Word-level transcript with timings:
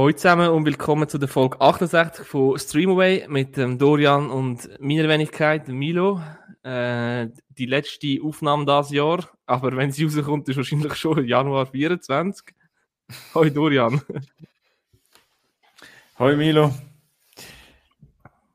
Hallo 0.00 0.12
zusammen 0.12 0.48
und 0.48 0.64
willkommen 0.64 1.06
zu 1.10 1.18
der 1.18 1.28
Folge 1.28 1.60
68 1.60 2.24
von 2.26 2.58
Streamaway 2.58 3.26
mit 3.28 3.58
dem 3.58 3.76
Dorian 3.76 4.30
und 4.30 4.66
meiner 4.80 5.06
Wenigkeit, 5.10 5.68
Milo. 5.68 6.22
Äh, 6.62 7.28
die 7.50 7.66
letzte 7.66 8.16
Aufnahme 8.24 8.64
dieses 8.64 8.92
Jahr, 8.92 9.28
aber 9.44 9.76
wenn 9.76 9.92
sie 9.92 10.04
rauskommt, 10.04 10.48
ist 10.48 10.56
wahrscheinlich 10.56 10.94
schon 10.94 11.22
Januar 11.26 11.66
24. 11.66 12.46
Hallo 13.34 13.50
Dorian. 13.50 14.00
Hallo 16.18 16.34
Milo. 16.34 16.74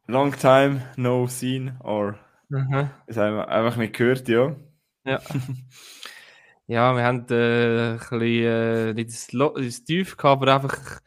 Long 0.07 0.32
time 0.35 0.82
no 0.96 1.27
seen 1.27 1.77
or 1.84 2.18
Aha. 2.52 2.90
das 3.05 3.18
haben 3.18 3.35
wir 3.35 3.49
einfach 3.49 3.77
nicht 3.77 3.96
gehört, 3.96 4.27
ja. 4.27 4.55
Ja. 5.05 5.21
ja, 6.66 6.96
wir 6.96 7.04
haben 7.04 7.27
äh, 7.30 7.91
ein 7.91 7.98
bisschen 7.99 8.20
äh, 8.20 8.93
nicht 8.96 9.09
das, 9.12 9.27
das 9.27 9.84
Tief 9.84 10.18
gehabt, 10.18 10.41
aber 10.41 10.55
einfach 10.55 11.02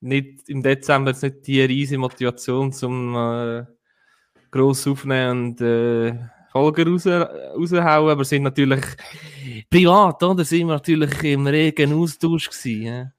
nicht 0.00 0.48
im 0.48 0.62
Dezember 0.62 1.10
jetzt 1.10 1.22
nicht 1.22 1.46
die 1.46 1.60
riesige 1.60 1.98
Motivation 1.98 2.72
zum 2.72 3.14
äh, 3.14 3.64
gross 4.50 4.86
aufnehmen 4.86 5.50
und 5.50 5.60
äh, 5.60 6.18
Folgen 6.52 6.88
raus, 6.88 7.06
raushauen, 7.06 8.10
aber 8.10 8.24
sind 8.24 8.42
natürlich 8.42 8.84
privat, 9.70 10.22
oder? 10.22 10.44
Sind 10.44 10.66
wir 10.66 10.74
natürlich 10.74 11.22
im 11.22 11.46
regen 11.46 11.92
Austausch 11.92 12.50
gewesen. 12.50 12.82
Ja? 12.82 13.12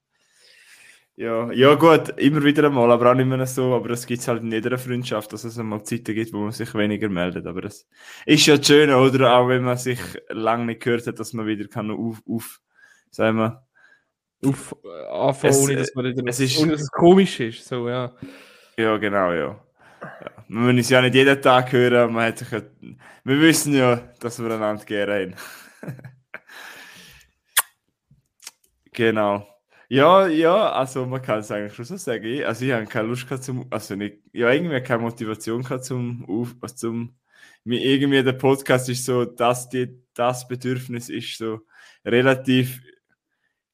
Ja, 1.16 1.52
ja 1.52 1.76
gut, 1.76 2.10
immer 2.18 2.44
wieder 2.44 2.66
einmal, 2.66 2.92
aber 2.92 3.12
auch 3.12 3.16
nicht 3.16 3.28
mehr 3.28 3.46
so, 3.46 3.76
aber 3.76 3.92
es 3.92 4.08
gibt 4.08 4.28
halt 4.28 4.42
in 4.42 4.52
jeder 4.52 4.78
Freundschaft, 4.78 5.32
dass 5.32 5.44
es 5.44 5.60
einmal 5.60 5.84
Zeiten 5.84 6.16
gibt, 6.16 6.34
wo 6.34 6.40
man 6.40 6.52
sich 6.52 6.74
weniger 6.74 7.10
meldet, 7.10 7.46
aber 7.46 7.62
das 7.62 7.88
ist 8.26 8.46
ja 8.48 8.58
das 8.58 8.66
Schöne, 8.66 8.98
oder? 8.98 9.38
Auch 9.38 9.48
wenn 9.48 9.64
man 9.64 9.78
sich 9.78 10.00
lange 10.30 10.66
nicht 10.66 10.82
gehört 10.82 11.06
hat, 11.08 11.20
dass 11.20 11.34
man 11.34 11.46
wieder 11.46 11.68
kann 11.68 11.92
auf, 11.92 12.22
auf 12.28 12.60
sagen 13.12 13.38
wir, 13.38 13.64
Auf 14.44 14.76
anfangen, 15.12 15.54
Es, 15.54 15.60
ohne 15.64 15.76
dass, 15.76 15.96
man 15.96 16.06
wieder, 16.06 16.24
es 16.28 16.40
ist- 16.40 16.58
ohne 16.60 16.72
dass 16.72 16.82
es 16.82 16.92
komisch 16.92 17.40
ist. 17.40 17.68
So, 17.68 17.88
ja. 17.88 18.12
ja 18.78 18.98
genau, 18.98 19.32
ja. 19.34 19.60
ja. 20.02 20.32
Wir 20.48 20.60
müssen 20.60 20.78
uns 20.78 20.90
ja 20.90 21.02
nicht 21.02 21.16
jeden 21.16 21.42
Tag 21.42 21.72
hören, 21.72 22.12
man 22.12 22.26
hat 22.28 22.40
sich 22.40 22.50
ja, 22.52 22.62
wir 23.24 23.40
wissen 23.40 23.74
ja, 23.74 23.98
dass 24.20 24.42
wir 24.42 24.52
einander 24.52 24.84
gerne 24.84 25.14
haben. 25.14 25.36
genau. 28.92 29.48
Ja, 29.90 30.28
ja, 30.28 30.72
also 30.72 31.06
man 31.06 31.22
kann 31.22 31.40
es 31.40 31.52
eigentlich 31.52 31.74
schon 31.74 31.86
so 31.86 31.98
sagen. 31.98 32.44
Also 32.46 32.66
ich 32.66 32.72
habe 32.72 32.86
keine 32.86 33.10
Lust 33.10 33.28
gehabt 33.28 33.44
zum, 33.44 33.68
also 33.70 33.96
nicht, 33.96 34.20
ja 34.32 34.50
irgendwie 34.50 34.82
keine 34.82 35.02
Motivation 35.04 35.64
gehabt 35.64 35.84
zum, 35.84 36.26
auf, 36.30 36.56
also 36.62 36.76
zum, 36.76 37.16
irgendwie 37.66 38.24
der 38.24 38.32
Podcast 38.34 38.88
ist 38.90 39.06
so, 39.06 39.26
dass 39.26 39.70
die, 39.70 40.02
das 40.14 40.48
Bedürfnis 40.48 41.10
ist 41.10 41.38
so 41.38 41.60
relativ 42.06 42.82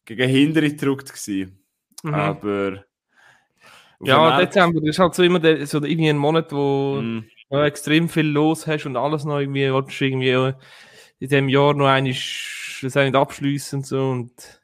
gegen 0.08 0.30
Hindere 0.30 0.69
gedrückt 0.69 1.09
gewesen. 1.13 1.59
Mhm. 2.03 2.13
Aber 2.13 2.86
ja, 4.00 4.39
Dezember 4.39 4.81
ist 4.83 5.00
halt 5.00 5.16
so 5.16 5.23
immer 5.23 5.39
der, 5.39 5.66
so 5.66 5.83
irgendwie 5.83 6.09
ein 6.09 6.17
Monat, 6.17 6.52
wo 6.52 7.02
Mm, 7.02 7.25
du 7.50 7.58
extrem 7.63 8.09
viel 8.09 8.28
los 8.28 8.67
hast 8.67 8.85
und 8.85 8.95
alles 8.95 9.25
noch 9.25 9.39
irgendwie, 9.39 9.73
willst 9.73 10.00
du 10.00 10.05
irgendwie 10.05 10.30
äh, 10.30 10.53
in 11.19 11.30
dem 11.30 11.50
Jahr 11.50 11.73
noch 11.73 11.88
einmal 11.88 12.13
das 12.13 12.95
nicht 12.95 13.16
abschliessen 13.16 13.80
und 13.80 13.85
so 13.88 14.09
und 14.09 14.61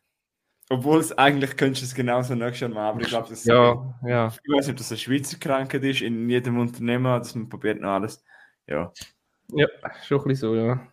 Obwohl 0.70 1.00
es 1.00 1.18
eigentlich 1.18 1.58
könntest 1.58 1.82
du 1.82 1.86
es 1.88 1.96
genauso 1.96 2.36
nächstes 2.36 2.62
Jahr 2.62 2.70
machen, 2.70 2.96
aber 2.96 3.02
ich 3.02 3.08
glaube, 3.08 3.30
das 3.30 3.44
ja, 3.44 4.00
ja. 4.06 4.28
ich 4.28 4.52
weiß 4.52 4.68
nicht, 4.68 4.74
ob 4.74 4.78
das 4.78 4.92
eine 4.92 5.00
Schweizer 5.00 5.38
Krankheit 5.38 5.84
ist, 5.84 6.02
in 6.02 6.30
jedem 6.30 6.60
Unternehmen, 6.60 7.06
dass 7.06 7.34
man 7.36 7.50
probiert 7.50 7.82
noch 7.82 7.90
alles. 7.90 8.24
Ja. 8.68 8.92
Ja, 9.50 9.68
schon 10.06 10.20
ein 10.22 10.28
bisschen 10.28 10.50
so, 10.50 10.56
ja. 10.56 10.88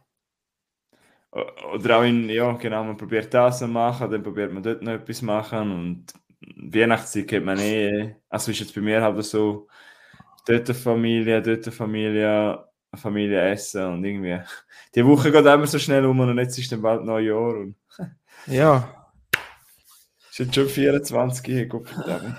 Oder 1.33 1.99
auch 1.99 2.03
in, 2.03 2.29
ja, 2.29 2.53
genau, 2.53 2.85
man 2.85 2.97
probiert 2.97 3.33
das 3.33 3.61
noch 3.61 3.69
machen, 3.69 4.11
dann 4.11 4.23
probiert 4.23 4.53
man 4.53 4.63
dort 4.63 4.83
noch 4.83 4.93
etwas 4.93 5.23
machen 5.23 5.71
und 5.71 6.07
Weihnachtszeit 6.41 7.29
kennt 7.29 7.47
man 7.47 7.59
eh, 7.59 8.17
also 8.29 8.51
ist 8.51 8.61
jetzt 8.61 8.75
bei 8.75 8.81
mir 8.81 9.01
halt 9.01 9.23
so, 9.25 9.69
dort 10.47 10.69
eine 10.69 10.75
Familie, 10.79 11.41
dort 11.41 11.65
eine 11.67 11.73
Familie, 11.73 12.65
eine 12.91 13.01
Familie 13.01 13.41
essen 13.51 13.85
und 13.85 14.05
irgendwie, 14.05 14.41
die 14.95 15.07
Woche 15.07 15.31
geht 15.31 15.47
immer 15.47 15.67
so 15.67 15.79
schnell 15.79 16.05
um 16.05 16.19
und 16.19 16.39
jetzt 16.39 16.59
ist 16.59 16.73
dann 16.73 16.83
bald 16.83 17.05
Neujahr 17.05 17.55
und 17.55 17.77
Ja, 18.47 19.11
ist 20.31 20.39
jetzt 20.39 20.55
schon 20.55 20.69
24, 20.69 21.47
hey, 21.55 21.67
Gott 21.67 21.89
verdammt. 21.89 22.37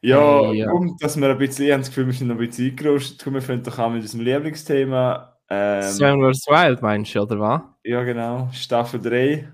Ja, 0.00 0.52
ja. 0.52 0.70
und 0.70 1.02
dass 1.02 1.16
wir 1.18 1.30
ein 1.30 1.38
bisschen, 1.38 1.64
ich 1.64 1.72
habe 1.72 1.80
das 1.80 1.88
Gefühl, 1.88 2.06
wir 2.06 2.12
sind 2.12 2.28
noch 2.28 2.34
ein 2.34 2.46
bisschen 2.46 2.70
eingerostet. 2.70 3.20
Komm, 3.24 3.34
wir 3.34 3.42
fangen 3.42 3.62
doch 3.62 3.78
an 3.78 3.94
mit 3.94 4.02
unserem 4.02 4.24
Lieblingsthema. 4.24 5.33
Ähm, 5.50 5.82
Seven 5.82 6.20
vs. 6.20 6.46
Wild 6.46 6.82
meinst 6.82 7.14
du, 7.14 7.20
oder 7.20 7.38
was? 7.38 7.60
ja, 7.84 8.02
genau, 8.02 8.48
Staffel 8.52 9.00
3. 9.00 9.48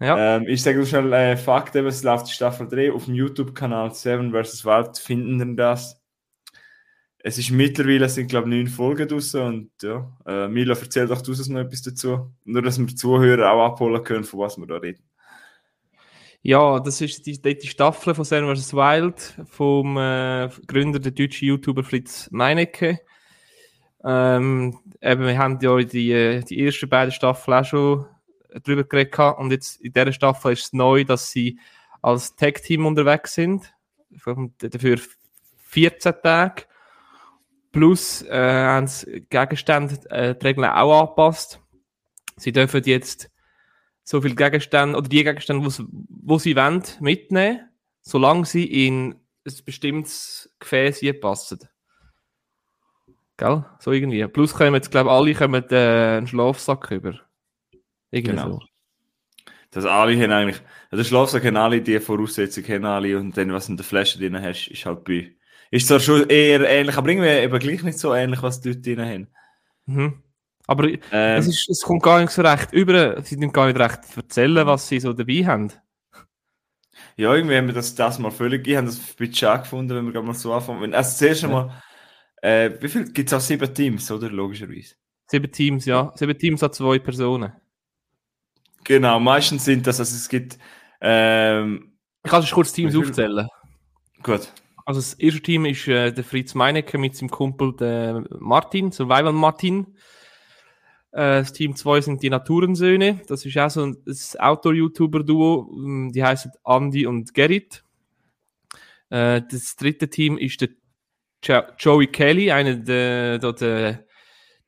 Ja. 0.00 0.36
Ähm, 0.36 0.46
ich 0.48 0.62
sage 0.62 0.78
nur 0.78 0.86
schnell 0.86 1.12
äh, 1.12 1.36
Fakt, 1.36 1.76
eben, 1.76 1.86
es 1.86 2.02
läuft 2.02 2.28
die 2.28 2.32
Staffel 2.32 2.66
3 2.66 2.92
auf 2.92 3.04
dem 3.04 3.14
YouTube-Kanal 3.14 3.92
Seven 3.92 4.32
vs. 4.32 4.64
Wild, 4.64 4.98
finden 4.98 5.38
wir 5.38 5.56
das. 5.56 6.00
Es 7.22 7.36
ist 7.36 7.50
mittlerweile, 7.50 8.06
es 8.06 8.14
sind 8.14 8.28
glaube 8.28 8.48
ich 8.48 8.56
neun 8.56 8.66
Folgen 8.66 9.06
draussen 9.06 9.42
und 9.42 9.70
ja, 9.82 10.10
äh, 10.26 10.48
Milo, 10.48 10.74
erzähl 10.74 11.06
doch 11.06 11.20
du 11.20 11.32
noch 11.32 11.60
etwas 11.60 11.82
dazu. 11.82 12.32
Nur, 12.44 12.62
dass 12.62 12.78
wir 12.78 12.86
die 12.86 12.94
Zuhörer 12.94 13.52
auch 13.52 13.66
abholen 13.66 14.02
können, 14.02 14.24
von 14.24 14.40
was 14.40 14.56
wir 14.56 14.66
da 14.66 14.76
reden. 14.76 15.02
Ja, 16.42 16.80
das 16.80 17.02
ist 17.02 17.26
die, 17.26 17.38
die 17.38 17.66
Staffel 17.66 18.14
von 18.14 18.24
Seven 18.24 18.56
vs. 18.56 18.72
Wild 18.72 19.34
vom 19.50 19.98
äh, 19.98 20.48
Gründer, 20.66 20.98
der 20.98 21.12
deutschen 21.12 21.48
YouTuber 21.48 21.84
Fritz 21.84 22.30
Meinecke. 22.30 23.00
Ähm, 24.04 24.78
eben, 25.00 25.26
wir 25.26 25.38
haben 25.38 25.58
ja 25.60 25.76
die, 25.78 26.42
die 26.48 26.64
ersten 26.64 26.88
beiden 26.88 27.12
Staffeln 27.12 27.58
auch 27.58 27.64
schon 27.64 28.06
drüber 28.64 28.84
geredet 28.84 29.18
und 29.38 29.50
jetzt 29.50 29.80
in 29.80 29.92
dieser 29.92 30.12
Staffel 30.12 30.52
ist 30.52 30.64
es 30.64 30.72
neu, 30.72 31.04
dass 31.04 31.30
sie 31.30 31.58
als 32.02 32.34
Tag-Team 32.36 32.86
unterwegs 32.86 33.34
sind. 33.34 33.74
Dafür 34.58 34.98
14 35.58 36.14
Tage. 36.22 36.64
Plus 37.72 38.22
äh, 38.22 38.32
haben 38.32 38.88
sie 38.88 39.26
Gegenstände, 39.30 39.94
äh, 40.10 40.34
die 40.34 40.46
Regeln 40.46 40.68
auch 40.68 41.02
angepasst. 41.02 41.60
Sie 42.36 42.50
dürfen 42.50 42.82
jetzt 42.84 43.30
so 44.02 44.20
viele 44.20 44.34
Gegenstände 44.34 44.96
oder 44.98 45.08
die 45.08 45.22
Gegenstände, 45.22 45.64
wo 45.64 45.68
sie, 45.68 45.86
wo 46.08 46.38
sie 46.38 46.56
wollen, 46.56 46.82
mitnehmen, 46.98 47.68
solange 48.02 48.44
sie 48.44 48.64
in 48.64 49.14
ein 49.46 49.54
bestimmtes 49.64 50.52
Gefäß 50.58 51.00
passen. 51.20 51.60
Gell? 53.40 53.64
So 53.78 53.90
irgendwie. 53.92 54.26
Plus 54.28 54.52
kommen 54.54 54.74
jetzt, 54.74 54.90
glaube 54.90 55.08
ich, 55.08 55.14
alle 55.14 55.34
kommen 55.34 55.64
äh, 55.70 56.18
einen 56.18 56.26
Schlafsack 56.26 56.90
über. 56.90 57.14
Irgendwie 58.10 58.36
Genau. 58.36 58.52
so. 58.52 58.60
Dass 59.70 59.86
alle 59.86 60.20
haben 60.20 60.32
eigentlich, 60.32 60.60
also 60.90 61.04
Schlafsack 61.04 61.44
haben 61.44 61.56
alle 61.56 61.80
die 61.80 62.00
Voraussetzungen, 62.00 62.68
haben 62.68 62.84
alle 62.84 63.18
und 63.18 63.36
dann, 63.36 63.52
was 63.52 63.68
in 63.70 63.76
der 63.78 63.86
Flasche 63.86 64.18
drin 64.18 64.40
hast, 64.40 64.68
ist 64.68 64.84
halt 64.84 65.04
bei, 65.04 65.34
ist 65.70 65.88
zwar 65.88 66.00
schon 66.00 66.28
eher 66.28 66.60
ähnlich, 66.68 66.96
aber 66.96 67.08
irgendwie 67.08 67.28
eben 67.28 67.58
gleich 67.58 67.82
nicht 67.82 67.98
so 67.98 68.12
ähnlich, 68.14 68.42
was 68.42 68.60
die 68.60 68.72
dort 68.72 68.84
drin 68.86 69.00
haben. 69.00 69.28
Mhm. 69.86 70.22
Aber 70.66 70.88
Ähm, 70.88 70.98
es, 71.10 71.46
ist, 71.48 71.68
es 71.68 71.82
kommt 71.82 72.02
gar 72.02 72.20
nicht 72.20 72.30
so 72.32 72.42
recht 72.42 72.72
über. 72.72 73.22
Sie 73.22 73.36
können 73.36 73.52
gar 73.52 73.66
nicht 73.66 73.78
recht 73.78 74.00
erzählen, 74.16 74.66
was 74.66 74.88
sie 74.88 75.00
so 75.00 75.12
dabei 75.14 75.46
haben. 75.46 75.72
Ja, 77.16 77.34
irgendwie 77.34 77.56
haben 77.56 77.66
wir 77.66 77.74
das, 77.74 77.94
das 77.94 78.18
mal 78.18 78.30
völlig, 78.30 78.66
ich 78.66 78.76
habe 78.76 78.86
das 78.86 78.98
ein 78.98 79.04
bisschen 79.16 79.34
schade 79.34 79.62
gefunden, 79.62 79.94
wenn 79.94 80.06
wir 80.06 80.12
gerade 80.12 80.26
mal 80.26 80.34
so 80.34 80.52
anfangen. 80.52 80.80
Wenn, 80.82 80.94
also 80.94 81.16
zuerst 81.16 81.44
einmal, 81.44 81.82
äh, 82.42 82.70
wie 82.80 82.88
viel 82.88 83.12
gibt 83.12 83.28
es 83.28 83.34
auch 83.34 83.40
sieben 83.40 83.72
Teams, 83.74 84.10
oder? 84.10 84.30
Logischerweise. 84.30 84.94
Sieben 85.26 85.50
Teams, 85.52 85.84
ja. 85.84 86.12
Sieben 86.16 86.36
Teams 86.38 86.62
hat 86.62 86.74
zwei 86.74 86.98
Personen. 86.98 87.52
Genau, 88.84 89.20
meistens 89.20 89.64
sind 89.64 89.86
das, 89.86 90.00
also 90.00 90.14
es 90.16 90.28
gibt, 90.28 90.58
ähm, 91.00 91.92
Ich 92.24 92.30
kann 92.30 92.42
schon 92.42 92.54
kurz 92.54 92.72
Teams 92.72 92.96
aufzählen. 92.96 93.46
gut, 94.22 94.52
Also 94.86 95.00
das 95.00 95.14
erste 95.14 95.40
Team 95.42 95.66
ist 95.66 95.86
äh, 95.86 96.12
der 96.12 96.24
Fritz 96.24 96.54
Meinecke 96.54 96.98
mit 96.98 97.14
seinem 97.14 97.30
Kumpel 97.30 97.74
der 97.76 98.24
Martin, 98.38 98.90
Survival 98.90 99.32
Martin. 99.32 99.86
Äh, 101.12 101.40
das 101.40 101.52
Team 101.52 101.76
2 101.76 102.00
sind 102.00 102.22
die 102.22 102.30
Naturensöhne. 102.30 103.20
Das 103.28 103.44
ist 103.44 103.58
auch 103.58 103.70
so 103.70 103.84
ein 103.84 103.96
Outdoor-YouTuber-Duo. 104.38 105.70
Ähm, 105.76 106.10
Die 106.12 106.24
heißen 106.24 106.52
Andy 106.64 107.06
und 107.06 107.34
Gerrit. 107.34 107.84
Äh, 109.10 109.42
das 109.50 109.76
dritte 109.76 110.08
Team 110.08 110.38
ist 110.38 110.60
der 110.60 110.70
jo 111.42 111.62
Joey 111.78 112.06
Kelly, 112.06 112.50
einer 112.50 112.74
der, 112.74 113.38
der, 113.38 113.52
der, 113.52 114.04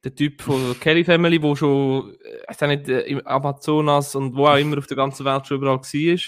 der 0.05 0.15
Typ 0.15 0.43
von 0.43 0.65
der 0.67 0.75
Kelly 0.75 1.05
Family, 1.05 1.43
wo 1.43 1.55
schon 1.55 2.17
äh, 2.25 2.53
ich 2.53 2.61
nicht, 2.61 2.89
äh, 2.89 3.01
im 3.03 3.27
Amazonas 3.27 4.15
und 4.15 4.35
wo 4.37 4.47
auch 4.47 4.57
immer 4.57 4.79
auf 4.79 4.87
der 4.87 4.97
ganzen 4.97 5.25
Welt 5.25 5.47
schon 5.47 5.59
überall 5.59 5.79
war 5.79 6.19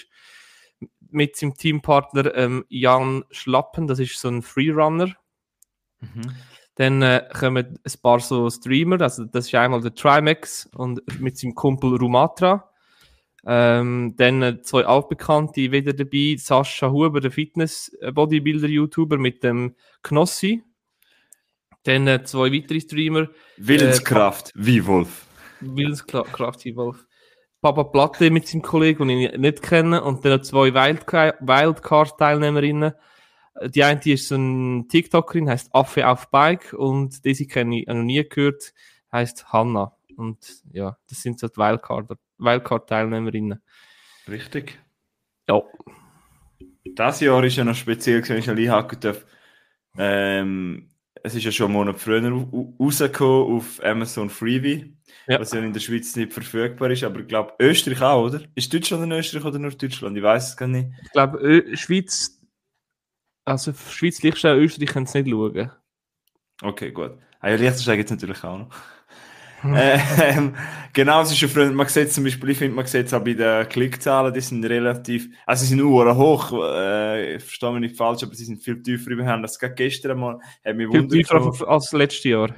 mit 1.10 1.36
seinem 1.36 1.54
Teampartner 1.54 2.34
ähm, 2.34 2.64
Jan 2.68 3.24
Schlappen, 3.30 3.86
das 3.86 4.00
ist 4.00 4.18
so 4.18 4.28
ein 4.28 4.42
Freerunner. 4.42 5.14
Dann 6.74 7.02
äh, 7.02 7.28
kommen 7.32 7.78
ein 7.84 7.92
paar 8.02 8.20
so 8.20 8.50
Streamer, 8.50 9.00
also 9.00 9.24
das 9.24 9.46
ist 9.46 9.54
einmal 9.54 9.80
der 9.80 9.94
Trimax 9.94 10.68
und 10.74 11.00
mit 11.20 11.38
seinem 11.38 11.54
Kumpel 11.54 11.96
Rumatra. 11.96 12.68
Ähm, 13.46 14.14
dann 14.16 14.42
äh, 14.42 14.62
zwei 14.62 14.86
altbekannte 14.86 15.70
wieder 15.70 15.92
dabei, 15.92 16.36
Sascha 16.38 16.90
Huber, 16.90 17.20
der 17.20 17.30
Fitness-Bodybuilder-YouTuber 17.30 19.18
mit 19.18 19.44
dem 19.44 19.74
Knossi. 20.02 20.62
Dann 21.82 22.06
äh, 22.06 22.24
zwei 22.24 22.50
weitere 22.52 22.80
Streamer, 22.80 23.28
Willenskraft, 23.58 24.50
wie 24.54 24.86
Wolf. 24.86 25.26
Willenskraft 25.60 26.64
Wolf. 26.74 27.04
Papa 27.60 27.84
Platte 27.84 28.30
mit 28.30 28.48
seinem 28.48 28.62
Kollegen, 28.62 29.08
den 29.08 29.20
ich 29.20 29.36
nicht 29.36 29.60
kenne, 29.62 30.02
und 30.02 30.24
dann 30.24 30.42
zwei 30.42 30.72
Wildcard-Teilnehmerinnen. 30.72 32.94
Die 33.66 33.84
eine 33.84 34.00
ist 34.04 34.28
so 34.28 34.36
ein 34.36 34.88
TikTokerin, 34.88 35.48
heißt 35.48 35.74
Affe 35.74 36.08
auf 36.08 36.30
Bike, 36.30 36.72
und 36.72 37.24
diese 37.24 37.46
kenne 37.46 37.80
ich 37.80 37.86
noch 37.86 37.94
nie 37.94 38.28
gehört, 38.28 38.74
heißt 39.12 39.52
Hanna. 39.52 39.96
Und 40.16 40.62
ja, 40.72 40.96
das 41.08 41.22
sind 41.22 41.38
so 41.38 41.48
die 41.48 41.58
Wildcard-Teilnehmerinnen. 41.58 43.62
Richtig. 44.28 44.78
Ja. 45.48 45.62
Das 46.94 47.20
Jahr 47.20 47.42
ist 47.44 47.56
ja 47.56 47.64
noch 47.64 47.74
speziell, 47.74 48.26
wenn 48.28 48.38
ich 48.38 48.50
einhaken 48.50 49.00
darf. 49.00 49.24
Ähm, 49.96 50.90
es 51.22 51.34
ist 51.34 51.44
ja 51.44 51.52
schon 51.52 51.66
einen 51.66 51.74
Monat 51.74 51.98
früher 51.98 52.22
rausgekommen 52.78 53.56
auf 53.56 53.82
Amazon 53.82 54.28
Freebie, 54.28 54.94
ja. 55.26 55.40
was 55.40 55.52
ja 55.52 55.60
in 55.60 55.72
der 55.72 55.80
Schweiz 55.80 56.14
nicht 56.16 56.32
verfügbar 56.32 56.90
ist, 56.90 57.02
aber 57.02 57.20
ich 57.20 57.28
glaube 57.28 57.54
Österreich 57.58 58.02
auch, 58.02 58.26
oder? 58.26 58.42
Ist 58.54 58.72
Deutschland 58.72 59.04
in 59.04 59.12
Österreich 59.12 59.44
oder 59.44 59.58
nur 59.58 59.70
Deutschland? 59.70 60.16
Ich 60.16 60.22
weiß 60.22 60.50
es 60.50 60.56
gar 60.56 60.68
nicht. 60.68 60.90
Ich 61.02 61.12
glaube, 61.12 61.76
Schweiz, 61.76 62.40
also 63.44 63.72
Schweiz, 63.72 64.22
Liechtenstein, 64.22 64.58
Österreich 64.58 64.90
können 64.90 65.06
es 65.06 65.14
nicht 65.14 65.28
schauen. 65.28 65.70
Okay, 66.62 66.92
gut. 66.92 67.18
Ah, 67.40 67.48
ja, 67.48 67.56
Liechtenstein 67.56 67.96
gibt 67.96 68.10
es 68.10 68.16
natürlich 68.16 68.44
auch 68.44 68.58
noch. 68.58 68.74
ähm, 70.22 70.54
genau, 70.92 71.22
es 71.22 71.30
ist 71.30 71.38
schon 71.38 71.48
früher, 71.48 71.70
man 71.72 71.88
sieht 71.88 72.12
zum 72.12 72.24
Beispiel, 72.24 72.50
ich 72.50 72.58
finde, 72.58 72.76
man 72.76 72.86
sieht 72.86 73.06
es 73.06 73.14
auch 73.14 73.24
bei 73.24 73.34
den 73.34 73.68
Klickzahlen, 73.68 74.34
die 74.34 74.40
sind 74.40 74.64
relativ, 74.64 75.28
also 75.46 75.62
sie 75.62 75.70
sind 75.70 75.78
nur 75.78 76.16
hoch, 76.16 76.52
äh, 76.52 77.36
ich 77.36 77.42
verstehe 77.42 77.72
mich 77.72 77.80
nicht 77.80 77.96
falsch, 77.96 78.22
aber 78.22 78.34
sie 78.34 78.44
sind 78.44 78.62
viel 78.62 78.82
tiefer. 78.82 79.10
Wir 79.10 79.26
haben 79.26 79.42
das 79.42 79.58
gerade 79.58 79.74
gestern 79.74 80.18
mal, 80.18 80.38
hat 80.64 80.76
mich 80.76 80.90
viel 80.90 81.08
tiefer 81.08 81.68
als 81.68 81.92
letztes 81.92 82.24
Jahr. 82.24 82.54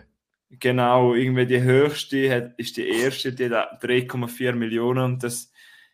Genau, 0.50 1.14
irgendwie 1.14 1.46
die 1.46 1.60
höchste 1.60 2.30
hat, 2.34 2.54
ist 2.58 2.76
die 2.76 2.88
erste, 2.88 3.32
die 3.32 3.50
hat 3.50 3.82
3,4 3.82 4.52
Millionen 4.52 5.04
und 5.04 5.22
das, 5.22 5.52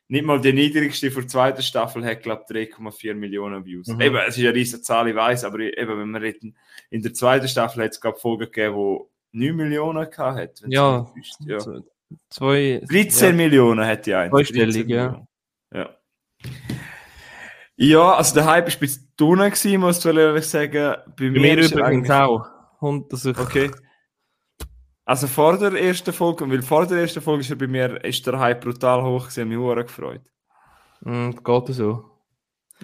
nicht 0.09 0.25
mal 0.25 0.41
die 0.41 0.53
niedrigste 0.53 1.11
vor 1.11 1.23
der 1.23 1.29
zweiten 1.29 1.63
Staffel 1.63 2.05
hat, 2.05 2.23
glaube 2.23 2.45
ich, 2.51 2.75
3,4 2.75 3.15
Millionen 3.15 3.65
Views. 3.65 3.89
Mhm. 3.89 4.01
Eben, 4.01 4.17
es 4.17 4.37
ist 4.37 4.45
eine 4.45 4.55
riesige 4.55 4.83
Zahl, 4.83 5.09
ich 5.09 5.15
weiß, 5.15 5.45
aber 5.45 5.61
eben, 5.61 5.99
wenn 5.99 6.11
wir 6.11 6.21
reden, 6.21 6.57
in 6.91 7.03
der 7.03 7.15
zweiten 7.15 7.49
Staffel 7.49 7.85
hat 7.85 7.93
es, 7.93 8.01
glaube 8.01 8.19
Folgen 8.19 8.45
gegeben, 8.45 8.75
wo 8.75 9.12
9 9.33 9.57
Millionen 9.57 10.11
gehabt 10.11 10.39
hat. 10.39 10.63
Ja, 10.67 11.07
ja. 11.41 11.59
Zwei, 12.29 12.83
13 12.89 13.29
ja. 13.29 13.33
Millionen 13.35 13.87
hat 13.87 14.07
die 14.07 14.15
eine. 14.15 14.31
Zweistellig, 14.31 14.89
ja. 14.89 15.25
ja. 15.73 15.91
Ja, 17.77 18.15
also 18.15 18.35
der 18.35 18.47
Hype 18.47 18.67
war 18.67 18.73
ein 18.73 18.79
bisschen 18.79 19.13
dunner 19.17 19.51
gewesen, 19.51 19.81
muss 19.81 20.05
ich 20.05 20.15
ehrlich 20.15 20.47
sagen. 20.47 20.95
Bei, 21.17 21.31
Bei 21.31 21.31
mir, 21.31 21.59
übrigens 21.59 22.11
auch. 22.11 22.47
Und 22.81 23.13
das 23.13 23.25
ich 23.25 23.39
okay. 23.39 23.71
Also 25.05 25.27
vor 25.27 25.59
der 25.59 25.73
ersten 25.73 26.13
Folge, 26.13 26.49
weil 26.49 26.63
vor 26.63 26.87
der 26.87 26.99
ersten 26.99 27.21
Folge 27.21 27.41
ist 27.41 27.51
ja 27.51 27.57
bei 27.57 27.67
mir 27.67 28.05
ist 28.05 28.25
der 28.27 28.39
Hype 28.39 28.61
brutal 28.61 29.03
hoch, 29.03 29.31
sie 29.31 29.41
haben 29.41 29.49
mich 29.49 29.59
sehr 29.59 29.85
gefreut. 29.85 30.23
Mm, 31.01 31.31
geht 31.31 31.75
so. 31.75 32.05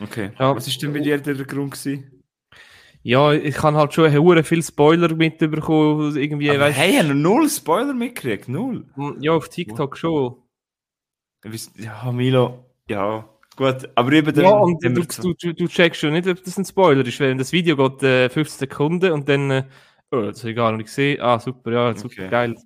Okay. 0.00 0.32
Ja. 0.38 0.54
Was 0.54 0.66
ist 0.66 0.82
denn 0.82 0.92
bei 0.92 1.00
dir 1.00 1.18
der 1.18 1.34
Grund 1.44 1.72
gewesen? 1.72 2.18
Ja, 3.02 3.32
ich 3.32 3.54
kann 3.54 3.76
halt 3.76 3.94
schon 3.94 4.12
hure 4.12 4.42
viel 4.42 4.62
Spoiler 4.62 5.14
mitbekommen. 5.14 6.16
Irgendwie, 6.16 6.50
Aber 6.50 6.60
weißt, 6.60 6.78
hey, 6.78 7.14
null 7.14 7.48
Spoiler 7.48 7.94
mitgekriegt, 7.94 8.48
null. 8.48 8.84
Ja, 9.20 9.32
auf 9.32 9.48
TikTok 9.48 9.96
schon. 9.96 10.36
Ja, 11.76 12.10
Milo, 12.10 12.64
ja, 12.88 13.28
gut. 13.56 13.88
Aber 13.94 14.12
eben 14.12 14.34
dann. 14.34 14.44
Ja, 14.44 14.50
und 14.50 14.82
du, 14.82 14.90
du, 14.90 15.34
du, 15.34 15.54
du, 15.54 15.68
checkst 15.68 16.00
schon 16.00 16.12
nicht, 16.12 16.26
ob 16.26 16.42
das 16.42 16.58
ein 16.58 16.64
Spoiler 16.64 17.06
ist, 17.06 17.20
weil 17.20 17.36
das 17.36 17.52
Video 17.52 17.76
geht 17.76 18.02
äh, 18.02 18.28
15 18.28 18.58
Sekunden 18.58 19.12
und 19.12 19.28
dann, 19.28 19.50
äh, 19.50 19.64
oh, 20.10 20.22
das 20.22 20.40
habe 20.40 20.50
ich 20.50 20.56
gar 20.56 20.72
nicht 20.72 20.86
gesehen. 20.86 21.20
Ah, 21.20 21.38
super, 21.38 21.72
ja, 21.72 21.94
super 21.94 22.14
okay. 22.22 22.28
geil. 22.28 22.56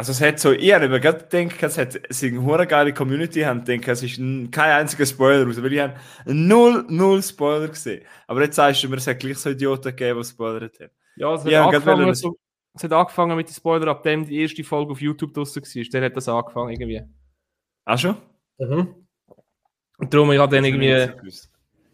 Also 0.00 0.12
es 0.12 0.20
hat 0.20 0.38
so, 0.38 0.52
ich 0.52 0.72
habe 0.72 0.88
mir 0.88 1.00
gerade 1.00 1.26
gedacht, 1.26 1.60
es 1.60 1.76
hat 1.76 2.00
es 2.08 2.22
eine 2.22 2.40
hure 2.40 2.68
geile 2.68 2.94
Community 2.94 3.40
haben 3.40 3.64
gedacht, 3.64 3.88
es 3.88 4.04
ist 4.04 4.18
kein 4.52 4.52
einziger 4.54 5.04
Spoiler 5.04 5.44
raus, 5.44 5.60
weil 5.60 5.72
ich 5.72 5.80
habe 5.80 5.94
null, 6.24 6.84
null 6.88 7.20
Spoiler 7.20 7.66
gesehen. 7.66 8.04
Aber 8.28 8.40
jetzt 8.42 8.54
sagst 8.54 8.84
du 8.84 8.88
mir, 8.88 8.98
es 8.98 9.08
hat 9.08 9.18
gleich 9.18 9.38
so 9.38 9.50
Idioten 9.50 9.88
gegeben, 9.88 10.20
die 10.22 10.28
Spoiler 10.28 10.60
haben. 10.60 10.90
Ja, 11.16 11.34
es 11.34 11.44
hat, 11.44 11.52
angefangen, 11.52 12.14
so, 12.14 12.38
es 12.74 12.84
hat 12.84 12.92
angefangen 12.92 13.36
mit 13.36 13.48
den 13.48 13.54
Spoiler, 13.54 13.88
ab 13.88 14.04
dem 14.04 14.24
die 14.24 14.40
erste 14.40 14.62
Folge 14.62 14.92
auf 14.92 15.00
YouTube 15.00 15.34
draussen 15.34 15.62
war. 15.64 15.84
Der 15.92 16.04
hat 16.04 16.16
das 16.16 16.28
angefangen 16.28 16.70
irgendwie. 16.70 17.02
Ach 17.84 17.98
schon? 17.98 18.16
Mhm. 18.58 18.94
Und 19.98 20.14
darum, 20.14 20.30
ich 20.30 20.38
habe 20.38 20.54
dann 20.54 20.64
irgendwie, 20.64 21.08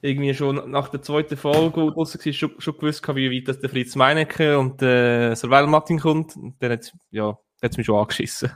irgendwie 0.03 0.35
schon 0.35 0.71
nach 0.71 0.91
der 0.91 1.01
zweiten 1.01 1.39
Folge, 1.39 1.81
die 1.81 1.95
draussen 1.95 2.23
war, 2.23 2.33
schon, 2.35 2.61
schon 2.61 2.77
gewusst, 2.77 3.17
wie 3.17 3.35
weit 3.35 3.49
das 3.49 3.61
der 3.61 3.71
Fritz 3.71 3.97
Meinecke 3.97 4.59
und 4.59 4.83
der 4.83 5.31
äh, 5.31 5.37
Survival 5.37 5.69
Martin 5.69 5.99
kommt. 5.99 6.37
Und 6.37 6.63
dann 6.63 6.73
hat 6.73 6.93
ja, 7.11 7.39
hat 7.65 7.73
es 7.73 7.77
mich 7.77 7.87
schon 7.87 7.99
angeschissen. 7.99 8.53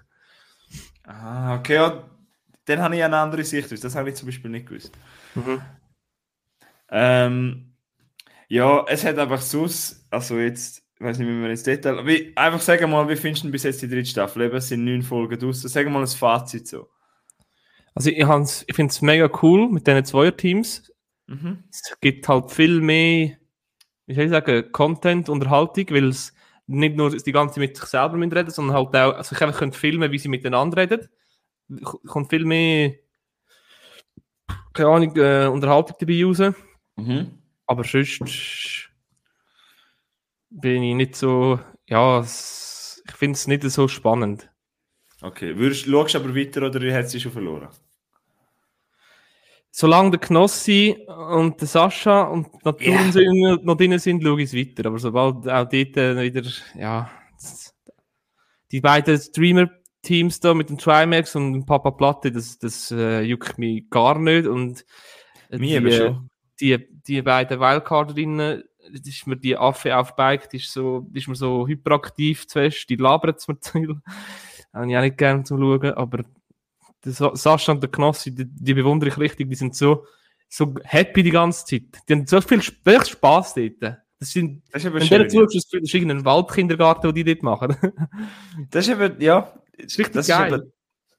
Ah, 1.05 1.57
okay, 1.57 1.75
ja, 1.75 2.05
dann 2.67 2.81
habe 2.81 2.97
ich 2.97 3.03
eine 3.03 3.17
andere 3.17 3.45
Sicht. 3.45 3.73
Das 3.83 3.95
habe 3.95 4.11
ich 4.11 4.17
zum 4.17 4.27
Beispiel 4.27 4.51
nicht 4.51 4.67
gewusst. 4.67 4.93
Mhm. 5.35 5.63
Ähm, 6.91 7.75
ja, 8.49 8.85
es 8.89 9.05
hat 9.05 9.19
einfach 9.19 9.41
so, 9.41 9.69
also 10.11 10.39
jetzt, 10.39 10.83
ich 10.95 11.01
weiß 11.01 11.19
nicht, 11.19 11.29
wie 11.29 11.41
wir 11.41 11.51
ins 11.51 11.63
Detail, 11.63 12.07
wie, 12.07 12.37
einfach 12.37 12.61
sagen 12.61 12.91
mal, 12.91 13.09
wie 13.09 13.17
findest 13.17 13.45
du 13.45 13.51
bis 13.51 13.63
jetzt 13.63 13.83
die 13.83 13.89
dritte 13.89 14.09
Staffel? 14.09 14.43
Eben, 14.43 14.57
es 14.57 14.69
sind 14.69 14.85
neun 14.85 15.03
Folgen 15.03 15.39
draussen. 15.39 15.69
Sag 15.69 15.89
mal 15.89 16.01
ein 16.01 16.07
Fazit 16.07 16.69
so. 16.69 16.89
Also 17.95 18.11
ich, 18.11 18.19
ich 18.19 18.77
finde 18.77 18.91
es 18.91 19.03
mega 19.03 19.31
cool 19.43 19.69
mit 19.71 19.87
diesen 19.87 20.05
Zweierteams. 20.05 20.93
Mhm. 21.27 21.65
Es 21.71 21.97
gibt 22.01 22.29
halt 22.29 22.51
viel 22.51 22.81
mehr, 22.81 23.37
wie 24.07 24.15
soll 24.15 24.25
ich 24.25 24.31
sagen, 24.31 24.71
Content, 24.73 25.29
Unterhaltung, 25.29 25.87
weil 25.91 26.09
es 26.09 26.33
nicht 26.69 26.97
nur 26.97 27.11
die 27.11 27.33
ganze 27.33 27.55
Zeit 27.55 27.61
mit 27.61 27.77
sich 27.77 27.87
selber 27.87 28.19
reden, 28.19 28.51
sondern 28.51 28.77
halt 28.77 28.95
auch, 28.95 29.15
also 29.15 29.35
ich 29.35 29.43
einfach 29.43 29.75
filmen, 29.75 30.13
wie 30.13 30.19
sie 30.19 30.29
miteinander 30.29 30.77
reden. 30.77 31.09
Kommt 32.07 32.31
viel 32.31 32.45
mehr, 32.45 32.95
keine 34.73 34.89
Ahnung, 34.89 35.17
äh, 35.17 35.47
Unterhaltung 35.47 35.97
dabei 35.99 36.25
raus. 36.25 36.55
Mhm. 36.97 37.39
Aber 37.67 37.85
sonst 37.85 38.91
bin 40.51 40.83
ich 40.83 40.95
nicht 40.95 41.17
so, 41.17 41.59
ja, 41.87 42.21
ich 42.21 43.17
finde 43.17 43.37
es 43.37 43.47
nicht 43.47 43.63
so 43.65 43.89
spannend. 43.89 44.51
Okay, 45.21 45.57
Würdest, 45.57 45.87
schaust 45.87 46.15
du 46.15 46.19
aber 46.19 46.35
weiter 46.35 46.63
oder 46.63 46.95
hat 46.95 47.11
sie 47.11 47.21
schon 47.21 47.33
verloren? 47.33 47.69
Solange 49.71 50.13
der 50.13 50.21
Knossi 50.21 50.97
und 51.31 51.61
der 51.61 51.69
Sascha 51.69 52.23
und 52.23 52.49
die 52.53 52.65
Naturen 52.65 53.37
yeah. 53.37 53.59
noch 53.63 53.77
drin 53.77 53.99
sind, 53.99 54.23
schaue 54.23 54.43
ich 54.43 54.53
es 54.53 54.57
weiter. 54.57 54.89
Aber 54.89 54.99
sobald 54.99 55.49
auch 55.49 55.69
dort 55.69 55.73
äh, 55.73 56.23
wieder, 56.23 56.43
ja, 56.77 57.11
die 58.73 58.81
beiden 58.81 59.19
Streamer-Teams 59.19 60.41
da 60.41 60.55
mit 60.55 60.71
dem 60.71 60.79
Trimax 60.79 61.37
und 61.37 61.53
dem 61.53 61.67
Papa 61.67 61.91
Platte, 61.91 62.33
das, 62.33 62.59
das 62.59 62.91
äh, 62.91 63.23
juckt 63.23 63.59
mich 63.59 63.89
gar 63.91 64.19
nicht. 64.19 64.47
Und 64.47 64.85
äh, 65.51 65.59
die, 65.59 65.75
äh, 65.75 66.15
die, 66.61 66.89
die 67.07 67.23
beiden 67.23 67.61
Wildcarderinnen, 67.61 68.65
das 68.93 69.07
ist 69.07 69.27
mir 69.27 69.37
die 69.37 69.57
Affe 69.57 69.97
auf 69.97 70.17
Bike, 70.17 70.49
die 70.51 70.59
ist, 70.59 70.73
so, 70.73 71.07
die 71.09 71.19
ist 71.19 71.29
mir 71.29 71.35
so 71.35 71.67
hyperaktiv 71.67 72.47
zuerst, 72.47 72.89
die 72.89 72.97
labert 72.97 73.39
es 73.39 73.49
mir 73.49 73.61
zu 73.61 73.73
viel. 73.73 74.01
Habe 74.73 74.91
ich 74.91 74.97
auch 74.97 75.03
nicht 75.03 75.19
gerne 75.19 75.45
zum 75.45 75.59
Schauen, 75.59 75.95
aber 75.95 76.25
der 77.05 77.13
Sascha 77.13 77.73
und 77.73 77.83
der 77.83 77.91
Knossi, 77.91 78.35
die, 78.35 78.47
die, 78.47 78.75
bewundere 78.75 79.11
ich 79.11 79.19
richtig, 79.19 79.49
die 79.49 79.57
sind 79.57 79.75
so, 79.75 80.05
so 80.49 80.75
happy 80.85 81.23
die 81.23 81.31
ganze 81.31 81.65
Zeit. 81.65 81.83
Die 82.09 82.13
haben 82.13 82.27
so 82.27 82.41
viel 82.41 82.63
Spaß 82.63 83.55
dort. 83.55 83.99
Das 84.19 84.31
sind, 84.31 84.63
das 84.73 84.83
ist 84.83 84.89
aber 84.89 85.01
schön, 85.01 85.23
du 85.23 85.29
zuschaust, 85.29 85.73
das 85.73 85.83
ist 85.83 85.95
irgendein 85.95 86.25
Waldkindergarten, 86.25 87.15
den 87.15 87.15
die 87.15 87.35
dort 87.35 87.43
machen. 87.43 87.77
das 88.71 88.89
ist 88.89 88.95
eben, 88.95 89.21
ja, 89.21 89.53
das 89.77 89.93
ist 89.93 89.99
richtig 89.99 90.15
das 90.15 90.27
geil. 90.27 90.53
Ist 90.53 90.59
eben, 90.59 90.73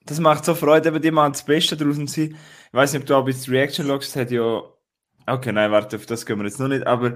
das 0.06 0.20
macht 0.20 0.44
so 0.44 0.54
Freude, 0.56 0.90
eben 0.90 1.02
die 1.02 1.12
machen 1.12 1.34
das 1.34 1.46
Beste 1.46 1.78
draußen 1.78 2.08
sie. 2.08 2.36
Ich 2.36 2.74
weiß 2.74 2.94
nicht, 2.94 3.04
ob 3.04 3.08
du 3.08 3.16
auch 3.16 3.26
bis 3.26 3.50
Reaction 3.50 3.88
logst, 3.88 4.16
hat 4.16 4.32
ja, 4.32 4.62
okay, 5.28 5.52
nein, 5.54 5.72
warte, 5.72 5.96
auf 5.96 6.06
das 6.08 6.26
können 6.26 6.42
wir 6.42 6.48
jetzt 6.48 6.60
noch 6.60 6.68
nicht, 6.68 6.86
aber 6.86 7.16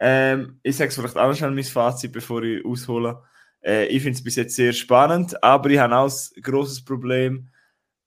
ähm, 0.00 0.58
ich 0.62 0.76
sage 0.76 0.88
es 0.88 0.94
vielleicht 0.94 1.18
auch 1.18 1.34
schnell 1.34 1.50
mein 1.50 1.64
Fazit, 1.64 2.12
bevor 2.12 2.42
ich 2.42 2.64
aushole. 2.64 3.22
Äh, 3.62 3.86
ich 3.86 4.02
finde 4.02 4.16
es 4.16 4.24
bis 4.24 4.36
jetzt 4.36 4.56
sehr 4.56 4.72
spannend, 4.72 5.42
aber 5.42 5.68
ich 5.68 5.78
habe 5.78 5.94
auch 5.94 6.10
ein 6.10 6.42
grosses 6.42 6.82
Problem, 6.82 7.50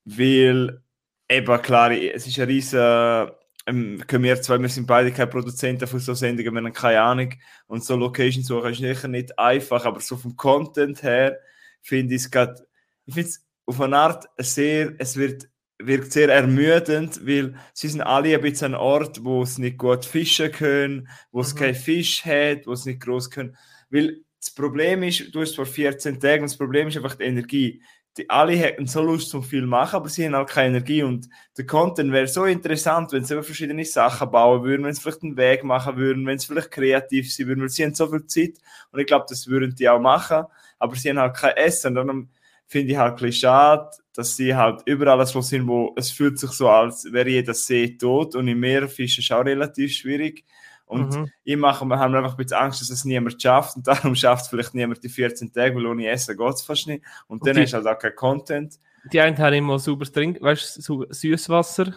weil 0.05 0.81
eben 1.29 1.61
klar, 1.61 1.91
es 1.91 2.27
ist 2.27 2.39
ein 2.39 2.47
riesen 2.47 3.31
ähm, 3.65 4.03
wir 4.09 4.41
zwei, 4.41 4.59
wir 4.59 4.69
sind 4.69 4.87
beide 4.87 5.11
keine 5.11 5.27
Produzenten 5.27 5.87
von 5.87 5.99
so 5.99 6.13
Sendungen, 6.13 6.53
wir 6.53 6.61
haben 6.61 6.73
keine 6.73 7.01
Ahnung. 7.01 7.33
Und 7.67 7.83
so 7.83 7.95
Location 7.95 8.43
suchen 8.43 8.71
ist 8.71 8.79
sicher 8.79 9.07
nicht 9.07 9.37
einfach, 9.39 9.85
aber 9.85 10.01
so 10.01 10.17
vom 10.17 10.35
Content 10.35 11.01
her 11.03 11.39
finde 11.81 12.15
ich 12.15 12.23
es 12.23 12.31
gerade, 12.31 12.67
ich 13.05 13.13
finde 13.13 13.29
es 13.29 13.45
auf 13.65 13.79
eine 13.79 13.97
Art 13.97 14.25
sehr, 14.37 14.93
es 14.97 15.15
wird 15.15 15.47
wirkt 15.79 16.13
sehr 16.13 16.29
ermüdend, 16.29 17.25
weil 17.25 17.55
sie 17.73 17.87
sind 17.87 18.01
alle 18.01 18.35
ein 18.35 18.41
bisschen 18.41 18.73
an 18.73 18.79
Ort, 18.79 19.23
wo 19.23 19.43
es 19.43 19.57
nicht 19.57 19.77
gut 19.77 20.05
fischen 20.05 20.51
können, 20.51 21.09
wo 21.31 21.41
es 21.41 21.53
mhm. 21.53 21.59
keinen 21.59 21.75
Fisch 21.75 22.23
hat, 22.25 22.67
wo 22.67 22.73
es 22.73 22.85
nicht 22.85 23.01
groß 23.01 23.29
können, 23.29 23.57
weil 23.89 24.21
das 24.39 24.51
Problem 24.51 25.03
ist, 25.03 25.33
du 25.33 25.41
hast 25.41 25.55
vor 25.55 25.65
14 25.65 26.19
Tagen, 26.19 26.43
das 26.43 26.57
Problem 26.57 26.87
ist 26.87 26.97
einfach 26.97 27.15
die 27.15 27.23
Energie 27.23 27.81
die, 28.17 28.29
alle 28.29 28.53
hätten 28.53 28.85
so 28.85 29.01
Lust 29.01 29.29
zum 29.29 29.43
viel 29.43 29.65
machen, 29.65 29.95
aber 29.95 30.09
sie 30.09 30.25
haben 30.25 30.35
halt 30.35 30.49
keine 30.49 30.77
Energie. 30.77 31.03
Und 31.03 31.27
der 31.57 31.65
Content 31.65 32.11
wäre 32.11 32.27
so 32.27 32.45
interessant, 32.45 33.11
wenn 33.11 33.25
sie 33.25 33.41
verschiedene 33.41 33.85
Sachen 33.85 34.29
bauen 34.29 34.63
würden, 34.63 34.85
wenn 34.85 34.93
sie 34.93 35.01
vielleicht 35.01 35.23
einen 35.23 35.37
Weg 35.37 35.63
machen 35.63 35.97
würden, 35.97 36.25
wenn 36.25 36.37
sie 36.37 36.47
vielleicht 36.47 36.71
kreativ 36.71 37.33
sein 37.33 37.47
würden, 37.47 37.61
weil 37.61 37.69
sie 37.69 37.83
haben 37.83 37.95
so 37.95 38.07
viel 38.07 38.25
Zeit. 38.27 38.53
Und 38.91 38.99
ich 38.99 39.07
glaube, 39.07 39.25
das 39.27 39.47
würden 39.47 39.75
die 39.75 39.89
auch 39.89 39.99
machen, 39.99 40.43
aber 40.79 40.95
sie 40.95 41.09
haben 41.09 41.19
halt 41.19 41.35
kein 41.35 41.57
Essen. 41.57 41.97
Und 41.97 42.07
dann 42.07 42.29
finde 42.67 42.91
ich 42.91 42.97
halt 42.97 43.13
ein 43.13 43.15
bisschen 43.15 43.33
schade, 43.33 43.89
dass 44.13 44.35
sie 44.35 44.55
halt 44.55 44.81
überall 44.85 45.25
so 45.25 45.41
sind, 45.41 45.67
wo 45.67 45.93
es 45.95 46.11
fühlt 46.11 46.37
sich 46.37 46.51
so, 46.51 46.69
als 46.69 47.11
wäre 47.11 47.29
jeder 47.29 47.53
See 47.53 47.97
tot. 47.97 48.35
Und 48.35 48.47
im 48.47 48.59
Meer 48.59 48.87
fischen 48.87 49.21
ist 49.21 49.31
auch 49.31 49.43
relativ 49.43 49.91
schwierig. 49.91 50.45
Und 50.93 51.09
Mhm. 51.15 51.31
ich 51.43 51.57
mache, 51.57 51.85
wir 51.85 51.97
haben 51.99 52.15
einfach 52.15 52.31
ein 52.31 52.37
bisschen 52.37 52.57
Angst, 52.57 52.81
dass 52.81 52.89
es 52.89 53.03
niemand 53.05 53.41
schafft 53.41 53.75
und 53.75 53.87
darum 53.87 54.15
schafft 54.15 54.43
es 54.43 54.47
vielleicht 54.49 54.73
niemand 54.73 55.03
die 55.03 55.09
14 55.09 55.51
Tage, 55.51 55.75
weil 55.75 55.85
ohne 55.85 56.07
Essen 56.07 56.37
geht 56.37 56.53
es 56.53 56.61
fast 56.61 56.87
nicht. 56.87 57.03
Und, 57.27 57.41
Und 57.41 57.47
dann 57.47 57.55
die- 57.55 57.61
hast 57.63 57.73
du 57.73 57.77
halt 57.77 57.87
auch 57.87 57.99
kein 57.99 58.15
Content. 58.15 58.79
Die 59.11 59.19
einen 59.19 59.37
haben 59.37 59.53
immer 59.53 59.79
sauberes 59.79 60.11
Trink, 60.13 60.41
weißt 60.41 60.87
du, 60.87 61.05
Süßwasser. 61.09 61.93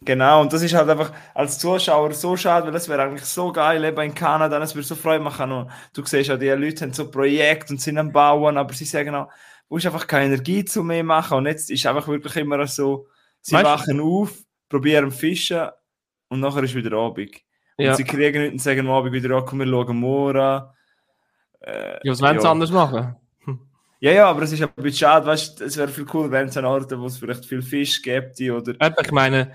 Genau, 0.00 0.40
und 0.42 0.52
das 0.52 0.62
ist 0.62 0.72
halt 0.74 0.88
einfach 0.88 1.12
als 1.34 1.58
Zuschauer 1.58 2.12
so 2.14 2.36
schade, 2.36 2.66
weil 2.66 2.72
das 2.72 2.88
wäre 2.88 3.02
eigentlich 3.02 3.24
so 3.24 3.52
geil, 3.52 3.84
eben 3.84 4.00
in 4.00 4.14
Kanada, 4.14 4.58
das 4.58 4.74
würde 4.74 4.86
so 4.86 4.94
Freude 4.94 5.22
machen. 5.24 5.50
Und 5.50 5.70
du 5.92 6.04
siehst 6.06 6.28
ja, 6.28 6.36
die 6.36 6.48
Leute 6.50 6.84
haben 6.84 6.92
so 6.92 7.10
Projekte 7.10 7.72
und 7.74 7.80
sind 7.80 7.98
am 7.98 8.12
Bauen, 8.12 8.56
aber 8.56 8.72
sie 8.72 8.84
sagen 8.84 9.14
auch, 9.14 9.28
du 9.68 9.76
hast 9.76 9.86
einfach 9.86 10.06
keine 10.06 10.26
Energie 10.26 10.64
zu 10.64 10.82
mehr 10.84 11.02
machen. 11.02 11.38
Und 11.38 11.46
jetzt 11.46 11.68
ist 11.70 11.84
einfach 11.84 12.06
wirklich 12.06 12.36
immer 12.36 12.64
so, 12.68 13.08
sie 13.40 13.56
Weißt 13.56 13.64
wachen 13.66 14.00
auf, 14.00 14.32
probieren 14.68 15.10
fischen 15.10 15.66
und 16.28 16.40
nachher 16.40 16.62
ist 16.62 16.74
wieder 16.76 16.96
Abend. 16.96 17.36
Und 17.78 17.84
Ja. 17.84 17.94
sie 17.94 18.04
kriegen 18.04 18.40
nichts 18.42 18.52
und 18.54 18.58
sagen 18.60 18.80
am 18.80 18.90
Abend 18.90 19.12
wieder, 19.12 19.36
oh, 19.38 19.42
komm, 19.44 19.60
wir 19.60 19.66
schauen 19.66 19.96
morgen 19.96 20.38
an. 20.40 20.70
Äh, 21.60 21.98
Ja, 22.02 22.12
was 22.12 22.20
wollen 22.20 22.38
sie 22.40 22.44
ja. 22.44 22.50
anders 22.50 22.70
machen? 22.72 23.16
Ja, 24.00 24.12
ja, 24.12 24.26
aber 24.30 24.42
es 24.42 24.52
ist 24.52 24.62
ein 24.62 24.68
bisschen 24.76 24.98
schade, 25.08 25.26
weißt 25.26 25.58
du, 25.60 25.64
es 25.64 25.76
wäre 25.76 25.88
viel 25.88 26.04
cooler, 26.04 26.30
wenn 26.30 26.46
es 26.48 26.56
an 26.56 26.64
Orten, 26.64 27.00
wo 27.00 27.06
es 27.06 27.18
vielleicht 27.18 27.44
viel 27.44 27.62
Fisch 27.62 28.00
gibt 28.00 28.40
oder 28.40 28.74
Ich 28.80 29.10
meine, 29.12 29.52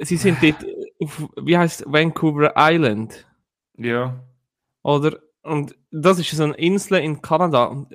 sie 0.00 0.16
sind 0.16 0.42
dort, 0.42 0.64
auf, 1.02 1.28
wie 1.42 1.56
heißt 1.56 1.84
Vancouver 1.86 2.54
Island, 2.56 3.26
ja. 3.76 4.18
oder? 4.82 5.18
Und 5.42 5.74
das 5.90 6.18
ist 6.18 6.30
so 6.30 6.44
eine 6.44 6.54
Insel 6.54 6.98
in 7.00 7.20
Kanada. 7.20 7.64
Und 7.64 7.94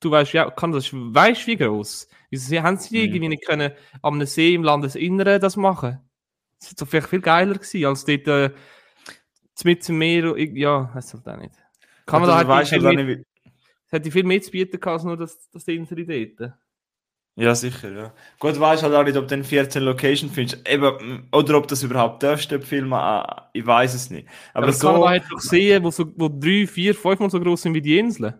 du 0.00 0.10
weißt 0.10 0.32
ja, 0.32 0.50
Kanada 0.50 0.78
ist, 0.78 0.90
weißt 0.92 1.46
wie 1.48 1.56
groß? 1.56 2.08
Wieso 2.30 2.62
haben 2.62 2.78
sie 2.78 3.04
irgendwie 3.04 3.28
nicht 3.28 3.46
können 3.46 3.72
am 4.02 4.24
See 4.24 4.54
im 4.54 4.62
Landesinneren 4.62 5.38
das 5.40 5.56
machen? 5.56 6.00
Das 6.64 6.74
doch 6.76 6.88
vielleicht 6.88 7.08
viel 7.08 7.20
geiler 7.20 7.54
gewesen, 7.54 7.84
als 7.86 8.04
dort 8.04 8.26
äh, 8.28 8.50
mit 9.64 9.86
dem 9.86 9.98
Meer, 9.98 10.36
ja, 10.38 10.90
weiß 10.94 11.14
halt 11.14 11.28
auch 11.28 11.36
nicht. 11.36 11.54
Kanada 12.06 12.40
Oder 12.40 12.56
hat 12.58 12.68
viel, 12.68 12.82
halt 12.82 12.86
auch 12.86 12.92
mehr- 13.04 13.16
nicht, 13.16 13.26
hätte 13.88 14.10
viel 14.10 14.24
mehr 14.24 14.42
zu 14.42 14.50
bieten 14.50 14.80
gehabt, 14.80 14.94
als 14.94 15.04
nur 15.04 15.16
das, 15.16 15.48
das 15.50 15.66
Insel 15.68 16.04
dort. 16.36 16.52
Ja, 17.36 17.52
sicher, 17.54 17.90
ja. 17.90 18.14
Gut, 18.38 18.60
weißt 18.60 18.84
halt 18.84 18.94
auch 18.94 19.02
nicht, 19.02 19.16
ob 19.16 19.24
du 19.26 19.34
den 19.34 19.42
14 19.42 19.82
Location 19.82 20.30
findest. 20.30 20.68
Eben, 20.68 21.28
oder 21.32 21.56
ob 21.58 21.66
das 21.66 21.82
überhaupt 21.82 22.22
darfst, 22.22 22.48
den 22.52 22.62
Film. 22.62 22.92
Ah, 22.92 23.50
ich 23.52 23.66
weiß 23.66 23.94
es 23.94 24.08
nicht. 24.08 24.28
Aber, 24.52 24.66
Aber, 24.66 24.72
so. 24.72 24.86
Kanada 24.86 25.10
hat 25.10 25.24
doch 25.28 25.40
Seen, 25.40 25.82
wo, 25.82 25.90
so, 25.90 26.12
wo 26.16 26.28
drei, 26.28 26.64
vier, 26.66 26.94
fünfmal 26.94 27.30
so 27.30 27.40
groß 27.40 27.62
sind 27.62 27.74
wie 27.74 27.82
die 27.82 27.98
Inseln. 27.98 28.34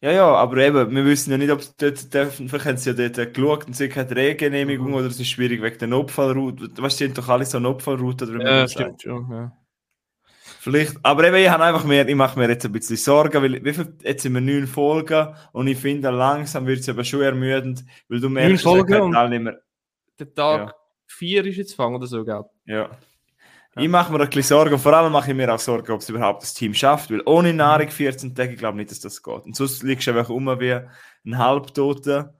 Ja, 0.00 0.12
ja, 0.12 0.26
aber 0.32 0.58
eben, 0.58 0.94
wir 0.94 1.04
wissen 1.04 1.32
ja 1.32 1.38
nicht, 1.38 1.50
ob 1.50 1.60
sie 1.60 1.72
dort 1.76 2.14
dürfen. 2.14 2.48
Vielleicht 2.48 2.66
haben 2.66 2.76
sie 2.76 2.90
ja 2.92 3.08
dort 3.08 3.34
geschaut 3.34 3.66
und 3.66 3.74
sie 3.74 3.88
keine 3.88 4.06
Drehgenehmigung 4.08 4.94
oder 4.94 5.06
es 5.06 5.18
ist 5.18 5.28
schwierig 5.28 5.60
wegen 5.60 5.78
der 5.78 5.88
Notfallroute. 5.88 6.70
Weißt 6.80 7.00
du, 7.00 7.04
die 7.04 7.10
haben 7.10 7.14
doch 7.16 7.28
alle 7.28 7.44
so 7.44 7.58
eine 7.58 7.64
Notfallroute. 7.68 8.24
Oder 8.26 8.34
wie 8.34 8.36
man 8.38 8.46
Ja, 8.46 8.62
das 8.62 8.72
sagt. 8.72 9.00
stimmt 9.00 9.02
schon. 9.02 9.30
Ja. 9.32 9.52
Vielleicht, 10.60 10.96
aber 11.02 11.24
eben, 11.26 11.36
ich 11.36 11.48
habe 11.50 11.64
einfach 11.64 11.84
mehr, 11.84 12.08
ich 12.08 12.14
mache 12.14 12.38
mir 12.38 12.48
jetzt 12.48 12.64
ein 12.64 12.72
bisschen 12.72 12.96
Sorgen, 12.96 13.42
weil 13.42 13.64
wie 13.64 13.72
viel, 13.72 13.94
jetzt 14.02 14.22
sind 14.22 14.34
wir 14.34 14.40
neun 14.40 14.66
Folgen 14.66 15.34
und 15.52 15.66
ich 15.66 15.78
finde, 15.78 16.10
langsam 16.10 16.66
wird 16.66 16.80
es 16.80 16.88
eben 16.88 17.04
schon 17.04 17.22
ermüdend, 17.22 17.84
weil 18.08 18.20
du 18.20 18.28
merkst, 18.28 18.66
hat 18.66 18.90
und- 19.00 19.12
Teilnehmer. 19.12 19.54
Der 20.18 20.34
Tag 20.34 20.68
Ja. 20.68 20.74
vier 21.06 21.44
ist 21.46 21.56
jetzt 21.56 21.70
gefangen 21.70 21.96
oder 21.96 22.06
so, 22.06 22.24
gell? 22.24 22.42
Ja. 22.66 22.90
Ich 23.78 23.88
mache 23.88 24.12
mir 24.12 24.20
ein 24.20 24.26
bisschen 24.26 24.42
Sorgen, 24.44 24.78
vor 24.78 24.92
allem 24.92 25.12
mache 25.12 25.30
ich 25.30 25.36
mir 25.36 25.52
auch 25.52 25.58
Sorgen, 25.58 25.92
ob 25.92 26.00
es 26.00 26.08
überhaupt 26.08 26.42
das 26.42 26.54
Team 26.54 26.74
schafft, 26.74 27.10
weil 27.10 27.22
ohne 27.26 27.52
Nahrung 27.54 27.88
14 27.88 28.34
Tage, 28.34 28.52
ich 28.52 28.58
glaube 28.58 28.76
nicht, 28.76 28.90
dass 28.90 29.00
das 29.00 29.22
geht. 29.22 29.44
Und 29.44 29.56
sonst 29.56 29.82
liegst 29.82 30.06
du 30.06 30.10
einfach 30.12 30.28
um 30.30 30.46
wie 30.60 30.72
ein 30.72 31.38
Halbtoter 31.38 32.34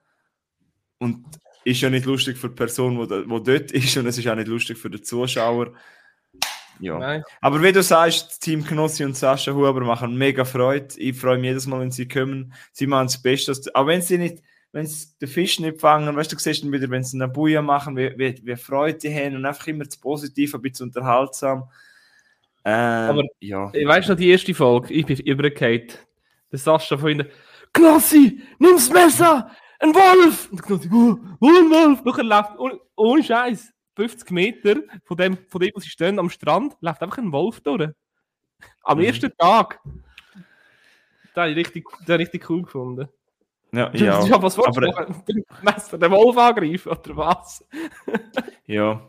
und 0.98 1.24
ist 1.64 1.80
ja 1.80 1.90
nicht 1.90 2.06
lustig 2.06 2.38
für 2.38 2.48
die 2.48 2.54
Person, 2.54 2.98
die 3.00 3.06
da- 3.08 3.22
dort 3.22 3.72
ist 3.72 3.96
und 3.96 4.06
es 4.06 4.18
ist 4.18 4.26
auch 4.28 4.34
nicht 4.34 4.48
lustig 4.48 4.78
für 4.78 4.90
den 4.90 5.02
Zuschauer. 5.02 5.72
Ja. 6.80 6.98
Nein. 6.98 7.22
Aber 7.40 7.62
wie 7.62 7.72
du 7.72 7.82
sagst, 7.82 8.28
das 8.28 8.38
Team 8.38 8.64
Knossi 8.64 9.04
und 9.04 9.16
Sascha 9.16 9.52
Huber 9.52 9.80
machen 9.80 10.16
mega 10.16 10.44
Freude. 10.44 10.94
Ich 10.96 11.18
freue 11.18 11.36
mich 11.38 11.48
jedes 11.48 11.66
Mal, 11.66 11.80
wenn 11.80 11.90
sie 11.90 12.06
kommen. 12.06 12.54
Sie 12.72 12.86
machen 12.86 13.08
das 13.08 13.20
Beste. 13.20 13.52
Auch 13.74 13.86
wenn 13.86 14.00
sie 14.00 14.16
nicht, 14.18 14.42
wenn 14.72 14.86
sie 14.86 15.06
den 15.20 15.28
Fisch 15.28 15.60
nicht 15.60 15.80
fangen, 15.80 16.14
weißt 16.14 16.30
du, 16.32 16.36
du 16.36 16.42
siehst 16.42 16.62
dann 16.62 16.72
wieder, 16.72 16.90
wenn 16.90 17.02
sie 17.04 17.16
eine 17.16 17.28
Buja 17.28 17.62
machen, 17.62 17.96
wie, 17.96 18.12
wie, 18.18 18.40
wie 18.44 18.56
Freude 18.56 18.98
die 18.98 19.14
haben 19.14 19.36
und 19.36 19.46
einfach 19.46 19.66
immer 19.66 19.84
das 19.84 19.96
Positive, 19.96 20.56
ein 20.58 20.62
bisschen 20.62 20.86
unterhaltsam. 20.88 21.70
Ähm, 22.64 23.10
Aber- 23.10 23.22
ja. 23.40 23.70
Ich 23.72 23.86
weiß 23.86 24.08
noch 24.08 24.16
die 24.16 24.28
erste 24.30 24.52
Folge, 24.54 24.92
ich 24.92 25.06
bin 25.06 25.16
übergefallen. 25.20 25.88
Der 26.52 26.58
Sascha 26.58 26.96
von 26.98 27.10
ihnen, 27.10 27.28
Klassi, 27.72 28.42
nimm's 28.58 28.90
Messer, 28.90 29.50
ein 29.80 29.94
Wolf! 29.94 30.50
Und 30.50 30.62
Knossi, 30.62 30.88
oh, 30.92 31.16
oh, 31.40 31.46
ein 31.46 31.70
Wolf! 31.70 32.04
Nachher 32.04 32.24
läuft, 32.24 32.58
ohne, 32.58 32.80
ohne 32.96 33.22
Scheiß, 33.22 33.72
50 33.96 34.30
Meter 34.30 34.76
von 35.04 35.16
dem, 35.16 35.38
von 35.48 35.60
dem, 35.60 35.70
wo 35.74 35.80
sie 35.80 35.88
stehen 35.90 36.18
am 36.18 36.30
Strand, 36.30 36.76
läuft 36.80 37.02
einfach 37.02 37.18
ein 37.18 37.30
Wolf 37.32 37.60
durch. 37.60 37.88
Am 38.82 38.98
Mhm. 38.98 39.04
ersten 39.04 39.30
Tag. 39.38 39.80
Das 41.34 41.42
habe 41.42 41.50
ich 41.50 41.56
richtig, 41.56 41.84
das 41.90 42.00
habe 42.08 42.14
ich 42.22 42.28
richtig 42.28 42.48
cool 42.50 42.62
gefunden. 42.62 43.08
Ja, 43.72 43.90
Ja, 43.94 44.24
ja. 44.24 44.42
was 44.42 44.56
wolltest 44.56 44.76
du 44.78 44.82
aber- 44.82 44.86
machen? 45.08 45.22
Den 45.28 45.44
Messer, 45.62 45.98
den 45.98 46.10
Wolf 46.10 46.36
angreifen, 46.36 46.88
oder 46.90 47.16
was? 47.16 47.64
ja. 48.66 49.00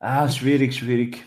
Ah, 0.00 0.28
schwierig, 0.28 0.74
schwierig. 0.76 1.24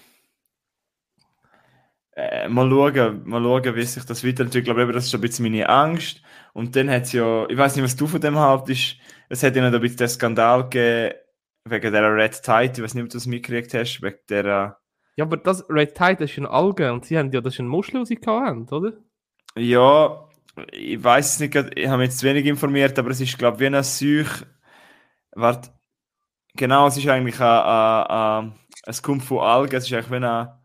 Äh, 2.16 2.48
mal 2.48 2.70
schauen, 2.70 3.22
mal 3.26 3.42
schauen, 3.42 3.76
wie 3.76 3.84
sich 3.84 4.06
das 4.06 4.24
weiterentwickelt. 4.24 4.56
Ich 4.56 4.64
glaube, 4.66 4.82
eben, 4.84 4.94
das 4.94 5.06
ist 5.08 5.16
ein 5.16 5.22
bisschen 5.22 5.44
meine 5.44 5.68
Angst. 5.68 6.22
Und 6.54 6.76
dann 6.76 6.90
hat 6.90 7.04
es 7.04 7.12
ja, 7.12 7.46
ich 7.50 7.58
weiß 7.58 7.76
nicht, 7.76 7.84
was 7.84 7.96
du 7.96 8.08
von 8.08 8.22
dem 8.22 8.38
haltest. 8.38 8.98
Es 9.28 9.44
hat 9.44 9.56
noch 9.56 9.64
ein 9.64 9.80
bisschen 9.82 9.98
den 9.98 10.08
Skandal 10.08 10.64
gegeben, 10.64 11.16
wegen 11.66 11.92
der 11.92 12.16
Red 12.16 12.42
Tide. 12.42 12.72
Ich 12.78 12.82
weiß 12.84 12.94
nicht, 12.94 13.04
ob 13.04 13.10
du 13.10 13.18
das 13.18 13.26
mitgekriegt 13.28 13.74
hast, 13.74 14.02
wegen 14.02 14.18
der, 14.30 14.78
Ja, 15.18 15.26
aber 15.26 15.38
das 15.38 15.70
Red 15.70 15.96
Tide 15.96 16.18
das 16.20 16.32
ist 16.32 16.38
ein 16.38 16.46
Algen 16.46 16.92
und 16.92 17.06
sie 17.06 17.18
haben 17.18 17.32
ja, 17.32 17.42
das 17.42 17.56
ist 17.56 17.60
ein 17.60 17.68
Muschel, 17.68 18.00
die 18.02 18.06
sie 18.06 18.16
gehabt 18.16 18.46
haben, 18.48 18.68
oder? 18.70 18.94
ja, 19.58 20.25
ich 20.72 21.04
weiß 21.04 21.34
es 21.34 21.40
nicht, 21.40 21.56
ich 21.56 21.88
habe 21.88 21.98
mich 21.98 22.10
jetzt 22.10 22.20
zu 22.20 22.26
wenig 22.28 22.46
informiert, 22.46 22.98
aber 23.00 23.10
es 23.12 23.22
ist, 23.22 23.38
glaube 23.38 23.56
ich, 23.58 23.62
wie 23.62 23.66
eine 23.68 23.84
Seuche. 23.84 24.48
Warte, 25.32 25.70
genau, 26.56 26.88
es 26.88 26.98
ist 26.98 27.08
eigentlich 27.08 27.40
ein, 27.40 27.48
ein, 27.48 28.54
ein, 28.86 29.02
kommt 29.02 29.24
von 29.24 29.40
Algen, 29.40 29.76
es 29.76 29.86
ist 29.86 29.94
eigentlich 29.94 30.12
wie 30.12 30.16
eine, 30.16 30.60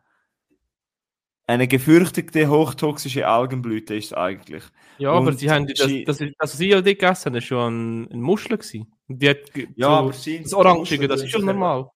eine 1.46 1.66
gefürchtete 1.66 2.48
hochtoxische 2.48 3.26
Algenblüte 3.26 3.96
ist 3.96 4.06
es 4.06 4.12
eigentlich. 4.12 4.62
Ja, 4.98 5.10
aber 5.12 5.28
Und 5.28 5.38
sie 5.38 5.50
haben, 5.50 5.66
das, 5.66 5.90
das, 6.06 6.20
ist- 6.20 6.34
also 6.38 6.56
sie 6.56 6.68
ja 6.68 6.80
die 6.80 6.94
gegessen 6.94 7.26
haben, 7.26 7.34
ist 7.36 7.44
schon 7.44 8.02
ein, 8.04 8.12
ein 8.12 8.20
Muschel 8.20 8.56
gewesen. 8.58 8.92
Und 9.08 9.20
die 9.20 9.30
hat 9.30 9.38
Ja, 9.74 9.88
so, 9.88 9.92
aber 9.94 10.12
sie- 10.12 10.42
das 10.42 10.52
Orangige, 10.54 11.08
das 11.08 11.22
ist 11.22 11.30
schon 11.30 11.44
normal. 11.44 11.90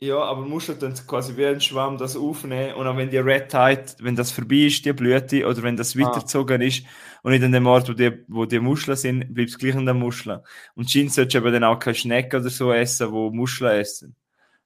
Ja, 0.00 0.18
aber 0.20 0.42
Muscheln 0.42 0.78
tun 0.78 0.94
quasi 1.08 1.36
wie 1.36 1.44
ein 1.46 1.60
Schwamm 1.60 1.98
das 1.98 2.16
aufnehmen 2.16 2.74
und 2.74 2.86
auch 2.86 2.96
wenn 2.96 3.10
die 3.10 3.18
Red 3.18 3.48
Tide, 3.48 3.84
wenn 3.98 4.14
das 4.14 4.30
vorbei 4.30 4.66
ist, 4.66 4.84
die 4.84 4.92
Blüte, 4.92 5.44
oder 5.44 5.62
wenn 5.64 5.76
das 5.76 5.96
Ah. 5.96 6.00
weitergezogen 6.00 6.60
ist 6.62 6.84
und 7.22 7.32
nicht 7.32 7.42
an 7.42 7.50
dem 7.50 7.66
Ort, 7.66 7.88
wo 7.88 7.94
die, 7.94 8.12
wo 8.28 8.44
die 8.44 8.60
Muscheln 8.60 8.96
sind, 8.96 9.34
bleibt 9.34 9.50
es 9.50 9.58
gleich 9.58 9.74
an 9.74 9.86
den 9.86 9.98
Muscheln. 9.98 10.38
Und 10.76 10.88
Schein 10.88 11.08
solltest 11.08 11.34
du 11.34 11.38
eben 11.38 11.52
dann 11.52 11.64
auch 11.64 11.80
keine 11.80 11.96
Schnecken 11.96 12.40
oder 12.40 12.48
so 12.50 12.72
essen, 12.72 13.10
wo 13.10 13.30
Muscheln 13.32 13.80
essen. 13.80 14.14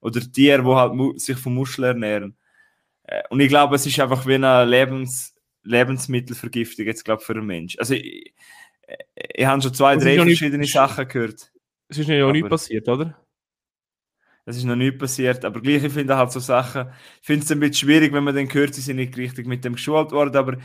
Oder 0.01 0.21
Tiere, 0.21 0.62
die 0.62 0.69
halt 0.69 1.21
sich 1.21 1.39
von 1.39 1.55
Muscheln 1.55 1.87
ernähren. 2.03 2.37
Äh, 3.05 3.23
Und 3.31 3.41
ich 3.41 3.49
glaube, 3.49 3.77
es 3.77 3.87
ist 3.87 3.99
einfach 4.01 4.27
wie 4.27 4.35
eine 4.35 4.65
Lebens 4.67 5.35
Lebensmittelvergiftung 5.65 6.85
jetzt, 6.87 7.05
glaube 7.05 7.21
ich, 7.23 7.27
für 7.27 7.35
einen 7.35 7.47
Mensch. 7.47 7.79
Also 7.79 7.95
ich, 7.95 8.05
ich, 9.15 9.29
ich 9.37 9.47
habe 9.47 9.62
schon 9.62 9.73
zwei, 9.73 9.97
drei 9.97 10.15
ja 10.17 10.25
nicht- 10.25 10.39
verschiedene 10.39 10.67
Sachen 10.67 11.07
gehört. 11.09 11.53
Es 11.89 11.99
ist 11.99 12.09
ja 12.09 12.27
auch 12.27 12.33
nichts 12.33 12.47
Aber- 12.47 12.55
passiert, 12.57 12.89
oder? 12.89 13.17
Das 14.45 14.57
ist 14.57 14.65
noch 14.65 14.75
nicht 14.75 14.99
passiert, 14.99 15.45
aber 15.45 15.61
gleich, 15.61 15.85
ich 15.85 15.93
finde 15.93 16.17
halt 16.17 16.33
so 16.33 16.41
Sachen, 16.41 16.89
ich 17.21 17.27
finde 17.27 17.45
es 17.45 17.53
ein 17.53 17.61
bisschen 17.61 17.89
schwierig, 17.89 18.13
wenn 18.13 18.25
man 18.25 18.35
dann 18.35 18.53
hört, 18.53 18.75
sie 18.75 18.81
sind 18.81 18.97
nicht 18.97 19.17
richtig 19.17 19.47
mit 19.47 19.65
dem 19.65 19.75
geschult 19.75 20.11
worden, 20.11 20.37
aber 20.37 20.57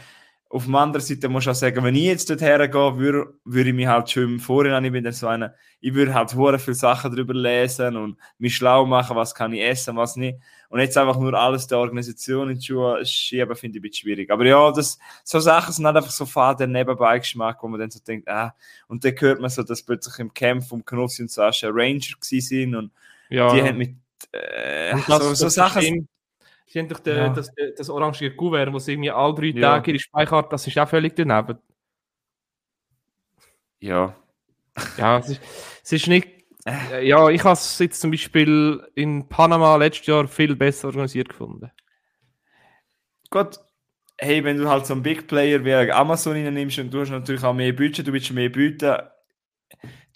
auf 0.49 0.65
der 0.65 0.75
anderen 0.75 1.05
Seite 1.05 1.27
muss 1.27 1.43
ich 1.43 1.49
auch 1.49 1.55
sagen, 1.55 1.83
wenn 1.83 1.95
ich 1.95 2.05
jetzt 2.05 2.29
dort 2.29 2.41
hergehe, 2.41 2.97
würde, 2.97 3.33
würde 3.43 3.69
ich 3.69 3.75
mich 3.75 3.87
halt 3.87 4.09
schon 4.09 4.23
im 4.23 4.39
Vorhinein, 4.39 4.85
ich 4.85 4.91
bin 4.91 5.03
dann 5.03 5.13
so 5.13 5.27
einer, 5.27 5.53
ich 5.81 5.93
würde 5.93 6.13
halt 6.13 6.33
hure 6.35 6.57
viele 6.57 6.75
Sachen 6.75 7.11
darüber 7.11 7.33
lesen 7.33 7.97
und 7.97 8.17
mich 8.39 8.55
schlau 8.55 8.85
machen, 8.85 9.15
was 9.15 9.35
kann 9.35 9.53
ich 9.53 9.61
essen, 9.61 9.97
was 9.97 10.15
nicht. 10.15 10.39
Und 10.69 10.79
jetzt 10.79 10.97
einfach 10.97 11.19
nur 11.19 11.33
alles 11.33 11.67
der 11.67 11.79
Organisation 11.79 12.49
in 12.49 12.59
die 12.59 12.65
Schuhe 12.65 13.05
schieben, 13.05 13.55
finde 13.55 13.77
ich 13.77 13.79
ein 13.79 13.89
bisschen 13.89 14.07
schwierig. 14.07 14.31
Aber 14.31 14.45
ja, 14.45 14.71
das, 14.71 14.97
so 15.23 15.39
Sachen 15.39 15.73
sind 15.73 15.85
halt 15.85 15.97
einfach 15.97 16.11
so 16.11 16.25
faden 16.25 16.71
Nebenbeigeschmack, 16.71 17.61
wo 17.61 17.67
man 17.67 17.79
dann 17.81 17.91
so 17.91 17.99
denkt, 17.99 18.27
ah, 18.29 18.55
und 18.87 19.03
dann 19.03 19.13
hört 19.19 19.41
man 19.41 19.49
so, 19.49 19.63
dass 19.63 19.83
plötzlich 19.83 20.17
im 20.19 20.33
Camp 20.33 20.63
vom 20.63 20.83
Knossi 20.83 21.23
und 21.23 21.31
Sascha 21.31 21.67
Ranger 21.69 22.15
gewesen 22.19 22.41
sind 22.41 22.75
und 22.75 22.91
Ja. 23.29 23.53
die 23.53 23.61
haben 23.61 23.77
mit 23.77 23.95
äh, 24.31 24.97
so, 25.07 25.33
so 25.33 25.45
das 25.45 25.53
Sachen. 25.53 26.07
Sie 26.69 26.79
haben 26.79 26.89
doch 26.89 26.99
den, 26.99 27.15
Ja. 27.17 27.29
das, 27.29 27.49
das 27.77 27.89
orange 27.89 28.29
Kuvert, 28.35 28.71
wo 28.73 28.79
sie 28.79 28.93
irgendwie 28.93 29.11
alle 29.11 29.33
drei 29.33 29.45
Ja. 29.47 29.61
Tage 29.75 29.91
ihre 29.91 29.99
Speichart, 29.99 30.51
das 30.51 30.67
ist 30.67 30.77
auch 30.77 30.87
völlig 30.89 31.15
daneben. 31.15 31.57
Ja. 33.79 34.15
Ja, 34.97 35.17
es 35.19 35.29
ist, 35.29 35.41
es 35.83 35.91
ist 35.93 36.07
nicht. 36.07 36.27
äh, 36.65 37.07
Ja, 37.07 37.29
ich 37.29 37.43
habe 37.43 37.53
es 37.53 37.79
jetzt 37.79 38.01
zum 38.01 38.11
Beispiel 38.11 38.85
in 38.95 39.27
Panama 39.29 39.75
letztes 39.77 40.07
Jahr 40.07 40.27
viel 40.27 40.55
besser 40.55 40.87
organisiert 40.89 41.29
gefunden. 41.29 41.71
Gut. 43.29 43.59
Hey, 44.19 44.43
wenn 44.43 44.57
du 44.57 44.67
halt 44.67 44.85
so 44.87 44.93
einen 44.93 45.03
Big 45.03 45.27
Player 45.27 45.63
wie 45.63 45.91
Amazon 45.91 46.33
nimmst 46.53 46.79
und 46.79 46.91
du 46.91 47.01
hast 47.01 47.11
natürlich 47.11 47.43
auch 47.43 47.53
mehr 47.53 47.71
Budget, 47.73 48.07
du 48.07 48.13
willst 48.13 48.31
mehr 48.31 48.49
bieten, 48.49 48.97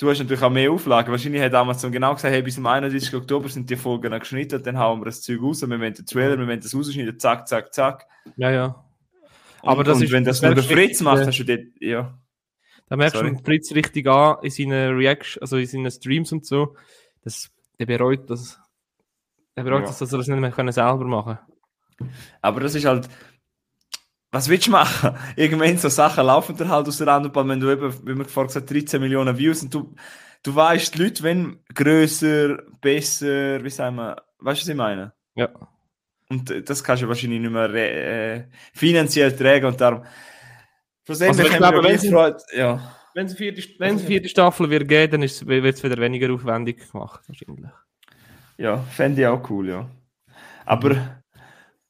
du 0.01 0.10
hast 0.10 0.20
natürlich 0.20 0.41
auch 0.41 0.50
mehr 0.50 0.72
Auflagen. 0.72 1.12
Wahrscheinlich 1.12 1.41
hat 1.41 1.53
Amazon 1.53 1.91
genau 1.91 2.13
gesagt, 2.15 2.34
hey, 2.34 2.41
bis 2.41 2.55
zum 2.55 2.65
31. 2.65 3.13
Oktober 3.15 3.48
sind 3.50 3.70
die 3.70 3.75
Folgen 3.75 4.17
geschnitten, 4.20 4.62
dann 4.63 4.77
hauen 4.77 5.00
wir 5.01 5.05
das 5.05 5.22
Zeug 5.22 5.41
raus, 5.41 5.62
wir 5.62 5.70
wollen 5.79 5.93
den 5.93 6.05
Trailer, 6.05 6.38
wir 6.39 6.48
wollen 6.48 6.60
das 6.60 6.74
rausschneiden, 6.75 7.20
zack, 7.20 7.48
zack, 7.48 7.74
zack. 7.74 8.08
Ja, 8.36 8.50
ja. 8.51 8.84
Aber 9.62 9.72
Aber 9.72 9.84
das 9.84 9.98
und 9.98 10.03
ist- 10.05 10.12
wenn 10.12 10.24
das 10.24 10.41
das 10.41 10.48
nur 10.48 10.55
der 10.55 10.63
Fritz 10.63 11.01
macht, 11.01 11.22
äh, 11.22 11.25
hast 11.27 11.38
du 11.39 11.43
dort, 11.46 11.62
ja. 11.79 12.17
Da 12.89 12.96
merkst 12.98 13.15
Sorry. 13.15 13.36
du 13.36 13.43
Fritz 13.43 13.72
richtig 13.74 14.08
an 14.08 14.38
in 14.41 14.50
seinen 14.50 14.96
Reaction, 14.98 15.41
also 15.41 15.58
in 15.58 15.67
seinen 15.67 15.91
Streams 15.91 16.31
und 16.31 16.46
so. 16.46 16.75
Das, 17.24 17.50
der 17.79 17.86
bereut 17.86 18.29
das. 18.29 18.60
Der 19.55 19.63
bereut 19.63 19.81
Ja. 19.81 19.88
das, 19.88 20.00
dass 20.00 20.12
er 20.12 20.17
das 20.17 20.27
nicht 20.27 20.39
mehr 20.39 20.51
können 20.51 20.72
selber 20.74 21.05
machen 21.05 21.38
Aber 22.41 22.60
das 22.60 22.74
ist 22.75 22.86
halt, 22.86 23.08
was 24.31 24.47
willst 24.50 24.67
du 24.67 24.71
machen? 24.71 25.15
Irgendwann 25.35 25.77
so 25.77 25.89
Sachen 25.89 26.25
laufen 26.25 26.55
dann 26.57 26.69
halt 26.69 26.88
aus 26.88 26.97
der 26.97 27.07
Autobahn, 27.15 27.50
wenn 27.50 27.59
du 27.59 27.69
eben, 27.71 27.93
wie 28.07 28.13
man 28.13 28.25
vorhin 28.27 28.47
gesagt 28.47 28.69
hat, 28.69 28.75
13 28.75 29.01
Millionen 29.01 29.38
Views 29.38 29.61
und 29.63 29.73
du, 29.73 29.93
du 30.43 30.55
weißt, 30.55 30.95
die 30.95 31.03
Leute, 31.03 31.23
wenn 31.23 31.59
grösser, 31.73 32.57
besser, 32.81 33.63
wie 33.63 33.69
sagen 33.69 33.95
wir, 33.97 34.15
weißt 34.39 34.61
du, 34.61 34.63
was 34.63 34.67
ich 34.69 34.75
meine? 34.75 35.13
Ja. 35.35 35.50
Und 36.29 36.69
das 36.69 36.83
kannst 36.83 37.03
du 37.03 37.07
wahrscheinlich 37.09 37.41
nicht 37.41 37.51
mehr 37.51 37.69
äh, 37.73 38.45
finanziell 38.73 39.35
tragen 39.35 39.65
und 39.65 39.81
darum. 39.81 40.03
Schlussendlich 41.05 41.39
Also 41.45 41.57
ich 41.57 41.61
haben 41.61 41.73
wir 41.75 41.81
glaube, 41.81 41.97
sie- 42.00 42.09
Freude- 42.09 42.43
ja. 42.55 42.95
Wenn 43.13 43.25
es 43.25 43.33
vierte, 43.33 43.61
wenn 43.79 43.95
es 43.97 44.03
vierte 44.03 44.29
Staffel 44.29 44.69
wird 44.69 44.88
geben, 44.88 45.11
dann 45.11 45.21
wird 45.23 45.75
es 45.75 45.83
wieder 45.83 45.97
weniger 45.97 46.31
aufwendig 46.33 46.89
gemacht, 46.89 47.19
wahrscheinlich. 47.27 47.69
Ja, 48.57 48.77
fände 48.77 49.19
ich 49.21 49.27
auch 49.27 49.50
cool, 49.50 49.67
ja. 49.67 49.89
Aber 50.65 51.21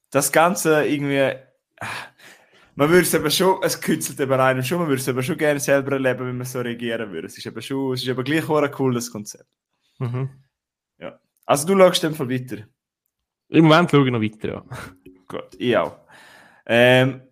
das 0.10 0.32
Ganze 0.32 0.84
irgendwie, 0.88 1.34
man 2.76 2.90
würde 2.90 3.02
es 3.02 3.14
eben 3.14 3.32
schon, 3.32 3.62
es 3.64 3.80
kützelt 3.80 4.20
eben 4.20 4.34
einem 4.34 4.64
schon, 4.64 4.80
man 4.80 4.88
würde 4.88 5.02
es 5.02 5.08
eben 5.08 5.24
schon 5.24 5.38
gerne 5.38 5.60
selber 5.60 5.94
erleben, 5.94 6.28
wenn 6.28 6.38
man 6.38 6.46
so 6.46 6.60
regieren 6.62 7.12
würde. 7.12 7.28
Es 7.28 7.38
ist 7.38 7.46
eben 7.46 7.62
schon, 7.62 7.94
es 7.94 8.02
ist 8.02 8.08
eben 8.08 8.24
gleich 8.24 8.48
auch 8.50 8.62
ein 8.62 8.72
cooles 8.72 9.12
Konzept. 9.12 9.50
Mhm. 10.00 10.30
Also 11.52 11.68
du 11.68 11.78
schaust 11.78 12.04
dem 12.04 12.16
Fall 12.16 12.30
weiter. 12.30 12.64
Im 13.50 13.66
Moment 13.66 13.92
schaue 13.92 14.06
ich 14.06 14.12
noch 14.14 14.22
weiter, 14.22 14.48
ja. 14.48 14.64
Gut, 15.28 15.56
ich 15.58 15.76
auch. 15.76 15.98
Ähm, 16.66 17.24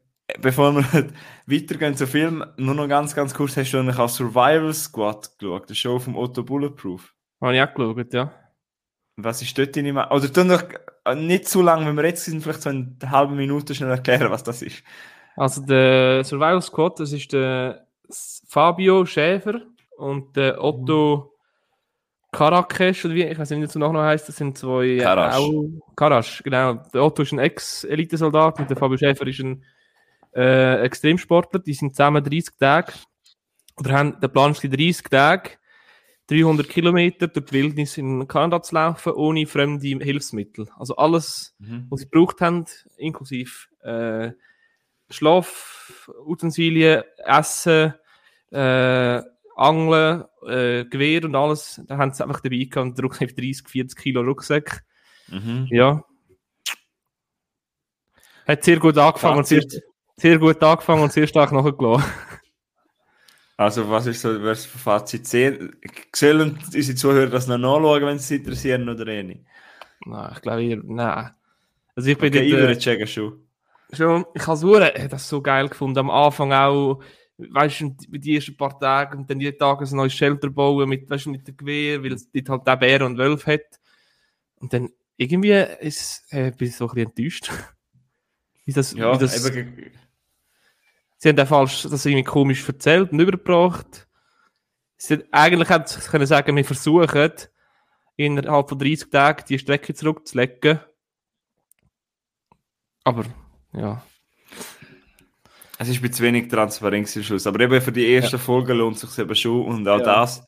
bevor 0.42 0.76
wir 0.76 1.10
weitergehen 1.46 1.96
zum 1.96 2.08
Film, 2.08 2.46
nur 2.58 2.76
noch 2.76 2.90
ganz, 2.90 3.16
ganz 3.16 3.34
kurz, 3.34 3.56
hast 3.56 3.72
du 3.72 3.78
eigentlich 3.78 3.98
auch 3.98 4.10
Survival 4.10 4.74
Squad 4.74 5.38
geschaut, 5.40 5.70
die 5.70 5.76
Show 5.76 6.00
vom 6.00 6.18
Otto 6.18 6.44
Bulletproof. 6.44 7.14
Habe 7.40 7.56
ich 7.56 7.62
auch 7.62 7.74
geschaut, 7.74 8.14
ja. 8.14 8.34
Was 9.16 9.42
ist 9.42 9.58
dort 9.58 9.76
deine 9.78 9.94
Meinung? 9.94 10.12
Oder 10.12 10.34
tu 10.34 10.44
noch 10.44 10.64
äh, 11.06 11.16
nicht 11.16 11.48
zu 11.48 11.62
lang, 11.62 11.86
wenn 11.86 11.96
wir 11.96 12.06
jetzt 12.06 12.26
sind, 12.26 12.42
vielleicht 12.42 12.62
so 12.62 12.70
in 12.70 12.98
einer 13.02 13.12
halben 13.12 13.38
Minute 13.38 13.74
schnell 13.74 13.92
erklären, 13.92 14.32
was 14.32 14.44
das 14.44 14.62
ist. 14.62 14.84
Also 15.40 15.62
der 15.62 16.24
Survival 16.26 16.62
Squad, 16.62 17.00
das 17.00 17.14
ist 17.14 17.32
der 17.32 17.88
Fabio 18.48 19.06
Schäfer 19.06 19.62
und 19.98 20.36
der 20.36 20.62
Otto 20.62 21.34
Karakesch, 22.32 23.06
oder 23.06 23.16
wie, 23.16 23.24
ich 23.24 23.40
weiß 23.40 23.50
nicht, 23.52 23.62
wie 23.62 23.80
der 23.80 23.80
Nachname 23.80 24.06
heißt, 24.06 24.28
das 24.28 24.36
sind 24.36 24.58
zwei 24.58 24.98
Karasch. 24.98 25.36
auch 25.36 25.64
Karasch, 25.96 26.44
genau. 26.44 26.74
Der 26.94 27.04
Otto 27.04 27.24
ist 27.24 27.32
ein 27.32 27.40
Ex-Elitesoldat 27.40 28.60
und 28.60 28.70
der 28.70 28.76
Fabio 28.76 28.98
Schäfer 28.98 29.26
ist 29.28 29.40
ein 29.40 29.64
äh, 30.36 30.82
Extremsportler, 30.84 31.60
die 31.62 31.74
sind 31.74 31.96
zusammen 31.96 32.24
30 32.24 32.56
Tage, 32.60 32.94
oder 33.78 33.94
haben, 33.94 34.20
der 34.20 34.28
Plan 34.28 34.52
ist 34.52 34.62
die 34.62 34.70
30 34.70 35.04
Tage, 35.10 35.52
300 36.28 36.68
Kilometer 36.68 37.28
durch 37.30 37.46
die 37.46 37.54
Wildnis 37.54 37.98
in 37.98 38.28
Kanada 38.28 38.62
zu 38.62 38.76
laufen, 38.76 39.14
ohne 39.14 39.48
fremde 39.48 39.88
Hilfsmittel. 39.88 40.68
Also 40.78 40.98
alles, 40.98 41.56
was 41.90 42.02
sie 42.02 42.10
gebraucht 42.10 42.42
haben, 42.42 42.66
inklusive 42.98 43.52
äh, 43.82 44.34
Schlaf, 45.10 46.10
Utensilien, 46.26 47.04
Essen, 47.18 47.94
äh, 48.52 49.22
Angeln, 49.56 50.24
äh, 50.48 50.86
Gewehr 50.86 51.26
und 51.26 51.36
alles, 51.36 51.82
da 51.88 51.98
haben 51.98 52.14
sie 52.14 52.24
einfach 52.24 52.40
dabei 52.40 52.58
gehabt 52.58 52.78
und 52.78 52.98
der 52.98 53.04
Rucksack 53.04 53.36
30, 53.36 53.68
40 53.68 54.00
Kilo 54.00 54.22
Rucksack. 54.22 54.84
Mhm. 55.28 55.68
Ja. 55.70 56.04
Hat 58.48 58.64
sehr 58.64 58.78
gut 58.80 58.98
angefangen 58.98 59.40
und 59.40 59.48
sehr, 59.48 59.62
Fazit. 59.62 59.84
sehr 60.18 60.40
gut 60.40 60.64
angefangen 60.64 61.04
und 61.04 61.12
sehr 61.12 61.28
stark 61.28 61.52
nachgelassen. 61.52 62.10
Also, 63.58 63.90
was 63.90 64.06
ist 64.08 64.22
so 64.22 64.42
was 64.42 64.66
für 64.66 64.78
Fazit? 64.78 65.28
Sehen, 65.28 65.76
sollen 66.16 66.58
unsere 66.74 66.96
Zuhörer 66.96 67.30
das 67.30 67.48
noch 67.48 67.58
nachschauen, 67.58 68.06
wenn 68.06 68.18
sie 68.18 68.26
sich 68.26 68.38
interessieren 68.40 68.88
oder 68.88 69.06
eh 69.08 69.22
nicht? 69.22 69.42
Nein, 70.06 70.32
ich 70.34 70.42
glaube, 70.42 70.64
ihr, 70.64 70.82
nein. 70.82 71.32
Also 71.96 72.10
ich 72.10 72.18
bin 72.18 72.30
Okay, 72.34 72.50
dort, 72.50 72.62
äh, 72.62 72.68
würde 72.68 72.80
checken 72.80 73.08
schon. 73.08 73.49
Schon, 73.92 74.26
ich 74.34 74.46
habe 74.48 74.92
es 74.94 75.10
das 75.12 75.30
so 75.30 75.42
geil 75.42 75.70
gefunden. 75.70 76.00
Am 76.00 76.10
Anfang 76.10 76.54
auch, 76.54 77.02
weißt 77.38 77.82
du, 77.82 77.96
die 78.18 78.36
ersten 78.36 78.58
paar 78.58 78.78
Tage 78.80 79.18
und 79.18 79.30
dann 79.30 79.40
jeden 79.40 79.58
Tag 79.58 79.82
ein 79.82 79.96
neues 79.96 80.14
Shelter 80.14 80.50
bauen 80.50 80.88
mit, 80.90 81.10
weißt 81.10 81.26
du, 81.26 81.32
mit 81.32 81.48
dem 81.48 81.58
Gewehr, 81.58 82.04
weil 82.04 82.14
es 82.14 82.30
dort 82.32 82.50
halt 82.50 82.68
auch 82.70 82.80
Bär 82.80 83.06
und 83.06 83.18
Wölfe 83.18 83.54
hat. 83.54 83.80
Und 84.56 84.74
dann 84.74 84.90
irgendwie 85.18 85.52
ist, 85.80 86.26
äh, 86.32 86.52
bin 86.52 86.68
ich 86.68 86.76
so 86.76 86.88
ein 86.90 86.94
bisschen 86.96 87.10
enttäuscht. 87.10 87.52
wie 88.66 88.74
das, 88.74 88.94
Ja, 88.94 89.14
wie 89.14 89.18
das, 89.20 89.46
eben, 89.56 89.92
sie 91.18 91.30
haben 91.30 91.40
auch 91.40 91.48
falsch, 91.48 91.84
das 91.84 92.06
irgendwie 92.06 92.24
komisch 92.24 92.68
erzählt 92.68 93.12
und 93.12 93.20
übergebracht. 93.20 94.08
Sie, 94.98 95.16
hat- 95.16 95.26
eigentlich 95.32 95.70
hätte 95.70 95.90
sie 96.00 96.10
können 96.10 96.26
sagen, 96.26 96.56
wir 96.56 96.66
versuchen, 96.66 97.32
innerhalb 98.18 98.68
von 98.68 98.78
30 98.78 99.10
Tagen 99.10 99.46
die 99.48 99.58
Strecke 99.60 99.94
zurückzulegen. 99.94 100.80
Aber, 103.06 103.24
ja. 103.74 104.04
es 105.78 105.88
ist 105.90 106.04
ein 106.04 106.14
zu 106.14 106.24
wenig 106.24 106.48
Transparenz 106.50 107.16
im 107.16 107.24
Schluss. 107.24 107.48
Aber 107.48 107.60
eben 107.62 107.82
für 107.82 107.92
die 107.92 108.08
erste 108.08 108.38
Folge 108.40 108.74
lohnt 108.74 108.96
es 108.96 109.02
sich 109.02 109.18
eben 109.20 109.36
schon. 109.36 109.66
Und 109.66 109.88
auch 109.88 110.00
Ja. 110.00 110.04
das. 110.06 110.46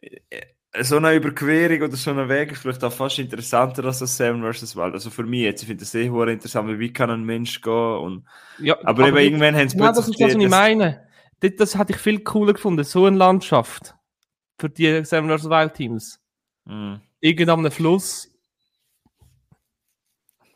äh, 0.00 0.42
So 0.82 0.98
eine 0.98 1.14
Überquerung 1.14 1.82
oder 1.88 1.96
so 1.96 2.10
ein 2.10 2.28
Weg 2.28 2.52
ist 2.52 2.60
vielleicht 2.62 2.84
auch 2.84 2.92
fast 2.92 3.18
interessanter 3.18 3.84
als 3.86 3.98
das 4.00 4.16
Seven 4.16 4.42
vs. 4.42 4.76
Wild. 4.76 4.92
Also 4.94 5.10
für 5.10 5.24
mich 5.24 5.40
jetzt, 5.40 5.62
ich 5.62 5.66
finde 5.66 5.80
das 5.80 5.90
sehr 5.90 6.04
interessant, 6.28 6.78
wie 6.78 6.92
kann 6.92 7.10
ein 7.10 7.24
Mensch 7.24 7.60
gehen 7.62 7.72
und 7.98 8.24
ja 8.58 8.76
Aber, 8.84 9.08
eben 9.08 9.16
die- 9.16 9.22
irgendwann 9.24 9.56
haben 9.56 9.68
sie 9.68 9.76
Genau, 9.78 9.88
das 9.88 10.06
ist 10.08 10.20
das, 10.20 10.34
was 10.34 10.42
ich 10.42 10.48
meine. 10.50 11.08
Das, 11.40 11.52
das 11.56 11.78
hätte 11.78 11.92
ich 11.94 11.98
viel 11.98 12.20
cooler 12.20 12.52
gefunden, 12.52 12.84
so 12.84 13.06
eine 13.06 13.16
Landschaft. 13.16 13.94
Für 14.60 14.68
die 14.68 15.04
Seven 15.04 15.28
vs. 15.36 15.48
Wild 15.48 15.74
Teams. 15.74 16.20
Mhm. 16.66 17.00
Irgend 17.20 17.48
am 17.48 17.70
Fluss. 17.70 18.28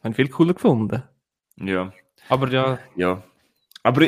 Habe 0.03 0.11
ich 0.11 0.16
viel 0.16 0.29
cooler 0.29 0.55
gefunden. 0.55 1.03
Ja, 1.57 1.93
Aber 2.29 2.49
ja, 2.51 2.79
ja. 2.97 3.23
Aber 3.85 4.03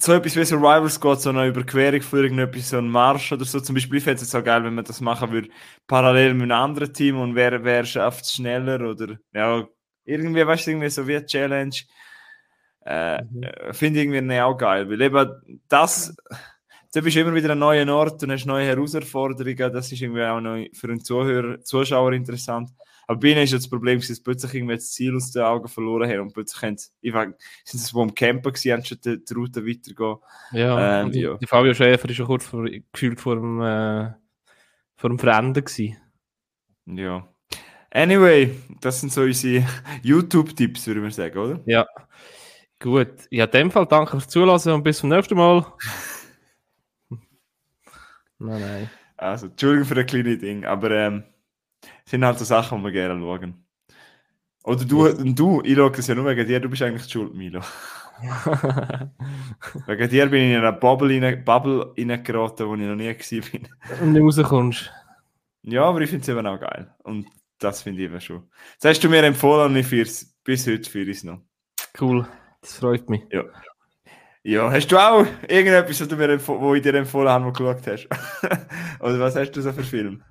so 0.00 0.12
etwas 0.14 0.36
wie 0.36 0.44
Survival 0.44 0.88
Squad, 0.90 1.20
so 1.22 1.30
eine 1.30 1.46
Überquerung 1.46 2.02
für 2.02 2.22
irgendetwas, 2.22 2.70
so 2.70 2.78
ein 2.78 2.88
Marsch 2.88 3.30
oder 3.32 3.44
so, 3.44 3.60
zum 3.60 3.74
Beispiel, 3.76 3.98
ich 3.98 4.04
fände 4.04 4.22
es 4.22 4.30
so 4.30 4.42
geil, 4.42 4.64
wenn 4.64 4.74
man 4.74 4.84
das 4.84 5.00
machen 5.00 5.30
würde, 5.30 5.48
parallel 5.86 6.34
mit 6.34 6.44
einem 6.50 6.52
anderen 6.62 6.92
Team 6.92 7.20
und 7.20 7.36
wer, 7.36 7.62
wer 7.62 7.84
schafft 7.84 8.24
es 8.24 8.34
schneller 8.34 8.80
oder, 8.90 9.18
ja, 9.32 9.66
irgendwie, 10.04 10.44
weißt 10.46 10.66
du, 10.66 10.70
irgendwie 10.72 10.90
so 10.90 11.06
wie 11.06 11.16
eine 11.16 11.26
Challenge. 11.26 11.76
Äh, 12.84 13.22
Mhm. 13.24 13.42
äh, 13.42 13.72
Finde 13.72 14.00
ich 14.00 14.06
irgendwie 14.06 14.40
auch 14.40 14.56
geil, 14.56 14.88
weil 14.88 15.00
eben 15.00 15.60
das, 15.68 16.14
du 16.94 17.02
bist 17.02 17.16
immer 17.16 17.34
wieder 17.34 17.46
an 17.46 17.52
einem 17.52 17.60
neuen 17.60 17.90
Ort 17.90 18.22
und 18.22 18.32
hast 18.32 18.46
neue 18.46 18.66
Herausforderungen, 18.66 19.72
das 19.72 19.92
ist 19.92 20.00
irgendwie 20.00 20.24
auch 20.24 20.40
noch 20.40 20.64
für 20.72 20.88
einen 20.88 21.04
Zuhörer, 21.04 21.60
Zuschauer 21.62 22.12
interessant. 22.12 22.70
Aber 23.10 23.18
bei 23.18 23.30
ihnen 23.30 23.42
ist 23.42 23.52
das 23.52 23.68
Problem, 23.68 23.98
dass 23.98 24.06
sie 24.06 24.22
plötzlich 24.22 24.54
irgendwie 24.54 24.76
das 24.76 24.92
Ziel 24.92 25.16
aus 25.16 25.32
den 25.32 25.42
Augen 25.42 25.66
verloren 25.66 26.08
haben 26.08 26.20
und 26.20 26.32
plötzlich 26.32 26.62
haben 26.62 26.76
sie, 26.76 26.90
ich 27.00 27.12
weiß, 27.12 27.30
sind 27.64 27.80
sie 27.80 27.92
wo 27.92 28.02
am 28.02 28.14
Campen 28.14 28.52
gewesen, 28.52 28.70
anstatt 28.70 29.04
die, 29.04 29.24
die 29.24 29.34
Route 29.34 29.66
weitergehen. 29.66 30.16
ja. 30.52 31.00
Ähm, 31.00 31.10
ja. 31.10 31.36
die 31.36 31.46
Fabio 31.48 31.74
Schäfer 31.74 32.08
ist 32.08 32.18
ja 32.18 32.24
kurz 32.24 32.46
vor, 32.46 32.68
gefühlt 32.92 33.20
vor 33.20 33.34
dem, 33.34 33.60
äh, 33.62 34.12
vor 34.94 35.10
dem 35.10 35.18
Verenden 35.18 35.64
gewesen. 35.64 35.96
Ja. 36.86 37.26
Anyway, 37.90 38.56
das 38.80 39.00
sind 39.00 39.12
so 39.12 39.22
unsere 39.22 39.66
YouTube-Tipps, 40.04 40.86
würde 40.86 41.04
ich 41.08 41.14
sagen, 41.16 41.36
oder? 41.36 41.60
Ja. 41.66 41.86
Gut. 42.78 43.26
Ja, 43.30 43.46
in 43.46 43.50
dem 43.50 43.70
Fall 43.72 43.86
danke 43.86 44.12
fürs 44.12 44.28
Zulassen 44.28 44.72
und 44.72 44.84
bis 44.84 44.98
zum 44.98 45.08
nächsten 45.08 45.34
Mal. 45.34 45.66
nein, 48.38 48.60
nein. 48.60 48.90
Also, 49.16 49.46
Entschuldigung 49.46 49.88
für 49.88 49.96
das 49.96 50.06
kleine 50.06 50.38
Ding, 50.38 50.64
aber 50.64 50.92
ähm, 50.92 51.24
sind 52.04 52.24
halt 52.24 52.38
so 52.38 52.44
Sachen, 52.44 52.78
die 52.78 52.84
wir 52.84 52.92
gerne 52.92 53.20
schauen. 53.20 53.64
Oder 54.64 54.84
du, 54.84 55.06
und 55.06 55.38
du, 55.38 55.62
ich 55.64 55.74
schaue 55.74 55.90
das 55.90 56.06
ja 56.06 56.14
nur 56.14 56.26
wegen 56.26 56.46
dir, 56.46 56.60
du 56.60 56.68
bist 56.68 56.82
eigentlich 56.82 57.04
die 57.04 57.12
schuld, 57.12 57.34
Milo. 57.34 57.60
Wegen 59.86 60.10
dir 60.10 60.26
bin 60.26 60.42
ich 60.42 60.50
in 60.50 60.58
eine 60.58 60.72
Bubble, 60.74 61.08
rein, 61.08 61.42
Bubble 61.42 61.94
reingeraten, 61.96 62.68
wo 62.68 62.74
ich 62.74 62.80
noch 62.82 62.94
nie 62.94 63.14
gewesen 63.14 63.42
bin. 63.50 63.68
Und 64.02 64.14
du 64.14 64.20
rauskommst. 64.20 64.92
Ja, 65.62 65.84
aber 65.84 66.02
ich 66.02 66.10
finde 66.10 66.22
es 66.22 66.28
eben 66.28 66.46
auch 66.46 66.60
geil. 66.60 66.94
Und 67.02 67.26
das 67.58 67.82
finde 67.82 68.02
ich 68.02 68.10
eben 68.10 68.20
schon. 68.20 68.50
Das 68.80 68.90
hast 68.90 69.04
du 69.04 69.08
mir 69.08 69.22
empfohlen 69.22 69.70
und 69.70 69.76
ich 69.76 69.86
für's, 69.86 70.36
bis 70.44 70.66
heute 70.66 70.88
für 70.90 71.08
es 71.08 71.24
noch. 71.24 71.40
Cool. 71.98 72.26
Das 72.60 72.78
freut 72.78 73.08
mich. 73.08 73.22
Ja, 74.42 74.70
hast 74.70 74.88
du 74.88 74.98
auch 74.98 75.26
irgendetwas, 75.48 76.00
was 76.00 76.08
du 76.08 76.16
mir 76.16 76.46
wo 76.46 76.74
ich 76.74 76.82
dir 76.82 76.94
empfohlen 76.94 77.28
habe, 77.28 77.44
wo 77.44 77.50
du 77.50 77.64
geschaut 77.64 77.86
hast? 77.86 78.08
Oder 79.00 79.20
was 79.20 79.36
hast 79.36 79.52
du 79.52 79.60
so 79.60 79.72
für 79.72 79.82
Film? 79.82 80.22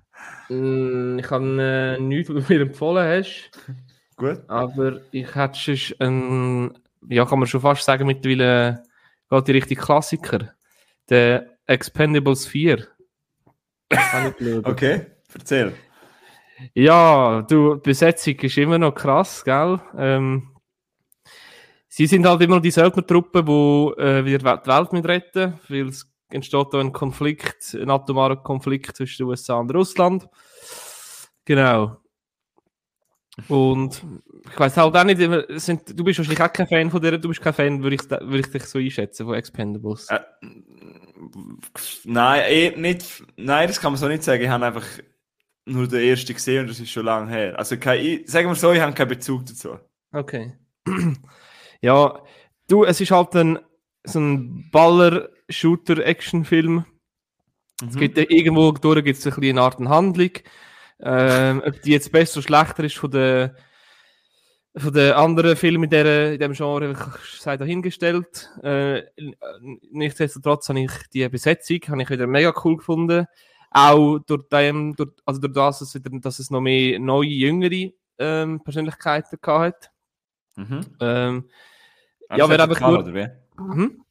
Mm, 0.49 1.19
Ich 1.19 1.29
habe 1.29 1.97
äh, 1.97 2.01
nichts, 2.01 2.33
was 2.33 2.47
du 2.47 2.53
mir 2.53 2.61
empfohlen 2.61 3.07
hast. 3.07 3.51
Gut? 4.17 4.41
Aber 4.49 4.99
ich 5.11 5.33
hätte 5.35 5.57
sonst 5.57 5.95
ein, 6.01 6.77
ja, 7.07 7.25
kann 7.25 7.39
man 7.39 7.47
schon 7.47 7.61
fast 7.61 7.83
sagen, 7.83 8.05
mittlerweile 8.07 8.83
geht 9.29 9.47
die 9.47 9.51
richtige 9.53 9.81
Klassiker. 9.81 10.53
Der 11.09 11.57
Expendables 11.65 12.45
4. 12.47 12.85
Habe 13.93 14.29
ich 14.29 14.37
geschaut. 14.37 14.65
Okay, 14.67 15.05
erzähl. 15.33 15.73
Ja, 16.73 17.41
du, 17.43 17.75
die 17.75 17.89
Besetzung 17.89 18.35
ist 18.35 18.57
immer 18.57 18.77
noch 18.77 18.93
krass, 18.93 19.45
gell? 19.45 19.79
Ähm, 19.97 20.49
sie 21.87 22.05
sind 22.05 22.25
halt 22.27 22.41
immer 22.41 22.55
noch 22.55 22.61
die 22.61 22.71
Söldnertruppe, 22.71 23.43
die 23.43 24.01
äh, 24.01 24.25
wieder 24.25 24.57
die 24.59 24.67
Welt 24.67 24.93
mit 24.93 25.05
retten, 25.07 25.53
weil 25.69 25.87
es 25.87 26.11
entsteht 26.31 26.67
da 26.71 26.79
ein 26.79 26.91
Konflikt, 26.91 27.73
ein 27.73 27.89
atomarer 27.89 28.37
Konflikt 28.37 28.95
zwischen 28.95 29.23
den 29.23 29.29
USA 29.29 29.55
und 29.55 29.73
Russland. 29.73 30.27
Genau. 31.45 31.97
Und 33.47 34.03
ich 34.51 34.59
weiß 34.59 34.77
halt 34.77 34.95
auch 34.95 35.03
nicht, 35.03 35.19
sind, 35.61 35.97
du 35.97 36.03
bist 36.03 36.19
wahrscheinlich 36.19 36.41
auch 36.41 36.51
kein 36.51 36.67
Fan 36.67 36.91
von 36.91 37.01
der, 37.01 37.17
du 37.17 37.29
bist 37.29 37.41
kein 37.41 37.53
Fan, 37.53 37.83
würde 37.83 37.95
ich, 37.95 38.09
würd 38.09 38.45
ich 38.45 38.51
dich 38.51 38.65
so 38.65 38.79
einschätzen, 38.79 39.25
von 39.25 39.35
Expendables. 39.35 40.09
Äh, 40.09 40.19
nein, 42.03 42.41
eh, 42.47 42.75
nicht, 42.75 43.23
nein, 43.37 43.67
das 43.67 43.79
kann 43.79 43.93
man 43.93 43.99
so 43.99 44.07
nicht 44.07 44.23
sagen. 44.23 44.43
Ich 44.43 44.49
habe 44.49 44.65
einfach 44.65 44.85
nur 45.65 45.87
den 45.87 46.01
ersten 46.01 46.33
gesehen 46.33 46.61
und 46.61 46.69
das 46.69 46.79
ist 46.79 46.89
schon 46.89 47.05
lange 47.05 47.31
her. 47.31 47.57
Also, 47.57 47.77
kein, 47.77 48.25
sagen 48.25 48.49
wir 48.49 48.55
so, 48.55 48.71
ich 48.71 48.81
habe 48.81 48.93
keinen 48.93 49.09
Bezug 49.09 49.45
dazu. 49.45 49.77
Okay. 50.11 50.53
ja, 51.81 52.21
du, 52.67 52.83
es 52.83 52.99
ist 52.99 53.11
halt 53.11 53.35
ein, 53.35 53.59
so 54.03 54.19
ein 54.19 54.69
Baller-Shooter-Action-Film. 54.71 56.73
Mhm. 56.73 56.85
Es 57.87 57.95
gibt 57.95 58.17
irgendwo 58.17 58.71
durch 58.71 59.03
gibt 59.03 59.25
es 59.25 59.37
eine 59.37 59.61
Art 59.61 59.79
Handlung. 59.79 60.31
Ähm, 61.01 61.63
ob 61.65 61.81
die 61.81 61.91
jetzt 61.91 62.11
besser 62.11 62.39
oder 62.39 62.47
schlechter 62.47 62.83
ist 62.83 62.97
von 62.97 63.09
den, 63.09 63.51
von 64.75 64.93
den 64.93 65.13
anderen 65.13 65.55
Filmen 65.55 65.85
in, 65.85 65.89
der, 65.89 66.33
in 66.33 66.39
diesem 66.39 66.53
Genre, 66.53 66.93
sei 67.37 67.55
dahingestellt. 67.55 68.49
Äh, 68.61 69.03
nichtsdestotrotz 69.91 70.67
habe 70.67 70.81
ich 70.81 70.91
die 71.13 71.27
Besetzung 71.29 71.79
habe 71.87 72.01
ich 72.01 72.09
wieder 72.09 72.27
mega 72.27 72.53
cool 72.65 72.77
gefunden. 72.77 73.27
Auch 73.71 74.19
durch, 74.19 74.49
dem, 74.49 74.95
durch, 74.95 75.11
also 75.25 75.39
durch 75.39 75.53
das, 75.53 75.79
dass, 75.79 76.01
dass 76.03 76.39
es 76.39 76.49
noch 76.49 76.59
mehr 76.59 76.99
neue, 76.99 77.29
jüngere 77.29 77.91
ähm, 78.17 78.61
Persönlichkeiten 78.61 79.39
hat. 79.45 79.91
Mhm. 80.57 80.81
Ähm, 80.99 81.49
ja, 82.35 82.49
wäre 82.49 82.63
einfach 82.63 82.81
nur... 82.81 83.31
Mhm. 83.59 84.03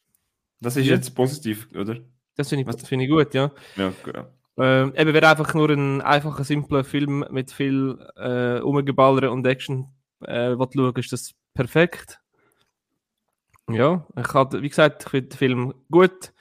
Das 0.60 0.76
ist 0.76 0.86
ja. 0.86 0.94
jetzt 0.94 1.14
positiv, 1.14 1.68
oder? 1.74 1.96
Das 2.36 2.48
finde 2.48 2.70
ich, 2.70 2.86
find 2.86 3.02
ich 3.02 3.10
gut, 3.10 3.34
ja. 3.34 3.50
Ja, 3.76 3.92
ja. 4.14 4.28
Ähm, 4.60 4.92
eben 4.96 5.14
wäre 5.14 5.28
einfach 5.28 5.54
nur 5.54 5.70
ein 5.70 6.00
einfacher, 6.00 6.42
simpler 6.42 6.82
Film 6.82 7.24
mit 7.30 7.52
viel 7.52 7.96
äh, 8.16 8.60
Umgeballern 8.60 9.30
und 9.30 9.46
Action, 9.46 9.86
äh, 10.20 10.58
was 10.58 10.70
du 10.70 10.84
schaust, 10.84 10.98
ist 10.98 11.12
das 11.12 11.34
perfekt. 11.54 12.20
Ja, 13.70 14.04
ich 14.16 14.34
hatte, 14.34 14.62
wie 14.62 14.68
gesagt, 14.68 15.04
ich 15.04 15.10
finde 15.10 15.28
den 15.28 15.38
Film 15.38 15.74
gut. 15.90 16.32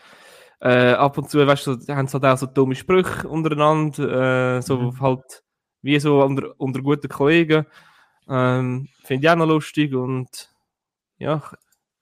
Äh, 0.59 0.93
ab 0.93 1.17
und 1.19 1.29
zu, 1.29 1.45
weißt 1.45 1.67
du, 1.67 1.71
haben 1.93 2.07
sie 2.07 2.13
halt 2.13 2.25
auch 2.25 2.37
so 2.37 2.47
dumme 2.47 2.73
Sprüche 2.73 3.27
untereinander, 3.27 4.57
äh, 4.57 4.61
so 4.61 4.79
mhm. 4.79 4.99
halt 4.99 5.43
wie 5.83 5.99
so 5.99 6.23
unter, 6.23 6.53
unter 6.57 6.81
guten 6.81 7.09
Kollegen. 7.09 7.67
Ähm, 8.27 8.87
finde 9.03 9.27
ich 9.27 9.29
auch 9.29 9.35
noch 9.35 9.45
lustig 9.45 9.93
und 9.93 10.51
ja, 11.19 11.43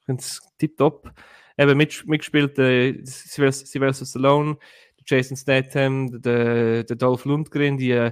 ich 0.06 0.08
finde 0.08 0.22
es 0.22 0.42
tipptopp. 0.60 1.12
Eben 1.58 1.78
mit, 1.78 2.06
mitgespielt 2.06 2.60
äh, 2.60 3.00
Sylvester 3.04 4.06
Stallone, 4.06 4.58
Jason 5.06 5.38
Statham, 5.38 6.22
der, 6.22 6.84
der 6.84 6.96
Dolph 6.96 7.26
Lundgren, 7.26 7.78
die 7.78 7.92
äh, 7.92 8.12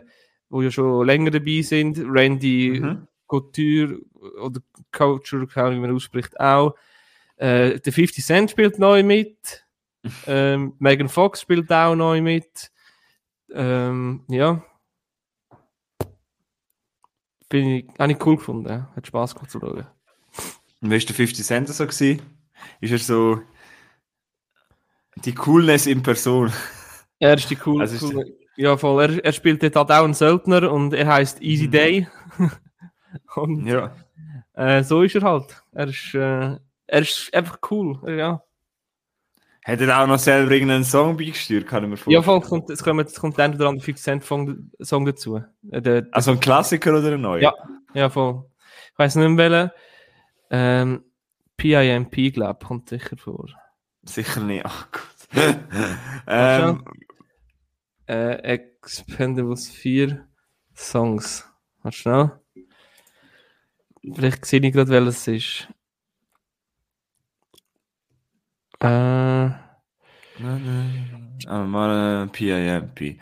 wo 0.49 0.61
ja 0.61 0.71
schon 0.71 1.05
länger 1.05 1.31
dabei 1.31 1.61
sind, 1.61 1.99
Randy 1.99 2.79
mhm. 2.81 3.07
Couture 3.27 3.99
oder 4.41 4.61
Couture, 4.91 5.47
wie 5.47 5.79
man 5.79 5.93
ausspricht, 5.93 6.39
auch. 6.39 6.75
Äh, 7.37 7.79
der 7.79 7.91
50 7.91 8.23
Cent 8.23 8.51
spielt 8.51 8.79
neu 8.79 9.03
mit. 9.03 9.65
ähm, 10.27 10.75
Megan 10.79 11.09
Fox 11.09 11.41
spielt 11.41 11.71
auch 11.71 11.95
neu 11.95 12.21
mit. 12.21 12.71
Ähm, 13.51 14.23
ja. 14.27 14.63
Bin 17.49 17.67
ich, 17.69 17.87
habe 17.99 18.11
ich 18.11 18.25
cool 18.25 18.37
gefunden. 18.37 18.87
Hat 18.95 19.07
Spaß 19.07 19.35
gemacht 19.35 19.51
zu 19.51 19.59
schauen. 19.59 19.87
Und 20.83 20.91
wie 20.91 20.99
war 20.99 21.05
der 21.05 21.15
50 21.15 21.45
Cent 21.45 21.69
so? 21.69 21.85
Gewesen? 21.85 22.21
Ist 22.81 22.91
er 22.91 22.99
so 22.99 23.41
die 25.15 25.33
Coolness 25.33 25.87
in 25.87 26.03
Person? 26.03 26.51
Er 27.19 27.35
ist 27.35 27.49
die 27.49 27.57
cool. 27.65 27.81
Also 27.81 28.05
cool 28.07 28.25
ja, 28.55 28.77
voll. 28.77 29.01
Er, 29.01 29.25
er 29.25 29.31
spielt 29.31 29.63
dort 29.63 29.75
halt 29.75 29.91
auch 29.91 30.03
einen 30.03 30.13
Söldner 30.13 30.71
und 30.71 30.93
er 30.93 31.07
heißt 31.07 31.41
Easy 31.41 31.67
mhm. 31.67 31.71
Day. 31.71 32.07
und 33.35 33.65
ja. 33.65 33.95
Äh, 34.53 34.83
so 34.83 35.01
ist 35.01 35.15
er 35.15 35.23
halt. 35.23 35.63
Er 35.71 35.87
ist, 35.87 36.13
äh, 36.13 36.57
er 36.87 37.01
ist 37.01 37.33
einfach 37.33 37.57
cool. 37.71 37.99
Ja. 38.05 38.43
Hat 39.65 39.79
er 39.79 40.03
auch 40.03 40.07
noch 40.07 40.19
selber 40.19 40.51
irgendeinen 40.51 40.83
Song 40.83 41.15
beigesteuert, 41.15 41.65
kann 41.65 41.83
ich 41.83 41.89
mir 41.89 41.97
vorstellen? 41.97 42.15
Ja, 42.15 42.21
voll. 42.21 42.41
Kommt, 42.41 42.69
es, 42.69 42.83
kommt, 42.83 43.07
es 43.07 43.19
kommt 43.19 43.39
dann 43.39 43.55
oder 43.55 43.69
andere 43.69 43.85
50 43.85 44.03
Cent 44.03 44.23
Song 44.81 45.05
dazu. 45.05 45.41
Äh, 45.71 45.81
der, 45.81 46.07
also 46.11 46.31
ein 46.31 46.39
Klassiker 46.39 46.97
oder 46.97 47.13
ein 47.13 47.21
neuer? 47.21 47.41
Ja, 47.41 47.53
ja 47.93 48.09
voll. 48.09 48.43
Ich 48.91 48.99
weiß 48.99 49.15
nicht 49.15 49.29
mehr 49.29 49.49
welchen. 49.49 49.71
Ähm, 50.55 51.03
PIMP, 51.57 52.31
glaube 52.31 52.59
ich, 52.61 52.67
kommt 52.67 52.87
sicher 52.87 53.17
vor. 53.17 53.49
Sicher 54.03 54.39
nicht. 54.41 54.63
Ach 54.63 54.87
Gott. 54.91 55.27
ähm, 56.27 56.85
äh, 58.05 58.35
Expendables 58.35 59.67
4 59.71 60.27
Songs. 60.75 61.49
Warte 61.81 61.97
schnell. 61.97 62.39
Vielleicht 64.13 64.45
sehe 64.45 64.59
ich 64.59 64.71
gerade, 64.71 64.91
welches 64.91 65.27
ist. 65.27 65.67
Äh. 68.79 68.85
Ah, 68.85 69.59
mal 71.65 72.27
PIMP. 72.27 73.01
Ich 73.01 73.19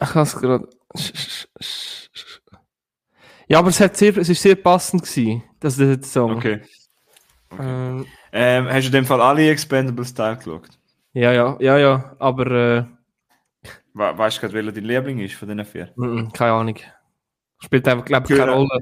habe 0.00 0.22
es 0.22 0.34
gerade. 0.34 0.68
Ja, 3.52 3.58
aber 3.58 3.68
es, 3.68 3.78
hat 3.80 3.98
sehr, 3.98 4.16
es 4.16 4.30
ist 4.30 4.40
sehr 4.40 4.56
passend 4.56 5.02
gewesen, 5.02 5.42
das 5.60 5.76
der 5.76 6.02
Song. 6.02 6.36
Okay. 6.36 6.62
okay. 7.50 7.62
Ähm, 7.62 8.06
ähm, 8.32 8.66
hast 8.66 8.84
du 8.84 8.86
in 8.86 8.92
dem 8.92 9.04
Fall 9.04 9.20
alle 9.20 9.50
Expendables 9.50 10.14
Teil 10.14 10.36
geschaut? 10.36 10.70
Ja, 11.12 11.32
ja, 11.32 11.58
ja, 11.60 11.76
ja, 11.76 12.16
aber. 12.18 12.46
Äh, 12.46 12.84
We 13.92 14.18
weißt 14.18 14.38
du 14.38 14.40
gerade, 14.40 14.54
welcher 14.54 14.72
dein 14.72 14.84
Liebling 14.84 15.18
ist 15.18 15.34
von 15.34 15.48
diesen 15.48 15.66
vier? 15.66 15.92
Mm, 15.96 16.28
keine 16.32 16.52
Ahnung. 16.52 16.78
Spielt 17.58 17.86
einfach, 17.86 18.06
glaube 18.06 18.26
ich, 18.26 18.38
keine 18.38 18.52
Rolle. 18.52 18.80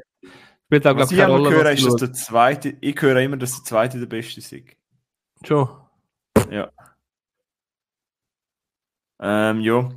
Spielt 0.66 0.86
auch, 0.86 0.94
glaube 0.94 1.12
ich, 1.12 1.18
keine 1.18 1.32
Rolle. 1.32 1.50
Höre, 1.50 1.72
ist, 1.72 1.84
dass 1.84 1.96
der 1.96 2.12
zweite, 2.12 2.76
ich 2.80 3.02
höre 3.02 3.20
immer, 3.22 3.38
dass 3.38 3.56
der 3.56 3.64
zweite 3.64 3.98
der 3.98 4.06
beste 4.06 4.38
ist. 4.38 4.54
Schon. 5.42 5.68
Ja. 6.48 6.70
Ähm, 9.20 9.62
ja. 9.62 9.88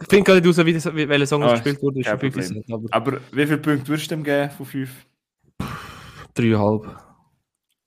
Ich 0.00 0.08
finde 0.08 0.24
gerade 0.24 0.40
nicht 0.46 0.58
raus, 0.58 0.94
wie, 0.94 1.08
welcher 1.08 1.26
Song 1.26 1.42
oh, 1.42 1.50
gespielt 1.50 1.82
wurde. 1.82 2.00
Ist 2.00 2.10
Problem. 2.10 2.64
aber... 2.70 2.88
aber 2.90 3.20
wie 3.32 3.46
viele 3.46 3.58
Punkte 3.58 3.88
würdest 3.88 4.10
du 4.10 4.16
dem 4.16 4.24
geben 4.24 4.50
von 4.50 4.66
fünf? 4.66 5.06
Dreieinhalb. 6.34 6.84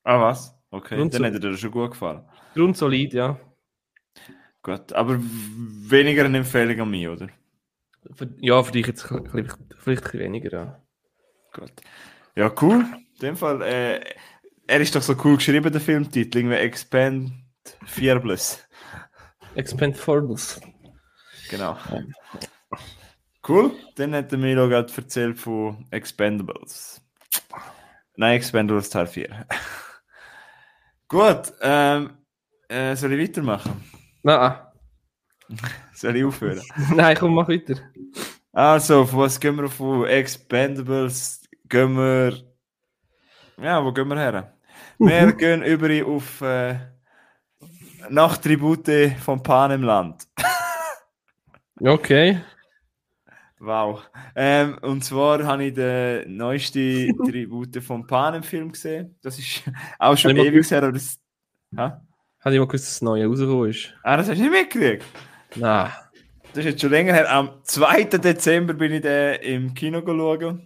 Ah, 0.04 0.22
was? 0.22 0.56
Okay, 0.72 0.98
Grund 0.98 1.13
dann 1.13 1.24
hätte 1.24 1.39
dir 1.39 1.52
das 1.52 1.60
schon 1.60 1.72
gut 1.72 1.91
gefallen. 1.91 2.24
Grundsolid, 2.56 3.13
ja. 3.13 3.39
Gut, 4.62 4.91
aber 4.93 5.19
weniger 5.19 6.26
eine 6.26 6.39
Empfehlung 6.39 6.82
an 6.82 6.89
mich, 6.89 7.08
oder? 7.08 7.30
Ja, 8.39 8.62
für 8.63 8.72
dich 8.72 8.88
jetzt 8.88 9.04
vielleicht, 9.04 9.58
vielleicht 9.78 10.13
weniger, 10.13 10.52
ja. 10.52 10.82
Gut. 11.54 11.72
Ja, 12.36 12.52
cool. 12.62 12.86
In 13.15 13.19
dem 13.22 13.36
Fall, 13.36 13.62
äh, 13.62 14.00
er 14.67 14.80
ist 14.80 14.95
doch 14.95 15.02
so 15.02 15.15
cool 15.24 15.38
geschrieben, 15.38 15.72
der 15.72 15.82
Filmtitel, 15.82 16.39
irgendwie 16.39 16.58
Expand 16.58 17.32
Fearless. 17.86 18.67
Expand 19.56 19.98
Fearless. 19.98 20.62
Genau. 21.50 21.78
Cool. 23.48 23.72
Dann 23.96 24.14
hat 24.14 24.32
der 24.32 24.38
Milo 24.38 24.68
gerade 24.70 24.92
erzählt 24.96 25.40
von 25.40 25.86
Expendables. 25.92 27.02
Nein, 28.16 28.36
Expendables 28.36 28.90
Teil 28.90 29.08
4. 29.08 29.46
Gut, 31.08 31.54
ähm, 31.62 32.12
äh, 32.68 32.96
soll 32.96 33.14
ich 33.14 33.30
weitermachen? 33.30 33.84
Nein. 34.22 34.56
Soll 35.96 36.16
ich 36.18 36.24
aufhören? 36.24 36.62
Nein, 36.96 37.18
komm, 37.18 37.34
mach 37.34 37.50
weiter. 37.50 37.76
Also, 38.52 39.06
von 39.06 39.20
was 39.22 39.40
gehen 39.40 39.56
wir 39.56 39.70
von 39.70 40.06
Expendables? 40.06 41.42
Gehen 41.68 41.96
wir. 41.96 42.34
Ja, 43.62 43.84
wo 43.84 43.92
gehen 43.92 44.08
wir 44.08 44.18
her? 44.18 44.54
Wir 45.00 45.34
gehen 45.34 45.64
über 45.64 46.06
auf 46.06 46.42
äh, 46.42 46.78
Nachttribute 48.10 49.14
von 49.24 49.42
Pan 49.42 49.72
im 49.72 49.84
Land. 49.84 50.28
Okay. 51.82 52.42
Wow. 53.60 54.02
Ähm, 54.36 54.78
und 54.82 55.04
zwar 55.04 55.44
habe 55.44 55.65
ich 55.65 55.74
den 55.74 56.38
neuesten 56.38 57.18
Tribute 57.26 57.84
von 57.84 58.08
Pan 58.08 58.36
im 58.36 58.44
Film 58.44 58.72
gesehen. 58.72 59.18
Das 59.22 59.38
ist 59.38 59.63
auch 60.00 60.18
schon 60.18 60.38
ewig 60.38 60.70
her, 60.72 60.84
aber 60.84 60.94
das. 60.94 61.20
Ha? 61.76 62.02
Ich 62.39 62.46
mal 62.46 62.52
gewusst, 62.52 62.86
dass 62.86 62.94
das 62.94 63.02
Neue 63.02 63.28
rausgekommen 63.28 63.70
ist. 63.70 63.94
Ah, 64.02 64.15
das 64.15 64.30
hast 64.30 64.38
du 64.38 64.44
nicht 64.44 64.52
mitgekriegt? 64.52 65.06
Nein. 65.56 65.92
Das 66.54 66.60
ist 66.60 66.72
jetzt 66.72 66.82
schon 66.82 66.89
länger 66.89 67.13
her. 67.13 67.30
Am 67.32 67.62
2. 67.63 68.06
Dezember 68.06 68.74
bin 68.74 68.94
ich 68.94 69.02
den 69.02 69.36
im 69.42 69.74
Kino 69.74 70.02
geschaut. 70.02 70.60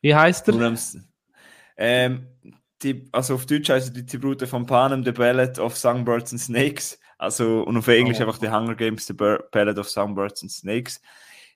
Wie 0.00 0.14
heißt 0.14 0.48
er? 0.48 0.74
Ähm, 1.76 2.26
die, 2.82 3.08
also 3.12 3.34
auf 3.34 3.46
Deutsch 3.46 3.68
heißt 3.68 3.94
die 3.94 4.06
Tribute 4.06 4.48
von 4.48 4.66
Panem, 4.66 5.04
The 5.04 5.12
Ballad 5.12 5.58
of 5.58 5.76
Songbirds 5.76 6.32
and 6.32 6.40
Snakes. 6.40 6.98
Also, 7.18 7.62
und 7.62 7.76
auf 7.76 7.88
Englisch 7.88 8.18
oh. 8.18 8.22
einfach 8.22 8.38
die 8.38 8.50
Hunger 8.50 8.74
Games, 8.74 9.06
The 9.06 9.14
Ballad 9.14 9.78
of 9.78 9.88
Songbirds 9.88 10.42
and 10.42 10.52
Snakes. 10.52 11.00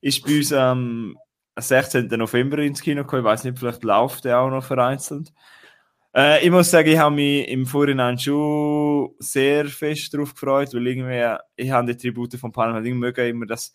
Ist 0.00 0.24
bei 0.24 0.38
uns 0.38 0.52
am 0.52 1.16
16. 1.58 2.06
November 2.08 2.58
ins 2.58 2.80
Kino 2.80 3.02
gekommen. 3.02 3.22
Ich 3.22 3.26
weiß 3.26 3.44
nicht, 3.44 3.58
vielleicht 3.58 3.84
läuft 3.84 4.24
der 4.24 4.38
auch 4.40 4.50
noch 4.50 4.64
vereinzelt. 4.64 5.32
Äh, 6.14 6.44
ich 6.44 6.50
muss 6.50 6.70
sagen, 6.70 6.88
ich 6.88 6.98
habe 6.98 7.14
mich 7.14 7.48
im 7.48 7.66
Vorhinein 7.66 8.18
schon 8.18 9.14
sehr 9.18 9.66
fest 9.66 10.12
darauf 10.12 10.34
gefreut, 10.34 10.74
weil 10.74 10.86
irgendwie, 10.86 11.36
ich 11.56 11.70
habe 11.70 11.94
die 11.94 11.96
Tribute 11.96 12.34
von 12.34 12.52
Palma 12.52 12.80
mögen 12.80 13.28
immer 13.28 13.46
das, 13.46 13.74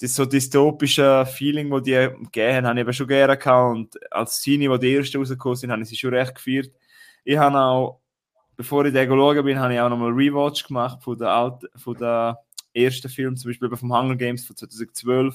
das 0.00 0.14
so 0.14 0.26
dystopische 0.26 1.26
Feeling, 1.26 1.70
das 1.70 1.82
die 1.82 1.92
gegeben 1.92 2.66
habe 2.66 2.78
ich 2.78 2.82
eben 2.82 2.92
schon 2.92 3.06
gerne 3.06 3.36
gehabt 3.36 3.76
und 3.76 4.12
als 4.12 4.36
Szene, 4.36 4.70
wo 4.70 4.76
die 4.76 4.94
ersten 4.94 5.18
rausgekommen 5.18 5.56
sind, 5.56 5.70
habe 5.72 5.82
ich 5.82 5.88
sie 5.88 5.96
schon 5.96 6.14
recht 6.14 6.34
gefeiert. 6.34 6.70
Ich 7.24 7.38
habe 7.38 7.58
auch, 7.58 8.00
bevor 8.60 8.84
ich 8.84 8.92
den 8.92 9.08
geschaut 9.08 9.42
bin, 9.42 9.58
habe 9.58 9.72
ich 9.72 9.80
auch 9.80 9.88
nochmal 9.88 10.10
Rewatch 10.10 10.66
gemacht 10.66 11.02
von 11.02 11.16
der, 11.16 11.30
alten, 11.30 11.66
von 11.76 11.96
der 11.96 12.40
ersten 12.74 13.08
Film, 13.08 13.34
zum 13.34 13.48
Beispiel 13.48 13.74
vom 13.74 13.90
Hunger 13.90 14.16
Games 14.16 14.44
von 14.44 14.54
2012 14.54 15.34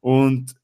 und 0.00 0.54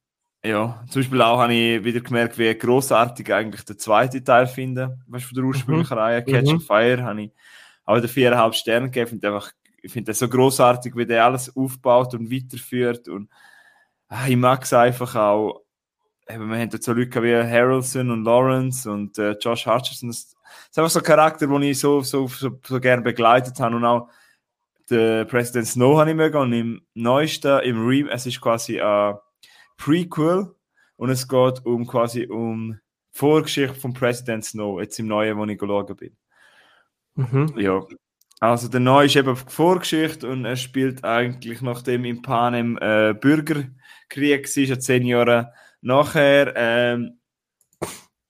ja, 0.44 0.85
zum 0.88 1.03
Beispiel 1.03 1.21
auch 1.21 1.40
habe 1.40 1.53
ich 1.53 1.83
wieder 1.83 1.99
gemerkt, 1.99 2.38
wie 2.38 2.55
großartig 2.55 3.35
eigentlich 3.35 3.64
der 3.64 3.77
zweite 3.77 4.23
Teil 4.23 4.47
finde. 4.47 5.01
Weißt 5.09 5.25
du, 5.25 5.29
von 5.31 5.35
der 5.35 5.44
ursprünglichen 5.47 5.94
mhm. 5.94 6.01
Reihe 6.01 6.23
Catch 6.23 6.53
mhm. 6.53 6.61
Fire 6.61 7.03
habe 7.03 7.23
ich 7.23 7.33
auch 7.85 7.99
den 7.99 8.09
viereinhalb 8.09 8.55
Sterne 8.55 8.88
gegeben. 8.88 9.21
Einfach, 9.21 9.51
ich 9.83 9.90
finde 9.90 10.12
das 10.12 10.21
so 10.21 10.29
großartig, 10.29 10.94
wie 10.94 11.07
der 11.07 11.25
alles 11.25 11.57
aufbaut 11.57 12.14
und 12.14 12.31
weiterführt. 12.31 13.09
Und 13.09 13.31
ah, 14.07 14.29
ich 14.29 14.37
mag 14.37 14.62
es 14.62 14.73
einfach 14.73 15.16
auch. 15.16 15.62
Eben, 16.29 16.49
wir 16.51 16.57
haben 16.57 16.71
jetzt 16.71 16.85
so 16.85 16.92
Leute 16.92 17.21
wie 17.21 17.35
Harrelson 17.35 18.12
und 18.12 18.23
Lawrence 18.23 18.88
und 18.88 19.18
äh, 19.18 19.33
Josh 19.40 19.66
Hutcherson. 19.66 20.11
Das, 20.11 20.37
das 20.66 20.71
ist 20.71 20.79
einfach 20.79 20.90
so 20.90 20.99
ein 21.01 21.05
Charakter, 21.05 21.47
den 21.47 21.62
ich 21.62 21.79
so, 21.79 22.01
so, 22.01 22.29
so, 22.29 22.59
so 22.64 22.81
gerne 22.81 23.03
begleitet 23.03 23.59
habe. 23.61 23.77
Und 23.77 23.85
auch 23.85 24.09
der 24.90 25.25
President 25.25 25.66
Snow 25.66 25.99
habe 25.99 26.11
ich 26.11 26.16
mögen. 26.16 26.37
Und 26.37 26.53
im 26.53 26.83
neuesten, 26.94 27.61
im 27.61 27.87
Re 27.87 28.09
es 28.11 28.27
ist 28.27 28.40
quasi 28.40 28.81
ein 28.81 29.16
Prequel 29.77 30.55
und 30.97 31.11
es 31.11 31.29
geht 31.29 31.64
um 31.64 31.87
quasi 31.87 32.27
um 32.27 32.79
Vorgeschichte 33.12 33.79
von 33.79 33.92
President 33.92 34.44
Snow, 34.44 34.81
jetzt 34.81 34.99
im 34.99 35.09
neuen, 35.09 35.37
wo 35.37 35.44
ich 35.44 35.59
geschaut 35.59 35.97
bin. 35.97 36.16
Mhm. 37.14 37.55
Ja. 37.57 37.85
Also 38.40 38.68
der 38.68 38.81
neue 38.81 39.07
ist 39.07 39.16
eben 39.16 39.35
Vorgeschichte 39.35 40.29
und 40.29 40.44
er 40.44 40.57
spielt 40.57 41.05
eigentlich 41.05 41.61
nachdem 41.61 42.05
im 42.05 42.23
Panem 42.23 42.79
äh, 42.81 43.12
Bürgerkrieg 43.12 44.47
war, 44.47 44.79
zehn 44.79 45.05
Jahre 45.05 45.53
nachher, 45.81 46.53
ähm, 46.55 47.18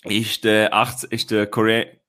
ist 0.04 0.44
der, 0.44 0.72
18, 0.72 1.10
ist 1.10 1.30
der 1.30 1.46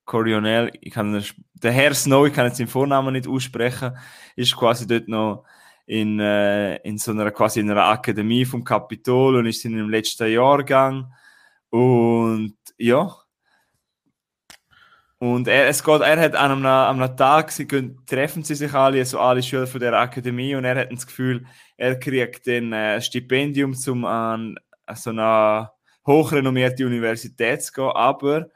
Corionel, 0.09 0.71
ich 0.81 0.91
kann 0.91 1.23
der 1.53 1.71
Herr 1.71 1.93
Snow, 1.93 2.25
ich 2.25 2.33
kann 2.33 2.47
jetzt 2.47 2.59
den 2.59 2.67
Vornamen 2.67 3.13
nicht 3.13 3.27
aussprechen, 3.27 3.95
ist 4.35 4.55
quasi 4.55 4.87
dort 4.87 5.07
noch 5.07 5.45
in, 5.85 6.19
äh, 6.19 6.77
in 6.77 6.97
so 6.97 7.11
einer 7.11 7.29
quasi 7.29 7.59
in 7.59 7.69
einer 7.69 7.85
Akademie 7.85 8.43
vom 8.43 8.63
Kapitol 8.63 9.35
und 9.35 9.45
ist 9.45 9.63
in 9.65 9.77
dem 9.77 9.87
letzten 9.87 10.31
Jahrgang. 10.31 11.13
Und 11.69 12.57
ja. 12.79 13.15
Und 15.19 15.47
er, 15.47 15.67
es 15.67 15.83
geht, 15.83 16.01
er 16.01 16.19
hat 16.19 16.35
an 16.35 16.51
einem, 16.53 16.65
an 16.65 17.01
einem 17.03 17.15
Tag, 17.15 17.51
sie 17.51 17.67
können, 17.67 18.03
treffen 18.07 18.43
sie 18.43 18.55
sich 18.55 18.73
alle, 18.73 18.99
also 18.99 19.19
alle 19.19 19.43
Schüler 19.43 19.67
von 19.67 19.79
der 19.79 19.93
Akademie, 19.93 20.55
und 20.55 20.65
er 20.65 20.75
hat 20.75 20.91
das 20.91 21.05
Gefühl, 21.05 21.45
er 21.77 21.99
kriegt 21.99 22.47
ein 22.47 22.73
äh, 22.73 22.99
Stipendium, 22.99 23.75
um 23.87 24.05
an 24.05 24.55
so 24.95 25.11
eine 25.11 25.69
hochrenommierte 26.07 26.85
Universität 26.85 27.61
zu 27.61 27.73
gehen, 27.73 27.91
aber 27.93 28.49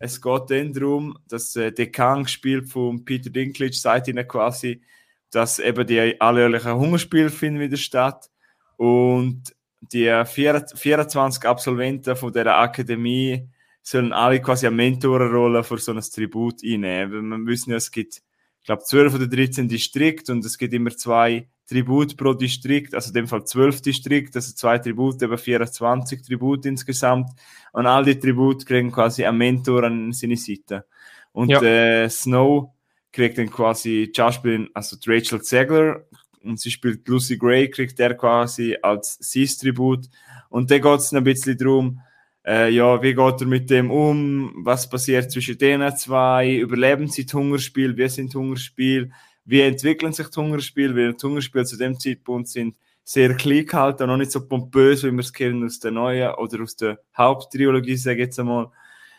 es 0.00 0.20
geht 0.20 0.50
dann 0.50 0.72
darum, 0.72 1.18
dass 1.28 1.52
der 1.52 1.72
Dekan 1.72 2.24
gespielt 2.24 2.68
von 2.68 3.04
Peter 3.04 3.30
Dinklage 3.30 3.74
sagt 3.74 4.08
ihnen 4.08 4.26
quasi, 4.26 4.82
dass 5.30 5.58
eben 5.58 5.86
die 5.86 6.20
alljährlichen 6.20 6.74
Hungerspiele 6.74 7.30
finden 7.30 7.60
wieder 7.60 7.76
statt 7.76 8.30
und 8.76 9.54
die 9.80 10.22
24 10.24 11.44
Absolventen 11.44 12.16
von 12.16 12.32
der 12.32 12.58
Akademie 12.58 13.48
sollen 13.82 14.12
alle 14.12 14.40
quasi 14.40 14.66
eine 14.66 14.76
Mentorenrolle 14.76 15.64
für 15.64 15.78
so 15.78 15.92
ein 15.92 16.00
Tribut 16.00 16.62
einnehmen. 16.64 17.30
Wir 17.30 17.46
wissen 17.46 17.70
ja, 17.70 17.76
es 17.76 17.90
gibt, 17.90 18.22
glaube, 18.68 18.84
12 18.84 19.14
oder 19.14 19.26
13 19.26 19.66
Distrikte 19.66 20.30
und 20.30 20.44
es 20.44 20.58
gibt 20.58 20.74
immer 20.74 20.90
zwei 20.90 21.48
Tribut 21.66 22.18
pro 22.18 22.34
Distrikt, 22.34 22.94
also 22.94 23.08
in 23.08 23.14
dem 23.14 23.26
Fall 23.26 23.44
12 23.44 23.80
Distrikte, 23.80 24.38
also 24.38 24.54
zwei 24.54 24.78
Tribute, 24.78 25.22
eben 25.22 25.38
24 25.38 26.22
Tribut 26.22 26.66
insgesamt. 26.66 27.30
Und 27.72 27.86
all 27.86 28.04
die 28.04 28.18
Tribute 28.18 28.66
kriegen 28.66 28.92
quasi 28.92 29.24
einen 29.24 29.38
Mentor 29.38 29.84
an 29.84 30.12
seine 30.12 30.36
Seite. 30.36 30.84
Und 31.32 31.48
ja. 31.48 31.62
äh, 31.62 32.10
Snow 32.10 32.74
kriegt 33.10 33.38
dann 33.38 33.50
quasi 33.50 34.12
Schauspielerin, 34.14 34.68
also 34.74 34.96
Rachel 35.06 35.40
Zegler, 35.40 36.04
und 36.42 36.60
sie 36.60 36.70
spielt 36.70 37.08
Lucy 37.08 37.38
Gray, 37.38 37.70
kriegt 37.70 37.98
der 37.98 38.14
quasi 38.14 38.76
als 38.82 39.14
Sis-Tribut. 39.14 40.08
Und 40.50 40.70
dann 40.70 40.82
geht 40.82 41.00
es 41.00 41.14
ein 41.14 41.24
bisschen 41.24 41.56
darum, 41.56 42.00
äh, 42.48 42.70
ja, 42.70 43.02
wie 43.02 43.14
geht 43.14 43.40
er 43.40 43.46
mit 43.46 43.68
dem 43.68 43.90
um, 43.90 44.54
was 44.64 44.88
passiert 44.88 45.30
zwischen 45.30 45.58
denen 45.58 45.94
zwei, 45.96 46.56
überleben 46.56 47.06
sie 47.06 47.26
das 47.26 47.34
Hungerspiel, 47.34 47.94
wie 47.96 48.08
sind 48.08 48.34
Hungerspiel, 48.34 49.12
wie 49.44 49.60
entwickeln 49.60 50.14
sich 50.14 50.28
die 50.28 50.40
Hungerspiele, 50.40 50.96
weil 50.96 51.12
die 51.12 51.26
Hungerspiele 51.26 51.66
zu 51.66 51.76
dem 51.76 52.00
Zeitpunkt 52.00 52.48
sind 52.48 52.74
sehr 53.04 53.34
klein 53.34 53.66
gehalten, 53.66 54.06
noch 54.06 54.16
nicht 54.16 54.32
so 54.32 54.46
pompös, 54.46 55.04
wie 55.04 55.10
wir 55.10 55.20
es 55.20 55.32
kennen 55.32 55.64
aus 55.64 55.78
der 55.78 55.90
neuen 55.90 56.34
oder 56.34 56.62
aus 56.62 56.74
der 56.76 56.98
Haupttrilogie, 57.16 57.96
sage 57.96 58.16
ich 58.16 58.26
jetzt 58.26 58.40
einmal. 58.40 58.68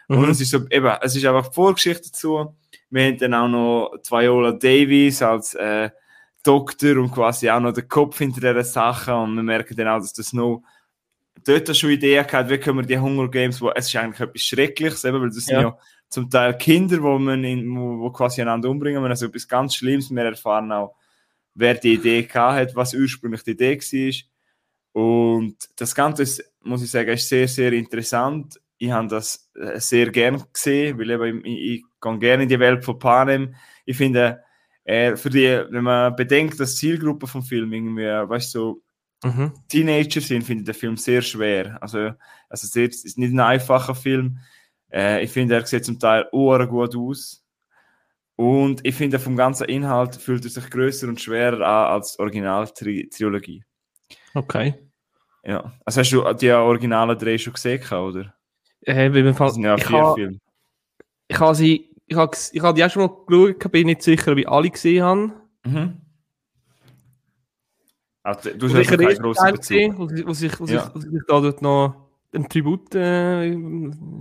Mhm. 0.08 0.18
Und 0.18 0.30
es 0.30 0.42
ist 0.42 0.50
so, 0.50 0.68
eben, 0.70 0.92
es 1.02 1.16
ist 1.16 1.26
einfach 1.26 1.54
Vorgeschichte 1.54 2.10
dazu. 2.10 2.56
Wir 2.90 3.06
haben 3.06 3.18
dann 3.20 3.34
auch 3.36 3.48
noch 3.48 3.98
Viola 4.10 4.54
Davis 4.54 5.22
als 5.22 5.54
äh, 5.54 5.92
Doktor 6.44 6.98
und 6.98 7.12
quasi 7.12 7.50
auch 7.50 7.60
noch 7.60 7.74
der 7.74 7.84
Kopf 7.84 8.18
hinter 8.18 8.42
dieser 8.42 8.64
Sache. 8.64 9.16
Und 9.16 9.36
wir 9.36 9.44
merken 9.44 9.76
dann 9.76 9.88
auch, 9.88 10.00
dass 10.00 10.14
das 10.14 10.34
noch 10.34 10.64
dort 11.46 11.76
schon 11.76 11.92
Ideen 11.92 12.26
hat, 12.26 12.50
wie 12.50 12.58
können 12.58 12.80
wir 12.80 12.86
die 12.86 12.98
Hunger 12.98 13.30
Games, 13.30 13.62
wo 13.62 13.72
es 13.72 13.88
ist 13.88 13.96
eigentlich 13.96 14.20
etwas 14.20 14.42
Schreckliches, 14.42 15.04
eben, 15.06 15.22
weil 15.22 15.30
das 15.30 15.48
ja. 15.48 15.62
sind 15.62 15.68
ja 15.68 15.78
zum 16.10 16.30
Teil 16.30 16.58
Kinder, 16.58 17.02
wo 17.02 17.20
man 17.20 17.44
in, 17.44 17.76
wo, 17.76 18.00
wo 18.00 18.12
quasi 18.12 18.42
einander 18.42 18.70
umbringen, 18.70 19.04
also 19.06 19.28
etwas 19.28 19.48
ganz 19.48 19.76
Schlimmes. 19.76 20.10
Wir 20.10 20.24
erfahren 20.24 20.72
auch, 20.72 20.96
wer 21.54 21.76
die 21.76 21.94
Idee 21.94 22.24
gehabt 22.24 22.56
hat, 22.56 22.76
was 22.76 22.94
ursprünglich 22.94 23.44
die 23.44 23.52
Idee 23.52 23.78
war. 23.78 25.04
Und 25.04 25.56
das 25.76 25.94
Ganze 25.94 26.24
ist, 26.24 26.44
muss 26.62 26.84
ich 26.84 26.92
sagen, 26.92 27.10
ist 27.10 27.30
sehr, 27.30 27.48
sehr 27.48 27.74
interessant 27.74 28.60
ich 28.80 28.92
habe 28.92 29.08
das 29.08 29.52
äh, 29.56 29.80
sehr 29.80 30.10
gern 30.10 30.44
gesehen, 30.52 30.98
weil 30.98 31.12
eben 31.12 31.46
ich, 31.46 31.60
ich, 31.60 31.86
gehe 32.02 32.18
gerne 32.18 32.44
in 32.44 32.50
die 32.50 32.60
Welt 32.60 32.84
von 32.84 32.98
Panem. 32.98 33.56
Ich 33.86 33.98
finde, 33.98 34.42
äh, 34.86 35.18
für 35.18 35.30
die, 35.30 35.64
wenn 35.70 35.84
man 35.84 36.16
bedenkt, 36.16 36.60
dass 36.60 36.78
Zielgruppe 36.78 37.28
vom 37.28 37.44
Film 37.44 37.74
irgendwie, 37.74 38.06
weißt 38.06 38.56
du, 38.56 38.60
so 38.60 38.82
mhm. 39.24 39.54
Teenager 39.68 40.22
sind, 40.22 40.44
finde 40.44 40.62
ich 40.62 40.66
den 40.66 40.76
Film 40.76 40.98
sehr 40.98 41.22
schwer. 41.22 41.78
Also, 41.82 42.12
also 42.50 42.80
es 42.82 43.06
ist 43.06 43.18
nicht 43.18 43.34
ein 43.34 43.40
einfacher 43.40 43.96
Film. 43.96 44.40
Äh, 44.92 45.24
ich 45.24 45.32
finde, 45.32 45.56
er 45.56 45.66
sieht 45.66 45.86
zum 45.86 46.00
Teil 46.00 46.28
gut 46.32 46.96
aus. 46.96 47.44
Und 48.36 48.86
ich 48.86 48.96
finde, 48.96 49.20
vom 49.20 49.36
ganzen 49.36 49.68
Inhalt 49.68 50.16
fühlt 50.16 50.46
er 50.46 50.50
sich 50.50 50.70
größer 50.70 51.10
und 51.10 51.20
schwerer 51.20 51.66
an 51.66 51.94
als 51.94 52.14
die 52.14 52.22
Original-Trilogie. 52.22 53.66
Okay. 54.34 54.76
Ja. 55.44 55.74
Also 55.84 56.02
hast 56.02 56.12
du 56.12 56.34
die 56.34 56.52
originalen 56.52 57.18
drei 57.18 57.38
schon 57.38 57.54
gesehen, 57.54 57.82
oder? 57.92 58.34
Äh, 58.82 59.14
weil 59.14 59.34
Fall, 59.34 59.54
ja 59.60 59.76
ich 59.76 59.90
habe 59.90 60.40
ich 61.28 61.40
habe 61.40 61.56
sie, 61.56 61.90
ich 62.08 62.16
habe, 62.16 62.36
ich 62.52 62.62
habe 62.62 62.76
die 62.76 62.86
auch 62.86 62.90
schon 62.90 63.04
mal 63.04 63.26
geschaut, 63.28 63.72
bin 63.72 63.88
nicht 63.88 64.02
sicher, 64.02 64.32
ob 64.32 64.38
ich 64.38 64.48
alle 64.48 64.70
gesehen 64.70 65.04
habe. 65.04 65.32
Mhm. 65.66 66.02
Also, 68.30 68.52
du 68.52 68.68
hast 68.68 68.90
ja 68.92 68.98
keinen 68.98 69.18
grossen 69.18 69.46
Bezug. 69.46 69.60
Gesehen, 69.60 69.98
wo, 69.98 70.34
sich, 70.34 70.60
wo, 70.60 70.66
ja. 70.66 70.92
sich, 70.94 71.22
da 71.28 71.42
dort 71.42 71.62
noch 71.64 71.96
ein 72.32 72.48
Tribut, 72.48 72.94
äh, 72.94 73.58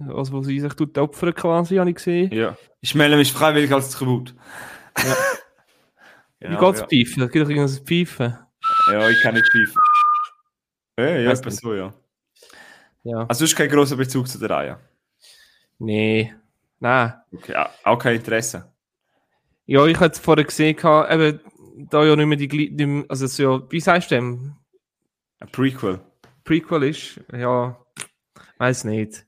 also 0.08 0.32
wo 0.32 0.42
sie 0.42 0.60
sich 0.60 0.72
tut 0.72 0.96
opfern 0.96 1.34
quasi, 1.34 1.76
habe 1.76 1.90
ich 1.90 1.96
gesehen. 1.96 2.32
Ja. 2.32 2.56
Ich 2.80 2.94
melde 2.94 3.16
mich 3.16 3.30
freiwillig 3.30 3.70
als 3.70 3.90
Tribut. 3.90 4.34
Ja. 4.96 5.04
genau, 6.40 6.60
Wie 6.60 6.64
geht's 6.64 6.80
ja. 6.80 6.86
pfeifen? 6.86 7.22
Es 7.22 7.30
gibt 7.30 7.44
doch 7.44 7.50
irgendwas 7.50 7.78
pfeifen. 7.80 8.38
Ja, 8.90 9.10
ich 9.10 9.20
kann 9.20 9.34
nicht 9.34 9.46
pfeifen. 9.46 9.82
Ja, 10.98 11.04
ja, 11.06 11.30
etwa 11.30 11.50
so, 11.50 11.74
ja. 11.74 11.94
Ja. 13.04 13.26
Also 13.28 13.44
du 13.44 13.50
hast 13.50 13.56
keinen 13.56 13.70
grossen 13.70 13.98
Bezug 13.98 14.26
zu 14.26 14.38
der 14.38 14.50
Reihe? 14.50 14.78
Nee, 15.78 16.34
nein. 16.80 17.12
Okay, 17.30 17.54
auch 17.84 17.98
kein 17.98 18.16
Interesse? 18.16 18.72
Ja, 19.66 19.84
ich 19.84 20.00
hatte 20.00 20.14
es 20.14 20.18
vorher 20.18 20.44
gesehen, 20.44 20.78
eben, 20.78 21.40
da 21.90 22.04
ja 22.04 22.16
nicht 22.16 22.26
mehr 22.26 22.36
die, 22.36 23.04
also 23.08 23.26
so, 23.26 23.66
wie 23.70 23.80
sagst 23.80 24.10
du 24.10 24.16
dem? 24.16 24.56
Ein 25.40 25.48
Prequel. 25.50 26.00
Prequel 26.44 26.82
ist, 26.84 27.20
ja, 27.32 27.78
weiß 28.58 28.84
nicht. 28.84 29.24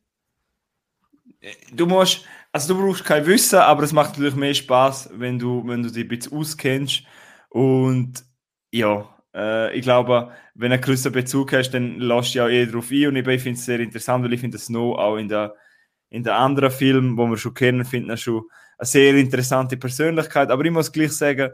Du 1.73 1.87
musst, 1.87 2.25
also 2.53 2.75
du 2.75 2.81
brauchst 2.81 3.05
kein 3.05 3.27
Wissen, 3.27 3.61
aber 3.61 3.85
es 3.85 3.93
macht 3.93 4.13
natürlich 4.13 4.35
mehr 4.35 4.55
Spaß, 4.55 5.11
wenn 5.15 5.39
du, 5.39 5.67
wenn 5.67 5.83
du 5.83 5.91
dich 5.91 6.05
ein 6.05 6.09
bisschen 6.09 6.37
auskennst 6.37 7.05
und 7.49 8.25
ja, 8.73 9.09
äh, 9.35 9.77
ich 9.77 9.83
glaube, 9.83 10.31
wenn 10.55 10.71
du 10.71 10.75
einen 10.75 10.83
größeren 10.83 11.13
Bezug 11.13 11.53
hast, 11.53 11.71
dann 11.71 11.99
lässt 11.99 12.35
du 12.35 12.39
ja 12.39 12.49
eher 12.49 12.67
darauf 12.67 12.91
ein. 12.91 13.09
Und 13.09 13.17
ich 13.17 13.43
finde 13.43 13.59
es 13.59 13.65
sehr 13.65 13.81
interessant, 13.81 14.25
weil 14.25 14.33
ich 14.33 14.41
finde 14.41 14.59
Snow 14.59 14.99
auch 14.99 15.17
in 15.17 15.29
der, 15.29 15.55
in 16.11 16.23
der 16.23 16.37
anderen 16.37 16.71
Film, 16.71 17.17
wo 17.17 17.27
wir 17.27 17.37
schon 17.37 17.55
kennen, 17.55 17.85
finden 17.85 18.17
schon 18.17 18.43
eine 18.79 18.87
sehr 18.87 19.15
interessante 19.15 19.77
Persönlichkeit. 19.77 20.51
Aber 20.51 20.65
ich 20.65 20.71
muss 20.71 20.93
gleich 20.93 21.13
sagen, 21.13 21.51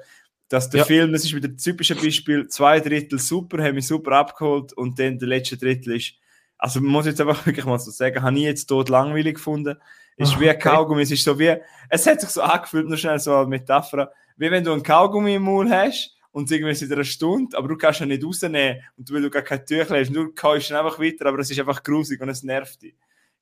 dass 0.49 0.71
der 0.71 0.81
Ja. 0.81 0.85
Film, 0.87 1.13
das 1.13 1.25
ist 1.25 1.35
wieder 1.35 1.49
ein 1.49 1.57
typisches 1.57 2.01
Beispiel, 2.01 2.47
zwei 2.49 2.81
Drittel 2.81 3.19
super, 3.19 3.63
haben 3.63 3.75
mich 3.75 3.87
super 3.87 4.13
abgeholt 4.13 4.73
und 4.75 4.99
dann 4.99 5.19
der 5.19 5.29
letzte 5.29 5.57
Drittel 5.57 5.97
ist, 5.97 6.15
also 6.59 6.81
man 6.81 6.91
muss 6.93 7.07
jetzt 7.07 7.21
einfach 7.21 7.45
wirklich 7.47 7.65
mal 7.67 7.79
so 7.79 7.91
sagen, 7.91 8.23
habe 8.23 8.37
ich 8.37 8.43
jetzt 8.45 8.67
tot 8.67 8.89
langweilig 8.89 9.35
gefunden. 9.35 9.77
Ist 10.17 10.35
Ah, 10.37 10.41
wie 10.41 10.49
ein 10.49 10.57
okay. 10.57 10.69
Kaugummi, 10.71 11.03
es 11.03 11.11
ist 11.11 11.25
so 11.25 11.39
wie, 11.39 11.55
es 11.91 12.07
hat 12.07 12.21
sich 12.21 12.31
so 12.31 12.41
angefühlt, 12.41 12.89
nur 12.89 12.97
schnell 12.97 13.19
so 13.19 13.35
eine 13.37 13.47
Metapher, 13.49 14.11
wie 14.39 14.51
wenn 14.51 14.65
du 14.65 14.73
einen 14.73 14.83
Kaugummi 14.83 15.35
im 15.35 15.43
Maul 15.43 15.69
hast 15.71 16.17
und 16.33 16.51
irgendwie 16.51 16.75
seit 16.75 16.91
einer 16.93 17.05
Stunde, 17.05 17.57
aber 17.59 17.69
du 17.69 17.77
kannst 17.77 18.01
ihn 18.01 18.09
nicht 18.09 18.25
rausnehmen 18.25 18.83
und 18.97 19.13
weil 19.13 19.21
du 19.23 19.29
gar 19.31 19.43
kein 19.43 19.67
Tüchlein 19.67 20.05
hast, 20.05 20.15
du 20.15 20.33
kaust 20.33 20.71
ihn 20.71 20.77
einfach 20.77 20.99
weiter, 20.99 21.27
aber 21.27 21.41
es 21.41 21.51
ist 21.51 21.59
einfach 21.61 21.83
grusig 21.83 22.21
und 22.23 22.31
es 22.31 22.43
nervt 22.43 22.81
dich. 22.81 22.95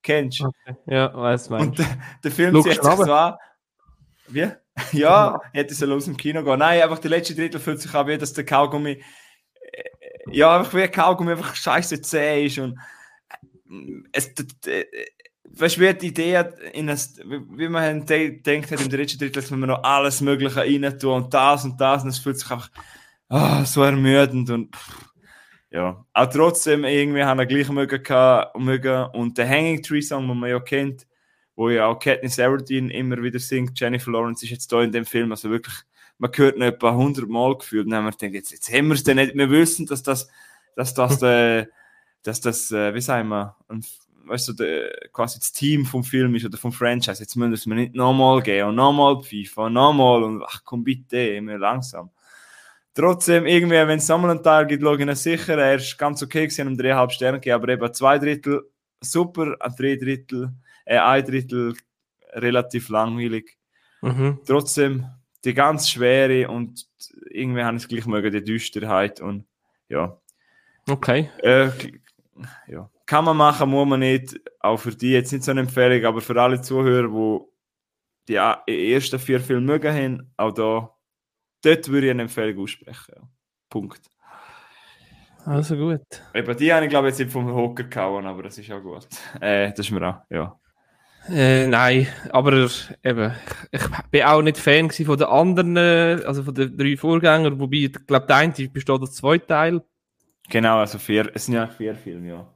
Kennst 0.02 0.40
du? 0.40 0.46
Okay. 0.46 0.76
Ja, 0.86 1.14
weiß 1.14 1.48
man. 1.50 1.60
Und 1.68 1.78
der, 1.78 1.86
der 2.24 2.30
Film 2.32 2.54
zieht 2.62 2.66
du 2.66 2.70
sich 2.72 2.82
so 2.82 3.12
an. 3.12 3.34
Wie? 4.28 4.48
Ja, 4.92 5.40
hätte 5.52 5.74
soll 5.74 5.92
aus 5.92 6.06
dem 6.06 6.16
Kino 6.16 6.42
gehen. 6.44 6.58
Nein, 6.58 6.82
einfach 6.82 6.98
der 6.98 7.10
letzte 7.10 7.34
Drittel 7.34 7.60
fühlt 7.60 7.80
sich 7.80 7.94
an, 7.94 8.06
wie 8.06 8.18
dass 8.18 8.32
der 8.32 8.44
Kaugummi. 8.44 8.92
äh, 8.92 9.02
Ja, 10.32 10.58
einfach 10.58 10.74
wie 10.74 10.82
ein 10.82 10.90
Kaugummi 10.90 11.32
einfach 11.32 11.54
scheiße 11.54 12.02
zäh 12.02 12.46
ist. 12.46 12.58
Und 12.58 12.78
äh, 13.70 14.02
es. 14.12 14.34
d- 14.34 14.86
Weißt 15.56 15.76
du, 15.76 15.82
wie 15.82 15.94
die 15.94 16.06
Idee 16.08 16.42
in 16.72 16.88
ein, 16.90 16.98
wie 17.56 17.68
man 17.68 18.04
denkt 18.06 18.72
hat 18.72 18.80
im 18.80 18.88
dritten 18.88 19.18
Drittel, 19.18 19.30
dass 19.30 19.50
man 19.50 19.60
noch 19.68 19.84
alles 19.84 20.20
Mögliche 20.20 20.56
rein 20.62 20.98
tun 20.98 21.24
und 21.24 21.34
das 21.34 21.64
und 21.64 21.80
das 21.80 22.02
und 22.02 22.08
es 22.08 22.18
fühlt 22.18 22.38
sich 22.40 22.50
einfach 22.50 22.70
ah, 23.28 23.64
so 23.64 23.82
ermüdend 23.84 24.50
und 24.50 24.74
pff, 24.74 25.04
ja. 25.70 26.04
Auch 26.12 26.26
trotzdem 26.26 26.84
irgendwie 26.84 27.22
haben 27.22 27.38
wir 27.38 27.46
gleich 27.46 27.68
mögen, 27.68 28.02
gehabt- 28.02 28.58
mögen 28.58 29.04
und 29.12 29.38
der 29.38 29.48
Hanging 29.48 29.82
Tree 29.82 30.00
Song, 30.02 30.26
den 30.26 30.38
man 30.38 30.50
ja 30.50 30.58
kennt, 30.60 31.06
wo 31.56 31.70
ja 31.70 31.86
auch 31.86 31.98
Katniss 31.98 32.38
Everdeen 32.38 32.90
immer 32.90 33.22
wieder 33.22 33.38
singt. 33.38 33.78
Jennifer 33.78 34.10
Lawrence 34.10 34.44
ist 34.44 34.50
jetzt 34.50 34.72
da 34.72 34.82
in 34.82 34.92
dem 34.92 35.06
Film, 35.06 35.30
also 35.30 35.50
wirklich, 35.50 35.74
man 36.18 36.30
hört 36.34 36.56
ihn 36.56 36.62
etwa 36.62 36.90
100 36.90 37.28
Mal 37.28 37.56
gefühlt. 37.56 37.84
Und 37.86 37.90
dann 37.90 38.04
haben 38.04 38.06
wir 38.06 38.12
gedacht, 38.12 38.34
jetzt, 38.34 38.50
jetzt 38.52 38.72
haben 38.72 38.88
wir 38.88 38.94
es 38.94 39.04
denn 39.04 39.16
nicht. 39.16 39.34
Wir 39.34 39.50
wissen, 39.50 39.86
dass 39.86 40.02
das, 40.02 40.28
dass 40.76 40.94
das, 40.94 41.22
äh, 41.22 41.66
dass 42.22 42.40
das, 42.40 42.70
äh, 42.70 42.94
wie 42.94 43.00
sagen 43.00 43.28
wir, 43.28 43.56
ein, 43.68 43.84
weißt 44.26 44.48
du, 44.48 44.52
der, 44.54 44.90
quasi 45.12 45.38
das 45.38 45.52
Team 45.52 45.84
vom 45.84 46.02
Film 46.02 46.34
ist 46.34 46.44
oder 46.44 46.56
vom 46.56 46.72
Franchise. 46.72 47.22
Jetzt 47.22 47.36
müssen 47.36 47.50
wir 47.50 47.54
es 47.54 47.66
mir 47.66 47.74
nicht 47.74 47.94
nochmal 47.94 48.42
geben 48.42 48.70
und 48.70 48.76
nochmal 48.76 49.22
pfeifen 49.22 49.64
und 49.64 49.72
nochmal 49.74 50.22
und 50.22 50.42
ach 50.42 50.62
komm 50.64 50.82
bitte, 50.82 51.18
immer 51.18 51.58
langsam. 51.58 52.10
Trotzdem, 52.94 53.44
irgendwie, 53.44 53.74
wenn 53.74 53.98
es 53.98 54.08
nochmal 54.08 54.30
einen 54.30 54.42
Teil 54.42 54.66
gibt, 54.66 54.82
schaue 54.82 54.94
ich 54.94 55.02
ihn 55.02 55.14
sicher. 55.16 55.58
Er 55.58 55.74
ist 55.74 55.98
ganz 55.98 56.22
okay 56.22 56.46
gewesen, 56.46 56.68
um 56.68 56.76
dreieinhalb 56.76 57.10
Sterne 57.10 57.38
gegeben, 57.38 57.56
aber 57.56 57.68
eben 57.72 57.92
zwei 57.92 58.18
Drittel 58.18 58.62
super, 59.04 59.56
ein 59.60 59.74
drei 59.76 59.96
Drittel, 59.96 60.52
äh, 60.84 60.98
ein 60.98 61.24
Drittel 61.24 61.74
relativ 62.32 62.88
langweilig. 62.88 63.56
Mhm. 64.02 64.40
Trotzdem 64.46 65.06
die 65.44 65.54
ganz 65.54 65.90
schwere 65.90 66.48
und 66.50 66.86
irgendwie 67.30 67.62
haben 67.62 67.76
es 67.76 67.88
gleich 67.88 68.06
mögen, 68.06 68.32
die 68.32 68.42
Düsterheit 68.42 69.20
und 69.20 69.46
ja. 69.88 70.18
Okay. 70.88 71.30
Äh, 71.42 71.70
ja. 72.66 72.90
Kann 73.06 73.24
man 73.24 73.36
machen, 73.36 73.70
muss 73.70 73.86
man 73.86 74.00
nicht. 74.00 74.40
Auch 74.60 74.78
für 74.78 74.94
die 74.94 75.12
jetzt 75.12 75.32
nicht 75.32 75.44
so 75.44 75.50
eine 75.50 75.60
Empfehlung, 75.60 76.04
aber 76.06 76.20
für 76.20 76.40
alle 76.40 76.60
Zuhörer, 76.60 77.08
die 78.26 78.36
die 78.66 78.92
ersten 78.92 79.18
vier 79.18 79.40
Filme 79.40 79.72
mögen 79.72 79.94
haben, 79.94 80.32
auch 80.38 80.52
da, 80.52 80.94
dort 81.62 81.88
würde 81.88 82.06
ich 82.06 82.10
eine 82.10 82.22
Empfehlung 82.22 82.62
aussprechen. 82.62 83.14
Ja. 83.14 83.22
Punkt. 83.68 84.08
Also 85.44 85.76
gut. 85.76 86.00
Eben, 86.32 86.56
die 86.56 86.72
habe 86.72 86.86
ich 86.86 86.90
glaube 86.90 87.08
ich 87.08 87.12
jetzt 87.12 87.18
nicht 87.18 87.32
vom 87.32 87.52
Hocker 87.52 87.84
gehauen, 87.84 88.26
aber 88.26 88.44
das 88.44 88.56
ist 88.56 88.70
auch 88.70 88.80
gut. 88.80 89.06
Äh, 89.40 89.70
das 89.70 89.80
ist 89.80 89.90
mir 89.90 90.08
auch, 90.08 90.22
ja. 90.30 90.58
Äh, 91.28 91.66
nein, 91.68 92.06
aber 92.30 92.68
eben, 93.02 93.32
ich 93.70 93.82
bin 94.10 94.22
auch 94.24 94.42
nicht 94.42 94.58
Fan 94.58 94.90
von 94.90 95.16
den 95.16 95.26
anderen, 95.26 95.76
äh, 95.76 96.22
also 96.26 96.42
von 96.42 96.54
den 96.54 96.76
drei 96.76 96.96
Vorgängern, 96.96 97.58
wobei, 97.58 97.76
ich 97.76 98.06
glaube, 98.06 98.26
der 98.26 98.36
eine 98.36 98.52
besteht 98.52 99.00
aus 99.00 99.14
zwei 99.14 99.38
Teilen. 99.38 99.80
Genau, 100.50 100.78
also 100.78 100.98
vier, 100.98 101.30
es 101.34 101.46
sind 101.46 101.54
ja 101.54 101.66
vier 101.66 101.94
Filme, 101.94 102.28
ja. 102.28 102.54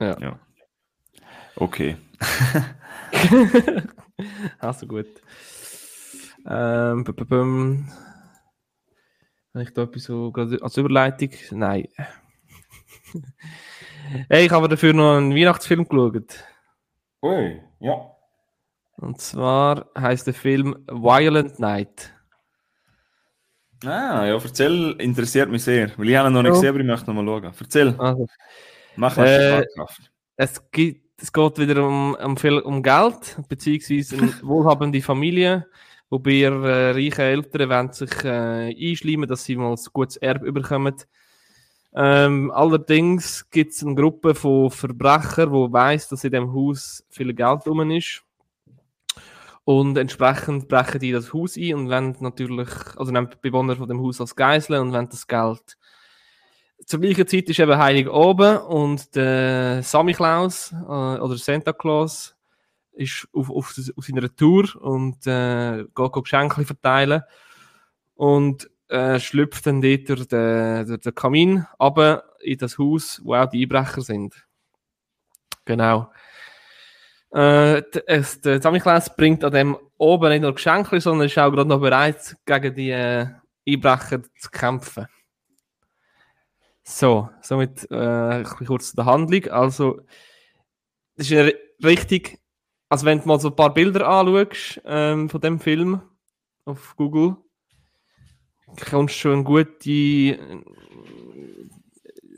Ja. 0.00 0.16
ja. 0.20 0.38
Okay. 1.56 1.96
also 4.58 4.86
gut. 4.86 5.08
Ähm, 6.46 7.04
b 7.04 7.12
-b 7.12 7.24
-bum. 7.24 7.88
Habe 9.52 9.64
ich 9.64 9.74
da 9.74 9.82
etwas 9.82 10.04
so 10.04 10.30
gerade 10.30 10.62
als 10.62 10.76
Überleitung? 10.76 11.30
Nein. 11.50 11.88
hey, 14.30 14.46
ich 14.46 14.52
habe 14.52 14.68
dafür 14.68 14.92
noch 14.92 15.16
einen 15.16 15.34
Weihnachtsfilm 15.34 15.88
geschaut. 15.88 16.44
Ui, 17.22 17.60
ja. 17.80 18.16
Und 18.96 19.20
zwar 19.20 19.86
heißt 19.98 20.26
der 20.26 20.34
Film 20.34 20.76
Violent 20.88 21.58
Night. 21.58 22.12
Ah, 23.84 24.26
ja, 24.26 24.34
erzähl, 24.34 24.94
interessiert 24.98 25.50
mich 25.50 25.64
sehr. 25.64 25.90
Weil 25.96 26.10
ich 26.10 26.16
habe 26.16 26.28
ihn 26.28 26.34
noch 26.34 26.42
nicht 26.42 26.50
Ja. 26.50 26.54
gesehen, 26.54 26.68
aber 26.70 26.80
ich 26.80 26.86
möchte 26.86 27.12
noch 27.12 27.22
mal 27.22 27.26
schauen. 27.26 27.54
Erzähl, 27.58 27.94
Also, 27.98 28.26
mach 28.96 29.16
Äh, 29.16 29.60
äh, 29.60 29.66
es, 30.36 30.70
gibt, 30.70 31.22
es 31.22 31.32
geht 31.32 31.58
wieder 31.58 31.86
um, 31.86 32.14
um, 32.14 32.36
viel, 32.36 32.58
um 32.58 32.82
Geld, 32.82 33.38
beziehungsweise 33.48 34.16
eine 34.16 34.32
wohlhabende 34.42 35.00
Familie, 35.00 35.66
wobei 36.10 36.30
ihre 36.32 36.70
äh, 36.70 36.90
reichen 36.90 37.20
Eltern 37.22 37.70
wollen 37.70 37.92
sich 37.92 38.24
äh, 38.24 38.90
einschleimen, 38.90 39.28
dass 39.28 39.44
sie 39.44 39.56
mal 39.56 39.70
ein 39.72 39.78
gutes 39.92 40.18
Erbe 40.18 40.46
überkommen. 40.46 40.96
Ähm, 41.92 42.52
allerdings 42.52 43.48
gibt 43.50 43.72
es 43.72 43.82
eine 43.84 43.96
Gruppe 43.96 44.34
von 44.34 44.70
Verbrechern, 44.70 45.52
die 45.52 45.72
weiss, 45.72 46.08
dass 46.08 46.24
in 46.24 46.32
dem 46.32 46.52
Haus 46.52 47.04
viel 47.10 47.34
Geld 47.34 47.66
rum 47.66 47.90
ist. 47.90 48.22
Und 49.64 49.96
entsprechend 49.98 50.68
brechen 50.68 51.00
die 51.00 51.12
das 51.12 51.32
Haus 51.32 51.56
ein 51.56 51.74
und 51.74 51.90
wollen 51.90 52.16
natürlich, 52.20 52.68
also 52.96 53.12
nehmen 53.12 53.30
die 53.30 53.36
Bewohner 53.40 53.76
von 53.76 53.88
dem 53.88 54.00
Haus 54.00 54.20
als 54.20 54.34
Geiseln 54.34 54.80
und 54.80 54.92
wollen 54.92 55.08
das 55.08 55.26
Geld. 55.26 55.76
Zur 56.86 57.00
gleichen 57.00 57.26
Zeit 57.26 57.48
ist 57.48 57.58
eben 57.58 57.78
Heilig 57.78 58.08
oben 58.08 58.56
und 58.58 59.14
der 59.14 59.82
Sammy 59.82 60.14
Klaus 60.14 60.72
äh, 60.72 60.86
oder 60.86 61.36
Santa 61.36 61.72
Claus 61.72 62.34
ist 62.92 63.28
auf, 63.32 63.50
auf, 63.50 63.74
auf 63.96 64.04
seiner 64.04 64.34
Tour 64.34 64.64
und 64.80 65.26
äh, 65.26 65.84
geht, 65.94 66.12
geht 66.12 66.24
Geschenke 66.24 66.64
verteilen 66.64 67.22
und 68.14 68.70
äh, 68.90 69.18
schlüpft 69.18 69.66
dann 69.66 69.80
dort 69.80 70.08
durch 70.08 70.28
den, 70.28 70.86
durch 70.86 71.00
den 71.00 71.14
Kamin 71.14 71.66
runter 71.80 72.24
in 72.40 72.58
das 72.58 72.78
Haus, 72.78 73.20
wo 73.24 73.34
auch 73.34 73.48
die 73.48 73.62
Einbrecher 73.62 74.02
sind. 74.02 74.46
Genau. 75.64 76.10
Äh, 77.32 77.82
es, 78.06 78.40
der 78.40 78.60
Sammy 78.60 78.80
Klaus 78.80 79.14
bringt 79.14 79.44
an 79.44 79.52
dem 79.52 79.78
oben 79.98 80.30
nicht 80.30 80.42
nur 80.42 80.54
Geschenke, 80.54 81.00
sondern 81.00 81.26
ist 81.26 81.38
auch 81.38 81.50
gerade 81.50 81.68
noch 81.68 81.80
bereit, 81.80 82.36
gegen 82.44 82.74
die 82.74 82.90
äh, 82.90 83.26
Einbrecher 83.68 84.22
zu 84.38 84.50
kämpfen. 84.50 85.06
So, 86.82 87.28
somit 87.40 87.88
äh, 87.90 88.42
kurz 88.66 88.90
zu 88.90 88.96
der 88.96 89.04
Handlung. 89.04 89.44
Also, 89.48 90.00
das 91.14 91.26
ist 91.26 91.30
ja 91.30 91.42
ri- 91.42 91.58
richtig, 91.84 92.40
also 92.88 93.06
wenn 93.06 93.20
du 93.20 93.28
mal 93.28 93.38
so 93.38 93.50
ein 93.50 93.54
paar 93.54 93.72
Bilder 93.72 94.08
anschaust 94.08 94.80
ähm, 94.84 95.28
von 95.28 95.40
dem 95.40 95.60
Film 95.60 96.02
auf 96.64 96.96
Google, 96.96 97.36
kommst 98.88 99.16
schon 99.16 99.32
eine 99.32 99.44
gute, 99.44 99.90
äh, 99.90 100.36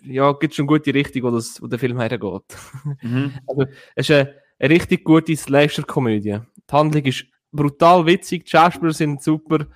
ja, 0.05 0.33
gibt 0.33 0.55
schon 0.55 0.67
gute 0.67 0.93
Richtung, 0.95 1.23
wo, 1.25 1.31
das, 1.31 1.61
wo 1.63 1.67
der 1.67 1.79
Film 1.79 1.99
hergeht. 1.99 2.57
Mhm. 3.03 3.35
Also, 3.47 3.67
es 3.95 4.09
ist 4.09 4.17
eine, 4.17 4.35
eine 4.59 4.71
richtig 4.71 5.05
gute 5.05 5.37
Slasher-Komödie. 5.37 6.41
Die 6.41 6.73
Handlung 6.73 7.05
ist 7.05 7.27
brutal 7.53 8.07
witzig, 8.07 8.45
die 8.45 8.51
Schauspieler 8.51 8.93
sind 8.93 9.23
super. 9.23 9.67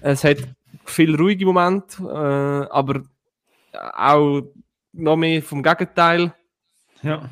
Es 0.00 0.24
hat 0.24 0.38
viel 0.84 1.14
ruhige 1.14 1.46
Momente, 1.46 2.02
äh, 2.02 2.72
aber 2.72 3.02
auch 3.72 4.42
noch 4.92 5.16
mehr 5.16 5.42
vom 5.42 5.62
Gegenteil. 5.62 6.32
Ja. 7.02 7.30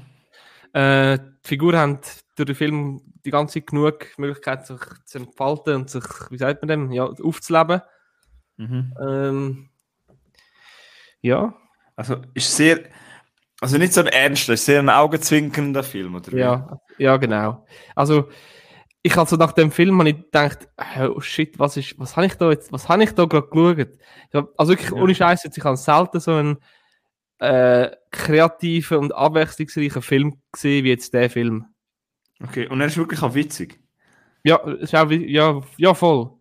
Äh, 0.72 1.18
die 1.18 1.48
Figuren 1.48 1.76
haben 1.76 1.98
durch 2.36 2.46
den 2.46 2.54
Film 2.54 3.00
die 3.24 3.30
ganze 3.30 3.54
Zeit 3.54 3.68
genug 3.68 4.06
Möglichkeit, 4.18 4.66
sich 4.66 4.80
zu 5.04 5.18
entfalten 5.18 5.74
und 5.74 5.90
sich, 5.90 6.04
wie 6.30 6.38
sagt 6.38 6.62
man 6.62 6.68
dem, 6.68 6.92
ja, 6.92 7.04
aufzuleben. 7.04 7.80
Mhm. 8.56 8.94
Ähm, 9.00 9.68
ja, 11.20 11.54
Also 11.96 12.16
ist 12.34 12.54
sehr, 12.56 12.80
also 13.60 13.78
nicht 13.78 13.92
so 13.92 14.00
ein 14.02 14.06
ernster, 14.08 14.56
sehr 14.56 14.80
ein 14.80 14.88
augenzwinkernder 14.90 15.82
Film, 15.82 16.14
oder? 16.14 16.36
Ja, 16.36 16.80
ja, 16.98 17.16
genau. 17.16 17.66
Also, 17.94 18.28
ich 19.02 19.16
also 19.16 19.36
nach 19.36 19.52
dem 19.52 19.70
Film 19.70 19.98
habe 19.98 20.10
ich 20.10 20.16
gedacht, 20.16 20.68
oh 21.00 21.20
shit, 21.20 21.58
was 21.58 21.76
ist, 21.76 21.98
was 21.98 22.16
habe 22.16 22.26
ich 22.26 22.34
da 22.34 22.50
jetzt, 22.50 22.72
was 22.72 22.88
habe 22.88 23.04
ich 23.04 23.12
da 23.12 23.24
gerade 23.24 23.48
geschaut? 23.48 23.98
Hab, 24.34 24.48
also 24.58 24.72
wirklich, 24.72 24.90
Ja. 24.90 24.96
ohne 24.96 25.14
Scheiß, 25.14 25.44
ich 25.44 25.64
habe 25.64 25.76
selten 25.76 26.20
so 26.20 26.32
einen 26.32 26.58
äh, 27.38 27.90
kreativen 28.10 28.98
und 28.98 29.14
abwechslungsreichen 29.14 30.02
Film 30.02 30.40
gesehen 30.52 30.84
wie 30.84 30.88
jetzt 30.90 31.14
der 31.14 31.30
Film. 31.30 31.66
Okay, 32.42 32.66
und 32.68 32.80
er 32.80 32.88
ist 32.88 32.96
wirklich 32.96 33.22
auch 33.22 33.34
witzig. 33.34 33.80
Ja, 34.44 34.56
ist 34.56 34.94
auch, 34.94 35.10
ja, 35.10 35.60
ja, 35.76 35.94
voll. 35.94 36.32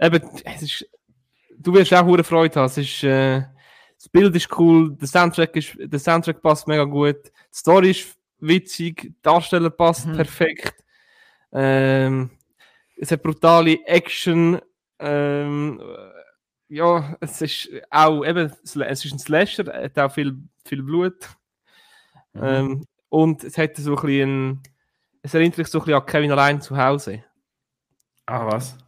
Eben, 0.00 0.22
es 0.44 0.62
ist, 0.62 0.88
du 1.62 1.72
wirst 1.74 1.92
auch 1.94 2.04
hohe 2.04 2.22
Freude 2.24 2.60
haben. 2.60 2.80
Ist, 2.80 3.02
äh, 3.04 3.42
das 3.96 4.08
Bild 4.08 4.34
ist 4.34 4.58
cool, 4.58 4.96
der 4.96 5.08
Soundtrack, 5.08 5.54
ist, 5.56 5.76
der 5.78 5.98
Soundtrack 5.98 6.42
passt 6.42 6.66
mega 6.66 6.84
gut, 6.84 7.24
die 7.26 7.56
Story 7.56 7.90
ist 7.92 8.16
witzig, 8.40 9.02
die 9.02 9.14
Darsteller 9.22 9.70
passt 9.70 10.06
Mhm. 10.06 10.16
perfekt. 10.16 10.74
Ähm, 11.52 12.30
es 12.96 13.10
hat 13.10 13.22
brutale 13.22 13.78
Action, 13.86 14.60
Ähm, 15.04 15.80
äh, 15.80 16.74
ja, 16.76 17.16
es 17.20 17.42
ist 17.42 17.68
auch 17.90 18.24
eben, 18.24 18.52
es 18.62 18.76
ist 18.76 19.12
ein 19.12 19.18
Slasher, 19.18 19.64
hat 19.66 19.98
auch 19.98 20.12
viel, 20.12 20.36
viel 20.64 20.82
Blut. 20.82 21.28
Mhm. 22.34 22.42
Ähm, 22.44 22.86
und 23.08 23.44
es 23.44 23.58
hat 23.58 23.76
so 23.76 23.96
ein 23.96 24.02
bisschen, 24.02 24.62
es 25.22 25.34
erinnert 25.34 25.58
mich 25.58 25.66
so 25.66 25.80
ein 25.80 25.84
bisschen 25.84 26.00
an 26.00 26.06
Kevin 26.06 26.30
allein 26.32 26.60
zu 26.62 26.76
Hause. 26.76 27.24
Ah, 28.26 28.46
was? 28.46 28.78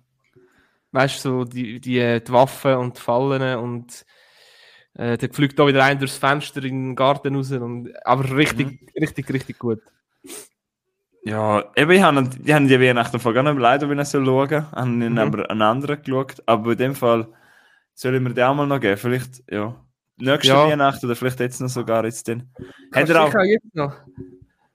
Weißt 0.94 1.24
du, 1.24 1.28
so 1.28 1.44
die, 1.44 1.80
die, 1.80 1.98
äh, 1.98 2.20
die 2.20 2.30
Waffen 2.32 2.76
und 2.76 2.96
die 2.96 3.00
Fallen 3.00 3.58
und 3.58 4.04
äh, 4.94 5.18
der 5.18 5.28
fliegt 5.32 5.58
da 5.58 5.66
wieder 5.66 5.82
ein 5.82 5.98
durchs 5.98 6.16
Fenster 6.16 6.62
in 6.62 6.84
den 6.90 6.94
Garten 6.94 7.34
raus. 7.34 7.50
Und, 7.50 7.90
aber 8.06 8.30
richtig, 8.36 8.78
richtig, 9.00 9.28
richtig 9.32 9.58
gut. 9.58 9.80
Ja, 11.24 11.64
eben, 11.74 11.90
ich 11.90 12.02
habe 12.02 12.30
ich 12.44 12.52
hab 12.52 12.62
die 12.68 12.80
Weihnachten 12.80 13.18
vor 13.18 13.32
gar 13.34 13.42
nicht 13.42 13.58
leider 13.58 13.88
wenn 13.88 13.98
ich 13.98 14.06
so 14.08 14.24
schauen. 14.24 14.48
Ich 14.50 14.54
habe 14.72 14.88
ihn 14.90 15.12
Mhm. 15.12 15.18
aber 15.18 15.50
einen 15.50 15.62
anderen 15.62 16.00
geschaut. 16.00 16.36
Aber 16.46 16.72
in 16.72 16.78
dem 16.78 16.94
Fall 16.94 17.26
soll 17.94 18.14
ich 18.14 18.20
mir 18.20 18.32
den 18.32 18.44
auch 18.44 18.54
mal 18.54 18.66
noch 18.66 18.78
geben. 18.80 18.96
Vielleicht, 18.96 19.42
ja. 19.50 19.74
Nächste 20.16 20.48
Ja. 20.48 20.68
Weihnachten 20.68 21.06
oder 21.06 21.16
vielleicht 21.16 21.40
jetzt 21.40 21.60
noch 21.60 21.68
sogar 21.68 22.04
jetzt 22.04 22.28
dann. 22.28 22.52
Hat 22.92 23.08
er 23.08 23.24
auch, 23.24 23.34
jetzt 23.44 23.74
noch. 23.74 23.96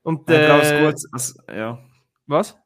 Und 0.01 0.30
er 0.30 0.55
auch 0.57 0.63
äh, 0.63 0.76
ein 0.76 0.86
gutes, 0.86 1.07
also, 1.13 1.34
ja. 1.49 1.80
was? 2.28 2.57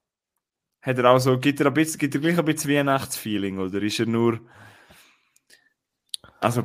Hat 0.84 0.97
er 0.97 1.05
auch 1.11 1.17
so, 1.19 1.39
gibt 1.39 1.59
er, 1.59 1.67
ein 1.67 1.73
bisschen, 1.73 1.97
gibt 1.97 2.13
er 2.13 2.21
gleich 2.21 2.38
ein 2.38 2.45
bisschen 2.45 2.71
Weihnachtsfeeling 2.71 3.57
oder 3.57 3.81
ist 3.81 3.99
er 3.99 4.05
nur. 4.05 4.39
Also, 6.39 6.63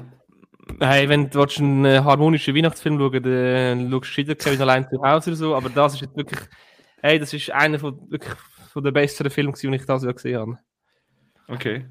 Hey, 0.80 1.08
wenn 1.08 1.30
du 1.30 1.42
einen 1.42 1.84
äh, 1.84 2.00
harmonischen 2.00 2.54
Weihnachtsfilm 2.54 2.98
schauen 2.98 3.22
dann 3.22 3.90
schaust 3.90 4.12
du 4.12 4.16
wieder 4.18 4.34
Kevin 4.34 4.60
allein 4.60 4.88
zu 4.88 5.00
Hause 5.02 5.30
oder 5.30 5.36
so. 5.36 5.56
Aber 5.56 5.70
das 5.70 5.94
ist 5.94 6.02
jetzt 6.02 6.16
wirklich, 6.16 6.40
hey, 7.00 7.18
das 7.18 7.32
ist 7.32 7.50
einer 7.50 7.78
von, 7.78 7.98
wirklich 8.10 8.34
von 8.70 8.84
den 8.84 8.92
besseren 8.92 9.30
Filmen, 9.30 9.54
die 9.54 9.66
ich 9.74 9.86
das 9.86 10.02
Jahr 10.02 10.12
gesehen 10.12 10.38
habe. 10.38 10.58
okay. 11.48 11.86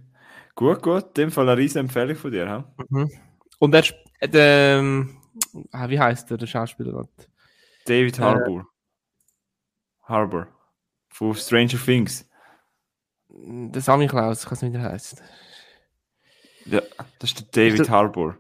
Gut, 0.55 0.81
gut. 0.81 1.05
In 1.09 1.13
dem 1.13 1.31
Fall 1.31 1.49
eine 1.49 1.57
riesen 1.59 1.79
Empfehlung 1.79 2.15
von 2.15 2.31
dir. 2.31 2.65
He? 2.77 2.85
Mhm. 2.89 3.11
Und 3.59 3.73
äh, 3.73 4.29
der, 4.29 4.77
ähm, 4.79 5.17
ah, 5.71 5.89
wie 5.89 5.99
heißt 5.99 6.29
der, 6.29 6.37
der 6.37 6.47
Schauspieler? 6.47 7.07
David 7.85 8.19
Äh. 8.19 8.65
Harbour. 10.03 10.47
Von 11.17 11.33
Stranger 11.33 11.79
Things. 11.83 12.29
Der 13.29 13.81
Sammy 13.81 14.05
Klaus, 14.05 14.43
ich 14.43 14.51
weiß 14.51 14.61
nicht, 14.61 14.73
wie 14.73 14.77
der 14.77 14.91
heißt. 14.91 15.23
Ja, 16.65 16.81
das 17.17 17.31
ist 17.31 17.39
der 17.39 17.45
David 17.65 17.79
Ist 17.81 17.87
der- 17.87 17.95
Harbour. 17.95 18.37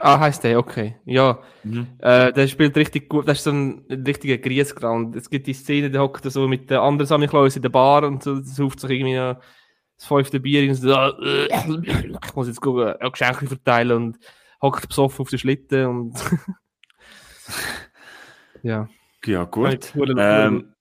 Ah, 0.00 0.18
heißt 0.18 0.42
der, 0.42 0.58
okay. 0.58 0.96
Ja, 1.04 1.38
Mhm. 1.62 1.86
äh, 2.00 2.32
der 2.32 2.48
spielt 2.48 2.76
richtig 2.76 3.08
gut. 3.08 3.28
Das 3.28 3.38
ist 3.38 3.44
so 3.44 3.52
ein 3.52 3.84
richtiger 3.88 4.38
Griesgrand. 4.38 5.14
Es 5.14 5.30
gibt 5.30 5.46
die 5.46 5.54
Szene, 5.54 5.88
der 5.88 6.02
hockt 6.02 6.24
so 6.32 6.48
mit 6.48 6.68
der 6.68 6.82
anderen 6.82 7.06
Sammy 7.06 7.28
Klaus 7.28 7.54
in 7.54 7.62
der 7.62 7.68
Bar 7.68 8.02
und 8.02 8.20
so, 8.24 8.42
sauft 8.42 8.80
sich 8.80 8.90
irgendwie 8.90 9.14
noch 9.14 9.40
das 9.96 10.06
fünfte 10.06 10.40
Bier 10.40 10.68
und 10.68 10.74
so, 10.74 10.90
äh, 10.92 11.46
ich 11.46 12.34
muss 12.34 12.48
jetzt 12.48 12.60
gucken, 12.60 12.92
äh, 12.98 13.08
Geschenke 13.10 13.46
verteilen 13.46 13.92
und 13.92 14.18
hockt 14.60 14.88
besoffen 14.88 15.22
auf 15.22 15.30
den 15.30 15.38
Schlitten 15.38 15.86
und 15.86 16.14
ja. 18.64 18.88
Ja, 19.24 19.44
gut. 19.44 19.92
Cool, 19.94 20.14
Ähm, 20.18 20.73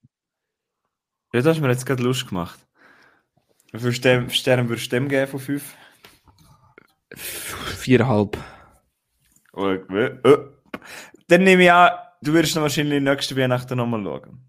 ja, 1.33 1.41
das 1.41 1.45
hast 1.47 1.61
mir 1.61 1.69
jetzt 1.69 1.85
gerade 1.85 2.03
Lust 2.03 2.27
gemacht. 2.27 2.59
Wie 3.71 3.79
viele 3.79 3.93
Sterne, 3.93 4.29
Sterne 4.29 4.69
würdest 4.69 4.91
du 4.91 4.95
dem 4.95 5.09
geben 5.09 5.27
von 5.29 5.39
fünf? 5.39 5.75
Viereinhalb. 7.15 8.37
Oh, 9.53 9.69
äh. 9.69 10.37
Dann 11.27 11.43
nehme 11.43 11.63
ich 11.63 11.71
an, 11.71 11.91
du 12.21 12.33
wirst 12.33 12.55
noch 12.55 12.63
wahrscheinlich 12.63 13.01
nächste 13.01 13.35
Weihnachten 13.37 13.77
nochmal 13.77 14.03
schauen. 14.03 14.39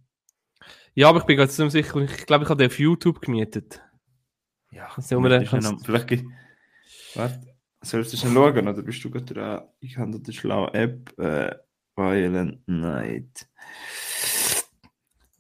Ja, 0.95 1.09
aber 1.09 1.19
ich 1.19 1.25
bin 1.25 1.37
ganz 1.37 1.57
sicher, 1.57 1.77
ich 1.79 2.27
glaube, 2.27 2.45
ich 2.45 2.51
habe 2.51 2.57
den 2.57 2.71
auf 2.71 2.79
YouTube 2.79 3.21
gemietet. 3.21 3.83
Ja, 4.71 4.89
Das 4.97 5.05
ist 5.07 5.13
immer 5.13 5.29
vielleicht, 5.29 5.53
der- 5.53 5.61
noch, 5.61 5.81
vielleicht 5.85 6.25
Warte, 7.15 7.55
sollst 7.83 8.13
du 8.13 8.17
schon 8.17 8.33
schauen 8.33 8.69
oder 8.69 8.83
bist 8.83 9.05
du 9.05 9.11
gerade 9.11 9.35
dran? 9.35 9.63
Ich 9.81 9.97
habe 9.99 10.13
da 10.13 10.19
die 10.19 10.33
schlaue 10.33 10.73
App. 10.75 11.17
Äh, 11.19 11.55
Violent 11.97 12.67
Night. 12.67 13.47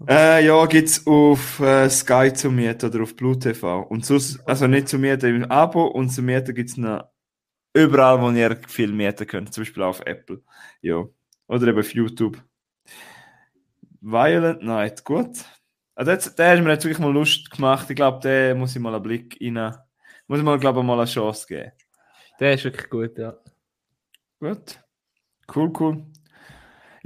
Äh, 0.08 0.46
ja, 0.46 0.66
gibt 0.66 0.88
es 0.88 1.06
auf 1.06 1.60
äh, 1.60 1.88
Sky 1.88 2.32
zu 2.32 2.50
mieten 2.50 2.90
oder 2.90 3.02
auf 3.02 3.16
Blue 3.16 3.38
TV. 3.38 3.82
Und 3.82 4.04
sonst, 4.04 4.40
also 4.46 4.66
nicht 4.66 4.88
zu 4.88 4.98
mieten 4.98 5.42
im 5.42 5.50
Abo 5.50 5.86
und 5.86 6.10
zu 6.10 6.22
mieten 6.22 6.54
gibt 6.54 6.70
es 6.70 6.76
noch 6.76 7.08
überall, 7.74 8.20
wo 8.20 8.30
ihr 8.30 8.58
viel 8.68 8.92
mieten 8.92 9.26
könnt. 9.26 9.52
Zum 9.52 9.62
Beispiel 9.62 9.82
auf 9.82 10.00
Apple. 10.04 10.42
Ja. 10.82 11.04
Oder 11.46 11.68
eben 11.68 11.78
auf 11.78 11.94
YouTube. 11.94 12.42
Violent 14.00 14.62
Night, 14.62 15.04
gut. 15.04 15.44
Also 15.94 16.10
jetzt, 16.10 16.38
der 16.38 16.56
hat 16.56 16.64
mir 16.64 16.72
jetzt 16.72 16.84
wirklich 16.84 16.98
mal 16.98 17.12
Lust 17.12 17.50
gemacht. 17.50 17.88
Ich 17.88 17.96
glaube, 17.96 18.20
der 18.20 18.54
muss 18.54 18.74
ich 18.76 18.82
mal 18.82 18.94
einen 18.94 19.02
Blick 19.02 19.38
rein. 19.40 19.74
Muss 20.26 20.38
ich 20.38 20.44
mal, 20.44 20.58
glaube 20.58 20.80
ich, 20.80 20.86
mal 20.86 20.98
eine 20.98 21.06
Chance 21.06 21.46
geben. 21.46 21.72
Der 22.40 22.54
ist 22.54 22.64
wirklich 22.64 22.90
gut, 22.90 23.16
ja. 23.16 23.34
Gut. 24.40 24.80
Cool, 25.54 25.72
cool. 25.78 26.06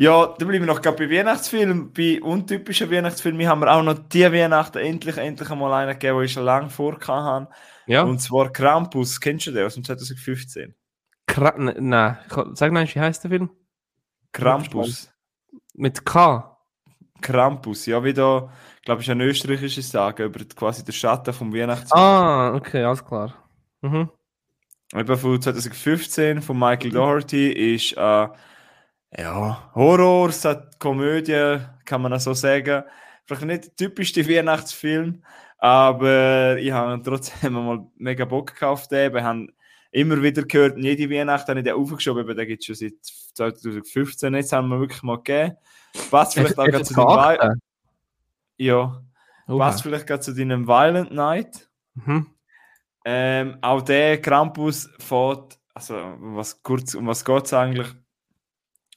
Ja, 0.00 0.26
dann 0.26 0.46
bleiben 0.46 0.64
wir 0.64 0.72
noch 0.72 0.80
gerade 0.80 0.96
bei 0.96 1.10
Weihnachtsfilmen. 1.10 1.92
Bei 1.92 2.22
untypischen 2.22 2.88
Weihnachtsfilmen 2.88 3.48
haben 3.48 3.62
wir 3.62 3.72
auch 3.72 3.82
noch 3.82 3.98
die 3.98 4.22
Weihnachten 4.22 4.78
endlich, 4.78 5.16
endlich 5.16 5.50
einmal 5.50 5.72
einen 5.72 5.98
gegeben, 5.98 6.18
den 6.18 6.26
ich 6.26 6.32
schon 6.32 6.44
lange 6.44 6.70
vor 6.70 6.96
habe. 7.04 7.48
Ja, 7.86 8.04
Und 8.04 8.20
zwar 8.20 8.52
Krampus. 8.52 9.20
Kennst 9.20 9.48
du 9.48 9.50
den 9.50 9.66
aus 9.66 9.74
dem 9.74 9.82
2015? 9.82 10.72
Kra 11.26 11.52
nein, 11.58 12.16
sag 12.52 12.70
mal, 12.70 12.86
wie 12.86 13.00
heißt 13.00 13.24
der 13.24 13.30
Film? 13.32 13.50
Krampus. 14.30 15.12
Mit 15.74 16.06
K. 16.06 16.56
Krampus. 17.20 17.86
Ja, 17.86 18.04
wie 18.04 18.12
da, 18.14 18.52
glaube 18.84 19.02
ich, 19.02 19.10
ein 19.10 19.20
österreichisches 19.20 19.90
Sagen 19.90 20.26
über 20.26 20.44
quasi 20.54 20.84
den 20.84 20.92
Schatten 20.92 21.34
vom 21.34 21.52
Weihnachts. 21.52 21.90
Ah, 21.90 22.54
okay, 22.54 22.84
alles 22.84 23.04
klar. 23.04 23.34
Mhm. 23.80 24.08
Eben 24.94 25.16
von 25.16 25.42
2015 25.42 26.40
von 26.40 26.56
Michael 26.56 26.92
Doherty 26.92 27.74
ist 27.74 27.96
äh, 27.96 28.28
ja, 29.16 29.70
Horror, 29.74 30.30
Komödie, 30.78 31.60
kann 31.84 32.02
man 32.02 32.12
auch 32.12 32.20
so 32.20 32.34
sagen. 32.34 32.84
Vielleicht 33.24 33.44
nicht 33.44 33.64
der 33.64 33.76
typischste 33.76 34.28
Weihnachtsfilm, 34.28 35.22
aber 35.58 36.56
ich 36.58 36.70
habe 36.70 37.02
trotzdem 37.02 37.52
mal 37.52 37.86
mega 37.96 38.24
Bock 38.24 38.54
gekauft. 38.54 38.90
Wir 38.90 39.22
haben 39.22 39.52
immer 39.90 40.22
wieder 40.22 40.42
gehört, 40.42 40.78
jede 40.78 41.10
Weihnacht 41.10 41.48
habe 41.48 41.60
ich 41.60 41.64
den 41.64 41.74
aufgeschoben, 41.74 42.24
eben, 42.24 42.36
den 42.36 42.46
gibt 42.46 42.62
es 42.62 42.66
schon 42.66 42.74
seit 42.74 42.94
2015. 43.34 44.34
Jetzt 44.34 44.52
haben 44.52 44.68
wir 44.68 44.80
wirklich 44.80 45.02
mal 45.02 45.16
gegeben. 45.16 45.56
Passt 46.10 46.34
vielleicht 46.34 46.58
auch 46.58 46.66
gerade 46.66 46.84
zu 46.84 46.94
deinem 46.94 47.60
Ja, 48.58 49.02
passt 49.46 49.82
vielleicht 49.82 50.06
gerade 50.06 50.20
zu 50.20 50.34
deinem 50.34 50.66
Violent 50.66 51.12
Night. 51.12 51.68
Mhm. 51.94 52.26
Ähm, 53.04 53.58
auch 53.62 53.80
der 53.80 54.20
Krampus 54.20 54.90
fährt, 54.98 55.58
also 55.72 55.94
was 56.18 56.62
kurz, 56.62 56.94
um 56.94 57.06
was 57.06 57.24
geht 57.24 57.46
es 57.46 57.54
eigentlich? 57.54 57.88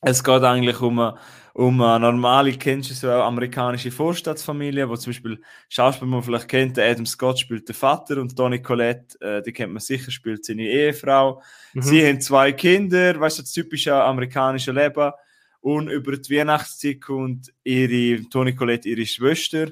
Es 0.03 0.23
geht 0.23 0.41
eigentlich 0.41 0.81
um 0.81 0.99
eine, 0.99 1.15
um 1.53 1.79
eine 1.79 2.11
normale, 2.11 2.53
kennst 2.53 2.89
du 2.89 2.93
so 2.95 3.11
amerikanische 3.11 3.91
Vorstadtsfamilie, 3.91 4.89
wo 4.89 4.95
zum 4.95 5.11
Beispiel 5.11 5.41
Schauspieler, 5.69 6.09
man 6.09 6.23
vielleicht 6.23 6.47
kennt, 6.47 6.79
Adam 6.79 7.05
Scott 7.05 7.39
spielt 7.39 7.69
den 7.69 7.75
Vater 7.75 8.19
und 8.19 8.35
Toni 8.35 8.63
Collette, 8.63 9.21
äh, 9.21 9.43
die 9.43 9.53
kennt 9.53 9.73
man 9.73 9.79
sicher, 9.79 10.09
spielt 10.09 10.43
seine 10.43 10.63
Ehefrau. 10.63 11.43
Mhm. 11.73 11.81
Sie 11.83 12.07
haben 12.07 12.19
zwei 12.19 12.51
Kinder, 12.51 13.19
weißt 13.19 13.37
du, 13.37 13.41
das 13.43 13.51
typische 13.51 13.93
amerikanische 13.93 14.71
Leben. 14.71 15.11
Und 15.59 15.89
über 15.89 16.17
die 16.17 16.35
Weihnachtszeit 16.35 16.99
kommt 16.99 17.53
ihre, 17.63 18.27
Toni 18.27 18.55
Collette, 18.55 18.89
ihre 18.89 19.05
Schwester, 19.05 19.67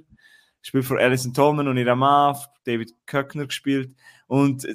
gespielt 0.61 0.85
von 0.85 0.99
Alison 0.99 1.33
Tolman 1.33 1.67
und 1.67 1.77
ihrer 1.77 1.95
Mann, 1.95 2.35
David 2.65 2.93
Köckner 3.07 3.47
gespielt. 3.47 3.95
Und 4.27 4.67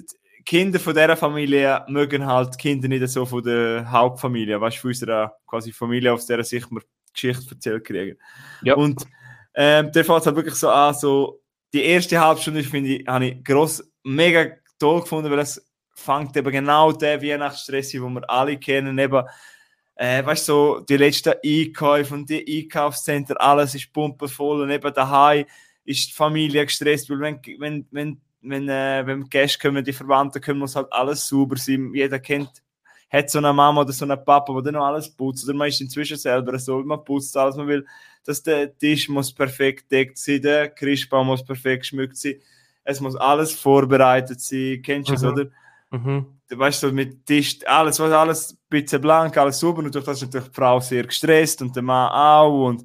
Kinder 0.44 0.78
von 0.78 0.94
dieser 0.94 1.16
Familie 1.16 1.84
mögen 1.88 2.26
halt 2.26 2.58
Kinder 2.58 2.88
nicht 2.88 3.06
so 3.08 3.24
von 3.24 3.42
der 3.42 3.90
Hauptfamilie, 3.90 4.60
weißt 4.60 4.76
du, 4.76 4.80
von 4.80 4.90
unserer 4.90 5.36
quasi 5.46 5.72
Familie, 5.72 6.12
aus 6.12 6.26
der 6.26 6.44
sich 6.44 6.70
wir 6.70 6.82
Geschichte 7.12 7.54
erzählt 7.54 7.84
kriegen. 7.84 8.18
Ja. 8.62 8.74
Und 8.74 9.04
ähm, 9.54 9.90
der 9.92 10.04
fängt 10.04 10.26
halt 10.26 10.36
wirklich 10.36 10.56
so 10.56 10.68
an, 10.68 10.94
so 10.94 11.40
die 11.72 11.84
erste 11.84 12.20
Halbstunde 12.20 12.62
finde 12.62 12.96
ich, 12.96 13.06
habe 13.06 13.26
ich 13.26 13.44
gross, 13.44 13.82
mega 14.02 14.46
toll 14.78 15.00
gefunden, 15.00 15.30
weil 15.30 15.38
es 15.38 15.64
fängt 15.94 16.36
eben 16.36 16.50
genau 16.50 16.92
der 16.92 17.22
Weihnachtsstress, 17.22 17.90
den 17.90 18.14
wir 18.14 18.28
alle 18.28 18.58
kennen, 18.58 18.98
eben 18.98 19.24
äh, 19.96 20.24
weißt 20.24 20.48
du, 20.48 20.52
so 20.52 20.80
die 20.80 20.96
letzten 20.96 21.34
Einkäufe 21.44 22.14
und 22.14 22.28
die 22.28 22.62
Einkaufscenter, 22.62 23.40
alles 23.40 23.74
ist 23.74 23.92
pumpenvoll 23.92 24.62
und 24.62 24.70
eben 24.70 24.92
daheim 24.92 25.46
ist 25.84 26.08
die 26.08 26.12
Familie 26.12 26.64
gestresst, 26.66 27.08
weil 27.10 27.20
wenn, 27.20 27.40
wenn, 27.58 27.86
wenn, 27.90 28.20
wenn, 28.44 28.68
äh, 28.68 29.02
wenn 29.06 29.28
Gäste 29.28 29.58
kommen, 29.58 29.84
die 29.84 29.92
Verwandten 29.92 30.40
kommen, 30.42 30.60
muss 30.60 30.76
halt 30.76 30.92
alles 30.92 31.26
sauber 31.26 31.56
sein. 31.56 31.92
Jeder 31.94 32.18
kennt, 32.18 32.50
hat 33.10 33.30
so 33.30 33.38
eine 33.38 33.52
Mama 33.52 33.82
oder 33.82 33.92
so 33.92 34.04
einen 34.04 34.24
Papa, 34.24 34.52
der 34.54 34.62
dann 34.62 34.74
noch 34.74 34.86
alles 34.86 35.10
putzt. 35.10 35.44
Oder 35.44 35.54
man 35.56 35.68
ist 35.68 35.80
inzwischen 35.80 36.16
selber 36.16 36.58
so, 36.58 36.82
man 36.82 37.04
putzt 37.04 37.36
alles, 37.36 37.56
man 37.56 37.68
will, 37.68 37.86
dass 38.24 38.42
der 38.42 38.76
Tisch 38.76 39.08
muss 39.08 39.32
perfekt 39.32 39.90
deckt 39.90 40.18
sein, 40.18 40.42
der 40.42 40.68
Christbaum 40.70 41.26
muss 41.26 41.44
perfekt 41.44 41.82
geschmückt 41.82 42.16
sein, 42.16 42.36
es 42.84 43.00
muss 43.00 43.16
alles 43.16 43.54
vorbereitet 43.54 44.40
sein. 44.40 44.80
Kennst 44.82 45.08
du 45.10 45.12
das, 45.14 45.22
Mhm. 45.22 45.28
oder? 45.28 45.46
Mhm. 45.90 46.26
du 46.48 46.58
weißt 46.58 46.80
so 46.80 46.90
mit 46.92 47.24
Tisch, 47.24 47.58
alles, 47.66 48.00
was 48.00 48.12
alles 48.12 48.52
ein 48.52 48.58
bisschen 48.68 49.00
blank, 49.00 49.36
alles 49.36 49.60
sauber 49.60 49.78
und 49.82 49.94
durch 49.94 50.04
das 50.04 50.16
ist 50.16 50.26
natürlich 50.26 50.48
die 50.48 50.54
Frau 50.54 50.80
sehr 50.80 51.04
gestresst 51.04 51.62
und 51.62 51.74
der 51.76 51.82
Mann 51.82 52.10
auch 52.10 52.66
und 52.66 52.84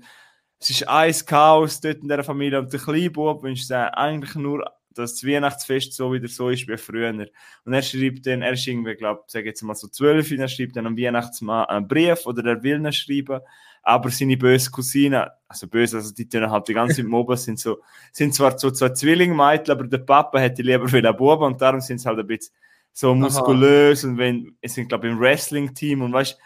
es 0.60 0.70
ist 0.70 0.88
ein 0.88 1.14
Chaos 1.26 1.80
dort 1.82 1.98
in 1.98 2.08
dieser 2.10 2.24
Familie 2.24 2.60
und 2.60 2.72
der 2.72 2.80
kleine 2.80 3.10
Bub 3.10 3.42
wünscht 3.42 3.66
sich 3.68 3.76
eigentlich 3.76 4.36
nur 4.36 4.64
dass 4.94 5.14
das 5.16 5.26
Weihnachtsfest 5.26 5.94
so 5.94 6.12
wieder 6.12 6.28
so 6.28 6.50
ist 6.50 6.68
wie 6.68 6.78
früher. 6.78 7.10
Und 7.10 7.74
er 7.74 7.82
schreibt 7.82 8.26
dann, 8.26 8.42
er 8.42 8.54
ist 8.54 8.68
irgendwie, 8.68 8.96
glaube 8.96 9.22
ich, 9.26 9.32
sage 9.32 9.46
jetzt 9.46 9.62
mal 9.62 9.76
so 9.76 9.88
zwölf, 9.88 10.32
er 10.32 10.48
schreibt 10.48 10.76
dann 10.76 10.88
am 10.88 10.98
Weihnachtsmann 10.98 11.66
einen 11.66 11.88
Brief 11.88 12.26
oder 12.26 12.46
er 12.46 12.64
will 12.64 12.84
ihn 12.84 12.92
schreiben, 12.92 13.42
aber 13.84 14.10
seine 14.10 14.38
böse 14.38 14.72
Cousine, 14.72 15.32
also 15.48 15.68
böse, 15.68 15.98
also 15.98 16.14
die 16.14 16.28
tun 16.28 16.50
halt 16.50 16.68
die 16.68 16.74
ganze 16.74 17.04
Zeit 17.04 17.40
sind 17.40 17.60
so, 17.60 17.80
sind 18.12 18.36
zwar 18.36 18.58
so 18.58 18.72
zwei 18.72 18.90
Zwillingmädchen, 18.90 19.72
aber 19.72 19.88
der 19.88 20.00
Papa 20.00 20.40
hätte 20.40 20.62
lieber 20.62 20.92
wieder 20.92 21.14
Buben 21.14 21.46
und 21.46 21.62
darum 21.62 21.82
sind 21.82 22.00
sie 22.00 22.08
halt 22.08 22.20
ein 22.20 22.28
bisschen 22.28 22.54
so 22.92 23.16
muskulös 23.16 24.04
Aha. 24.04 24.12
und 24.12 24.18
wenn, 24.18 24.58
es 24.62 24.74
sind 24.74 24.90
glaube 24.90 25.08
ich 25.08 25.14
im 25.14 25.20
Wrestling-Team 25.20 26.02
und 26.02 26.14
weißt 26.14 26.38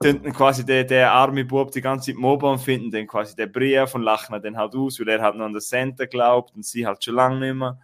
dann 0.00 0.32
quasi 0.32 0.64
der, 0.64 0.84
der 0.84 1.12
arme 1.12 1.44
Bub 1.44 1.70
die 1.70 1.80
ganze 1.80 2.12
Zeit 2.12 2.22
und 2.22 2.58
finden 2.58 2.90
dann 2.90 3.06
quasi 3.06 3.36
den 3.36 3.52
Brief 3.52 3.94
und 3.94 4.02
lachen 4.02 4.40
dann 4.42 4.56
halt 4.56 4.74
aus, 4.74 4.98
weil 4.98 5.08
er 5.08 5.22
halt 5.22 5.36
noch 5.36 5.46
an 5.46 5.52
den 5.52 5.60
Santa 5.60 6.06
glaubt 6.06 6.54
und 6.54 6.64
sie 6.64 6.86
halt 6.86 7.02
schon 7.02 7.14
lange 7.14 7.40
nicht 7.40 7.54
mehr. 7.54 7.78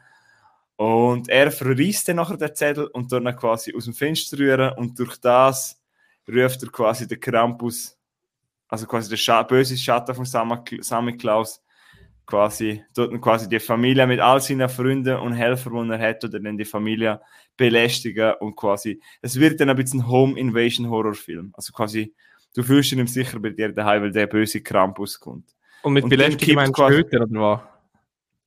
Und 0.76 1.28
er 1.28 1.52
verreist 1.52 2.08
dann 2.08 2.16
nachher 2.16 2.36
den 2.36 2.54
Zettel 2.54 2.86
und 2.86 3.12
dann 3.12 3.36
quasi 3.36 3.72
aus 3.74 3.84
dem 3.84 3.94
Fenster 3.94 4.38
rühren 4.38 4.72
und 4.76 4.98
durch 4.98 5.16
das 5.18 5.80
ruft 6.28 6.62
er 6.62 6.70
quasi 6.70 7.06
den 7.06 7.20
Krampus, 7.20 7.96
also 8.68 8.86
quasi 8.86 9.08
der 9.08 9.16
Scha 9.16 9.42
böse 9.42 9.76
Schatten 9.76 10.14
von 10.14 10.24
Sammy 10.24 11.16
Klaus, 11.16 11.62
quasi, 12.26 12.82
dort 12.94 13.20
quasi 13.20 13.48
die 13.48 13.60
Familie 13.60 14.06
mit 14.06 14.20
all 14.20 14.40
seinen 14.40 14.68
Freunden 14.68 15.18
und 15.18 15.34
Helfern, 15.34 15.88
die 15.88 15.94
er 15.94 16.08
hat, 16.08 16.24
oder 16.24 16.40
dann 16.40 16.56
die 16.56 16.64
Familie 16.64 17.20
belästigen 17.56 18.34
und 18.40 18.56
quasi, 18.56 19.00
es 19.20 19.38
wird 19.38 19.60
dann 19.60 19.70
ein 19.70 19.76
bisschen 19.76 20.08
Home 20.08 20.38
Invasion 20.38 20.88
Horrorfilm. 20.88 21.52
Also 21.54 21.72
quasi, 21.72 22.14
du 22.54 22.62
fühlst 22.62 22.92
ihn 22.92 23.06
sicher 23.06 23.38
bei 23.38 23.50
dir 23.50 23.70
daheim, 23.70 24.02
weil 24.02 24.12
der 24.12 24.26
böse 24.26 24.62
Krampus 24.62 25.18
kommt. 25.18 25.54
Und 25.82 25.94
mit 25.94 26.08
Belästigung 26.08 26.56
meinst 26.56 26.78
du 26.78 26.92
später, 26.92 27.22
oder 27.22 27.40
was? 27.40 27.60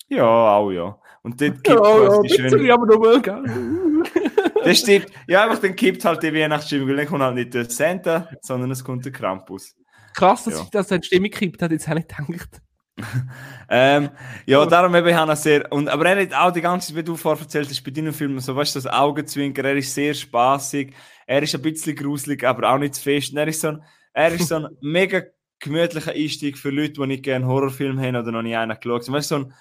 Ja, 0.07 0.25
auch 0.25 0.71
ja. 0.71 0.97
Und 1.23 1.41
dort 1.41 1.63
gibt 1.63 1.67
ja, 1.67 2.03
ja, 2.03 2.21
die 2.21 2.29
schöne... 2.29 2.73
aber 2.73 2.85
nochmal, 2.85 3.21
gell? 3.21 3.43
das 4.63 4.79
stimmt. 4.79 5.07
Ja, 5.27 5.43
einfach 5.43 5.59
dann 5.59 5.75
kippt 5.75 6.05
halt 6.05 6.21
die 6.21 6.33
Weihnachtsstimmung, 6.33 6.89
weil 6.89 6.97
dann 6.97 7.07
kommt 7.07 7.23
halt 7.23 7.35
nicht 7.35 7.53
der 7.53 7.69
Santa, 7.69 8.29
sondern 8.41 8.69
es 8.69 8.83
kommt 8.83 9.05
der 9.05 9.11
Krampus. 9.11 9.75
Krass, 10.13 10.43
dass 10.45 10.53
ja. 10.53 10.59
sich 10.59 10.69
das 10.69 10.91
eine 10.91 11.03
Stimme 11.03 11.29
kippt, 11.29 11.61
hat 11.61 11.71
jetzt 11.71 11.89
auch 11.89 11.95
nicht 11.95 12.09
gedacht. 12.09 12.61
ähm, 13.69 14.09
ja, 14.45 14.61
oh. 14.61 14.65
darum 14.65 14.95
eben 14.95 15.15
habe 15.15 15.33
ich 15.33 15.39
sehr. 15.39 15.71
Und, 15.71 15.89
aber 15.89 16.05
er 16.05 16.21
hat 16.21 16.33
auch 16.33 16.51
die 16.51 16.61
ganze 16.61 16.87
Zeit, 16.87 16.97
wie 16.97 17.03
du 17.03 17.15
vorher 17.15 17.41
erzählt 17.41 17.69
hast, 17.69 17.83
bei 17.83 17.91
deinen 17.91 18.13
Filmen, 18.13 18.39
so 18.39 18.55
weißt 18.55 18.75
du, 18.75 18.79
das 18.79 18.91
Augenzwinker, 18.91 19.63
er 19.65 19.75
ist 19.75 19.93
sehr 19.93 20.13
spaßig, 20.13 20.93
er 21.27 21.43
ist 21.43 21.55
ein 21.55 21.61
bisschen 21.61 21.95
gruselig, 21.95 22.43
aber 22.45 22.71
auch 22.71 22.77
nicht 22.77 22.95
zu 22.95 23.03
fest. 23.03 23.31
Und 23.31 23.37
er 23.37 23.47
ist 23.47 23.61
so 23.61 23.69
ein, 23.69 23.83
er 24.13 24.33
ist 24.33 24.47
so 24.47 24.55
ein 24.55 24.67
mega 24.81 25.23
gemütlicher 25.59 26.11
Einstieg 26.11 26.57
für 26.57 26.69
Leute, 26.69 26.93
die 26.93 27.07
nicht 27.07 27.23
gerne 27.23 27.47
Horrorfilm 27.47 27.99
haben 27.99 28.15
oder 28.15 28.31
noch 28.31 28.41
nie 28.41 28.55
einen 28.55 28.77
geschaut 28.79 29.07
haben. 29.07 29.13
Weißt 29.13 29.31
du, 29.31 29.35
so 29.35 29.43
ein, 29.43 29.53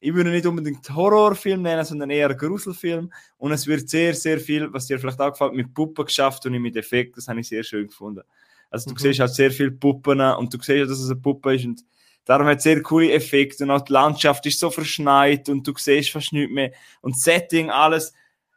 ich 0.00 0.14
würde 0.14 0.30
nicht 0.30 0.46
unbedingt 0.46 0.88
Horrorfilm 0.94 1.62
nennen, 1.62 1.84
sondern 1.84 2.10
eher 2.10 2.32
Gruselfilm. 2.34 3.12
Und 3.36 3.52
es 3.52 3.66
wird 3.66 3.88
sehr, 3.88 4.14
sehr 4.14 4.38
viel, 4.38 4.72
was 4.72 4.86
dir 4.86 4.98
vielleicht 4.98 5.20
auch 5.20 5.32
gefällt, 5.32 5.54
mit 5.54 5.74
Puppen 5.74 6.04
geschafft 6.04 6.44
und 6.46 6.52
nicht 6.52 6.60
mit 6.60 6.76
Effekten. 6.76 7.14
Das 7.16 7.28
habe 7.28 7.40
ich 7.40 7.48
sehr 7.48 7.64
schön 7.64 7.86
gefunden. 7.86 8.22
Also 8.70 8.90
du 8.90 8.94
mhm. 8.94 8.98
siehst 8.98 9.20
halt 9.20 9.34
sehr 9.34 9.50
viele 9.50 9.72
Puppen 9.72 10.20
und 10.20 10.52
du 10.52 10.58
siehst, 10.60 10.90
dass 10.90 11.00
es 11.00 11.10
eine 11.10 11.20
Puppe 11.20 11.54
ist 11.54 11.64
und 11.64 11.82
Darum 12.28 12.46
hat 12.46 12.58
es 12.58 12.64
sehr 12.64 12.82
coole 12.82 13.10
Effekte 13.10 13.64
und 13.64 13.70
auch 13.70 13.80
die 13.80 13.94
Landschaft 13.94 14.44
ist 14.44 14.60
so 14.60 14.68
verschneit 14.68 15.48
und 15.48 15.66
du 15.66 15.72
siehst 15.74 16.10
fast 16.10 16.34
nichts 16.34 16.52
mehr. 16.52 16.72
Und 17.00 17.18
Setting, 17.18 17.70
alles. 17.70 18.12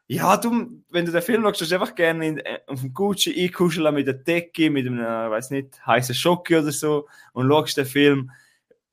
Ja, 0.08 0.36
du, 0.36 0.84
wenn 0.90 1.06
du 1.06 1.12
den 1.14 1.22
Film 1.22 1.42
schaust, 1.42 1.62
hast 1.62 1.72
du 1.72 1.76
einfach 1.76 1.96
gerne 1.96 2.28
in, 2.28 2.38
äh, 2.40 2.60
auf 2.68 2.82
dem 2.82 2.94
Gucci 2.94 3.34
einkuscheln 3.34 3.96
mit 3.96 4.08
der 4.08 4.16
Decke, 4.16 4.70
mit 4.70 4.86
einem, 4.86 5.00
äh, 5.00 5.30
weiß 5.30 5.52
nicht, 5.52 5.80
heißen 5.86 6.14
Schocke 6.14 6.60
oder 6.60 6.74
so 6.74 7.08
und 7.32 7.48
schaust 7.48 7.78
den 7.78 7.86
Film. 7.86 8.32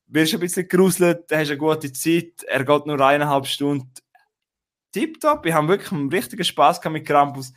Wirst 0.07 0.35
ein 0.35 0.39
bisschen 0.39 0.68
gruselt, 0.68 1.24
hast 1.33 1.49
eine 1.49 1.59
gute 1.59 1.93
Zeit, 1.93 2.45
er 2.47 2.64
geht 2.64 2.87
nur 2.87 3.01
eineinhalb 3.01 3.49
Stunden. 3.49 3.91
Tipptopp, 4.93 5.45
wir 5.45 5.55
haben 5.55 5.66
wirklich 5.66 5.91
einen 5.91 6.09
richtigen 6.09 6.45
Spaß 6.45 6.85
mit 6.85 7.05
Krampus. 7.05 7.53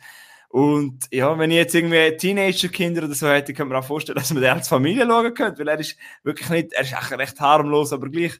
Und 0.52 1.06
ja, 1.10 1.38
wenn 1.38 1.50
ich 1.50 1.56
jetzt 1.56 1.74
irgendwie 1.74 2.14
Teenager-Kinder 2.14 3.04
oder 3.04 3.14
so 3.14 3.26
hätte, 3.26 3.54
könnte 3.54 3.72
man 3.72 3.82
auch 3.82 3.86
vorstellen, 3.86 4.18
dass 4.18 4.34
man 4.34 4.42
den 4.42 4.52
als 4.52 4.68
Familie 4.68 5.06
schauen 5.06 5.32
könnte, 5.32 5.60
weil 5.60 5.68
er 5.68 5.80
ist 5.80 5.96
wirklich 6.24 6.50
nicht, 6.50 6.74
er 6.74 6.82
ist 6.82 6.92
echt 6.92 7.12
recht 7.12 7.40
harmlos, 7.40 7.90
aber 7.90 8.10
gleich, 8.10 8.38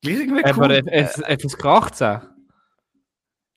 gleich 0.00 0.20
irgendwie 0.20 0.42
cool. 0.42 0.64
Aber 0.64 0.70
etwas 0.70 1.62
18? 1.62 2.20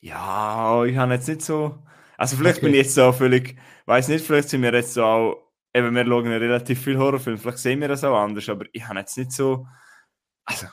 Ja, 0.02 0.84
ich 0.84 0.98
habe 0.98 1.14
jetzt 1.14 1.30
nicht 1.30 1.44
so, 1.44 1.82
also 2.18 2.36
vielleicht 2.36 2.58
okay. 2.58 2.66
bin 2.66 2.74
ich 2.74 2.82
jetzt 2.82 2.96
so 2.96 3.14
völlig, 3.14 3.56
weiß 3.86 4.10
nicht, 4.10 4.26
vielleicht 4.26 4.50
sind 4.50 4.64
wir 4.64 4.74
jetzt 4.74 4.94
so 4.94 5.06
auch, 5.06 5.52
eben 5.74 5.96
wir 5.96 6.06
schauen 6.06 6.28
relativ 6.28 6.84
viel 6.84 6.98
Horrorfilme, 6.98 7.38
vielleicht 7.38 7.60
sehen 7.60 7.80
wir 7.80 7.88
das 7.88 8.04
auch 8.04 8.18
anders, 8.18 8.50
aber 8.50 8.66
ich 8.74 8.86
habe 8.86 9.00
jetzt 9.00 9.18
nicht 9.18 9.32
so, 9.32 9.66
also 10.44 10.68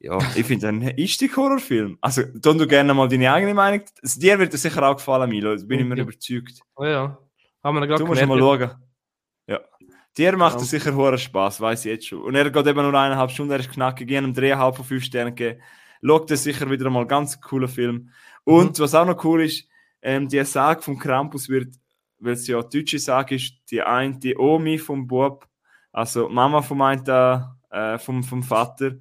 ja, 0.00 0.18
ich 0.36 0.46
finde 0.46 0.68
ein 0.68 0.94
Einstieg-Horrorfilm. 0.96 1.98
Also, 2.00 2.22
dann 2.34 2.58
du 2.58 2.66
gerne 2.66 2.94
mal 2.94 3.08
deine 3.08 3.32
eigene 3.32 3.54
Meinung. 3.54 3.82
Dir 4.02 4.38
wird 4.38 4.54
das 4.54 4.62
sicher 4.62 4.82
auch 4.88 4.96
gefallen, 4.96 5.28
Milo. 5.28 5.56
Da 5.56 5.64
bin 5.64 5.80
ich 5.80 5.86
mir 5.86 5.96
ja. 5.96 6.04
überzeugt. 6.04 6.60
Oh 6.76 6.84
ja. 6.84 7.18
Haben 7.62 7.80
wir 7.80 7.86
gerade 7.86 8.02
Du 8.02 8.06
musst 8.06 8.24
mal 8.24 8.38
schauen. 8.38 8.70
Ja. 9.48 9.60
Dir 10.16 10.36
macht 10.36 10.56
ja. 10.56 10.62
es 10.62 10.70
sicher 10.70 10.94
hoher 10.94 11.18
Spaß, 11.18 11.60
weiß 11.60 11.84
ich 11.84 11.90
jetzt 11.90 12.06
schon. 12.06 12.22
Und 12.22 12.34
er 12.36 12.50
geht 12.50 12.66
eben 12.66 12.82
nur 12.82 12.94
eineinhalb 12.94 13.30
Stunden, 13.30 13.52
er 13.52 13.60
ist 13.60 13.72
knackig, 13.72 14.08
ich 14.08 14.16
ihm 14.16 14.32
dreieinhalb 14.32 14.76
von 14.76 14.84
fünf 14.84 15.02
Sternen 15.04 15.34
gegeben. 15.34 15.60
Schaut 16.00 16.30
das 16.30 16.44
sicher 16.44 16.70
wieder 16.70 16.90
mal 16.90 17.06
ganz 17.06 17.40
cooler 17.40 17.68
Film. 17.68 18.10
Und 18.44 18.78
mhm. 18.78 18.82
was 18.82 18.94
auch 18.94 19.06
noch 19.06 19.24
cool 19.24 19.42
ist, 19.42 19.68
ähm, 20.00 20.28
die 20.28 20.44
Sage 20.44 20.82
vom 20.82 20.98
Krampus 20.98 21.48
wird, 21.48 21.74
weil 22.20 22.34
es 22.34 22.46
ja 22.46 22.62
deutsche 22.62 22.98
Sage 23.00 23.34
ist, 23.34 23.54
die 23.70 23.82
eine, 23.82 24.18
die 24.18 24.36
Omi 24.36 24.78
vom 24.78 25.08
Bub, 25.08 25.46
also 25.92 26.28
Mama 26.28 26.62
vom 26.62 26.80
einen, 26.82 27.04
äh, 27.70 27.98
vom, 27.98 28.22
vom 28.22 28.42
Vater, 28.42 28.92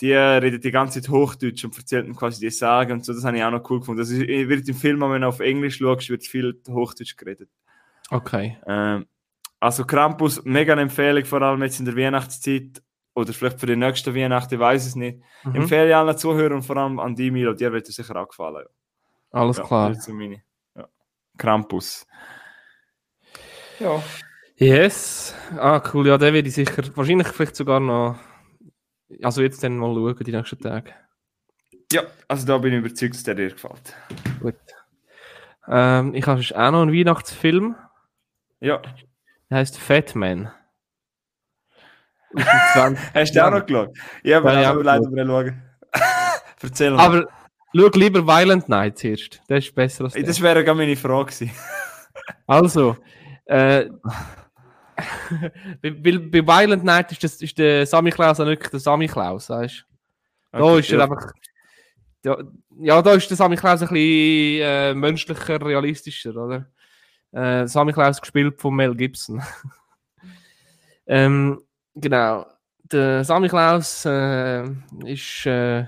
die 0.00 0.12
redet 0.12 0.64
die 0.64 0.70
ganze 0.70 1.00
Zeit 1.00 1.10
Hochdeutsch 1.10 1.64
und 1.64 1.76
erzählt 1.76 2.14
quasi 2.16 2.40
die 2.40 2.50
Sagen 2.50 2.92
und 2.92 3.04
so. 3.04 3.12
Das 3.12 3.24
habe 3.24 3.36
ich 3.36 3.44
auch 3.44 3.50
noch 3.50 3.68
cool 3.70 3.80
gefunden. 3.80 4.00
Das 4.00 4.10
also, 4.10 4.26
wird 4.26 4.68
im 4.68 4.74
Film, 4.74 5.00
wenn 5.00 5.22
du 5.22 5.28
auf 5.28 5.40
Englisch 5.40 5.78
schaust, 5.78 6.10
wird 6.10 6.24
viel 6.24 6.60
Hochdeutsch 6.68 7.16
geredet. 7.16 7.48
Okay. 8.10 8.58
Ähm, 8.66 9.06
also 9.58 9.84
Krampus, 9.84 10.44
mega 10.44 10.72
eine 10.72 10.82
Empfehlung, 10.82 11.24
vor 11.24 11.40
allem 11.42 11.62
jetzt 11.62 11.78
in 11.78 11.86
der 11.86 11.96
Weihnachtszeit 11.96 12.82
oder 13.14 13.32
vielleicht 13.32 13.58
für 13.58 13.66
die 13.66 13.76
nächste 13.76 14.14
Weihnachten, 14.14 14.54
ich 14.54 14.60
weiß 14.60 14.86
es 14.86 14.96
nicht. 14.96 15.22
Mhm. 15.44 15.54
Empfehle 15.54 15.88
ich 15.88 15.96
allen 15.96 16.16
Zuhörern 16.18 16.52
und 16.52 16.62
vor 16.62 16.76
allem 16.76 17.00
an 17.00 17.14
die 17.14 17.30
Milo, 17.30 17.54
dir 17.54 17.72
wird 17.72 17.88
es 17.88 17.96
sicher 17.96 18.16
auch 18.16 18.28
gefallen. 18.28 18.66
Ja. 19.32 19.40
Alles 19.40 19.56
ja, 19.56 19.64
klar. 19.64 19.96
Meine, 20.08 20.42
ja. 20.74 20.88
Krampus. 21.38 22.06
Ja. 23.80 24.02
Yes. 24.56 25.34
Ah, 25.58 25.82
cool. 25.92 26.06
Ja, 26.06 26.16
der 26.18 26.32
werde 26.32 26.48
ich 26.48 26.54
sicher, 26.54 26.82
wahrscheinlich 26.94 27.28
vielleicht 27.28 27.56
sogar 27.56 27.80
noch 27.80 28.16
also 29.22 29.42
jetzt 29.42 29.62
dann 29.62 29.76
mal 29.76 29.94
schauen, 29.94 30.24
die 30.24 30.32
nächsten 30.32 30.60
Tage. 30.60 30.92
Ja, 31.92 32.02
also 32.28 32.46
da 32.46 32.58
bin 32.58 32.72
ich 32.72 32.78
überzeugt, 32.80 33.14
dass 33.14 33.22
der 33.22 33.34
dir 33.34 33.50
gefällt. 33.50 33.94
Gut. 34.40 34.54
Ähm, 35.68 36.14
ich 36.14 36.26
habe 36.26 36.40
auch 36.40 36.70
noch 36.70 36.82
einen 36.82 36.92
Weihnachtsfilm. 36.92 37.76
Ja. 38.60 38.82
Der 39.50 39.58
heißt 39.58 39.78
Fatman. 39.78 40.50
Hast 43.14 43.34
du 43.34 43.46
auch 43.46 43.50
noch 43.50 43.64
geschaut? 43.64 43.96
Ja, 44.22 44.38
aber 44.38 44.60
ja, 44.60 44.76
ich 44.76 44.84
leider 44.84 45.10
mal 45.10 45.26
schauen. 45.26 45.62
Erzähl 46.62 46.90
mal. 46.90 47.04
Aber 47.04 47.28
schau 47.74 47.88
lieber 47.94 48.26
Violent 48.26 48.68
Night 48.68 48.98
zuerst. 48.98 49.40
Das 49.48 49.64
ist 49.64 49.74
besser 49.74 50.04
als 50.04 50.14
der. 50.14 50.24
Das 50.24 50.42
wäre 50.42 50.64
gar 50.64 50.74
meine 50.74 50.96
Frage 50.96 51.26
gewesen. 51.26 51.52
also, 52.46 52.96
äh, 53.46 53.88
bei, 55.82 55.90
bei, 55.90 56.46
Violent 56.46 56.84
Night 56.84 57.12
ist, 57.12 57.22
das, 57.22 57.42
ist 57.42 57.58
der 57.58 57.86
Sammy 57.86 58.10
Klaus 58.10 58.40
auch 58.40 58.46
nicht 58.46 58.72
der 58.72 58.80
Sammy 58.80 59.06
Klaus, 59.06 59.50
weißt 59.50 59.86
du? 60.52 60.58
Okay, 60.58 60.66
da 60.66 60.78
ist 60.78 60.90
er 60.90 60.98
ja. 60.98 61.04
einfach. 61.04 61.32
Ja, 62.24 62.38
ja, 62.80 63.02
da 63.02 63.12
ist 63.12 63.28
der 63.28 63.36
Sammy 63.36 63.56
Klaus 63.56 63.82
ein 63.82 63.88
bisschen 63.88 64.62
äh, 64.62 64.94
menschlicher, 64.94 65.64
realistischer, 65.64 66.34
oder? 66.36 66.66
Äh, 67.32 67.66
Sammy 67.66 67.92
Klaus 67.92 68.20
gespielt 68.20 68.60
von 68.60 68.74
Mel 68.74 68.94
Gibson. 68.94 69.42
ähm, 71.06 71.60
genau. 71.94 72.46
Der 72.84 73.24
Sammy 73.24 73.48
Klaus 73.48 74.04
äh, 74.04 74.64
ist. 75.04 75.46
Äh, 75.46 75.86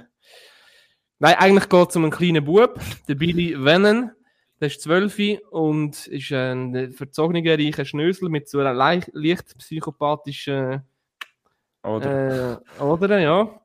nein, 1.19 1.35
eigentlich 1.39 1.69
geht 1.69 1.89
es 1.89 1.97
um 1.97 2.05
einen 2.05 2.13
kleinen 2.13 2.45
Bub, 2.45 2.81
der 3.09 3.15
Billy 3.15 3.57
Vennen. 3.65 4.13
Der 4.61 4.69
ist 4.69 4.83
12 4.83 5.41
und 5.51 6.07
ist 6.09 6.33
ein 6.33 6.93
verzogener, 6.93 7.59
reicher 7.59 7.85
Schnösel 7.85 8.29
mit 8.29 8.49
so 8.49 8.59
einer 8.59 8.75
leicht, 8.75 9.11
leicht 9.13 9.57
psychopathischen 9.59 10.83
oder, 11.83 12.61
äh, 12.79 12.83
oder 12.83 13.19
ja, 13.21 13.61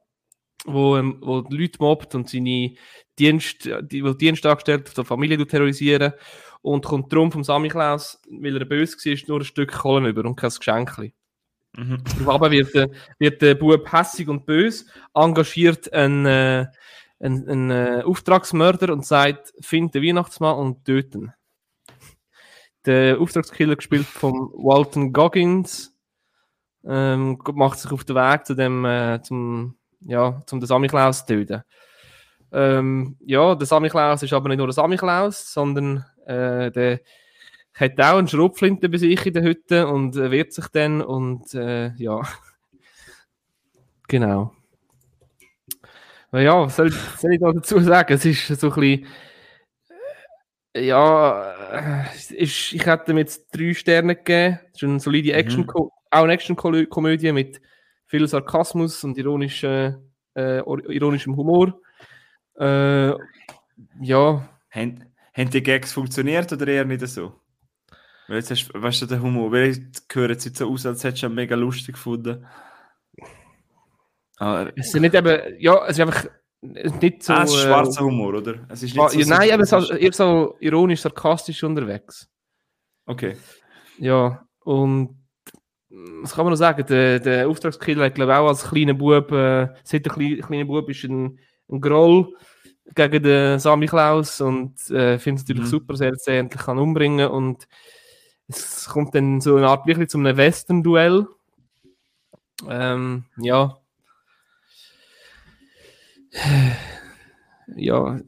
wo, 0.66 0.98
ähm, 0.98 1.18
wo 1.22 1.42
die 1.42 1.58
Leute 1.58 1.78
mobbt 1.80 2.16
und 2.16 2.30
seine 2.30 2.76
Dienst, 3.18 3.66
die, 3.66 4.02
die 4.02 4.18
Dienstangestellte 4.18 4.94
der 4.94 5.04
Familie 5.04 5.46
terrorisieren 5.46 6.14
und 6.62 6.86
kommt 6.86 7.12
drum 7.12 7.32
vom 7.32 7.44
Samichlaus, 7.44 8.22
weil 8.30 8.58
er 8.58 8.66
böse 8.66 8.98
war, 8.98 9.28
nur 9.28 9.40
ein 9.42 9.46
Stück 9.46 9.72
Kohlen 9.72 10.06
über 10.06 10.26
und 10.26 10.36
kein 10.36 10.50
Geschenk. 10.50 11.14
Mhm. 11.76 12.04
Aber 12.28 12.52
wird, 12.52 12.74
der, 12.74 12.90
wird 13.20 13.42
der 13.42 13.56
Bub 13.56 13.92
hässig 13.92 14.28
und 14.28 14.46
böse, 14.46 14.86
engagiert 15.14 15.92
einen, 15.92 16.26
äh, 16.26 16.68
ein, 17.24 17.48
ein 17.48 17.72
äh, 17.72 18.04
Auftragsmörder 18.06 18.92
und 18.92 19.06
sagt, 19.06 19.54
find 19.62 19.96
den 19.96 20.04
Weihnachtsmann 20.04 20.58
und 20.58 20.86
töten. 20.86 21.34
Der 22.86 23.20
Auftragskiller 23.20 23.78
gespielt 23.78 24.06
von 24.06 24.34
Walton 24.54 25.14
Goggins 25.14 25.96
ähm, 26.86 27.40
macht 27.54 27.80
sich 27.80 27.92
auf 27.92 28.04
den 28.04 28.18
Weg 28.18 28.46
zu 28.46 28.56
dem, 28.56 28.84
äh, 28.84 29.22
zum, 29.22 29.78
ja, 30.02 30.42
zum 30.46 30.60
den 30.60 30.68
Samichlaus 30.68 31.26
zu 31.26 31.34
töten. 31.34 31.64
Ähm, 32.52 33.18
ja, 33.26 33.56
der 33.56 33.66
Sammy 33.66 33.90
Klaus 33.90 34.22
ist 34.22 34.34
aber 34.34 34.50
nicht 34.50 34.58
nur 34.58 34.68
der 34.68 34.74
Sammy 34.74 34.98
Klaus, 34.98 35.52
sondern 35.52 36.06
äh, 36.26 36.72
der 36.72 37.00
hat 37.74 38.00
auch 38.00 38.18
eine 38.18 38.28
Schrotflinte 38.28 38.90
bei 38.90 38.98
sich 38.98 39.26
in 39.26 39.34
der 39.34 39.44
Hütte 39.44 39.88
und 39.88 40.16
äh, 40.18 40.30
wehrt 40.30 40.54
sich 40.54 40.68
dann 40.68 41.02
und 41.02 41.54
äh, 41.56 41.94
ja. 41.96 42.22
genau. 44.08 44.54
Ja, 46.34 46.62
was 46.62 46.76
soll, 46.76 46.92
soll 46.92 47.34
ich 47.34 47.40
da 47.40 47.52
dazu 47.52 47.80
sagen? 47.80 48.14
Es 48.14 48.26
ist 48.26 48.48
so 48.48 48.72
ein 48.72 48.80
bisschen. 48.80 49.08
Äh, 50.74 50.88
ja, 50.88 52.06
äh, 52.10 52.36
ist, 52.36 52.74
ich 52.74 52.86
hätte 52.86 53.12
ihm 53.12 53.20
jetzt 53.20 53.56
drei 53.56 53.74
Sterne 53.74 54.16
gegeben. 54.16 54.60
Es 54.74 54.82
ist 54.82 54.84
eine 54.84 55.00
solide. 55.00 55.34
Action, 55.34 55.62
mhm. 55.62 55.70
auch 55.70 55.92
eine 56.10 56.34
Action-Komödie 56.34 57.32
mit 57.32 57.62
viel 58.08 58.28
Sarkasmus 58.28 59.04
und 59.04 59.18
ironische, 59.18 60.02
äh, 60.36 60.60
ironischem 60.60 61.36
Humor. 61.36 61.80
Äh, 62.60 63.10
ja. 64.02 64.50
Haben, 64.72 65.06
haben 65.36 65.50
die 65.52 65.64
Gags 65.64 65.94
funktioniert 65.94 66.52
oder 66.52 66.68
eher 66.68 66.86
nicht 66.86 67.08
so? 67.08 67.40
Weil 68.28 68.38
jetzt 68.38 68.50
hast, 68.50 68.72
weißt 68.74 69.04
du, 69.04 69.06
der 69.06 69.22
Humor, 69.22 69.52
weil 69.52 69.70
ich 69.70 69.82
höre 70.12 70.32
jetzt 70.32 70.56
so 70.56 70.72
aus, 70.72 70.86
als 70.86 71.04
hättest 71.04 71.24
du 71.24 71.28
ihn 71.28 71.36
mega 71.36 71.56
lustig 71.56 71.96
gefunden. 71.96 72.46
Aber, 74.38 74.72
es 74.76 74.88
ist 74.88 75.00
nicht 75.00 75.14
eben, 75.14 75.42
ja, 75.60 75.86
es 75.86 75.98
ist 75.98 76.00
einfach 76.02 76.26
nicht 76.62 77.24
so. 77.24 77.34
Ah, 77.34 77.44
es 77.44 77.54
ist 77.54 77.62
schwarzer 77.62 78.02
äh, 78.02 78.04
Humor, 78.04 78.36
oder? 78.36 78.56
Es 78.70 78.84
ist 78.84 78.96
nicht 78.96 79.10
so, 79.10 79.20
ja, 79.20 79.26
nein, 79.28 79.52
aber 79.52 79.64
es 79.64 79.72
ist 79.72 79.92
eher 79.92 80.14
so 80.14 80.56
ironisch, 80.60 81.02
sarkastisch 81.02 81.64
unterwegs. 81.64 82.30
Okay. 83.06 83.36
Ja, 84.00 84.48
und 84.64 85.24
was 86.22 86.34
kann 86.34 86.46
man 86.46 86.52
noch 86.54 86.58
sagen? 86.58 86.86
Der, 86.88 87.20
der 87.20 87.48
Auftragskiller 87.48 88.06
hat, 88.06 88.16
glaube 88.16 88.32
ich, 88.32 88.38
auch 88.38 88.48
als 88.48 88.70
kleiner 88.70 88.94
Bub, 88.94 89.32
äh, 89.32 89.68
seit 89.84 90.06
der 90.06 90.14
kleine, 90.14 90.38
kleine 90.38 90.66
Bub 90.66 90.90
ist 90.90 91.04
ein, 91.04 91.40
ein 91.70 91.82
Groll 91.82 92.34
gegen 92.96 93.24
den 93.24 93.60
Sami 93.60 93.86
Klaus 93.86 94.42
und 94.42 94.90
äh, 94.90 95.20
finde 95.20 95.42
es 95.42 95.48
natürlich 95.48 95.64
mhm. 95.64 95.68
super, 95.68 95.94
dass 95.94 96.02
er 96.02 96.08
jetzt 96.08 96.28
endlich 96.28 96.62
kann 96.62 96.80
umbringen 96.80 97.30
und 97.30 97.68
es 98.48 98.88
kommt 98.90 99.16
dann 99.16 99.40
so 99.42 99.56
eine 99.56 99.68
Art 99.68 99.86
wirklich 99.86 100.10
zu 100.10 100.18
einem 100.18 100.36
Western-Duell. 100.36 101.28
Ähm, 102.68 103.26
ja. 103.38 103.78
Ja. 107.76 108.20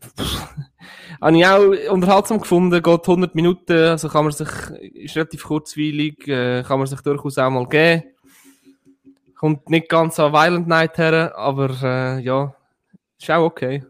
Habe 1.22 1.38
ich 1.38 1.46
auch 1.46 1.92
unterhaltsam 1.92 2.40
gefunden, 2.40 2.82
geht 2.82 3.02
100 3.02 3.36
Minuten, 3.36 3.74
also 3.74 4.10
kann 4.10 4.26
man 4.26 4.34
sich, 4.34 4.48
ist 4.94 5.16
relativ 5.16 5.44
kurzweilig, 5.44 6.28
äh, 6.28 6.64
kann 6.64 6.80
man 6.80 6.88
sich 6.88 7.02
durchaus 7.02 7.38
auch 7.38 7.50
mal 7.50 7.68
geben. 7.68 8.04
Kommt 9.36 9.70
nicht 9.70 9.90
ganz 9.90 10.20
an 10.20 10.34
Violent 10.34 10.68
Night 10.68 10.98
her, 10.98 11.34
aber 11.36 11.70
äh, 11.82 12.22
ja, 12.22 12.56
ist 13.20 13.30
auch 13.30 13.44
okay. 13.44 13.84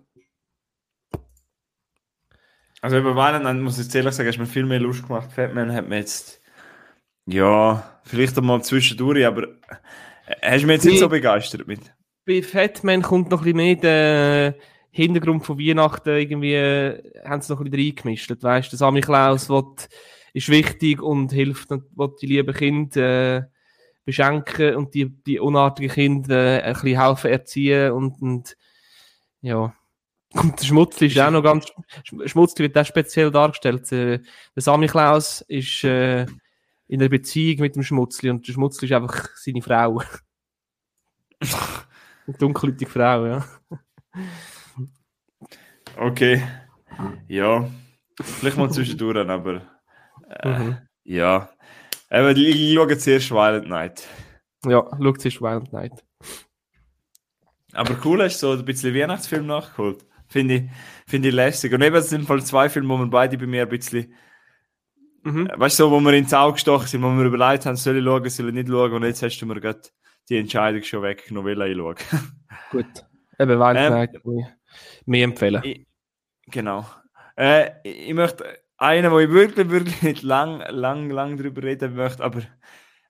Also 2.82 2.98
über 2.98 3.16
Violent 3.16 3.62
muss 3.62 3.80
ich 3.80 3.94
ehrlich 3.96 4.14
sagen, 4.14 4.30
hast 4.30 4.38
mir 4.38 4.46
viel 4.46 4.66
mehr 4.66 4.80
Lust 4.80 5.08
gemacht. 5.08 5.32
Fatman 5.32 5.74
hat 5.74 5.88
mir 5.88 5.98
jetzt, 5.98 6.42
ja, 7.26 8.00
vielleicht 8.04 8.38
einmal 8.38 8.64
zwischendurch, 8.64 9.26
aber 9.26 9.44
äh, 10.28 10.52
hast 10.52 10.62
du 10.62 10.68
mich 10.68 10.76
jetzt 10.76 10.86
nicht 10.86 11.00
so 11.00 11.10
begeistert 11.10 11.68
mit? 11.68 11.95
Bei 12.26 12.42
Fatman 12.42 13.04
kommt 13.04 13.30
noch 13.30 13.46
ein 13.46 13.54
bisschen 13.54 13.58
mehr 13.58 13.76
der 13.76 14.56
Hintergrund 14.90 15.46
von 15.46 15.60
Weihnachten, 15.60 16.10
irgendwie, 16.10 16.56
äh, 16.56 17.22
haben 17.24 17.42
sie 17.42 17.54
noch 17.54 17.60
ein 17.60 17.70
bisschen 17.70 17.88
reingemischt. 17.88 18.32
Weißt 18.42 18.74
du, 18.74 18.78
Sammy 18.78 19.02
Klaus 19.02 19.50
wird, 19.50 19.90
ist 20.34 20.50
wichtig 20.50 21.02
und 21.02 21.32
hilft 21.32 21.70
will 21.70 22.16
die 22.22 22.26
lieben 22.26 22.56
Kinder 22.56 23.38
äh, 23.38 23.44
beschenken 24.06 24.76
und 24.76 24.94
die, 24.94 25.06
die 25.06 25.40
unartigen 25.40 25.92
Kinder 25.92 26.62
äh, 26.62 26.64
ein 26.64 26.74
bisschen 26.74 27.02
helfen 27.02 27.32
erziehen 27.32 27.92
und, 27.92 28.22
und 28.22 28.58
ja. 29.42 29.76
Und 30.34 30.60
der 30.60 30.66
Schmutzli 30.66 31.08
ist 31.08 31.20
auch 31.20 31.32
noch 31.32 31.44
ganz, 31.44 31.72
Schmutzli 32.04 32.64
wird 32.64 32.78
auch 32.78 32.86
speziell 32.86 33.32
dargestellt. 33.32 33.90
Der 33.92 34.20
Sammy 34.56 34.88
Klaus 34.88 35.42
ist 35.42 35.84
äh, 35.84 36.24
in 36.88 37.02
einer 37.02 37.10
Beziehung 37.10 37.62
mit 37.62 37.76
dem 37.76 37.84
Schmutzli 37.84 38.30
und 38.30 38.48
der 38.48 38.54
Schmutzli 38.54 38.88
ist 38.88 38.94
einfach 38.94 39.30
seine 39.36 39.62
Frau. 39.62 40.02
Dunkelhäutige 42.28 42.90
Frau, 42.90 43.26
ja. 43.26 43.46
Okay. 45.98 46.42
Ja. 47.28 47.70
Vielleicht 48.22 48.58
mal 48.58 48.72
zwischendurch, 48.72 49.28
aber 49.28 49.62
äh, 50.30 50.60
mhm. 50.60 50.78
ja. 51.04 51.50
Aber 52.10 52.32
ich 52.32 52.74
schaue 52.74 52.98
zuerst 52.98 53.32
Violent 53.32 53.68
Night. 53.68 54.08
Ja, 54.66 54.84
schau 55.02 55.12
zuerst 55.14 55.42
Violent 55.42 55.74
Night. 55.74 56.04
Aber 57.74 57.98
cool, 58.06 58.24
hast 58.24 58.42
du 58.42 58.48
so 58.48 58.54
ein 58.54 58.66
bisschen 58.66 58.96
Weihnachtsfilm 58.96 59.46
nachgeholt. 59.46 60.06
Finde 60.28 60.56
ich, 60.56 60.64
find 61.08 61.26
ich 61.26 61.34
lässig. 61.34 61.74
Und 61.74 61.82
eben, 61.82 61.96
es 61.96 62.10
sind 62.10 62.26
voll 62.26 62.44
zwei 62.44 62.70
Filme, 62.70 62.90
wo 62.90 62.98
wir 62.98 63.08
beide 63.08 63.38
bei 63.38 63.46
mir 63.46 63.64
ein 63.64 63.70
bisschen, 63.70 64.14
mhm. 65.24 65.48
Äh, 65.48 65.60
weißt 65.60 65.80
du, 65.80 65.84
so, 65.84 65.92
wo 65.92 66.00
wir 66.00 66.14
ins 66.14 66.34
Auge 66.34 66.54
gestochen 66.54 66.88
sind, 66.88 67.04
wo 67.04 67.10
wir 67.10 67.26
überlegt 67.26 67.66
haben, 67.66 67.76
soll 67.76 67.98
ich 67.98 68.04
schauen, 68.04 68.30
soll 68.30 68.48
ich 68.48 68.54
nicht 68.54 68.70
schauen. 68.70 68.94
Und 68.94 69.04
jetzt 69.04 69.22
hast 69.22 69.40
du 69.40 69.46
mir 69.46 69.60
gerade 69.60 69.82
die 70.30 70.38
Entscheidung 70.38 70.84
schon 70.84 71.04
weggenommen, 71.04 71.58
will 71.58 71.72
ich 71.72 71.78
schauen. 71.78 71.96
Gut. 72.72 73.06
Eben, 73.40 73.60
weil 73.60 73.78
ähm, 73.78 74.10
ich 74.14 74.46
mehr 75.06 75.24
empfehlen. 75.24 75.62
Ich, 75.64 75.86
genau. 76.48 76.86
Äh, 77.38 77.72
ich 77.84 78.14
möchte 78.14 78.46
einen, 78.78 79.12
wo 79.12 79.20
ich 79.20 79.30
wirklich, 79.30 79.70
wirklich 79.70 80.02
nicht 80.02 80.24
lang, 80.24 80.64
lang, 80.70 81.10
lang 81.10 81.38
drüber 81.38 81.64
reden 81.64 81.96
möchte, 81.96 82.24
aber 82.24 82.42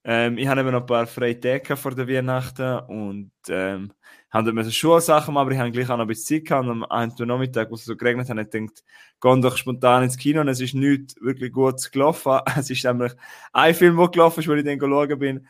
ähm, 0.07 0.37
ich 0.37 0.47
habe 0.47 0.61
eben 0.61 0.71
noch 0.71 0.81
ein 0.81 0.85
paar 0.85 1.07
freie 1.07 1.39
Tage 1.39 1.75
vor 1.75 1.95
der 1.95 2.07
Weihnachten 2.07 2.77
und 2.87 3.31
ähm, 3.49 3.91
haben 4.29 4.55
dort 4.55 4.71
Schulsachen 4.71 5.33
machen, 5.33 5.47
aber 5.47 5.51
ich 5.51 5.57
habe 5.57 5.71
gleich 5.71 5.89
auch 5.89 5.97
noch 5.97 6.05
ein 6.05 6.07
bisschen 6.07 6.37
Zeit 6.37 6.47
gehabt. 6.47 6.67
Am 6.67 6.83
einen 6.83 7.13
Nachmittag, 7.17 7.71
wo 7.71 7.75
es 7.75 7.85
so 7.85 7.95
geregnet 7.95 8.29
hat, 8.29 8.37
habe 8.37 8.41
ich 8.41 8.51
gedacht, 8.51 8.83
gehen 9.19 9.41
doch 9.41 9.57
spontan 9.57 10.03
ins 10.03 10.17
Kino 10.17 10.41
und 10.41 10.47
es 10.47 10.61
ist 10.61 10.75
nicht 10.75 11.15
wirklich 11.21 11.51
gut 11.51 11.91
gelaufen. 11.91 12.39
Es 12.55 12.69
ist 12.69 12.83
nämlich 12.83 13.13
ein 13.51 13.73
Film, 13.73 13.97
der 13.97 14.09
gelaufen 14.09 14.41
ist, 14.41 14.47
wo 14.47 14.53
ich 14.53 14.63
dann 14.63 14.79
schauen 14.79 15.19
bin. 15.19 15.47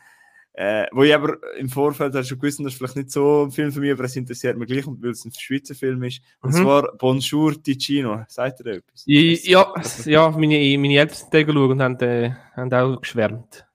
Äh, 0.58 0.86
wo 0.92 1.02
ich 1.02 1.14
aber 1.14 1.36
im 1.58 1.68
Vorfeld 1.68 2.14
halt 2.14 2.26
schon 2.26 2.38
gewusst 2.38 2.60
das 2.60 2.68
ist 2.68 2.78
vielleicht 2.78 2.96
nicht 2.96 3.10
so 3.10 3.44
ein 3.44 3.50
Film 3.50 3.70
für 3.70 3.80
mich, 3.80 3.92
aber 3.92 4.04
es 4.04 4.16
interessiert 4.16 4.56
mich 4.56 4.66
gleich, 4.66 4.86
weil 4.86 5.10
es 5.10 5.22
ein 5.26 5.32
Schweizer 5.38 5.74
Film 5.74 6.02
ist. 6.04 6.22
Und 6.40 6.54
mhm. 6.54 6.62
zwar 6.62 6.96
Bonjour 6.96 7.62
Ticino. 7.62 8.24
Sagt 8.26 8.60
ihr 8.60 8.76
etwas? 8.76 9.02
Ja, 9.04 9.74
ja 10.06 10.30
meine, 10.30 10.78
meine 10.78 10.96
Eltern 10.96 11.14
sind 11.14 11.30
geschaut 11.30 11.70
und 11.70 11.82
haben, 11.82 12.00
äh, 12.00 12.30
haben 12.54 12.72
auch 12.72 12.98
geschwärmt. 12.98 13.66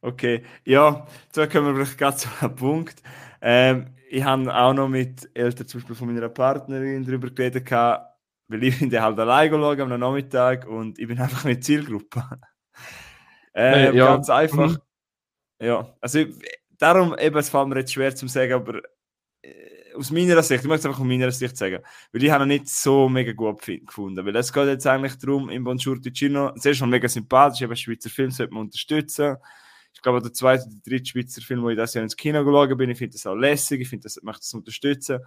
Okay, 0.00 0.44
ja, 0.64 1.08
da 1.32 1.46
kommen 1.48 1.66
wir 1.66 1.74
vielleicht 1.74 1.98
gerade 1.98 2.16
zu 2.18 2.28
einem 2.40 2.54
Punkt. 2.54 3.02
Ähm, 3.42 3.86
ich 4.08 4.22
habe 4.22 4.54
auch 4.54 4.74
noch 4.74 4.88
mit 4.88 5.28
Eltern 5.34 5.66
zum 5.66 5.80
Beispiel 5.80 5.96
von 5.96 6.06
meiner 6.06 6.28
Partnerin 6.28 7.04
darüber 7.04 7.30
geredet, 7.30 7.68
weil 7.72 8.62
ich 8.62 8.78
bin 8.78 8.92
halt 8.92 9.18
allein 9.18 9.50
schauen 9.50 9.92
am 9.92 9.98
Nachmittag 9.98 10.68
und 10.68 11.00
ich 11.00 11.08
bin 11.08 11.18
einfach 11.20 11.42
mit 11.42 11.64
Zielgruppe. 11.64 12.22
äh, 13.56 13.96
ja. 13.96 14.06
Ganz 14.06 14.30
einfach. 14.30 14.70
Mhm. 14.70 14.78
Ja, 15.64 15.96
also 16.00 16.24
darum 16.78 17.16
eben, 17.18 17.36
es 17.38 17.48
fällt 17.48 17.68
mir 17.68 17.78
jetzt 17.78 17.92
schwer 17.94 18.14
zu 18.14 18.28
sagen, 18.28 18.52
aber 18.52 18.82
äh, 19.40 19.94
aus 19.96 20.10
meiner 20.10 20.42
Sicht, 20.42 20.62
ich 20.62 20.68
möchte 20.68 20.80
es 20.80 20.86
einfach 20.86 21.00
aus 21.00 21.06
meiner 21.06 21.30
Sicht 21.30 21.56
sagen, 21.56 21.82
weil 22.12 22.22
ich 22.22 22.30
habe 22.30 22.44
ihn 22.44 22.48
nicht 22.48 22.68
so 22.68 23.08
mega 23.08 23.32
gut 23.32 23.62
gefunden, 23.62 24.26
weil 24.26 24.36
es 24.36 24.52
geht 24.52 24.66
jetzt 24.66 24.86
eigentlich 24.86 25.16
darum, 25.16 25.48
im 25.48 25.64
Bonjour 25.64 26.00
Ticino, 26.00 26.52
sehr 26.56 26.74
schon 26.74 26.90
mega 26.90 27.08
sympathisch, 27.08 27.62
eben 27.62 27.74
Schweizer 27.74 28.10
Film 28.10 28.30
sollte 28.30 28.52
man 28.52 28.64
unterstützen. 28.64 29.36
Ich 29.94 30.02
glaube, 30.02 30.20
der 30.20 30.34
zweite 30.34 30.64
oder 30.66 30.76
dritte 30.84 31.06
Schweizer 31.06 31.40
Film, 31.40 31.62
wo 31.62 31.70
ich 31.70 31.78
das 31.78 31.94
Jahr 31.94 32.02
ins 32.02 32.16
Kino 32.16 32.44
geschaut 32.44 32.76
bin, 32.76 32.90
ich 32.90 32.98
finde 32.98 33.14
das 33.14 33.26
auch 33.26 33.34
lässig, 33.34 33.80
ich 33.80 33.88
finde, 33.88 34.02
das 34.02 34.20
möchte 34.22 34.40
das 34.40 34.52
unterstützen. 34.52 35.20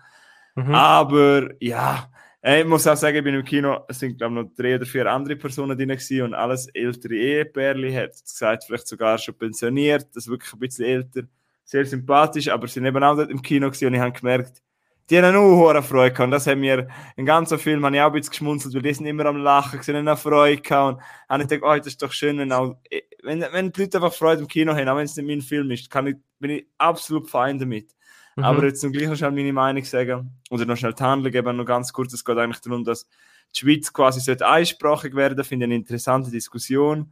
Mhm. 0.53 0.75
Aber 0.75 1.49
ja, 1.59 2.11
ich 2.55 2.65
muss 2.65 2.87
auch 2.87 2.95
sagen, 2.95 3.17
ich 3.17 3.23
bin 3.23 3.35
im 3.35 3.43
Kino, 3.43 3.79
es 3.87 3.99
sind 3.99 4.17
glaube 4.17 4.35
ich 4.35 4.45
noch 4.45 4.55
drei 4.55 4.75
oder 4.75 4.85
vier 4.85 5.11
andere 5.11 5.35
Personen 5.35 5.77
drin 5.77 5.89
gewesen 5.89 6.21
und 6.21 6.33
alles 6.33 6.67
ältere 6.67 7.15
Ehepärli, 7.15 7.93
hat 7.93 8.11
gesagt, 8.11 8.63
vielleicht 8.65 8.87
sogar 8.87 9.17
schon 9.17 9.35
pensioniert, 9.37 10.07
das 10.13 10.25
ist 10.25 10.29
wirklich 10.29 10.53
ein 10.53 10.59
bisschen 10.59 10.85
älter, 10.85 11.21
sehr 11.65 11.85
sympathisch, 11.85 12.47
aber 12.47 12.67
sie 12.67 12.75
sind 12.75 12.85
eben 12.85 13.03
auch 13.03 13.15
dort 13.15 13.31
im 13.31 13.41
Kino 13.41 13.67
gewesen 13.67 13.87
und 13.87 13.93
ich 13.95 13.99
habe 13.99 14.11
gemerkt, 14.11 14.61
die 15.09 15.17
haben 15.21 15.35
auch 15.35 15.69
eine 15.69 15.81
Freude 15.81 16.11
gehabt. 16.11 16.25
Und 16.25 16.31
das 16.31 16.47
haben 16.47 16.59
mir, 16.59 16.87
den 17.17 17.25
ganzen 17.25 17.57
Film 17.59 17.85
habe 17.85 17.95
ich 17.95 18.01
auch 18.01 18.07
ein 18.07 18.13
bisschen 18.13 18.31
geschmunzelt, 18.31 18.75
weil 18.75 18.81
die 18.81 18.93
sind 18.93 19.05
immer 19.05 19.25
am 19.25 19.37
Lachen, 19.37 19.81
sie 19.81 19.91
haben 19.91 20.07
eine 20.07 20.17
Freude 20.17 20.61
gehabt. 20.61 20.97
Und 20.97 21.03
habe 21.29 21.43
ich 21.43 21.49
gedacht, 21.49 21.69
oh, 21.69 21.77
das 21.77 21.87
ist 21.87 22.01
doch 22.01 22.11
schön, 22.11 22.37
wenn, 22.39 22.51
auch, 22.51 22.77
wenn, 23.23 23.41
wenn 23.51 23.71
die 23.71 23.81
Leute 23.81 23.97
einfach 23.97 24.13
Freude 24.13 24.41
im 24.41 24.47
Kino 24.47 24.75
haben, 24.75 24.89
auch 24.89 24.97
wenn 24.97 25.05
es 25.05 25.15
nicht 25.15 25.27
mein 25.27 25.41
Film 25.41 25.71
ist, 25.71 25.89
kann 25.89 26.07
ich, 26.07 26.15
bin 26.39 26.51
ich 26.51 26.67
absolut 26.77 27.29
fein 27.29 27.57
damit. 27.57 27.95
Mhm. 28.37 28.43
Aber 28.43 28.63
jetzt 28.65 28.81
zum 28.81 28.91
gleich 28.93 29.09
noch 29.09 29.15
schnell 29.15 29.31
meine 29.31 29.51
Meinung 29.51 29.83
sagen, 29.83 30.31
oder 30.51 30.65
noch 30.65 30.77
schnell 30.77 30.93
die 30.93 31.03
Handlung 31.03 31.33
eben 31.33 31.57
noch 31.57 31.65
ganz 31.65 31.91
kurz, 31.91 32.13
es 32.13 32.23
geht 32.23 32.37
eigentlich 32.37 32.61
darum, 32.61 32.83
dass 32.83 33.07
die 33.55 33.59
Schweiz 33.59 33.91
quasi 33.91 34.19
sollte 34.19 34.47
einsprachig 34.47 35.15
werden, 35.15 35.43
finde 35.43 35.65
ich 35.65 35.67
eine 35.67 35.75
interessante 35.75 36.29
Diskussion. 36.29 37.11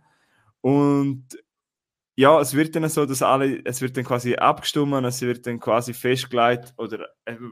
Und 0.62 1.26
ja, 2.16 2.40
es 2.40 2.54
wird 2.54 2.76
dann 2.76 2.88
so, 2.90 3.06
dass 3.06 3.24
alle, 3.24 3.60
es 3.66 3.82
wird 3.82 3.98
dann 3.98 4.06
quasi 4.06 4.36
abgestimmt, 4.36 5.04
es 5.04 5.22
wird 5.22 5.48
dann 5.48 5.60
quasi 5.60 5.94
festgelegt, 5.94 6.74
oder 6.78 7.08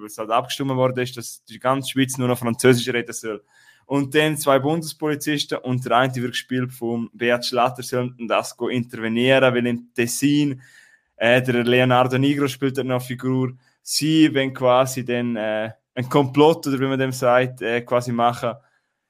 es 0.06 0.18
halt 0.20 0.30
abgestimmt 0.30 0.72
worden 0.72 1.00
ist, 1.00 1.18
dass 1.18 1.44
die 1.44 1.60
ganze 1.60 1.90
Schweiz 1.90 2.18
nur 2.18 2.28
noch 2.28 2.40
Französisch 2.40 2.88
reden 2.94 3.12
soll. 3.12 3.44
Und 3.86 4.14
dann 4.14 4.38
zwei 4.38 4.60
Bundespolizisten 4.60 5.58
und 5.58 5.84
der 5.84 5.98
eine 5.98 6.16
wird 6.16 6.32
gespielt 6.32 6.72
vom 6.72 7.10
Beat 7.12 7.46
Schlatter, 7.46 7.82
sollen 7.84 8.16
das 8.28 8.56
intervenieren, 8.70 9.54
weil 9.54 9.66
im 9.66 9.94
Tessin 9.94 10.62
äh, 11.16 11.42
der 11.42 11.64
Leonardo 11.64 12.18
Nigro 12.18 12.48
spielt 12.48 12.78
dann 12.78 12.88
noch 12.88 12.96
eine 12.96 13.06
Figur. 13.06 13.54
Sie, 13.82 14.34
wenn 14.34 14.54
quasi 14.54 15.06
dann 15.06 15.36
äh, 15.36 15.72
ein 15.96 16.10
Komplott 16.10 16.68
oder 16.68 16.80
wie 16.80 16.88
man 16.88 17.00
dem 17.00 17.12
sagt, 17.12 17.62
äh, 17.62 17.82
quasi 17.82 18.12
machen, 18.12 18.54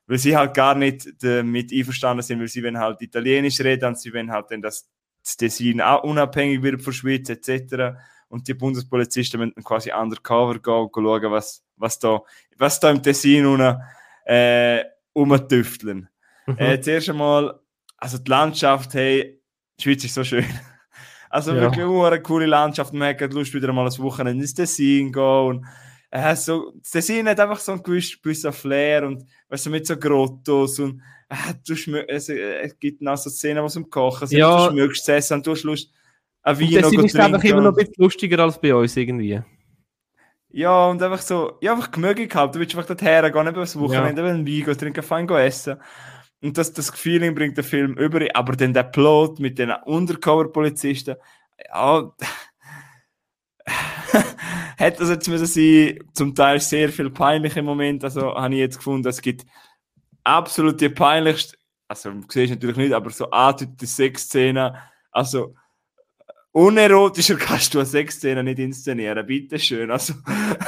weil 0.08 0.18
sie 0.18 0.36
halt 0.36 0.54
gar 0.54 0.76
nicht 0.76 1.08
damit 1.24 1.72
einverstanden 1.72 2.24
sind, 2.24 2.40
weil 2.40 2.48
sie 2.48 2.64
wollen 2.64 2.78
halt 2.78 3.02
Italienisch 3.02 3.60
reden 3.62 3.90
und 3.90 4.00
sie 4.00 4.14
wollen 4.14 4.32
halt 4.32 4.52
dann, 4.52 4.62
dass 4.62 4.90
das 5.24 5.38
Tessin 5.38 5.82
auch 5.82 6.04
unabhängig 6.04 6.62
wird 6.62 6.82
von 6.82 6.92
der 6.92 6.98
Schweiz 6.98 7.30
etc. 7.30 7.98
Und 8.28 8.48
die 8.48 8.54
Bundespolizisten 8.54 9.40
müssen 9.40 9.64
quasi 9.64 9.92
undercover 9.92 10.60
gehen 10.60 10.74
und 10.74 10.92
schauen, 10.94 11.32
was, 11.32 11.64
was, 11.78 12.00
da, 12.00 12.22
was 12.58 12.80
da 12.80 12.90
im 12.90 13.02
Tessin 13.02 13.46
unten, 13.46 13.78
äh, 14.26 14.84
rumtüfteln. 15.16 16.10
Mhm. 16.48 16.58
Äh, 16.58 16.82
zuerst 16.82 17.10
einmal, 17.10 17.60
also 17.98 18.18
die 18.18 18.30
Landschaft, 18.30 18.94
hey, 18.96 19.42
die 19.80 19.84
Schweiz 19.84 20.04
ist 20.04 20.16
so 20.16 20.24
schön. 20.24 20.46
Also 21.34 21.52
ja. 21.56 21.62
wirklich 21.62 21.84
eine 21.84 22.22
coole 22.22 22.46
Landschaft. 22.46 22.94
Man 22.94 23.18
hat 23.18 23.34
Lust, 23.34 23.56
wieder 23.56 23.74
mal 23.74 23.88
ein 23.88 23.98
Wochenende 23.98 24.44
ins 24.44 24.54
Tessin 24.54 25.12
gehen 25.12 25.24
und 25.24 25.66
äh, 26.12 26.36
so, 26.36 26.74
das 26.80 26.92
Tessin 26.92 27.28
hat 27.28 27.40
einfach 27.40 27.60
so 27.60 27.72
einen 27.72 27.82
gewissen 27.82 28.54
Flair 28.54 29.08
und 29.08 29.26
weißt 29.50 29.66
du, 29.66 29.70
mit 29.72 29.88
so 29.88 29.98
Grottos 29.98 30.78
und 30.78 31.02
äh, 31.30 31.56
du 31.66 31.74
es, 32.08 32.30
äh, 32.30 32.60
es 32.62 32.78
gibt 32.78 33.02
noch 33.02 33.18
so 33.18 33.32
Szenen, 33.32 33.66
es 33.66 33.76
im 33.76 33.90
Kochen 33.90 34.28
sind, 34.28 34.38
ja. 34.38 34.68
du 34.68 34.74
schmückst 34.74 35.02
es 35.02 35.08
essen 35.10 35.34
und 35.38 35.48
du 35.48 35.52
hast 35.54 35.64
Lust, 35.64 35.92
ein 36.44 36.60
Wein 36.60 36.70
noch 36.70 36.82
zu 36.82 36.82
trinken. 36.90 37.06
ist 37.08 37.20
einfach 37.20 37.44
immer 37.44 37.62
noch 37.62 37.72
ein 37.72 37.76
bisschen 37.78 37.96
lustiger 37.98 38.38
als 38.38 38.62
bei 38.62 38.76
uns 38.76 38.96
irgendwie. 38.96 39.42
Ja, 40.52 40.86
und 40.86 41.02
einfach 41.02 41.22
so, 41.22 41.58
ja, 41.62 41.74
einfach 41.74 41.90
gemöglich 41.90 42.36
halt. 42.36 42.54
Du 42.54 42.60
willst 42.60 42.76
einfach 42.76 42.96
dorthin 42.96 43.32
gehen, 43.32 43.48
eben 43.48 43.56
das 43.56 43.80
Wochenende, 43.80 44.22
ja. 44.22 44.28
ein 44.28 44.46
Wein 44.46 44.78
trinken, 44.78 45.02
fein 45.02 45.28
essen. 45.28 45.78
Und 46.44 46.58
das, 46.58 46.74
das 46.74 46.90
Feeling 46.90 47.34
bringt 47.36 47.56
der 47.56 47.64
Film 47.64 47.98
über. 47.98 48.20
Aber 48.34 48.56
dann 48.56 48.74
der 48.74 48.84
Plot 48.84 49.40
mit 49.40 49.58
den 49.58 49.72
Undercover-Polizisten, 49.72 51.16
ja, 51.74 52.12
hätte 54.78 55.00
das 55.00 55.10
jetzt 55.10 55.30
müssen 55.30 55.46
sein, 55.46 56.00
zum 56.14 56.36
Teil 56.36 56.60
sehr 56.60 56.90
viel 56.90 57.10
peinliche 57.10 57.64
Momente. 57.64 58.08
Also 58.08 58.36
habe 58.36 58.54
ich 58.54 58.60
jetzt 58.60 58.78
gefunden, 58.78 59.08
es 59.08 59.22
gibt 59.22 59.46
absolut 60.26 60.82
die 60.82 60.90
peinlichste, 60.90 61.58
also 61.88 62.12
siehst 62.28 62.52
du 62.52 62.56
natürlich 62.56 62.78
nicht, 62.78 62.94
aber 62.94 63.10
so 63.10 63.30
andeutete 63.30 63.88
Sexszenen. 63.88 64.76
Also 65.12 65.56
unerotischer 66.52 67.36
kannst 67.40 67.74
du 67.74 67.80
eine 67.80 67.86
Sexszene 67.86 68.44
nicht 68.44 68.60
inszenieren, 68.60 69.26
bitteschön. 69.26 69.92
Also, 69.92 70.14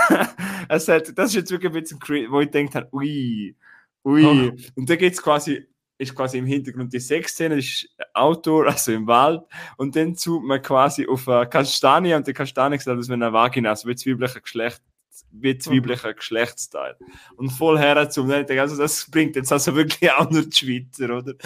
es 0.69 0.87
hat, 0.87 1.17
das 1.17 1.31
ist 1.31 1.35
jetzt 1.35 1.51
wirklich 1.51 1.73
ein 1.73 1.81
bisschen, 1.81 2.31
wo 2.31 2.39
ich 2.39 2.49
denke, 2.49 2.87
ui, 2.93 3.57
ui. 4.05 4.25
Oh. 4.25 4.51
Und 4.75 4.89
da 4.89 4.95
geht's 4.95 5.21
quasi 5.21 5.67
ist 5.97 6.15
quasi 6.15 6.37
im 6.37 6.45
Hintergrund 6.45 6.93
die 6.93 6.99
Sexszene, 6.99 7.55
ist 7.55 7.87
Outdoor, 8.13 8.67
also 8.67 8.91
im 8.91 9.07
Wald. 9.07 9.41
Und 9.77 9.95
dann 9.95 10.15
zoomt 10.15 10.45
man 10.45 10.61
quasi 10.61 11.07
auf 11.07 11.27
eine 11.27 11.47
Kastanie 11.47 12.13
und 12.13 12.27
die 12.27 12.33
Kastanie 12.33 12.77
sieht 12.77 12.89
aus 12.89 13.09
wie 13.09 13.13
eine 13.13 13.31
Vagina, 13.31 13.69
also 13.69 13.87
wie 13.87 13.95
zweiblicher 13.95 14.41
Geschlecht, 14.41 14.81
wie 15.31 15.57
zweiblicher 15.57 16.09
mhm. 16.09 16.15
Geschlechtsteil. 16.15 16.95
Und 17.37 17.49
voll 17.49 17.77
her 17.77 18.09
zum, 18.09 18.29
also 18.29 18.77
das 18.77 19.09
bringt 19.09 19.35
jetzt 19.35 19.51
also 19.51 19.75
wirklich 19.75 20.11
auch 20.11 20.29
nur 20.29 20.43
die 20.43 20.55
Schweizer, 20.55 21.17
oder? 21.17 21.33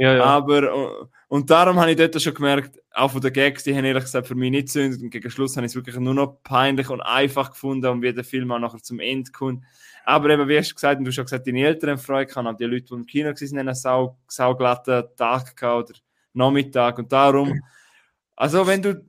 Ja, 0.00 0.14
ja. 0.14 0.24
Aber, 0.26 1.08
und 1.26 1.50
darum 1.50 1.80
habe 1.80 1.90
ich 1.90 1.96
dort 1.96 2.22
schon 2.22 2.32
gemerkt, 2.32 2.78
auch 2.92 3.10
von 3.10 3.20
den 3.20 3.32
Gags, 3.32 3.64
die 3.64 3.74
haben 3.74 3.84
ehrlich 3.84 4.04
gesagt 4.04 4.28
für 4.28 4.36
mich 4.36 4.52
nicht 4.52 4.68
zündet 4.68 5.02
und 5.02 5.10
gegen 5.10 5.28
Schluss 5.28 5.56
habe 5.56 5.66
ich 5.66 5.72
es 5.72 5.74
wirklich 5.74 5.96
nur 5.96 6.14
noch 6.14 6.40
peinlich 6.44 6.88
und 6.88 7.00
einfach 7.00 7.50
gefunden 7.50 7.86
und 7.86 8.02
wie 8.02 8.12
der 8.12 8.22
Film 8.22 8.52
auch 8.52 8.60
nachher 8.60 8.80
zum 8.80 9.00
Ende 9.00 9.32
kommt. 9.32 9.64
Aber 10.08 10.30
eben, 10.30 10.48
wie 10.48 10.56
hast 10.56 10.70
du 10.70 10.74
gesagt, 10.74 10.98
und 10.98 11.04
du 11.04 11.10
hast 11.10 11.16
schon 11.16 11.26
gesagt, 11.26 11.46
deine 11.46 11.66
Eltern 11.66 11.98
freuen 11.98 12.26
kann, 12.26 12.56
die 12.56 12.64
Leute, 12.64 12.86
die 12.86 12.94
im 12.94 13.04
Kino 13.04 13.28
waren, 13.28 13.58
einen 13.58 13.74
sau, 13.74 14.16
sauglatten 14.26 15.04
Tag 15.18 15.54
gehabt 15.54 15.90
oder 15.90 15.98
Nachmittag. 16.32 16.98
Und 16.98 17.12
darum, 17.12 17.60
also 18.34 18.66
wenn 18.66 18.80
du 18.80 19.04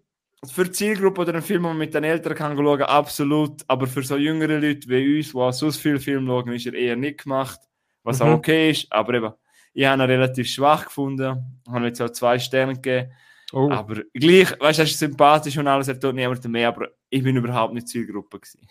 für 0.45 0.65
die 0.65 0.73
Zielgruppe 0.73 1.21
oder 1.21 1.35
einen 1.35 1.41
Film, 1.41 1.63
den 1.63 1.69
man 1.69 1.77
mit 1.77 1.93
den 1.93 2.03
Eltern 2.03 2.35
kann 2.35 2.57
schauen, 2.57 2.81
absolut. 2.81 3.61
Aber 3.69 3.87
für 3.87 4.03
so 4.03 4.17
jüngere 4.17 4.59
Leute 4.59 4.89
wie 4.89 5.19
uns, 5.19 5.31
die 5.31 5.57
so 5.57 5.71
viel 5.71 5.99
Film 6.01 6.27
schauen, 6.27 6.51
ist 6.51 6.65
er 6.65 6.73
eher 6.73 6.97
nicht 6.97 7.23
gemacht. 7.23 7.61
Was 8.03 8.19
mhm. 8.19 8.25
auch 8.25 8.33
okay 8.33 8.71
ist. 8.71 8.91
Aber 8.91 9.13
eben, 9.13 9.31
ich 9.73 9.85
habe 9.85 10.03
ihn 10.03 10.09
relativ 10.09 10.49
schwach 10.49 10.83
gefunden. 10.83 11.61
Ich 11.65 11.71
habe 11.71 11.85
jetzt 11.85 12.01
auch 12.01 12.09
zwei 12.09 12.37
Sterne 12.39 12.73
gegeben. 12.73 13.13
Oh. 13.53 13.71
Aber 13.71 14.01
gleich, 14.13 14.51
weißt 14.59 14.79
du, 14.79 14.81
er 14.81 14.85
ist 14.85 14.99
sympathisch 14.99 15.57
und 15.57 15.65
alles, 15.65 15.87
er 15.87 15.97
tut 15.97 16.13
niemandem 16.13 16.51
mehr, 16.51 16.67
aber 16.67 16.89
ich 17.09 17.23
bin 17.23 17.37
überhaupt 17.37 17.73
nicht 17.73 17.87
Zielgruppe 17.87 18.41
gewesen. 18.41 18.67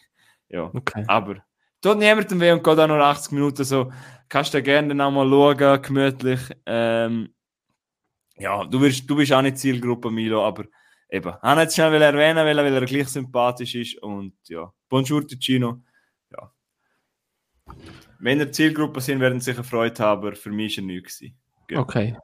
Ja, 0.51 0.71
okay. 0.75 1.05
aber 1.07 1.43
tut 1.81 1.99
niemandem 1.99 2.41
weh 2.41 2.53
und 2.53 2.65
geht 2.65 2.79
auch 2.79 2.87
nur 2.87 3.01
80 3.01 3.33
Minuten 3.33 3.65
so. 3.65 3.93
Kannst 4.29 4.53
du 4.53 4.63
gerne 4.63 4.89
dann 4.89 5.01
auch 5.01 5.11
mal 5.11 5.29
schauen, 5.29 5.83
gemütlich. 5.83 6.41
Ähm, 6.67 7.35
ja, 8.37 8.65
du, 8.65 8.81
wirst, 8.81 9.09
du 9.09 9.17
bist 9.17 9.33
auch 9.33 9.43
nicht 9.43 9.59
Zielgruppe, 9.59 10.11
Milo, 10.11 10.45
aber 10.45 10.65
eben. 11.09 11.29
Ich 11.29 11.43
wollte 11.43 11.61
jetzt 11.63 11.75
schnell 11.75 12.03
erwähnen, 12.03 12.45
weil 12.45 12.59
er, 12.59 12.65
weil 12.65 12.75
er 12.75 12.85
gleich 12.85 13.09
sympathisch 13.09 13.75
ist 13.75 14.03
und 14.03 14.35
ja. 14.49 14.73
Bonjour, 14.89 15.27
Ticino. 15.27 15.83
Ja. 16.31 16.53
Wenn 18.19 18.41
er 18.41 18.53
Zielgruppe 18.53 19.01
sind, 19.01 19.21
werden 19.21 19.41
sie 19.41 19.53
sicher 19.53 19.65
Freude 19.65 20.03
haben, 20.03 20.27
aber 20.27 20.37
für 20.37 20.51
mich 20.51 20.77
war 20.77 20.85
er 20.85 20.87
nichts. 20.87 21.23
Genau. 21.67 21.83
Okay. 21.83 22.17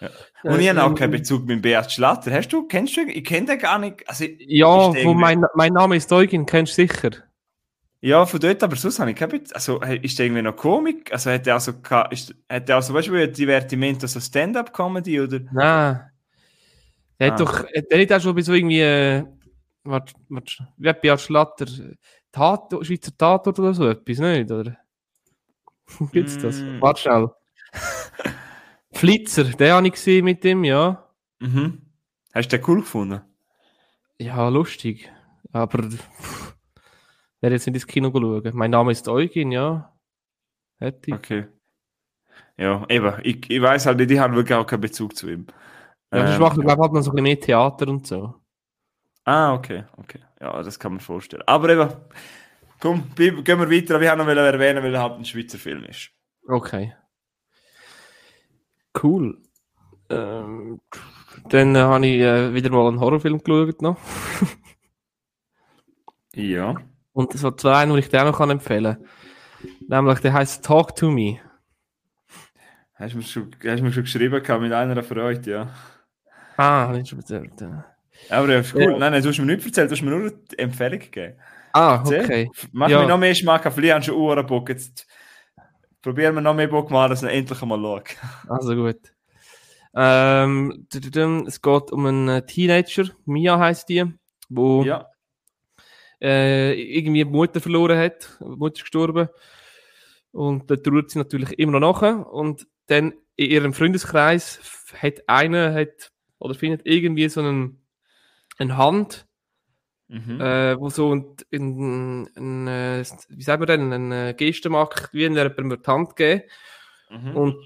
Ja. 0.00 0.10
Und 0.42 0.60
ich 0.60 0.68
habe 0.68 0.84
auch 0.84 0.94
keinen 0.94 1.12
Bezug 1.12 1.46
mit 1.46 1.62
Beat 1.62 1.90
Schlatter. 1.90 2.30
Hast 2.32 2.52
du, 2.52 2.66
kennst 2.66 2.96
du, 2.96 3.02
ich 3.02 3.24
kenne 3.24 3.46
den 3.46 3.58
gar 3.58 3.78
nicht. 3.78 4.06
Also, 4.08 4.26
ja, 4.38 4.66
wo 4.66 5.14
mein, 5.14 5.42
mein 5.54 5.72
Name 5.72 5.96
ist 5.96 6.12
Eugen, 6.12 6.44
kennst 6.44 6.76
du 6.76 6.86
sicher. 6.86 7.10
Ja, 8.00 8.26
von 8.26 8.38
dort, 8.38 8.62
aber 8.62 8.76
sonst 8.76 8.98
habe 8.98 9.10
ich 9.10 9.16
kein. 9.16 9.42
Also, 9.52 9.80
ist 9.80 10.18
der 10.18 10.26
irgendwie 10.26 10.42
noch 10.42 10.56
Komik? 10.56 11.12
Also, 11.12 11.30
hat 11.30 11.46
der 11.46 11.54
also, 11.54 11.72
ist, 12.10 12.34
hat 12.48 12.68
der 12.68 12.76
also, 12.76 12.94
weißt 12.94 13.08
du, 13.08 13.28
Divertimento, 13.28 14.06
so 14.06 14.20
Stand-Up-Comedy, 14.20 15.20
oder? 15.20 15.40
Nein. 15.52 16.10
Der 17.18 17.28
ah. 17.28 17.32
hat 17.32 17.40
doch, 17.40 17.64
der 17.90 18.02
hat 18.02 18.12
auch 18.12 18.20
schon 18.20 18.34
bei 18.34 18.42
so 18.42 18.52
irgendwie, 18.52 18.80
äh, 18.80 19.24
warte, 19.84 20.12
warte, 20.28 20.68
wie 20.76 21.10
hat 21.10 21.20
Schlatter, 21.20 21.66
Tat, 22.30 22.74
Schweizer 22.82 23.16
Tatort 23.16 23.58
oder 23.58 23.72
so 23.72 23.88
etwas, 23.88 24.18
nicht, 24.18 24.50
oder? 24.50 24.76
Gibt's 26.12 26.36
das? 26.38 26.60
Mm. 26.60 26.80
Warte 26.80 27.00
schnell. 27.00 27.30
Flitzer, 28.92 29.44
den 29.44 29.72
habe 29.72 29.86
ich 29.86 29.94
gesehen 29.94 30.24
mit 30.24 30.44
dem, 30.44 30.64
ja. 30.64 31.08
Mhm. 31.38 31.82
Hast 32.34 32.52
du 32.52 32.58
den 32.58 32.66
cool 32.68 32.80
gefunden? 32.80 33.22
Ja, 34.18 34.48
lustig. 34.48 35.10
Aber 35.52 35.88
werde 37.46 37.54
jetzt 37.54 37.66
nicht 37.66 37.76
ins 37.76 37.86
Kino 37.86 38.10
schauen. 38.12 38.50
Mein 38.54 38.72
Name 38.72 38.90
ist 38.90 39.06
Eugen, 39.08 39.52
ja. 39.52 39.96
Hätte 40.80 41.10
ich. 41.10 41.14
Okay. 41.14 41.46
Ja, 42.56 42.84
eben. 42.88 43.14
Ich, 43.22 43.48
ich 43.48 43.62
weiß 43.62 43.86
halt, 43.86 44.10
die 44.10 44.20
haben 44.20 44.34
wirklich 44.34 44.56
auch 44.58 44.66
keinen 44.66 44.80
Bezug 44.80 45.16
zu 45.16 45.28
ihm. 45.28 45.46
Ja, 46.12 46.26
ähm, 46.26 46.32
ich 46.32 46.38
mache, 46.40 46.60
glaube 46.60 46.86
ich, 46.86 46.92
noch 46.92 47.02
so 47.02 47.10
ein 47.10 47.14
bisschen 47.14 47.22
mehr 47.22 47.38
Theater 47.38 47.86
und 47.86 48.04
so. 48.04 48.34
Ah, 49.24 49.54
okay, 49.54 49.84
okay. 49.96 50.18
Ja, 50.40 50.60
das 50.60 50.78
kann 50.78 50.92
man 50.92 51.00
vorstellen. 51.00 51.44
Aber 51.46 51.68
eben, 51.68 51.88
komm, 52.80 53.14
gehen 53.14 53.44
wir 53.44 53.70
weiter. 53.70 54.00
Wir 54.00 54.10
haben 54.10 54.18
noch 54.18 54.26
erwähnen, 54.26 54.82
weil 54.82 54.94
er 54.94 55.02
halt 55.02 55.14
ein 55.14 55.24
Schweizer 55.24 55.58
Film 55.58 55.84
ist. 55.84 56.10
Okay. 56.48 56.94
Cool. 59.00 59.40
Ähm, 60.08 60.80
dann 61.48 61.76
äh, 61.76 61.78
habe 61.78 62.06
ich 62.06 62.20
äh, 62.20 62.54
wieder 62.54 62.70
mal 62.70 62.88
einen 62.88 62.98
Horrorfilm 62.98 63.38
geschaut 63.42 63.82
noch. 63.82 63.98
ja. 66.34 66.74
Und 67.16 67.32
so 67.32 67.50
zwei, 67.50 67.86
die 67.86 67.98
ich 67.98 68.10
dir 68.10 68.22
auch 68.28 68.38
noch 68.38 68.50
empfehlen 68.50 68.98
kann. 69.88 70.04
Nämlich, 70.04 70.20
der 70.20 70.34
heißt 70.34 70.62
Talk 70.62 70.94
to 70.96 71.10
Me. 71.10 71.38
Hast 72.92 73.14
du 73.14 73.16
mir 73.16 73.24
schon, 73.24 73.50
hast 73.64 73.80
mir 73.80 73.90
schon 73.90 74.02
geschrieben 74.02 74.34
mit 74.34 74.72
einer 74.72 75.02
Freude, 75.02 75.50
ja. 75.50 75.68
Ah, 76.58 76.94
ich 76.94 77.08
schon 77.08 77.20
erzählt. 77.20 77.58
Ja. 77.58 77.86
Aber 78.28 78.52
ja, 78.52 78.62
cool. 78.74 78.82
Ja. 78.82 78.98
Nein, 78.98 79.12
nein, 79.12 79.22
du 79.22 79.30
hast 79.30 79.38
mir 79.38 79.46
nicht 79.46 79.64
erzählt, 79.64 79.90
du 79.90 79.94
hast 79.94 80.02
mir 80.02 80.10
nur 80.10 80.20
eine 80.20 80.58
Empfehlung 80.58 80.98
gegeben. 80.98 81.38
Ah, 81.72 82.02
okay. 82.04 82.50
Mach 82.72 82.90
ja. 82.90 83.00
mir 83.00 83.08
noch 83.08 83.16
mehr 83.16 83.34
Schmack, 83.34 83.72
vielleicht 83.72 84.08
du 84.08 84.12
schon 84.12 84.20
Uhren 84.20 84.46
Bock. 84.46 84.68
Jetzt 84.68 85.06
probieren 86.02 86.34
wir 86.34 86.42
noch 86.42 86.54
mehr 86.54 86.68
Bock 86.68 86.90
machen, 86.90 87.10
dass 87.10 87.22
ich 87.22 87.30
endlich 87.30 87.62
einmal 87.62 87.80
schaue. 87.80 88.04
Also 88.50 88.74
gut. 88.74 89.00
Ähm, 89.94 90.86
es 91.46 91.62
geht 91.62 91.92
um 91.92 92.04
einen 92.04 92.46
Teenager, 92.46 93.04
Mia 93.24 93.58
heißt 93.58 93.88
die, 93.88 94.04
wo 94.50 94.82
ja. 94.82 95.06
Äh, 96.20 96.72
irgendwie 96.72 97.24
die 97.24 97.30
Mutter 97.30 97.60
verloren 97.60 97.98
hat. 97.98 98.38
Die 98.40 98.44
Mutter 98.44 98.76
ist 98.76 98.82
gestorben. 98.82 99.28
Und 100.32 100.70
da 100.70 100.76
trauert 100.76 101.10
sie 101.10 101.18
natürlich 101.18 101.58
immer 101.58 101.80
noch 101.80 102.02
nach. 102.02 102.26
Und 102.26 102.66
dann 102.86 103.14
in 103.36 103.50
ihrem 103.50 103.72
Freundeskreis 103.72 104.60
hat 105.00 105.28
einer 105.28 105.74
hat, 105.74 106.12
oder 106.38 106.54
findet 106.54 106.82
irgendwie 106.84 107.28
so 107.28 107.40
einen, 107.40 107.80
eine 108.58 108.76
Hand, 108.76 109.26
Mhm. 110.08 110.40
Äh, 110.40 110.78
wo 110.78 110.88
so 110.88 111.12
ein, 111.12 111.36
ein, 111.52 112.28
ein, 112.36 112.68
äh, 112.68 113.04
wie 113.28 113.42
sagt 113.42 113.58
man 113.58 113.66
denn, 113.66 113.92
eine 113.92 114.34
Geste 114.34 114.68
macht, 114.68 115.12
wie 115.12 115.24
wenn 115.24 115.34
jemandem 115.34 115.82
die 115.82 115.90
Hand 115.90 116.14
geben. 116.14 116.42
Mhm. 117.10 117.36
Und 117.36 117.56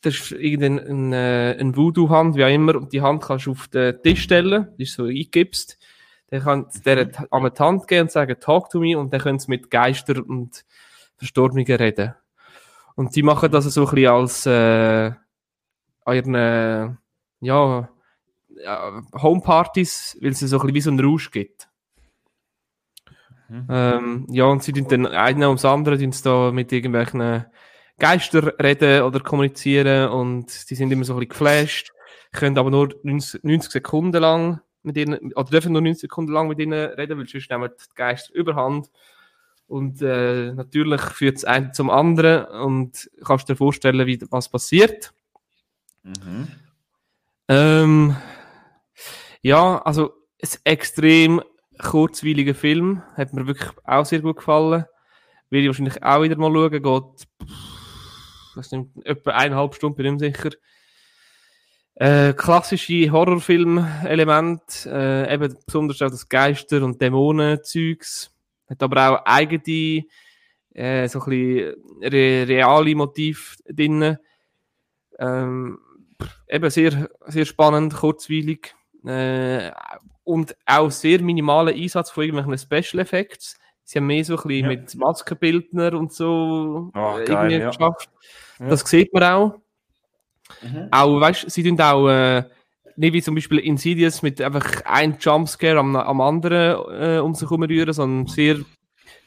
das 0.00 0.14
ist 0.14 0.32
irgendein 0.32 0.78
ein, 0.80 1.12
äh, 1.12 1.56
ein 1.58 1.76
Voodoo-Hand, 1.76 2.36
wie 2.36 2.44
auch 2.44 2.52
immer, 2.52 2.74
und 2.74 2.92
die 2.92 3.00
Hand 3.00 3.22
kannst 3.22 3.46
du 3.46 3.52
auf 3.52 3.68
den 3.68 4.02
Tisch 4.02 4.22
stellen, 4.22 4.68
die 4.76 4.82
ist 4.82 4.94
so 4.94 5.04
eingibst. 5.04 5.78
Dann 6.34 6.42
kann 6.42 6.58
mhm. 6.58 6.82
der 6.84 7.10
an 7.30 7.44
die 7.44 7.62
Hand 7.62 7.86
gehen 7.86 8.02
und 8.02 8.10
sagen, 8.10 8.34
talk 8.40 8.68
to 8.68 8.80
me, 8.80 8.98
und 8.98 9.12
dann 9.12 9.20
können 9.20 9.38
sie 9.38 9.48
mit 9.48 9.70
Geistern 9.70 10.18
und 10.22 10.64
Verstorbenen 11.16 11.64
reden. 11.64 12.16
Und 12.96 13.14
die 13.14 13.22
machen 13.22 13.52
das 13.52 13.66
so 13.66 13.86
ein 13.86 13.94
bisschen 13.94 14.10
als 14.10 14.44
äh, 14.44 15.12
ihren, 16.12 16.98
ja, 17.38 17.88
Homepartys, 19.14 20.18
weil 20.20 20.32
es 20.32 20.40
so 20.40 20.58
ein 20.58 20.72
bisschen 20.72 20.74
wie 20.74 20.80
so 20.80 20.90
ein 20.90 20.98
Rausch 20.98 21.30
gibt. 21.30 21.68
Mhm. 23.48 23.66
Ähm, 23.70 24.26
ja, 24.30 24.46
und 24.46 24.64
sie 24.64 24.72
tun 24.72 24.88
dann 24.88 25.06
einer 25.06 25.46
ums 25.46 25.64
andere 25.64 25.96
tun 25.98 26.12
da 26.24 26.50
mit 26.50 26.72
irgendwelchen 26.72 27.44
Geistern 28.00 28.48
reden 28.60 29.02
oder 29.02 29.20
kommunizieren 29.20 30.08
und 30.08 30.68
die 30.68 30.74
sind 30.74 30.90
immer 30.90 31.04
so 31.04 31.12
ein 31.12 31.20
bisschen 31.20 31.28
geflasht, 31.28 31.92
können 32.32 32.58
aber 32.58 32.72
nur 32.72 32.92
90, 33.04 33.44
90 33.44 33.70
Sekunden 33.70 34.20
lang 34.20 34.60
mit 34.84 34.96
ihnen, 34.96 35.32
oder 35.34 35.50
dürfen 35.50 35.72
nur 35.72 35.82
90 35.82 36.02
Sekunden 36.02 36.32
lang 36.32 36.48
mit 36.48 36.58
ihnen 36.58 36.72
reden, 36.72 37.18
weil 37.18 37.26
sonst 37.26 37.50
nehmen 37.50 37.70
die 37.70 37.94
Geister 37.94 38.34
überhand. 38.34 38.90
Und 39.66 40.02
äh, 40.02 40.52
natürlich 40.52 41.00
führt 41.00 41.38
es 41.38 41.44
einen 41.44 41.72
zum 41.72 41.90
anderen 41.90 42.44
und 42.46 43.10
kannst 43.24 43.48
dir 43.48 43.56
vorstellen, 43.56 44.06
wie, 44.06 44.20
was 44.30 44.48
passiert. 44.48 45.14
Mhm. 46.02 46.48
Ähm, 47.48 48.16
ja, 49.42 49.80
also 49.82 50.12
ein 50.42 50.48
extrem 50.64 51.42
kurzweiliger 51.82 52.54
Film, 52.54 53.02
hat 53.14 53.32
mir 53.32 53.46
wirklich 53.46 53.70
auch 53.84 54.04
sehr 54.04 54.20
gut 54.20 54.36
gefallen. 54.36 54.84
Will 55.50 55.62
ich 55.62 55.66
wahrscheinlich 55.68 56.02
auch 56.02 56.22
wieder 56.22 56.36
mal 56.36 56.52
schauen, 56.52 56.70
geht 56.70 57.28
was 58.56 58.70
nicht, 58.70 58.88
etwa 59.04 59.32
eineinhalb 59.32 59.74
Stunden, 59.74 59.96
bin 59.96 60.06
ich 60.06 60.20
nicht 60.20 60.36
sicher. 60.36 60.56
Äh, 61.96 62.32
klassische 62.32 63.12
Horrorfilm-Element, 63.12 64.86
äh, 64.86 65.32
eben 65.32 65.56
besonders 65.64 66.02
auch 66.02 66.10
das 66.10 66.28
Geister- 66.28 66.82
und 66.82 67.00
Dämonen-Zeugs. 67.00 68.32
Hat 68.68 68.82
aber 68.82 69.10
auch 69.10 69.26
eigene, 69.26 70.04
äh, 70.74 71.08
so 71.08 71.20
ein 71.20 71.30
bisschen 71.30 71.74
re 72.02 72.48
reale 72.48 72.94
Motiv 72.96 73.56
drin. 73.68 74.18
Ähm, 75.20 75.78
eben 76.48 76.70
sehr, 76.70 77.08
sehr 77.26 77.44
spannend, 77.44 77.94
kurzweilig. 77.94 78.74
Äh, 79.06 79.70
und 80.24 80.56
auch 80.66 80.90
sehr 80.90 81.20
minimaler 81.20 81.72
Einsatz 81.72 82.10
von 82.10 82.24
irgendwelchen 82.24 82.58
Special 82.58 83.02
Effects. 83.02 83.56
Sie 83.84 83.98
haben 83.98 84.06
mehr 84.06 84.24
so 84.24 84.36
ein 84.36 84.42
bisschen 84.42 84.64
ja. 84.64 84.68
mit 84.68 84.94
Maskenbildner 84.94 85.92
und 85.92 86.12
so 86.12 86.90
oh, 86.94 87.18
geil, 87.24 87.52
ja. 87.52 87.68
geschafft. 87.68 88.08
Ja. 88.58 88.68
Das 88.68 88.80
sieht 88.80 89.12
man 89.12 89.22
auch. 89.22 89.60
Mhm. 90.62 90.88
Auch, 90.90 91.20
weißt 91.20 91.50
sie 91.50 91.62
tun 91.62 91.80
auch, 91.80 92.08
äh, 92.08 92.44
nicht 92.96 93.12
wie 93.12 93.22
zum 93.22 93.34
Beispiel 93.34 93.58
Insidious 93.58 94.22
mit 94.22 94.40
einfach 94.40 94.84
einem 94.84 95.16
Jumpscare 95.18 95.78
am, 95.78 95.96
am 95.96 96.20
anderen 96.20 97.16
äh, 97.16 97.18
um 97.18 97.34
sich 97.34 97.48
herum 97.48 97.64
rühren, 97.64 97.92
sondern 97.92 98.26
sehr 98.26 98.58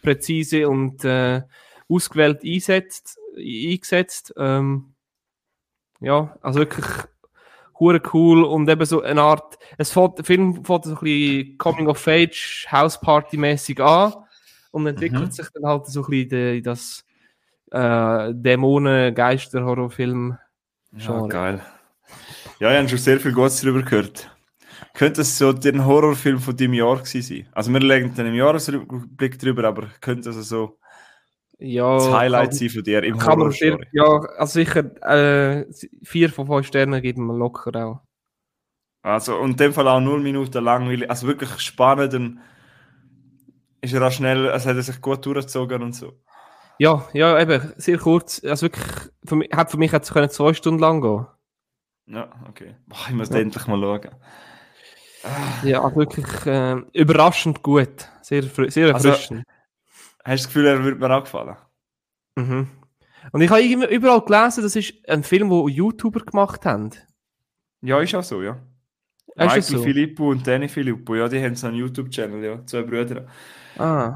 präzise 0.01 0.69
und 0.69 1.03
äh, 1.03 1.41
ausgewählt 1.89 2.43
einsetzt, 2.43 3.17
eingesetzt. 3.37 4.33
Ähm, 4.37 4.93
ja, 5.99 6.37
also 6.41 6.59
wirklich 6.59 6.85
hure 7.79 8.01
cool 8.13 8.43
und 8.43 8.69
eben 8.69 8.85
so 8.85 9.01
eine 9.01 9.21
Art, 9.21 9.57
es 9.77 9.91
fängt, 9.91 10.17
der 10.17 10.25
Film 10.25 10.63
fängt 10.63 10.85
so 10.85 10.91
ein 10.91 10.99
bisschen 10.99 11.57
Coming 11.57 11.87
of 11.87 12.07
Age, 12.07 12.67
House 12.71 12.99
Party 12.99 13.37
mäßig 13.37 13.79
an 13.79 14.13
und 14.71 14.87
entwickelt 14.87 15.25
mhm. 15.25 15.31
sich 15.31 15.47
dann 15.53 15.65
halt 15.65 15.85
so 15.87 16.03
ein 16.03 16.09
bisschen 16.09 16.55
in 16.57 16.63
das 16.63 17.05
äh, 17.71 18.33
Dämonen, 18.33 19.13
Horrorfilm. 20.93 21.21
Ja, 21.21 21.27
geil. 21.27 21.61
Ja, 22.59 22.71
ich 22.71 22.77
habe 22.77 22.89
schon 22.89 22.97
sehr 22.97 23.19
viel 23.19 23.33
Gutes 23.33 23.61
darüber 23.61 23.83
gehört. 23.83 24.31
Könnte 24.93 25.21
es 25.21 25.37
so 25.37 25.53
der 25.53 25.85
Horrorfilm 25.85 26.39
von 26.39 26.55
deinem 26.55 26.73
Jahr 26.73 26.97
gewesen 26.97 27.21
sein? 27.21 27.49
Also 27.51 27.71
wir 27.71 27.79
legen 27.79 28.13
dann 28.15 28.27
im 28.27 28.35
Jahresblick 28.35 29.37
drüber, 29.39 29.63
aber 29.65 29.87
könnte 30.01 30.29
es 30.29 30.49
so 30.49 30.79
ja, 31.59 31.95
das 31.95 32.11
Highlight 32.11 32.53
sein 32.53 32.69
von 32.69 32.83
dir 32.83 33.03
im 33.03 33.17
kann 33.17 33.51
sehr, 33.51 33.79
Ja, 33.91 34.19
also 34.37 34.53
sicher 34.53 34.83
äh, 35.01 35.65
vier 36.03 36.29
von 36.29 36.45
fünf 36.45 36.67
Sternen 36.67 37.01
geben 37.01 37.25
wir 37.25 37.35
locker 37.35 37.75
auch. 37.83 38.01
Also 39.01 39.37
und 39.37 39.51
in 39.51 39.57
dem 39.57 39.73
Fall 39.73 39.87
auch 39.87 39.99
null 39.99 40.21
Minuten 40.21 40.63
lang, 40.63 40.87
also 41.09 41.27
wirklich 41.27 41.59
spannend 41.59 42.13
und 42.13 42.39
ist 43.81 43.93
er 43.93 44.05
auch 44.05 44.11
schnell, 44.11 44.47
es 44.47 44.65
hat 44.65 44.75
er 44.75 44.83
sich 44.83 45.01
gut 45.01 45.25
durchgezogen 45.25 45.81
und 45.81 45.93
so. 45.93 46.13
Ja, 46.79 47.07
ja, 47.13 47.39
eben, 47.39 47.73
sehr 47.77 47.97
kurz. 47.97 48.43
Also 48.43 48.67
wirklich, 48.67 48.85
für 49.25 49.35
mich, 49.35 49.49
hat 49.51 49.71
für 49.71 49.77
mich 49.77 49.91
jetzt 49.91 50.11
können 50.11 50.29
zwei 50.29 50.53
Stunden 50.53 50.79
lang 50.79 51.01
gehen. 51.01 51.25
Ja, 52.07 52.29
okay. 52.47 52.75
Ich 53.07 53.13
muss 53.13 53.29
ja. 53.29 53.39
endlich 53.39 53.67
mal 53.67 53.79
schauen. 53.79 54.15
Ja, 55.63 55.83
also 55.83 55.95
wirklich 55.97 56.45
äh, 56.45 56.75
überraschend 56.93 57.63
gut. 57.63 58.09
Sehr, 58.21 58.43
sehr 58.43 58.93
also, 58.93 59.09
erfrischend. 59.09 59.43
Also, 59.43 59.53
hast 60.23 60.25
du 60.25 60.31
das 60.31 60.47
Gefühl, 60.47 60.65
er 60.67 60.83
würde 60.83 60.99
mir 60.99 61.15
auch 61.15 61.23
gefallen? 61.23 61.57
Mhm. 62.35 62.67
Und 63.31 63.41
ich 63.41 63.49
habe 63.49 63.61
überall 63.61 64.21
gelesen, 64.21 64.63
das 64.63 64.75
ist 64.75 64.93
ein 65.09 65.23
Film, 65.23 65.49
den 65.49 65.67
YouTuber 65.67 66.21
gemacht 66.21 66.65
haben. 66.65 66.91
Ja, 67.81 67.99
ist 67.99 68.15
auch 68.15 68.23
so, 68.23 68.41
ja. 68.41 68.57
Ist 69.27 69.37
Michael 69.37 69.61
so? 69.61 69.83
Filippo 69.83 70.29
und 70.31 70.47
Danny 70.47 70.67
Filippo, 70.67 71.15
ja, 71.15 71.27
die 71.27 71.43
haben 71.43 71.55
so 71.55 71.67
einen 71.67 71.77
YouTube-Channel, 71.77 72.43
ja, 72.43 72.65
zwei 72.65 72.83
Brüder. 72.83 73.27
Ah. 73.77 74.15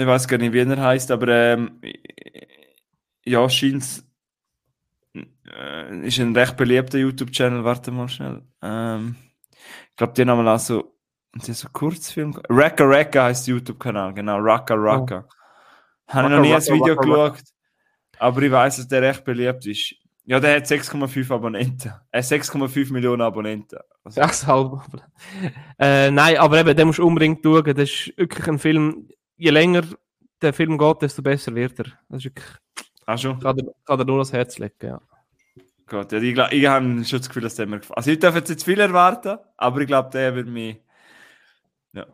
Ich 0.00 0.06
weiß 0.06 0.26
gar 0.28 0.38
nicht, 0.38 0.54
wie 0.54 0.60
er 0.60 0.82
heißt, 0.82 1.10
aber 1.10 1.28
ähm, 1.28 1.78
ja, 3.22 3.46
scheint 3.50 4.02
äh, 5.14 6.06
ist 6.06 6.18
ein 6.18 6.34
recht 6.34 6.56
beliebter 6.56 6.96
YouTube-Channel. 6.96 7.64
Warte 7.64 7.90
mal 7.90 8.08
schnell. 8.08 8.40
Ähm, 8.62 9.16
ich 9.90 9.96
glaube, 9.96 10.14
die 10.14 10.24
haben 10.24 10.48
auch 10.48 10.58
so, 10.58 10.96
die 11.34 11.52
so 11.52 11.68
Kurzfilm. 11.70 12.40
Racka 12.48 12.84
Racka 12.84 13.24
heißt 13.24 13.48
YouTube-Kanal, 13.48 14.14
genau. 14.14 14.38
Racka 14.38 14.74
Racka. 14.74 15.26
Oh. 15.28 16.14
Habe 16.14 16.28
ich 16.28 16.34
noch 16.34 16.40
nie 16.40 16.54
ein 16.54 16.62
Video 16.62 16.94
Raka, 16.94 17.02
geschaut, 17.02 17.44
aber 18.18 18.42
ich 18.42 18.50
weiß, 18.50 18.76
dass 18.78 18.88
der 18.88 19.02
recht 19.02 19.22
beliebt 19.22 19.66
ist. 19.66 19.94
Ja, 20.24 20.40
der 20.40 20.56
hat 20.56 20.64
6,5 20.64 21.30
Abonnenten. 21.30 21.92
Äh, 22.10 22.20
6,5 22.20 22.92
Millionen 22.92 23.20
Abonnenten. 23.20 23.80
Also. 24.02 24.20
6,5 24.22 25.00
äh, 25.78 26.10
Nein, 26.10 26.36
aber 26.38 26.60
eben, 26.60 26.74
den 26.74 26.86
musst 26.86 27.00
du 27.00 27.06
unbedingt 27.06 27.44
schauen. 27.44 27.64
Das 27.64 27.90
ist 27.90 28.16
wirklich 28.16 28.48
ein 28.48 28.58
Film, 28.58 29.08
je 29.40 29.50
länger 29.50 29.82
der 30.42 30.52
Film 30.52 30.78
geht, 30.78 31.02
desto 31.02 31.22
besser 31.22 31.54
wird 31.54 31.78
er. 31.78 31.86
Das 32.08 32.18
ist 32.18 32.24
wirklich. 32.24 32.46
Ach 33.06 33.18
schon? 33.18 33.40
Kann 33.40 33.58
er, 33.58 33.72
kann 33.84 33.98
er 33.98 34.04
nur 34.04 34.18
das 34.18 34.32
Herz 34.32 34.58
legen, 34.58 34.74
ja. 34.82 35.00
Gut, 35.88 36.12
ja, 36.12 36.18
ich, 36.18 36.38
ich 36.52 36.66
habe 36.66 37.04
schon 37.04 37.18
das 37.18 37.28
Gefühl, 37.28 37.42
dass 37.42 37.56
der 37.56 37.66
mir 37.66 37.80
gefällt. 37.80 37.96
Also 37.96 38.10
ich 38.10 38.18
darf 38.18 38.36
jetzt 38.36 38.48
nicht 38.48 38.62
viel 38.62 38.78
erwarten, 38.78 39.38
aber 39.56 39.80
ich 39.80 39.86
glaube, 39.88 40.10
der 40.10 40.34
wird 40.34 40.46
mich. 40.46 40.80
Ja. 41.92 42.06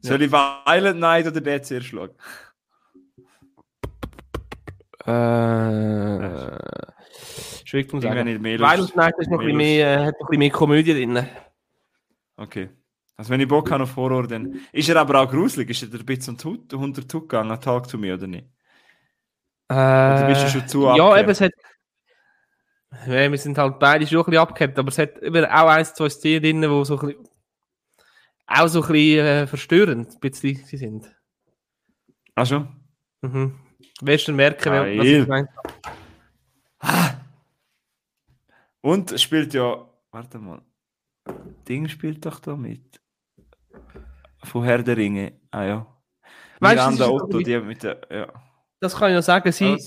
Soll 0.00 0.22
ich 0.22 0.32
Violent 0.32 0.98
Night 0.98 1.26
oder 1.26 1.40
der 1.40 1.62
zuerst 1.62 1.88
schauen? 1.88 2.10
Äh, 5.04 6.56
schwierig 7.66 7.90
zu 7.90 8.00
sagen. 8.00 8.24
Nicht 8.24 8.40
mehr 8.40 8.58
Violent 8.58 8.96
Night 8.96 9.14
ist 9.18 9.28
noch 9.28 9.40
ein 9.40 9.44
bisschen 9.44 9.56
mehr, 9.58 9.86
äh, 9.86 10.06
hat 10.06 10.14
noch 10.14 10.28
ein 10.28 10.30
bisschen 10.30 10.38
mehr 10.38 10.50
Komödie 10.50 10.94
drin. 10.94 11.26
Okay. 12.36 12.70
Also 13.20 13.32
wenn 13.32 13.40
ich 13.40 13.48
Bock 13.48 13.70
habe 13.70 13.82
auf 13.82 13.96
Horror, 13.96 14.26
dann 14.26 14.60
ist 14.72 14.88
er 14.88 14.96
aber 14.96 15.20
auch 15.20 15.30
gruselig. 15.30 15.68
Ist 15.68 15.82
er 15.82 15.92
ein 15.92 16.06
bisschen 16.06 16.38
unter 16.72 17.06
Tut 17.06 17.28
gegangen, 17.28 17.60
Talk 17.60 17.86
to 17.86 17.98
me, 17.98 18.14
oder 18.14 18.26
nicht? 18.26 18.46
Äh, 19.68 19.74
oder 19.74 20.26
bist 20.26 20.42
du 20.44 20.48
schon 20.48 20.66
zu 20.66 20.84
Ja, 20.84 20.92
abgehebt? 20.92 21.18
eben, 21.18 21.28
es 21.28 21.40
hat... 21.42 21.52
Ja, 23.06 23.30
wir 23.30 23.36
sind 23.36 23.58
halt 23.58 23.78
beide 23.78 24.06
schon 24.06 24.20
ein 24.20 24.24
bisschen 24.24 24.38
abgehabt, 24.38 24.78
aber 24.78 24.88
es 24.88 24.96
hat 24.96 25.22
eben 25.22 25.44
auch 25.44 25.68
ein, 25.68 25.84
zwei 25.84 26.08
Szenen 26.08 26.42
drin, 26.42 26.62
die 26.62 26.84
so 26.86 26.98
ein 26.98 27.08
bisschen... 27.08 27.28
auch 28.46 28.68
so 28.68 28.82
ein 28.82 28.88
bisschen 28.88 29.26
äh, 29.26 29.46
verstörend 29.46 30.14
ein 30.14 30.20
bisschen 30.20 30.64
sind. 30.64 31.14
Ach 32.36 32.46
schon? 32.46 32.68
Mhm. 33.20 33.60
Wirst 34.00 34.28
du 34.28 34.32
merken, 34.32 34.72
ah, 34.72 34.86
was 34.86 35.06
ich 35.06 35.28
meine. 35.28 35.48
Und 38.80 39.20
spielt 39.20 39.52
ja... 39.52 39.86
Warte 40.10 40.38
mal. 40.38 40.62
Ding 41.68 41.86
spielt 41.86 42.24
doch 42.24 42.40
da 42.40 42.56
mit 42.56 42.99
von 44.44 44.64
Herr 44.64 44.82
der 44.82 44.96
Ringe. 44.96 45.40
Ah 45.50 45.64
ja. 45.64 45.86
Weißt, 46.60 46.76
Miranda 46.76 47.04
das 47.04 47.08
Otto, 47.08 47.38
die 47.38 47.58
mit 47.58 47.82
der, 47.82 48.00
ja. 48.10 48.32
Das 48.80 48.96
kann 48.96 49.10
ich 49.10 49.16
noch 49.16 49.22
sagen. 49.22 49.50
Sie, 49.52 49.78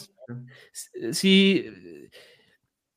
sie, 1.12 1.72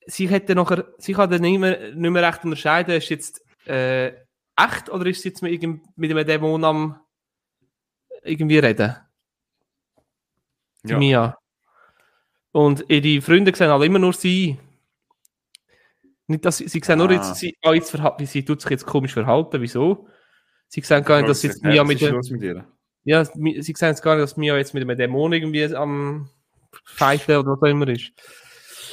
sie 0.07 0.29
hätte 0.29 0.55
nachher, 0.55 0.93
sie 0.99 1.13
kann 1.13 1.31
dann 1.31 1.43
nicht 1.43 1.59
mehr, 1.59 1.95
nicht 1.95 2.11
mehr 2.11 2.23
recht 2.23 2.45
unterscheiden, 2.45 2.95
ist 2.95 3.09
jetzt 3.09 3.43
äh, 3.67 4.09
echt 4.57 4.91
oder 4.91 5.07
ist 5.07 5.23
sie 5.23 5.29
jetzt 5.29 5.43
mit, 5.43 5.63
mit 5.97 6.11
einem 6.11 6.27
Dämon 6.27 6.65
am 6.65 7.01
irgendwie 8.23 8.59
reden? 8.59 8.97
Die 10.85 10.93
ja. 10.93 10.99
Mia. 10.99 11.39
Und 12.53 12.85
ihre 12.89 13.21
Freunde 13.21 13.55
sehen 13.55 13.71
alle 13.71 13.87
immer 13.87 13.99
nur 13.99 14.13
sie. 14.13 14.59
Nicht, 16.27 16.45
dass 16.45 16.59
sie, 16.59 16.69
sie 16.69 16.81
sehen 16.83 17.01
ah. 17.01 17.05
nur 17.05 17.13
jetzt, 17.13 17.37
sie, 17.37 17.57
oh, 17.63 17.73
jetzt 17.73 17.93
wie 17.95 18.27
sie 18.27 18.45
tut 18.45 18.61
sich 18.63 18.71
jetzt 18.71 18.87
komisch 18.87 19.13
verhalten. 19.13 19.61
Wieso? 19.61 20.09
Sie 20.69 20.81
sagen 20.81 21.05
gar 21.05 21.19
nicht, 21.19 21.29
dass 21.29 21.43
jetzt 21.43 21.63
Mia 21.63 21.85
mit, 21.85 22.01
der, 22.01 22.15
mit 22.15 22.65
Ja, 23.05 23.25
sie 23.25 23.75
sagen 23.77 23.99
gar 24.03 24.17
nicht, 24.17 24.23
dass 24.23 24.37
Mia 24.37 24.57
jetzt 24.57 24.75
mit 24.75 24.83
einem 24.83 24.97
Dämon 24.97 25.33
irgendwie 25.33 25.75
am 25.75 26.29
Fighten 26.85 27.37
oder 27.37 27.53
was 27.53 27.63
auch 27.63 27.67
immer 27.67 27.89
ist. 27.89 28.13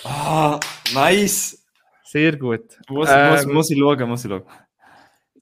Ah, 0.04 0.60
nice! 0.94 1.64
Sehr 2.04 2.38
gut. 2.38 2.80
Muss, 2.90 3.10
ähm, 3.12 3.32
muss, 3.32 3.46
muss 3.46 3.72
ich 3.72 3.80
schauen, 3.80 4.10
muss 4.10 4.24
ich 4.24 4.30
schauen. 4.30 4.44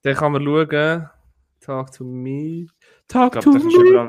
Dann 0.03 0.15
kann 0.15 0.31
man 0.31 0.43
schauen. 0.43 1.09
Talk 1.59 1.91
to 1.91 2.03
me. 2.03 2.67
Talk 3.07 3.33
glaub, 3.33 3.43
to 3.43 3.51
me. 3.51 3.59
Überall, 3.59 4.07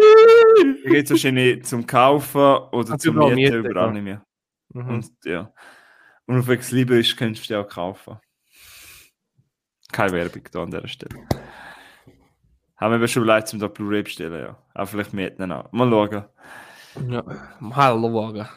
geht 0.85 1.11
wahrscheinlich 1.11 1.65
zum 1.65 1.87
Kaufen 1.87 2.41
oder 2.73 2.99
zum 2.99 3.17
Mieten, 3.17 3.35
Mieten 3.35 3.65
überall 3.65 3.89
ja. 3.89 3.93
nicht 3.93 4.05
mehr. 4.05 4.27
Mhm. 4.73 4.89
Und, 4.89 5.11
ja. 5.25 5.53
Und 6.27 6.39
auf 6.39 6.49
Ex 6.49 6.71
Liebe 6.71 6.99
ist, 6.99 7.17
kannst 7.17 7.43
du 7.43 7.49
die 7.49 7.57
auch 7.57 7.69
kaufen. 7.69 8.19
Keine 9.91 10.13
Werbung 10.13 10.43
da 10.51 10.63
an 10.63 10.71
dieser 10.71 10.89
Stelle. 10.89 11.27
Haben 12.83 13.01
wir 13.01 13.07
schon 13.07 13.25
leid 13.25 13.47
zum 13.47 13.61
da 13.61 13.69
Blu-ray 13.69 14.03
bestellen, 14.03 14.43
ja. 14.43 14.57
Aber 14.75 14.87
vielleicht 14.89 15.13
mitnehmen 15.13 15.53
auch. 15.53 15.71
Mal 15.71 15.89
schauen. 15.89 16.25
Ja, 17.09 17.25
hallo 17.77 18.11
schauen. 18.11 18.49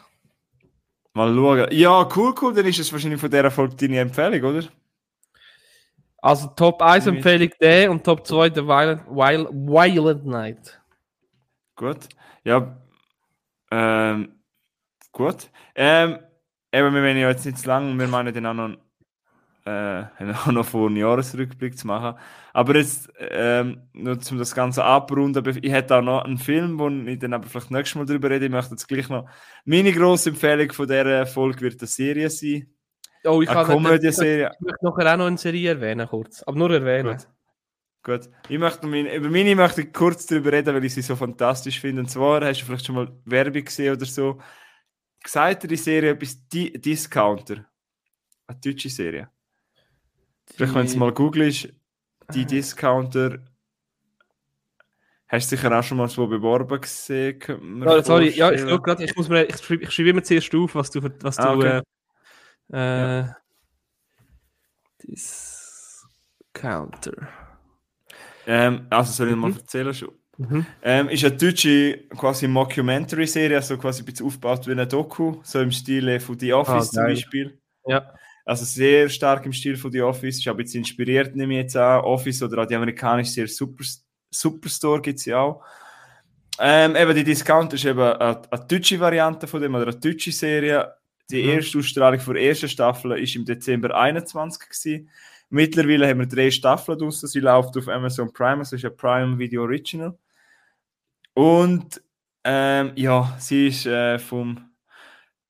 Mal 1.13 1.35
schauen. 1.35 1.67
Ja, 1.69 2.09
cool, 2.15 2.33
cool. 2.41 2.51
Dann 2.55 2.65
ist 2.65 2.79
es 2.79 2.91
wahrscheinlich 2.91 3.21
von 3.21 3.29
dieser 3.29 3.51
Folge 3.51 3.75
deine 3.75 3.99
Empfehlung, 3.99 4.55
oder? 4.55 4.67
Also 6.17 6.47
Top 6.55 6.81
1 6.81 7.05
Empfehlung 7.05 7.51
der 7.61 7.91
und 7.91 8.03
Top 8.03 8.25
2 8.25 8.49
der 8.49 8.65
Violent, 8.65 9.05
Wild, 9.05 9.47
Violent 9.51 10.25
Night. 10.25 10.81
Gut. 11.75 12.09
Ja. 12.43 12.81
Ähm, 13.69 14.39
gut. 15.11 15.51
Ähm, 15.75 16.17
eben, 16.71 16.95
wir 16.95 17.03
werden 17.03 17.17
ja 17.19 17.29
jetzt 17.29 17.45
nicht 17.45 17.59
zu 17.59 17.67
lang 17.67 17.91
und 17.91 17.99
wir 17.99 18.07
meinen 18.07 18.33
dann 18.33 18.47
auch 18.47 18.53
noch, 18.55 18.75
äh, 19.65 20.05
auch 20.45 20.51
noch 20.51 20.65
vor 20.65 20.87
einen 20.87 20.97
Jahresrückblick 20.97 21.77
zu 21.77 21.87
machen. 21.87 22.17
Aber 22.53 22.75
jetzt, 22.75 23.11
ähm, 23.19 23.81
nur 23.93 24.17
um 24.31 24.37
das 24.37 24.53
Ganze 24.53 24.83
abrunden, 24.83 25.59
ich 25.61 25.71
hätte 25.71 25.97
auch 25.97 26.01
noch 26.01 26.23
einen 26.23 26.37
Film, 26.37 26.79
wo 26.79 26.87
ich 26.87 27.19
dann 27.19 27.33
aber 27.33 27.47
vielleicht 27.47 27.71
nächstes 27.71 27.95
Mal 27.95 28.05
drüber 28.05 28.29
rede. 28.29 28.45
Ich 28.45 28.51
möchte 28.51 28.71
jetzt 28.71 28.87
gleich 28.87 29.09
noch, 29.09 29.27
meine 29.65 29.91
grosse 29.91 30.29
Empfehlung 30.29 30.71
von 30.71 30.87
dieser 30.87 31.25
Folge 31.25 31.61
wird 31.61 31.81
eine 31.81 31.87
Serie 31.87 32.29
sein. 32.29 32.71
Oh, 33.23 33.41
ich 33.41 33.49
Eine 33.49 33.65
Komödie-Serie. 33.65 34.51
Ich 34.53 34.61
möchte 34.61 34.85
nachher 34.85 35.13
auch 35.13 35.17
noch 35.17 35.25
eine 35.25 35.37
Serie 35.37 35.69
erwähnen, 35.69 36.07
kurz. 36.07 36.43
Aber 36.43 36.57
nur 36.57 36.71
erwähnen. 36.71 37.17
Gut. 37.17 37.27
Gut. 38.03 38.29
Ich 38.49 38.59
möchte 38.59 38.85
meine, 38.85 39.15
über 39.15 39.29
meine 39.29 39.55
möchte 39.55 39.81
ich 39.81 39.91
kurz 39.91 40.27
darüber 40.27 40.51
reden, 40.51 40.75
weil 40.75 40.85
ich 40.85 40.93
sie 40.93 41.01
so 41.01 41.15
fantastisch 41.15 41.79
finde. 41.79 42.01
Und 42.01 42.09
zwar 42.09 42.45
hast 42.45 42.61
du 42.61 42.65
vielleicht 42.65 42.85
schon 42.85 42.95
mal 42.95 43.11
Werbung 43.25 43.63
gesehen 43.63 43.95
oder 43.95 44.05
so. 44.05 44.39
Gesagt 45.23 45.69
die 45.69 45.75
Serie 45.75 46.11
etwas 46.11 46.47
Di 46.47 46.71
Discounter? 46.79 47.65
Eine 48.45 48.59
deutsche 48.63 48.89
Serie. 48.89 49.27
Vielleicht, 50.47 50.75
wenn 50.75 50.87
du 50.87 50.97
mal 50.97 51.11
googelst, 51.11 51.69
die 52.33 52.45
Discounter. 52.45 53.39
Hast 55.27 55.51
du 55.51 55.55
sicher 55.57 55.77
auch 55.77 55.83
schon 55.83 55.97
mal 55.97 56.07
so 56.07 56.27
beworben 56.27 56.79
gesehen? 56.81 57.39
Ja, 57.83 58.03
sorry, 58.03 58.29
ja, 58.29 58.51
ich, 58.51 58.63
grad, 58.65 59.01
ich 59.01 59.15
muss 59.15 59.27
mir, 59.27 59.43
ich 59.45 59.57
schreibe, 59.57 59.83
ich 59.83 59.91
schreibe 59.91 60.09
immer 60.09 60.23
zuerst 60.23 60.53
auf, 60.53 60.75
was 60.75 60.91
du, 60.91 61.01
was 61.21 61.37
Ah, 61.37 61.53
du, 61.53 61.59
okay. 61.59 61.81
äh, 62.71 63.21
äh, 63.21 63.25
Discounter. 66.53 67.27
Ähm, 68.47 68.85
also 68.91 69.11
soll 69.11 69.29
ich 69.29 69.35
mal 69.35 69.49
Mhm. 69.49 69.57
erzählen 69.57 69.93
schon? 69.93 70.13
Mhm. 70.37 70.65
Ähm, 70.83 71.09
ist 71.09 71.23
eine 71.23 71.35
deutsche 71.35 72.07
quasi 72.09 72.47
Mockumentary-Serie, 72.47 73.57
also 73.57 73.77
quasi 73.77 74.03
ein 74.03 74.05
bisschen 74.05 74.27
aufgebaut 74.27 74.67
wie 74.67 74.71
eine 74.71 74.85
Doku, 74.87 75.39
so 75.43 75.59
im 75.59 75.71
Stil 75.71 76.19
von 76.19 76.37
The 76.37 76.53
Office 76.53 76.89
Ah, 76.89 76.91
zum. 76.91 77.05
Beispiel. 77.05 77.59
Ja. 77.87 78.13
Also 78.45 78.63
sehr 78.63 79.09
stark 79.09 79.45
im 79.45 79.53
Stil 79.53 79.75
von 79.75 79.91
The 79.91 80.03
Office. 80.03 80.47
Auch 80.47 80.51
ein 80.51 80.57
bisschen 80.57 80.81
inspiriert, 80.81 81.35
nehme 81.35 81.53
ich 81.55 81.61
jetzt 81.61 81.75
an. 81.77 82.01
Office 82.01 82.43
oder 82.43 82.61
auch 82.61 82.67
die 82.67 82.75
amerikanische 82.75 83.31
Serie 83.31 83.47
Super, 83.49 83.83
Superstore 84.29 85.01
gibt 85.01 85.19
es 85.19 85.25
ja 85.25 85.39
auch. 85.39 85.63
Ähm, 86.59 86.95
eben 86.95 87.15
die 87.15 87.23
Discount 87.23 87.73
ist 87.73 87.85
eben 87.85 87.99
eine, 87.99 88.41
eine 88.51 88.65
deutsche 88.67 88.99
Variante 88.99 89.47
von 89.47 89.61
dem, 89.61 89.75
oder 89.75 89.87
eine 89.87 89.99
deutsche 89.99 90.31
Serie. 90.31 90.93
Die 91.29 91.41
Mhm. 91.41 91.49
erste 91.49 91.79
Ausstrahlung 91.79 92.21
der 92.23 92.35
ersten 92.43 92.69
Staffel 92.69 93.11
ist 93.19 93.35
im 93.35 93.45
Dezember 93.45 93.95
21 93.95 94.69
gewesen. 94.69 95.09
Mittlerweile 95.49 96.07
haben 96.07 96.19
wir 96.19 96.27
drei 96.27 96.51
Staffeln 96.51 96.97
draussen. 96.99 97.27
Sie 97.27 97.39
läuft 97.39 97.75
auf 97.77 97.87
Amazon 97.87 98.31
Prime, 98.31 98.59
also 98.59 98.75
ist 98.75 98.85
ein 98.85 98.95
Prime 98.95 99.37
Video 99.39 99.63
Original. 99.63 100.17
Und 101.33 102.01
ähm, 102.43 102.91
ja, 102.95 103.35
sie 103.39 103.67
ist 103.67 103.85
äh, 103.85 104.19
vom 104.19 104.69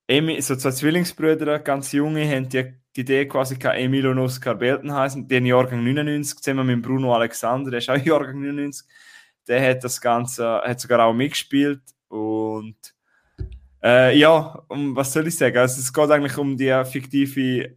Emi, 0.08 0.42
so 0.42 0.56
zwei 0.56 0.72
Zwillingsbrüder, 0.72 1.60
ganz 1.60 1.92
junge, 1.92 2.26
haben 2.28 2.50
die, 2.50 2.74
die 2.96 3.02
Idee 3.02 3.26
quasi 3.28 3.58
gehabt, 3.58 3.78
Emil 3.78 4.08
und 4.08 4.20
Oscar 4.20 4.56
Belten 4.56 4.94
heißen, 4.94 5.28
den 5.28 5.46
Jahrgang 5.46 5.84
99, 5.84 6.40
zusammen 6.40 6.68
mit 6.68 6.82
Bruno 6.82 7.14
Alexander, 7.14 7.72
der 7.72 7.80
ist 7.80 7.90
auch 7.90 7.98
Jahrgang 8.06 8.42
99. 8.42 8.88
Der 9.48 9.70
hat 9.70 9.84
das 9.84 10.00
Ganze, 10.00 10.62
hat 10.64 10.80
sogar 10.80 11.06
auch 11.06 11.14
mitgespielt 11.14 11.82
und 12.08 12.76
äh, 13.84 14.18
ja, 14.18 14.64
um, 14.70 14.96
was 14.96 15.14
soll 15.14 15.28
ich 15.28 15.38
sagen? 15.38 15.58
Also 15.58 15.80
es 15.80 15.94
geht 15.94 16.10
eigentlich 16.10 16.38
um 16.38 16.58
die 16.58 16.84
fiktive, 16.86 17.76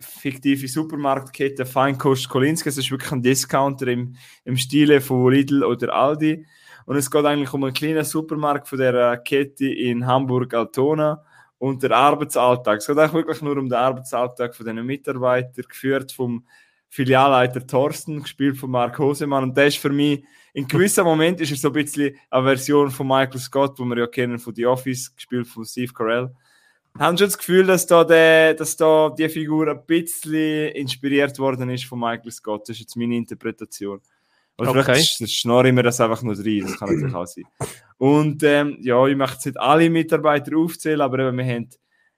fiktive 0.00 0.66
Supermarktkette 0.66 1.64
Feinkost 1.64 2.28
Kolinski. 2.28 2.68
Es 2.68 2.78
ist 2.78 2.90
wirklich 2.90 3.12
ein 3.12 3.22
Discounter 3.22 3.86
im, 3.86 4.16
im 4.44 4.56
Stile 4.56 5.00
von 5.00 5.30
Lidl 5.30 5.62
oder 5.62 5.94
Aldi. 5.94 6.44
Und 6.86 6.96
es 6.96 7.08
geht 7.08 7.24
eigentlich 7.24 7.52
um 7.52 7.62
einen 7.62 7.72
kleinen 7.72 8.04
Supermarkt 8.04 8.66
von 8.66 8.78
der 8.78 9.18
Kette 9.18 9.66
in 9.66 10.04
Hamburg-Altona 10.04 11.22
und 11.62 11.80
der 11.80 11.92
Arbeitsalltag. 11.92 12.78
Es 12.78 12.88
geht 12.88 12.98
eigentlich 12.98 13.12
wirklich 13.12 13.40
nur 13.40 13.56
um 13.56 13.68
den 13.68 13.78
Arbeitsalltag 13.78 14.56
von 14.56 14.66
diesen 14.66 14.84
Mitarbeitern, 14.84 15.64
geführt 15.68 16.10
vom 16.10 16.44
Filialleiter 16.88 17.64
Thorsten, 17.64 18.20
gespielt 18.20 18.56
von 18.56 18.68
Mark 18.68 18.98
Hosemann. 18.98 19.44
Und 19.44 19.56
der 19.56 19.68
ist 19.68 19.78
für 19.78 19.90
mich, 19.90 20.24
in 20.54 20.66
gewissen 20.66 21.04
Moment 21.04 21.40
ist 21.40 21.52
er 21.52 21.56
so 21.56 21.68
ein 21.68 21.74
bisschen 21.74 22.16
eine 22.30 22.46
Version 22.46 22.90
von 22.90 23.06
Michael 23.06 23.38
Scott, 23.38 23.78
wo 23.78 23.84
wir 23.84 23.96
ja 23.96 24.06
kennen 24.08 24.40
von 24.40 24.52
The 24.52 24.66
Office, 24.66 25.14
gespielt 25.14 25.46
von 25.46 25.64
Steve 25.64 25.92
Carell. 25.92 26.34
Haben 26.98 27.16
schon 27.16 27.28
das 27.28 27.38
Gefühl, 27.38 27.64
dass 27.64 27.86
da, 27.86 28.02
der, 28.02 28.54
dass 28.54 28.76
da 28.76 29.10
die 29.16 29.28
Figur 29.28 29.68
ein 29.68 29.86
bisschen 29.86 30.72
inspiriert 30.72 31.38
worden 31.38 31.70
ist 31.70 31.84
von 31.84 32.00
Michael 32.00 32.32
Scott. 32.32 32.62
Das 32.62 32.70
ist 32.70 32.80
jetzt 32.80 32.96
meine 32.96 33.14
Interpretation. 33.14 34.00
Oder 34.62 34.80
Okay. 34.80 34.82
vielleicht 34.94 35.20
sch- 35.20 35.40
schnorre 35.40 35.68
ich 35.68 35.74
mir 35.74 35.82
das 35.82 36.00
einfach 36.00 36.22
nur 36.22 36.36
rein, 36.36 36.60
das 36.62 36.78
kann 36.78 36.92
natürlich 36.94 37.14
auch 37.14 37.26
sein. 37.26 37.44
Und 37.98 38.42
ähm, 38.42 38.78
ja, 38.80 39.06
ich 39.06 39.16
möchte 39.16 39.34
jetzt 39.36 39.46
nicht 39.46 39.60
alle 39.60 39.90
Mitarbeiter 39.90 40.56
aufzählen, 40.56 41.00
aber 41.00 41.18
eben, 41.20 41.36
wir 41.38 41.44
haben, 41.44 41.68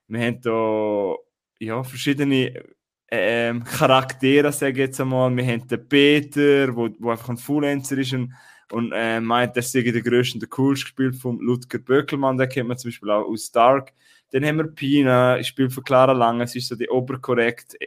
wir 0.07 0.19
haben 0.21 0.41
da 0.41 1.15
ja, 1.59 1.83
verschiedene 1.83 2.63
ähm, 3.09 3.63
Charaktere, 3.63 4.51
sage 4.51 4.71
ich 4.73 4.77
jetzt 4.79 4.99
einmal. 5.01 5.35
Wir 5.35 5.45
haben 5.45 5.67
den 5.67 5.87
Peter, 5.87 6.75
wo, 6.75 6.89
wo 6.99 7.11
einfach 7.11 7.29
ein 7.29 7.37
Fullenzer 7.37 7.97
ist 7.97 8.13
und, 8.13 8.33
und 8.71 8.91
äh, 8.95 9.19
meint, 9.21 9.55
er 9.55 9.61
sei 9.61 9.81
der 9.83 10.01
größte 10.01 10.35
und 10.35 10.41
der 10.41 10.49
coolste 10.49 10.85
gespielt 10.85 11.15
von 11.15 11.39
Ludger 11.39 11.77
Böckelmann, 11.79 12.37
den 12.37 12.49
kennt 12.49 12.67
man 12.67 12.77
zum 12.77 12.89
Beispiel 12.89 13.11
auch 13.11 13.25
aus 13.25 13.51
Dark. 13.51 13.93
Dann 14.31 14.43
haben 14.43 14.57
wir 14.57 14.65
Pina, 14.67 15.41
spielt 15.43 15.71
von 15.71 15.83
Clara 15.83 16.11
Lange, 16.11 16.47
sie 16.47 16.57
ist 16.57 16.67
so 16.67 16.75
die 16.75 16.89
Oberkorrekt, 16.89 17.77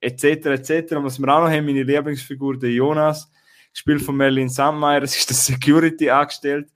etc. 0.00 0.24
etc. 0.46 0.92
Und 0.94 1.04
was 1.04 1.18
wir 1.18 1.28
auch 1.28 1.42
noch 1.42 1.50
haben, 1.50 1.66
meine 1.66 1.82
Lieblingsfigur, 1.82 2.56
der 2.56 2.70
Jonas, 2.70 3.30
gespielt 3.78 4.02
von 4.02 4.16
Merlin 4.16 4.48
Sandmeier, 4.48 5.00
das 5.00 5.16
ist 5.16 5.30
der 5.30 5.36
Security 5.36 6.10
angestellt. 6.10 6.68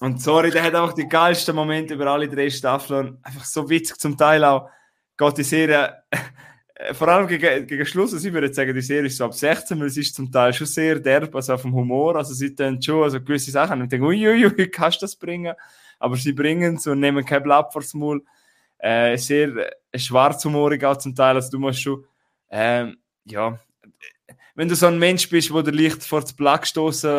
Und 0.00 0.22
sorry, 0.22 0.50
der 0.50 0.62
hat 0.62 0.74
einfach 0.74 0.94
die 0.94 1.08
geilsten 1.08 1.54
Momente 1.54 1.94
über 1.94 2.06
alle 2.06 2.28
drei 2.28 2.48
Staffeln. 2.48 3.18
Einfach 3.22 3.44
so 3.44 3.68
witzig 3.68 3.98
zum 3.98 4.16
Teil 4.16 4.42
auch. 4.44 4.70
Geht 5.18 5.38
die 5.38 5.42
Serie, 5.42 6.02
äh, 6.74 6.94
vor 6.94 7.08
allem 7.08 7.26
gegen, 7.26 7.66
gegen 7.66 7.84
Schluss, 7.84 8.14
also 8.14 8.26
ich 8.26 8.32
würde 8.32 8.54
sagen, 8.54 8.72
die 8.72 8.80
Serie 8.80 9.08
ist 9.08 9.18
so 9.18 9.24
ab 9.26 9.34
16, 9.34 9.78
weil 9.78 9.88
es 9.88 9.96
ist 9.98 10.14
zum 10.14 10.30
Teil 10.32 10.54
schon 10.54 10.66
sehr 10.66 10.98
derb, 10.98 11.34
also 11.34 11.52
auf 11.52 11.62
dem 11.62 11.74
Humor. 11.74 12.16
Also 12.16 12.32
sie 12.32 12.54
tun 12.54 12.80
schon 12.80 13.02
also 13.02 13.20
gewisse 13.20 13.50
Sachen 13.50 13.80
und 13.80 13.84
ich 13.84 13.90
denke, 13.90 14.06
uiuiui, 14.06 14.70
kannst 14.70 15.02
du 15.02 15.04
das 15.04 15.16
bringen? 15.16 15.54
Aber 15.98 16.16
sie 16.16 16.32
bringen 16.32 16.76
es 16.76 16.86
und 16.86 17.00
nehmen 17.00 17.24
kein 17.24 17.42
Blatt 17.42 17.72
vors 17.72 17.92
Maul. 17.92 18.24
Äh, 18.78 19.18
sehr 19.18 19.48
äh, 19.92 19.98
schwarzhumorig 19.98 20.82
auch 20.84 20.96
zum 20.96 21.14
Teil. 21.14 21.34
Also 21.34 21.50
du 21.50 21.58
musst 21.58 21.82
schon, 21.82 22.04
ähm, 22.50 22.96
ja, 23.24 23.58
wenn 24.58 24.68
du 24.68 24.74
so 24.74 24.86
ein 24.88 24.98
Mensch 24.98 25.28
bist, 25.28 25.52
wo 25.52 25.62
der 25.62 25.72
Licht 25.72 26.02
vor 26.02 26.20
das 26.20 26.32
Blatt 26.32 26.62
gestoßen 26.62 27.10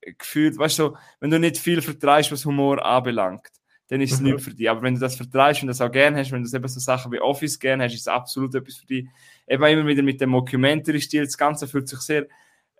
äh, 0.00 0.12
gefühlt, 0.16 0.56
weißt 0.56 0.78
du, 0.78 0.96
wenn 1.20 1.30
du 1.30 1.38
nicht 1.38 1.58
viel 1.58 1.82
vertreibst, 1.82 2.32
was 2.32 2.46
Humor 2.46 2.82
anbelangt, 2.82 3.48
dann 3.88 4.00
ist 4.00 4.12
es 4.14 4.20
Mhm. 4.20 4.30
nicht 4.30 4.40
für 4.40 4.54
dich. 4.54 4.70
Aber 4.70 4.80
wenn 4.80 4.94
du 4.94 5.00
das 5.00 5.14
vertreibst 5.14 5.60
und 5.60 5.68
das 5.68 5.82
auch 5.82 5.92
gerne 5.92 6.16
hast, 6.16 6.32
wenn 6.32 6.42
du 6.42 6.56
eben 6.56 6.68
so 6.68 6.80
Sachen 6.80 7.12
wie 7.12 7.20
Office 7.20 7.58
gerne 7.58 7.84
hast, 7.84 7.92
ist 7.92 8.00
es 8.00 8.08
absolut 8.08 8.54
etwas 8.54 8.76
für 8.76 8.86
dich. 8.86 9.06
Eben 9.46 9.62
immer 9.62 9.86
wieder 9.86 10.02
mit 10.02 10.22
dem 10.22 10.30
Mockumentary-Stil, 10.30 11.26
das 11.26 11.36
Ganze 11.36 11.68
fühlt 11.68 11.86
sich 11.86 11.98
sehr, 12.00 12.28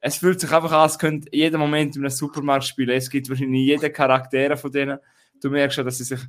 es 0.01 0.17
fühlt 0.17 0.41
sich 0.41 0.51
einfach 0.51 0.73
an, 0.73 0.81
als 0.81 0.99
könnte 0.99 1.29
jeden 1.31 1.61
Moment 1.61 1.95
in 1.97 2.01
einem 2.01 2.11
Supermarkt 2.11 2.64
spielen. 2.64 2.97
Es 2.97 3.11
gibt 3.11 3.29
wahrscheinlich 3.29 3.67
jeden 3.67 3.93
Charaktere 3.93 4.57
von 4.57 4.73
denen. 4.73 4.99
Du 5.43 5.51
merkst 5.51 5.75
schon, 5.75 5.85
dass 5.85 5.99
sie 5.99 6.05
sich, 6.05 6.21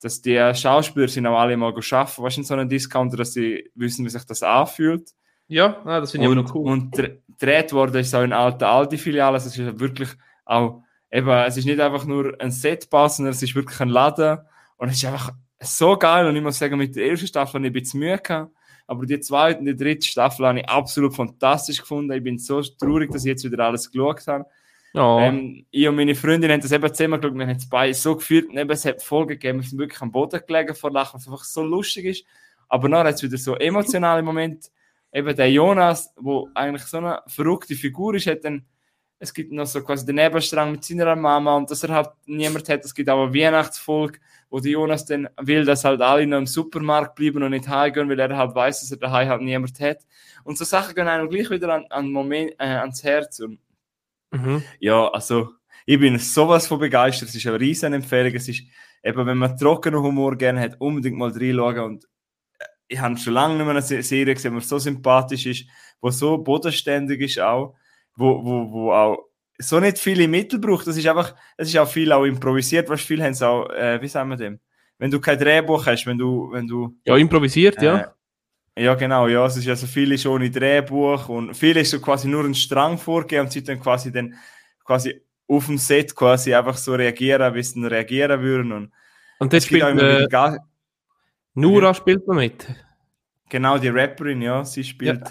dass 0.00 0.22
die 0.22 0.38
Schauspieler 0.54 1.08
sind 1.08 1.26
auch 1.26 1.38
alle 1.38 1.54
mal 1.58 1.66
arbeiten, 1.66 2.22
weißt 2.22 2.36
du, 2.38 2.40
in 2.40 2.44
so 2.46 2.54
einem 2.54 2.70
Discounter, 2.70 3.18
dass 3.18 3.34
sie 3.34 3.70
wissen, 3.74 4.06
wie 4.06 4.08
sich 4.08 4.24
das 4.24 4.42
anfühlt. 4.42 5.10
Ja, 5.48 5.80
ah, 5.84 6.00
das 6.00 6.10
finde 6.12 6.26
ich 6.26 6.32
Und, 6.36 6.54
cool. 6.54 6.70
und 6.70 6.96
dr- 6.98 7.10
gedreht 7.38 7.72
worden 7.72 7.96
ist 8.00 8.14
auch 8.14 8.22
in 8.22 8.32
alten 8.32 8.64
Aldi-Filialen. 8.64 9.34
Also 9.34 9.48
es 9.48 9.58
ist 9.58 9.78
wirklich 9.78 10.08
auch, 10.44 10.82
eben, 11.10 11.28
es 11.28 11.56
ist 11.56 11.66
nicht 11.66 11.80
einfach 11.80 12.04
nur 12.04 12.34
ein 12.40 12.50
Setpass, 12.50 13.16
sondern 13.18 13.32
es 13.32 13.42
ist 13.42 13.54
wirklich 13.54 13.78
ein 13.80 13.90
Laden. 13.90 14.38
Und 14.78 14.88
es 14.88 14.96
ist 14.96 15.04
einfach 15.04 15.32
so 15.60 15.96
geil. 15.96 16.26
Und 16.26 16.34
ich 16.36 16.42
muss 16.42 16.58
sagen, 16.58 16.78
mit 16.78 16.96
der 16.96 17.06
ersten 17.10 17.26
Staffel 17.26 17.54
habe 17.58 17.66
ich 17.66 17.70
ein 17.70 17.80
bisschen 17.80 18.00
Mühe 18.00 18.18
gehabt. 18.18 18.52
Aber 18.88 19.04
die 19.04 19.18
zweite 19.20 19.58
und 19.58 19.66
die 19.66 19.76
dritte 19.76 20.06
Staffel 20.06 20.46
habe 20.46 20.60
ich 20.60 20.68
absolut 20.68 21.14
fantastisch 21.14 21.80
gefunden. 21.80 22.12
Ich 22.12 22.22
bin 22.22 22.38
so 22.38 22.60
traurig, 22.62 23.10
dass 23.10 23.24
ich 23.24 23.30
jetzt 23.30 23.44
wieder 23.44 23.64
alles 23.66 23.90
geschaut 23.90 24.26
habe. 24.28 24.46
ja. 24.94 25.20
Ähm, 25.22 25.66
ich 25.70 25.88
und 25.88 25.96
meine 25.96 26.14
Freundin 26.14 26.52
haben 26.52 26.60
das 26.60 26.70
eben 26.72 26.94
zusammen 26.94 27.20
geschaut, 27.20 27.36
wir 27.36 27.46
haben 27.46 27.56
es 27.56 27.68
beide 27.68 27.94
so 27.94 28.14
gefühlt, 28.16 28.48
und 28.48 28.56
eben, 28.56 28.70
es 28.70 28.84
hat 28.84 29.02
Folgen 29.02 29.30
gegeben, 29.30 29.58
wir 29.60 29.68
sind 29.68 29.78
wirklich 29.78 30.00
am 30.00 30.12
Boden 30.12 30.40
gelegen 30.46 30.74
vor 30.74 30.92
Lachen, 30.92 31.16
was 31.18 31.26
einfach 31.26 31.42
so 31.44 31.62
lustig 31.64 32.04
ist. 32.06 32.24
Aber 32.68 32.88
dann 32.88 33.06
hat 33.06 33.14
es 33.16 33.22
wieder 33.24 33.36
so 33.36 33.56
emotionale 33.56 34.22
Momente. 34.22 34.68
Eben 35.16 35.34
der 35.34 35.50
Jonas, 35.50 36.12
wo 36.16 36.48
eigentlich 36.54 36.84
so 36.84 36.98
eine 36.98 37.22
verrückte 37.26 37.74
Figur 37.74 38.14
ist, 38.14 38.26
hat 38.26 38.44
dann, 38.44 38.66
es 39.18 39.32
gibt 39.32 39.50
noch 39.50 39.66
so 39.66 39.82
quasi 39.82 40.04
den 40.04 40.16
Nebenstrang 40.16 40.72
mit 40.72 40.84
seiner 40.84 41.16
Mama 41.16 41.56
und 41.56 41.70
dass 41.70 41.82
er 41.82 41.94
halt 41.94 42.10
niemand 42.26 42.68
hat. 42.68 42.84
Es 42.84 42.94
gibt 42.94 43.08
auch 43.08 43.24
eine 43.24 43.34
Weihnachtsfolge, 43.34 44.18
wo 44.50 44.60
der 44.60 44.72
Jonas 44.72 45.06
dann 45.06 45.28
will, 45.40 45.64
dass 45.64 45.84
halt 45.84 46.02
alle 46.02 46.26
noch 46.26 46.38
im 46.38 46.46
Supermarkt 46.46 47.14
bleiben 47.14 47.42
und 47.42 47.50
nicht 47.50 47.66
heimgehen, 47.66 48.10
weil 48.10 48.20
er 48.20 48.36
halt 48.36 48.54
weiß, 48.54 48.80
dass 48.80 48.90
er 48.90 48.98
daheim 48.98 49.28
halt 49.28 49.42
niemand 49.42 49.80
hat. 49.80 49.98
Und 50.44 50.58
so 50.58 50.64
Sachen 50.64 50.94
gehen 50.94 51.08
einem 51.08 51.30
gleich 51.30 51.48
wieder 51.50 51.72
an, 51.72 51.86
an 51.88 52.12
Moment, 52.12 52.52
äh, 52.58 52.66
ans 52.66 53.02
Herz. 53.02 53.40
Und 53.40 53.58
Mhm. 54.32 54.62
Ja, 54.80 55.08
also 55.08 55.54
ich 55.84 55.98
bin 55.98 56.18
sowas 56.18 56.66
von 56.66 56.78
begeistert. 56.78 57.28
Es 57.28 57.34
ist 57.34 57.46
eine 57.46 57.60
riesen 57.60 57.92
Empfehlung. 57.92 58.34
Es 58.34 58.48
ist 58.48 58.64
eben, 59.02 59.26
wenn 59.26 59.38
man 59.38 59.56
trockenen 59.56 60.02
Humor 60.02 60.36
gerne 60.36 60.60
hat, 60.60 60.80
unbedingt 60.80 61.16
mal 61.16 61.30
reinschauen. 61.30 61.80
Und 61.80 62.08
ich 62.88 62.98
habe 63.00 63.16
schon 63.16 63.34
lange 63.34 63.54
nicht 63.54 63.64
mehr 63.64 63.70
eine 63.70 63.82
Se- 63.82 64.02
Serie 64.02 64.34
gesehen, 64.34 64.54
die 64.58 64.64
so 64.64 64.78
sympathisch 64.78 65.46
ist, 65.46 65.64
wo 66.00 66.10
so 66.10 66.38
bodenständig 66.38 67.20
ist 67.20 67.38
auch, 67.40 67.74
wo, 68.16 68.44
wo, 68.44 68.70
wo 68.72 68.92
auch 68.92 69.18
so 69.58 69.80
nicht 69.80 69.98
viele 69.98 70.28
Mittel 70.28 70.58
braucht. 70.58 70.86
Das 70.86 70.96
ist 70.96 71.06
einfach, 71.06 71.34
es 71.56 71.68
ist 71.68 71.78
auch 71.78 71.88
viel 71.88 72.12
auch 72.12 72.24
improvisiert. 72.24 72.88
Was 72.88 73.00
viel 73.00 73.22
haben 73.22 73.34
sie 73.34 73.46
auch, 73.48 73.70
äh, 73.70 74.00
wie 74.02 74.08
sagen 74.08 74.28
wir 74.30 74.36
dem? 74.36 74.60
Wenn 74.98 75.10
du 75.10 75.20
kein 75.20 75.38
Drehbuch 75.38 75.86
hast, 75.86 76.06
wenn 76.06 76.18
du, 76.18 76.50
wenn 76.52 76.66
du 76.66 76.94
Ja, 77.04 77.16
improvisiert, 77.16 77.80
ja. 77.80 78.14
Äh, 78.76 78.84
ja, 78.84 78.94
genau, 78.94 79.28
ja. 79.28 79.46
Es 79.46 79.56
ist 79.56 79.68
also 79.68 79.86
viel 79.86 80.12
ist 80.12 80.26
ohne 80.26 80.50
Drehbuch 80.50 81.28
und 81.28 81.54
viel 81.54 81.76
ist 81.78 81.90
so 81.90 82.00
quasi 82.00 82.28
nur 82.28 82.44
ein 82.44 82.54
Strang 82.54 82.98
vorgegeben 82.98 83.46
und 83.46 83.52
sie 83.52 83.64
dann 83.64 83.80
quasi 83.80 84.12
dann 84.12 84.34
quasi 84.84 85.22
auf 85.48 85.66
dem 85.66 85.78
Set 85.78 86.14
quasi 86.14 86.54
einfach 86.54 86.76
so 86.76 86.94
reagieren, 86.94 87.54
wie 87.54 87.62
sie 87.62 87.80
dann 87.80 87.86
reagieren 87.86 88.40
würden. 88.42 88.72
Und 88.72 88.92
Und 89.38 89.54
auch 89.54 89.60
spielt 89.60 89.82
äh, 89.82 90.26
Nura 91.56 91.94
spielt 91.94 92.26
man 92.26 92.36
mit. 92.36 92.66
genau 93.48 93.78
die 93.78 93.88
Rapperin, 93.88 94.42
ja, 94.42 94.64
sie 94.64 94.84
spielt. 94.84 95.22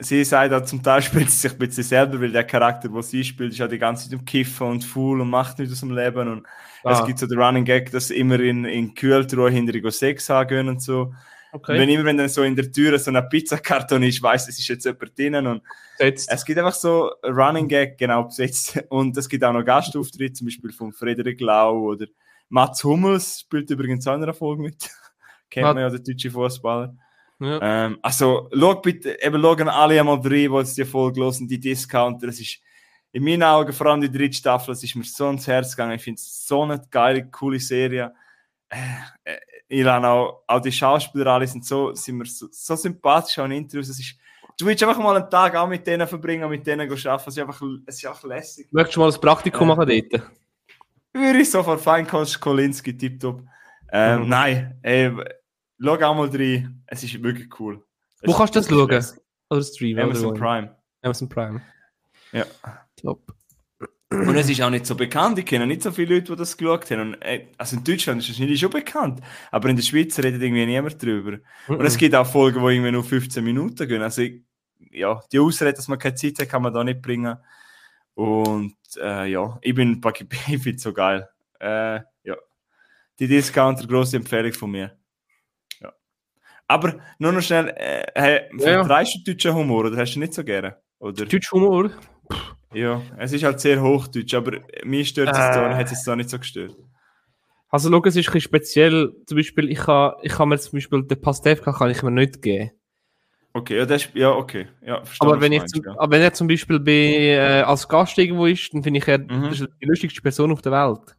Sie 0.00 0.22
sagt 0.24 0.52
auch 0.52 0.64
zum 0.64 0.82
Teil 0.82 1.02
spielt 1.02 1.30
sie 1.30 1.38
sich 1.38 1.52
ein 1.52 1.58
bisschen 1.58 1.84
selber, 1.84 2.20
weil 2.20 2.30
der 2.30 2.44
Charakter, 2.44 2.92
wo 2.92 3.02
sie 3.02 3.24
spielt, 3.24 3.52
ist 3.52 3.58
ja 3.58 3.66
die 3.68 3.78
ganze 3.78 4.04
Zeit 4.04 4.18
im 4.18 4.24
Kiffen 4.24 4.66
und 4.66 4.84
faul 4.84 5.20
und 5.20 5.30
macht 5.30 5.58
nichts 5.58 5.74
aus 5.74 5.80
dem 5.80 5.90
Leben. 5.96 6.28
Und 6.28 6.46
es 6.84 7.00
Ah, 7.00 7.06
gibt 7.06 7.18
so 7.18 7.26
den 7.26 7.38
Running 7.40 7.64
Gag, 7.64 7.90
dass 7.90 8.08
sie 8.08 8.16
immer 8.16 8.38
in, 8.38 8.64
in 8.64 8.94
Kühltruhe 8.94 9.50
hinter 9.50 9.90
Sex 9.90 10.28
haben 10.28 10.48
gehen 10.48 10.68
und 10.68 10.82
so. 10.82 11.12
Und 11.50 11.60
okay. 11.60 11.78
wenn 11.78 11.88
immer, 11.88 12.04
wenn 12.04 12.16
dann 12.16 12.28
so 12.28 12.42
in 12.42 12.54
der 12.54 12.70
Tür 12.70 12.98
so 12.98 13.10
ein 13.10 13.28
Pizzakarton 13.28 14.02
ist, 14.02 14.22
weiß 14.22 14.48
es 14.48 14.58
ist 14.58 14.68
jetzt 14.68 14.84
jemand 14.84 15.18
drinnen 15.18 15.46
und. 15.46 15.62
Es 15.98 16.44
gibt 16.44 16.58
einfach 16.58 16.74
so 16.74 17.10
Running 17.24 17.66
Gag, 17.68 17.98
genau, 17.98 18.24
besetzt. 18.24 18.78
Und 18.88 19.16
es 19.16 19.28
gibt 19.28 19.42
auch 19.42 19.52
noch 19.52 19.64
Gastauftritte, 19.64 20.34
zum 20.34 20.46
Beispiel 20.46 20.72
von 20.72 20.92
Frederik 20.92 21.40
Lau 21.40 21.76
oder 21.80 22.06
Mats 22.50 22.84
Hummels 22.84 23.40
spielt 23.40 23.68
übrigens 23.70 24.06
auch 24.06 24.14
in 24.14 24.22
einer 24.22 24.32
Folge 24.34 24.62
mit. 24.62 24.88
Kennt 25.50 25.64
man 25.66 25.78
ja, 25.78 25.90
der 25.90 26.00
deutsche 26.00 26.30
Fußballer. 26.30 26.94
Ja. 27.40 27.58
Ähm, 27.86 27.98
also, 28.02 28.48
schau 28.52 28.74
bitte, 28.76 29.20
eben 29.22 29.40
schauen 29.40 29.68
alle 29.68 30.00
einmal 30.00 30.16
rein, 30.16 30.28
die 30.28 30.44
jetzt 30.44 30.76
die 30.76 30.84
Folge 30.84 31.20
hören, 31.20 31.46
die 31.46 31.60
Discounter. 31.60 32.28
Es 32.28 32.40
ist 32.40 32.58
in 33.12 33.24
meinen 33.24 33.42
Augen, 33.42 33.72
vor 33.72 33.86
allem 33.86 34.00
die 34.00 34.10
dritte 34.10 34.36
Staffel, 34.36 34.72
es 34.72 34.82
ist 34.82 34.94
mir 34.94 35.04
so 35.04 35.30
ins 35.30 35.46
Herz 35.46 35.70
gegangen. 35.74 35.94
Ich 35.96 36.02
finde 36.02 36.18
es 36.18 36.46
so 36.46 36.62
eine 36.62 36.80
geile, 36.90 37.30
coole 37.30 37.60
Serie. 37.60 38.12
Äh, 38.68 38.76
äh, 39.24 39.38
ich 39.68 39.86
auch, 39.86 40.42
auch 40.46 40.60
die 40.60 40.72
Schauspieler 40.72 41.26
alle 41.32 41.46
sind 41.46 41.64
so, 41.64 41.94
sind 41.94 42.16
mir 42.16 42.26
so, 42.26 42.48
so 42.50 42.76
sympathisch 42.76 43.38
auch 43.38 43.44
in 43.44 43.52
Interviews. 43.52 43.88
Es 43.88 44.00
ist, 44.00 44.16
du 44.58 44.66
willst 44.66 44.82
einfach 44.82 44.98
mal 44.98 45.16
einen 45.16 45.30
Tag 45.30 45.54
auch 45.56 45.68
mit 45.68 45.86
denen 45.86 46.06
verbringen, 46.06 46.48
mit 46.50 46.66
denen 46.66 46.90
arbeiten. 46.90 47.28
Es 47.28 47.36
ist 47.36 47.38
einfach, 47.38 47.62
es 47.86 47.96
ist 47.96 48.06
einfach 48.06 48.24
lässig. 48.24 48.68
Möchtest 48.72 48.96
du 48.96 49.00
mal 49.00 49.12
ein 49.12 49.20
Praktikum 49.20 49.70
Äh, 49.70 49.74
machen 49.74 49.88
dort? 50.10 50.22
Würde 51.12 51.38
ich 51.40 51.50
sofort 51.50 51.80
Feinkost, 51.80 52.40
Kolinski, 52.40 52.96
tipptopp. 52.96 53.42
Ähm, 53.90 54.22
Mhm. 54.22 54.28
Nein, 54.28 54.78
ey, 54.82 55.12
schau 55.80 55.94
auch 55.94 56.14
mal 56.14 56.28
rein. 56.28 56.82
Es 56.86 57.02
ist 57.02 57.22
wirklich 57.22 57.48
cool. 57.60 57.82
Es 58.20 58.28
Wo 58.28 58.34
kannst 58.36 58.54
du 58.54 58.60
das 58.60 58.68
schauen? 58.68 58.88
lässig. 58.88 59.20
Oder 59.50 59.62
streamen? 59.62 60.04
Amazon 60.04 60.26
oder? 60.26 60.38
Prime. 60.38 60.76
Amazon 61.02 61.28
Prime. 61.28 61.62
Ja. 62.32 62.44
Top. 62.96 63.34
Und 64.10 64.36
es 64.36 64.48
ist 64.48 64.62
auch 64.62 64.70
nicht 64.70 64.86
so 64.86 64.94
bekannt. 64.94 65.38
Ich 65.38 65.44
kenne 65.44 65.66
nicht 65.66 65.82
so 65.82 65.92
viele 65.92 66.14
Leute, 66.14 66.32
die 66.32 66.36
das 66.36 66.56
geschaut 66.56 66.90
haben. 66.90 67.12
Und, 67.12 67.22
äh, 67.22 67.46
also 67.58 67.76
in 67.76 67.84
Deutschland 67.84 68.20
ist 68.20 68.28
es 68.28 68.34
wahrscheinlich 68.34 68.60
schon 68.60 68.70
bekannt. 68.70 69.20
Aber 69.50 69.68
in 69.68 69.76
der 69.76 69.82
Schweiz 69.82 70.18
redet 70.18 70.40
irgendwie 70.40 70.64
niemand 70.64 71.02
drüber. 71.02 71.38
Und 71.66 71.84
es 71.84 71.96
gibt 71.96 72.14
auch 72.14 72.26
Folgen, 72.26 72.60
die 72.60 72.72
irgendwie 72.72 72.92
nur 72.92 73.04
15 73.04 73.44
Minuten 73.44 73.86
gehen. 73.86 74.00
Also, 74.00 74.22
ich, 74.22 74.42
ja, 74.90 75.20
die 75.30 75.38
Ausrede, 75.38 75.74
dass 75.74 75.88
man 75.88 75.98
keine 75.98 76.14
Zeit 76.14 76.38
hat, 76.38 76.48
kann 76.48 76.62
man 76.62 76.72
da 76.72 76.82
nicht 76.82 77.02
bringen. 77.02 77.36
Und 78.14 78.76
äh, 78.96 79.26
ja, 79.30 79.58
ich 79.60 79.74
bin 79.74 80.00
ich 80.20 80.62
finde 80.62 80.76
es 80.76 80.82
so 80.82 80.92
geil. 80.92 81.28
Äh, 81.60 82.00
ja. 82.24 82.36
Die 83.18 83.28
Discounter, 83.28 83.86
grosse 83.86 84.16
Empfehlung 84.16 84.52
von 84.54 84.70
mir. 84.70 84.96
Aber 86.68 87.00
nur 87.18 87.32
noch 87.32 87.40
schnell, 87.40 87.68
äh, 87.76 88.42
Ja. 88.58 88.84
vertreibst 88.84 89.16
du 89.26 89.32
deutschen 89.32 89.54
Humor 89.54 89.86
oder 89.86 89.96
hast 89.96 90.14
du 90.14 90.20
nicht 90.20 90.34
so 90.34 90.44
gerne? 90.44 90.76
Oder? 90.98 91.24
Deutsch 91.24 91.50
Humor. 91.50 91.90
Ja, 92.74 93.00
es 93.18 93.32
ist 93.32 93.42
halt 93.42 93.58
sehr 93.60 93.80
hochdeutsch, 93.82 94.34
aber 94.34 94.58
mir 94.84 95.04
stört 95.04 95.30
es 95.30 95.38
Äh. 95.38 95.52
da, 95.54 95.74
hat 95.76 95.90
es 95.90 96.04
da 96.04 96.14
nicht 96.14 96.28
so 96.28 96.38
gestört. 96.38 96.76
Also, 97.70 97.90
schau, 97.90 98.02
es 98.04 98.16
ist 98.16 98.28
ein 98.28 98.32
bisschen 98.32 98.40
speziell. 98.42 99.12
Zum 99.26 99.36
Beispiel, 99.36 99.70
ich 99.70 99.78
kann, 99.78 100.12
ich 100.22 100.32
kann 100.32 100.48
mir 100.50 100.58
zum 100.58 100.76
Beispiel 100.76 101.02
den 101.02 101.20
Pastewka 101.20 101.72
kann 101.72 101.90
ich 101.90 102.02
mir 102.02 102.10
nicht 102.10 102.40
geben. 102.42 102.70
Okay, 103.54 103.78
ja, 103.78 103.86
das 103.86 104.04
ist, 104.04 104.14
ja, 104.14 104.30
okay. 104.30 104.68
Ja, 104.82 105.02
verstehe, 105.04 105.26
Aber 105.28 105.40
wenn, 105.40 105.52
ich 105.52 105.60
meinst, 105.60 105.74
zum, 105.74 105.84
ja. 105.84 105.94
aber 105.98 106.12
wenn 106.12 106.22
er 106.22 106.32
zum 106.34 106.48
Beispiel 106.48 106.78
bei, 106.78 106.92
äh, 106.92 107.62
als 107.62 107.88
Gast 107.88 108.16
irgendwo 108.18 108.44
ist, 108.46 108.72
dann 108.74 108.82
finde 108.82 108.98
ich, 108.98 109.08
er 109.08 109.18
Mhm. 109.18 109.48
das 109.48 109.60
ist 109.60 109.68
die 109.82 109.86
lustigste 109.86 110.20
Person 110.20 110.52
auf 110.52 110.60
der 110.62 110.72
Welt. 110.72 111.16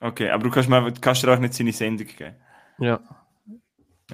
Okay, 0.00 0.28
aber 0.30 0.44
du 0.44 0.50
kannst 0.50 0.68
mir 0.68 0.92
kannst 1.00 1.22
dir 1.22 1.32
auch 1.32 1.38
nicht 1.38 1.54
seine 1.54 1.72
Sendung 1.72 2.06
geben. 2.06 2.34
Ja, 2.78 3.00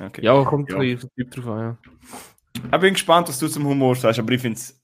Okay. 0.01 0.25
ja 0.25 0.43
kommt 0.45 0.71
Ja. 0.71 0.77
auf 0.79 0.83
den 0.83 1.11
Typ 1.17 1.31
drauf 1.31 1.47
an. 1.49 1.61
Ja. 1.61 2.71
Ich 2.73 2.81
bin 2.81 2.95
gespannt, 2.95 3.29
was 3.29 3.39
du 3.39 3.49
zum 3.49 3.65
Humor 3.67 3.95
sagst, 3.97 4.19
aber 4.19 4.33
ich 4.33 4.41
finde 4.41 4.59
es. 4.59 4.81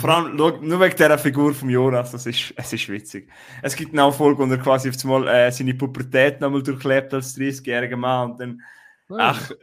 Vor 0.00 0.10
allem 0.10 0.34
nur 0.34 0.60
wegen 0.80 0.96
dieser 0.96 1.16
Figur 1.18 1.54
vom 1.54 1.70
Jonas, 1.70 2.10
das 2.10 2.26
ist, 2.26 2.52
es 2.56 2.72
ist 2.72 2.88
witzig. 2.88 3.30
Es 3.62 3.76
gibt 3.76 3.96
eine 3.96 4.10
Folge, 4.12 4.44
wo 4.46 4.50
er 4.50 4.58
quasi 4.58 4.88
auf 4.88 4.96
einmal 5.04 5.28
äh, 5.28 5.52
seine 5.52 5.74
Pubertät 5.74 6.40
nochmal 6.40 6.62
durchlebt 6.62 7.14
als 7.14 7.36
30-jähriger 7.36 7.96
Mann 7.96 8.32
und 8.32 8.40
dann, 8.40 8.62
ach, 9.16 9.50
äh, 9.52 9.54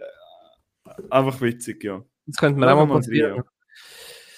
einfach 1.09 1.41
witzig, 1.41 1.83
ja. 1.83 2.01
das 2.25 2.37
könnte 2.37 2.57
mir 2.59 2.73
auch 2.73 2.85
mal 2.85 3.01
Schauen 3.03 3.11
wir 3.11 3.35
passieren. 3.35 3.43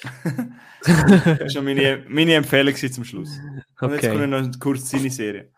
Das 0.85 1.39
ist 1.41 1.53
schon 1.53 1.65
meine, 1.65 2.03
meine 2.07 2.35
Empfehlung 2.35 2.75
zum 2.75 3.03
Schluss. 3.03 3.29
Und 3.81 3.91
jetzt 3.93 4.05
Okay. 4.05 4.17
kommt 4.17 4.29
noch 4.29 4.59
kurz 4.59 4.89
seine 4.89 5.09
Serie. 5.09 5.51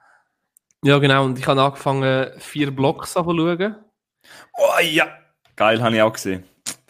Ja, 0.83 0.99
genau. 0.99 1.25
Und 1.25 1.37
ich 1.37 1.45
habe 1.45 1.61
angefangen, 1.61 2.29
vier 2.39 2.71
Blocks 2.71 3.17
anzuschauen. 3.17 3.75
Oh 4.53 4.79
ja! 4.81 5.07
Geil, 5.55 5.81
habe 5.81 5.95
ich 5.95 6.01
auch 6.01 6.13
gesehen. 6.13 6.43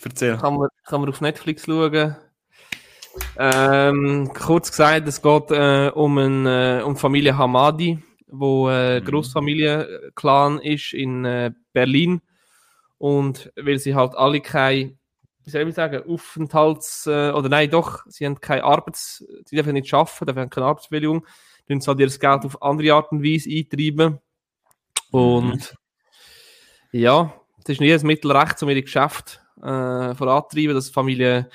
Erzähl. 0.04 0.38
Kann 0.38 0.56
man, 0.56 0.70
kann 0.86 1.02
man 1.02 1.10
auf 1.10 1.22
Netflix 1.22 1.66
schauen. 1.66 2.16
Ähm, 3.38 4.32
kurz 4.34 4.70
gesagt, 4.72 5.08
es 5.08 5.22
geht 5.22 5.52
äh, 5.52 5.90
um, 5.94 6.18
ein, 6.18 6.46
äh, 6.46 6.82
um 6.84 6.96
Familie 6.96 7.38
Hamadi, 7.38 8.02
wo 8.28 8.70
äh, 8.70 9.00
Mhm. 9.00 9.06
Großfamilienclan 9.06 10.60
ist 10.60 10.94
in 10.94 11.26
äh, 11.26 11.52
Berlin. 11.74 12.22
Und 12.98 13.52
weil 13.56 13.80
sie 13.80 13.96
halt 13.96 14.16
alle 14.16 14.42
keine, 14.42 14.98
wie 15.44 15.50
soll 15.50 15.68
ich 15.68 15.76
sagen, 15.76 16.04
Aufenthalts- 16.04 17.08
äh, 17.08 17.32
oder 17.32 17.50
nein, 17.50 17.70
doch, 17.70 18.06
sie 18.08 18.26
haben 18.26 18.40
keine 18.40 18.64
Arbeits-, 18.64 19.26
sie 19.46 19.56
dürfen 19.56 19.74
nicht 19.74 19.94
arbeiten, 19.94 20.26
dürfen 20.26 20.42
haben 20.42 20.50
keine 20.50 20.68
Arbeitsbewilligung, 20.68 21.26
dann 21.68 21.82
sie 21.82 21.88
halt 21.90 22.00
ihr 22.00 22.08
Geld 22.08 22.46
auf 22.46 22.62
andere 22.62 22.94
Art 22.94 23.12
und 23.12 23.24
Weise 23.24 23.50
eintreiben. 23.50 24.20
Und 25.12 25.76
ja, 27.00 27.34
das 27.64 27.74
ist 27.74 27.82
nicht 27.82 27.94
das 27.94 28.04
Mittel 28.04 28.32
rechts, 28.32 28.64
um 28.64 28.70
ihre 28.70 28.82
Geschäfte 28.82 29.40
äh, 29.62 30.16
vorantreiben, 30.16 30.74
dass 30.76 30.88
die 30.88 30.94
Familie, 30.94 31.50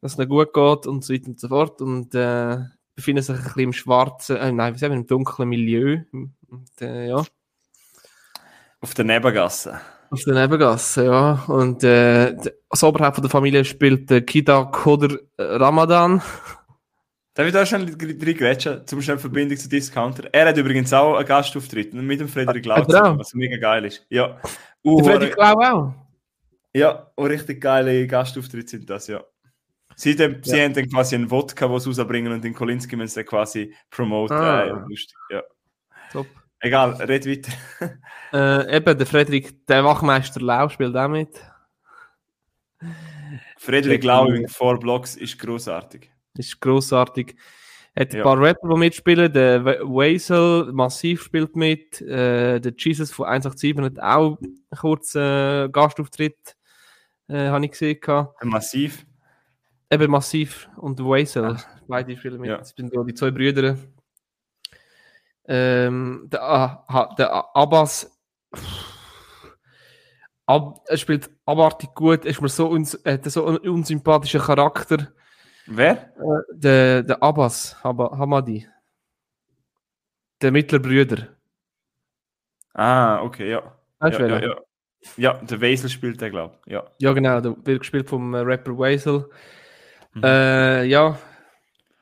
dass 0.00 0.12
es 0.12 0.18
ihnen 0.18 0.28
gut 0.28 0.52
geht 0.52 0.86
und 0.86 1.04
so 1.04 1.12
weiter 1.12 1.28
und 1.28 1.40
so 1.40 1.48
fort. 1.48 1.80
Und 1.80 2.14
äh, 2.14 2.58
befinden 2.94 3.22
sich 3.22 3.36
ein 3.36 3.42
bisschen 3.42 3.62
im 3.62 3.72
schwarzen, 3.72 4.36
äh, 4.36 4.52
nein, 4.52 4.74
wie 4.74 4.78
sagen 4.78 4.92
wir, 4.92 5.00
im 5.00 5.06
dunklen 5.06 5.48
Milieu. 5.48 6.00
Und, 6.12 6.80
äh, 6.80 7.08
ja, 7.08 7.24
Auf 8.80 8.94
der 8.94 9.04
Nebengasse. 9.04 9.80
auf 10.10 10.22
der 10.24 10.34
Nebengasse, 10.34 11.06
ja. 11.06 11.42
Und 11.46 11.82
äh, 11.84 12.36
das 12.68 12.84
Oberhaupt 12.84 13.16
von 13.16 13.22
der 13.22 13.30
Familie 13.30 13.64
spielt 13.64 14.10
äh, 14.10 14.20
Kida 14.20 14.64
Koder 14.64 15.18
äh, 15.38 15.42
Ramadan. 15.42 16.20
Darf 17.34 17.46
ich 17.46 17.52
da 17.52 17.64
schnell 17.64 17.84
reingrätschen, 17.84 18.86
zum 18.86 19.00
schnell 19.00 19.18
Verbindung 19.18 19.56
zu 19.56 19.68
Discounter? 19.68 20.28
Er 20.32 20.48
hat 20.48 20.56
übrigens 20.58 20.92
auch 20.92 21.16
einen 21.16 21.26
Gastauftritt 21.26 21.94
mit 21.94 22.20
dem 22.20 22.28
Frederik 22.28 22.66
er 22.66 22.76
Lautz, 22.76 22.94
auch? 22.94 23.18
was 23.18 23.32
mega 23.32 23.56
geil 23.56 23.86
ist. 23.86 24.04
Ja. 24.10 24.28
Der 24.28 24.50
Uh, 24.84 25.02
Fredrik 25.04 25.36
Lau 25.36 25.54
auch. 25.54 25.94
ja, 26.74 27.10
und 27.14 27.26
richtig 27.26 27.60
geile 27.60 28.06
Gastauftritte 28.06 28.68
sind 28.68 28.90
das, 28.90 29.06
ja. 29.06 29.22
Sie, 29.94 30.16
dem, 30.16 30.42
sie 30.42 30.60
haben 30.60 30.74
dann 30.74 30.88
quasi 30.88 31.14
einen 31.14 31.30
Wodka, 31.30 31.68
den 31.68 31.78
sie 31.78 31.88
rausbringen 31.90 32.32
und 32.32 32.42
den 32.42 32.52
Kolinski 32.52 32.96
müssen 32.96 33.14
sie 33.14 33.24
quasi 33.24 33.74
promoten. 33.90 34.36
Ah. 34.36 34.62
Äh, 34.64 34.68
ja, 34.68 34.74
lustig, 34.88 35.16
ja. 35.30 35.42
Top. 36.10 36.26
Egal, 36.60 36.94
red 36.94 37.26
weiter. 37.26 37.52
Äh, 38.34 38.76
eben, 38.78 38.96
der 38.96 39.06
Frederik, 39.06 39.66
der 39.66 39.84
Wachmeister 39.84 40.40
Lau 40.40 40.66
spielt 40.70 40.96
auch 40.96 41.08
mit. 41.08 41.28
Frederik 43.58 44.02
Lau 44.02 44.26
in 44.28 44.48
Four 44.48 44.80
Blocks 44.80 45.16
ist 45.16 45.38
großartig. 45.38 46.10
Das 46.34 46.46
ist 46.46 46.60
grossartig. 46.60 47.36
Hat 47.94 48.10
ein 48.12 48.16
Ja. 48.18 48.22
paar 48.22 48.40
Rapper, 48.40 48.68
die 48.70 48.76
mitspielen. 48.78 49.32
Der 49.32 49.64
Wazel 49.64 50.72
Massiv 50.72 51.22
spielt 51.24 51.54
mit. 51.56 52.00
Äh, 52.00 52.58
der 52.60 52.72
Jesus 52.78 53.10
von 53.12 53.26
187 53.26 53.76
hat 53.84 54.00
auch 54.00 54.38
einen 54.40 54.62
kurzen 54.80 55.20
äh, 55.22 55.68
Gastauftritt, 55.70 56.56
äh, 57.28 57.48
habe 57.48 57.64
ich 57.66 57.72
gesehen. 57.72 58.00
gehabt. 58.00 58.42
Massiv. 58.44 59.04
Eben 59.90 60.10
Massiv 60.10 60.70
und 60.78 60.98
Wazel. 61.00 61.58
Beide 61.86 62.16
spielen 62.16 62.40
mit. 62.40 62.48
Ja. 62.48 62.56
Das 62.58 62.70
sind 62.74 62.90
die 62.94 63.14
zwei 63.14 63.30
Brüder. 63.30 63.76
Ähm, 65.44 66.28
der, 66.32 66.42
ah, 66.42 66.84
ha- 66.88 67.14
der 67.18 67.54
Abbas. 67.54 68.10
Ab, 70.46 70.82
er 70.86 70.96
spielt 70.96 71.30
abartig 71.46 71.94
gut. 71.94 72.24
Er 72.24 72.30
ist 72.30 72.40
mir 72.40 72.48
so, 72.48 72.68
uns, 72.68 72.94
er 72.94 73.14
hat 73.14 73.24
so 73.30 73.46
einen 73.46 73.58
unsympathischen 73.58 74.40
Charakter. 74.40 75.08
Wer? 75.66 76.12
Äh, 76.16 76.42
der, 76.52 77.02
der 77.02 77.22
Abbas 77.22 77.82
Hamadi. 77.84 78.66
Der 80.40 80.50
mittlere 80.50 80.80
Brüder. 80.80 81.28
Ah, 82.74 83.22
okay, 83.22 83.50
ja. 83.50 83.76
Weißt 84.00 84.18
Ja, 84.18 84.26
ja, 84.26 84.40
ja. 84.40 84.56
ja, 85.16 85.34
der 85.34 85.60
Weisel 85.60 85.88
spielt 85.88 86.20
der, 86.20 86.30
glaube 86.30 86.58
ich. 86.66 86.72
Ja. 86.72 86.84
Ja, 86.98 87.12
genau, 87.12 87.40
der 87.40 87.56
wird 87.64 87.80
gespielt 87.80 88.08
vom 88.08 88.34
äh, 88.34 88.38
Rapper 88.38 88.76
Weasel. 88.76 89.28
Mhm. 90.14 90.24
Äh, 90.24 90.84
ja, 90.84 91.18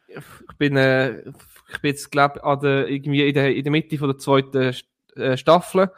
ich 0.08 0.56
bin, 0.58 0.76
äh, 0.76 1.20
ich 1.68 1.80
bin 1.80 1.90
jetzt, 1.90 2.10
glaube 2.10 2.40
irgendwie 2.42 3.28
in 3.28 3.34
der, 3.34 3.54
in 3.54 3.62
der 3.62 3.70
Mitte 3.70 3.98
von 3.98 4.08
der 4.08 4.18
zweiten 4.18 4.74
äh, 5.16 5.36
Staffel 5.36 5.90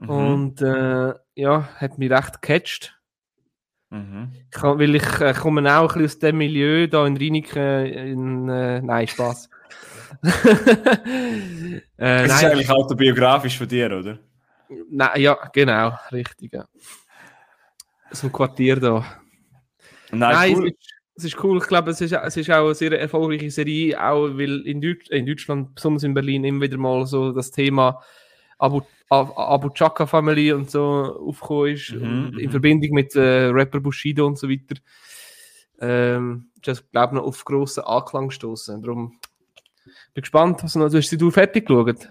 Mhm. 0.00 0.08
und 0.08 0.62
äh, 0.62 1.14
ja, 1.34 1.68
hat 1.76 1.98
mich 1.98 2.10
recht 2.10 2.40
gecatcht. 2.40 2.98
Mhm. 3.90 4.30
Ich 4.54 4.62
weil 4.62 4.94
ich 4.94 5.20
äh, 5.20 5.34
komme 5.34 5.60
auch 5.76 5.94
ein 5.96 6.02
bisschen 6.02 6.04
aus 6.04 6.18
dem 6.20 6.38
Milieu 6.38 6.86
da 6.86 7.06
in 7.06 7.16
Rheiniken. 7.16 7.86
In, 7.86 8.48
äh, 8.48 8.80
nein, 8.82 9.08
Spaß. 9.08 9.50
äh, 10.22 10.30
Es 11.96 12.32
ist 12.32 12.42
nein, 12.42 12.52
eigentlich 12.52 12.70
autobiografisch 12.70 13.56
von 13.58 13.68
dir, 13.68 13.86
oder? 13.96 14.18
nein, 14.90 15.20
ja, 15.20 15.34
genau, 15.52 15.92
richtig. 16.12 16.52
Ja. 16.52 16.64
So 18.12 18.26
ein 18.28 18.32
Quartier 18.32 18.76
da. 18.76 19.04
Nein, 20.12 20.18
Nein, 20.34 20.54
cool. 20.56 20.66
es, 20.68 20.72
ist, 20.72 20.92
es 21.16 21.24
ist 21.24 21.44
cool. 21.44 21.58
Ich 21.58 21.66
glaube, 21.68 21.90
es 21.90 22.00
ist, 22.00 22.12
es 22.12 22.36
ist 22.36 22.50
auch 22.50 22.64
eine 22.66 22.74
sehr 22.74 22.98
erfolgreiche 23.00 23.50
Serie, 23.50 24.00
auch 24.02 24.28
weil 24.36 24.60
in, 24.66 24.80
Deutsch, 24.80 25.08
in 25.10 25.26
Deutschland, 25.26 25.74
besonders 25.74 26.02
in 26.04 26.14
Berlin, 26.14 26.44
immer 26.44 26.62
wieder 26.62 26.78
mal 26.78 27.06
so 27.06 27.32
das 27.32 27.50
Thema 27.50 28.00
Abu, 28.58 28.78
Ab- 28.78 28.86
Abu 29.10 29.70
Chaka 29.70 30.06
Family 30.06 30.52
und 30.52 30.70
so 30.70 30.80
aufgekommen 31.26 31.74
ist, 31.74 31.92
Mhm, 31.92 32.00
und 32.00 32.38
in 32.38 32.46
mhm. 32.46 32.50
Verbindung 32.50 32.90
mit 32.92 33.14
äh, 33.16 33.46
Rapper 33.46 33.80
Bushido 33.80 34.26
und 34.26 34.38
so 34.38 34.48
weiter. 34.48 34.76
Ähm, 35.80 36.50
ist 36.56 36.68
das, 36.68 36.90
glaube 36.90 37.14
ich, 37.14 37.20
noch 37.20 37.26
auf 37.26 37.44
grossen 37.44 37.84
Anklang 37.84 38.28
gestoßen. 38.28 38.80
Darum 38.82 39.18
bin 40.14 40.22
gespannt, 40.22 40.62
was 40.62 40.76
noch. 40.76 40.90
Du 40.90 40.98
hast 40.98 41.10
du 41.10 41.30
fertig 41.30 41.66
geschaut? 41.66 42.08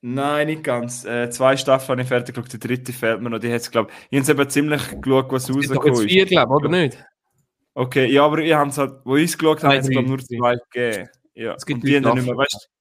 Nein, 0.00 0.46
nicht 0.48 0.62
ganz. 0.62 1.04
Äh, 1.04 1.30
zwei 1.30 1.56
Staffeln 1.56 1.90
habe 1.98 2.02
ich 2.02 2.08
fertig 2.08 2.34
geschaut, 2.34 2.52
die 2.52 2.58
dritte 2.58 2.92
fehlt 2.92 3.20
mir 3.20 3.30
noch. 3.30 3.38
Die 3.38 3.52
hat's, 3.52 3.70
glaub, 3.70 3.90
ich 4.10 4.20
habe 4.20 4.30
eben 4.30 4.50
ziemlich 4.50 5.00
geschaut, 5.00 5.32
was 5.32 5.52
rausgekommen 5.52 5.92
ist. 5.94 6.02
vier, 6.02 6.26
glaube 6.26 6.52
ich, 6.52 6.64
oder 6.64 6.68
nicht? 6.68 7.04
Okay, 7.74 8.06
ja, 8.12 8.24
aber 8.24 8.38
ich 8.38 8.52
habe 8.52 8.70
es 8.70 8.78
halt, 8.78 8.92
wo 9.04 9.16
ich 9.16 9.30
es 9.30 9.38
geschaut 9.38 9.62
habe, 9.62 9.76
hat 9.76 9.82
es 9.82 9.88
nur 9.88 10.18
zwei 10.18 10.56
gegeben. 10.70 11.08
Ja. 11.34 11.54
Es 11.54 11.64
gibt 11.64 11.82
und 11.82 11.88
die 11.88 11.96
haben 11.96 12.14
nicht 12.16 12.26
mehr, 12.26 12.36
weißt 12.36 12.54
du? 12.54 12.77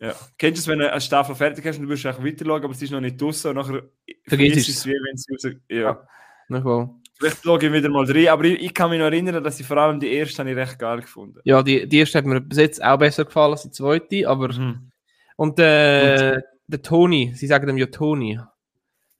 Ja. 0.00 0.14
Kennst 0.38 0.58
du 0.58 0.60
es, 0.62 0.68
wenn 0.68 0.78
du 0.78 0.90
eine 0.90 1.00
Staffel 1.00 1.34
fertig 1.34 1.64
hast 1.66 1.76
und 1.78 1.84
du 1.84 1.88
willst 1.90 2.06
auch 2.06 2.24
weiter 2.24 2.44
schauen, 2.44 2.64
aber 2.64 2.72
es 2.72 2.80
ist 2.82 2.90
noch 2.90 3.00
nicht 3.00 3.20
draußen 3.20 3.50
und 3.50 3.56
nachher 3.56 3.82
Vergiss 4.26 4.48
vergisst 4.54 4.68
es. 4.70 4.86
wie 4.86 4.92
wenn 4.92 5.14
es 5.14 5.26
raus... 5.30 5.52
Ja. 5.68 6.06
Ja. 6.48 6.90
Vielleicht 7.18 7.44
schaue 7.44 7.62
ich 7.62 7.70
wieder 7.72 7.90
mal 7.90 8.10
rein, 8.10 8.28
aber 8.28 8.44
ich, 8.44 8.60
ich 8.62 8.72
kann 8.74 8.88
mich 8.90 8.98
noch 8.98 9.04
erinnern, 9.06 9.44
dass 9.44 9.60
ich 9.60 9.66
vor 9.66 9.76
allem 9.76 10.00
die 10.00 10.10
erste 10.10 10.38
habe 10.38 10.50
ich 10.50 10.56
recht 10.56 10.78
geil 10.78 11.00
gefunden. 11.02 11.38
Ja, 11.44 11.62
die, 11.62 11.86
die 11.86 11.98
erste 11.98 12.16
hat 12.18 12.24
mir 12.24 12.40
bis 12.40 12.56
jetzt 12.58 12.82
auch 12.82 12.98
besser 12.98 13.26
gefallen 13.26 13.52
als 13.52 13.62
die 13.62 13.70
zweite, 13.70 14.26
aber 14.28 14.48
Mhm. 14.52 14.90
Und 15.36 15.58
äh, 15.58 16.40
der 16.66 16.82
Toni, 16.82 17.32
sie 17.34 17.46
sagen 17.46 17.68
ihm 17.68 17.78
ja 17.78 17.86
Toni. 17.86 18.38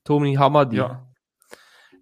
Toni 0.05 0.35
Hamadi. 0.35 0.77
Ja. 0.77 1.07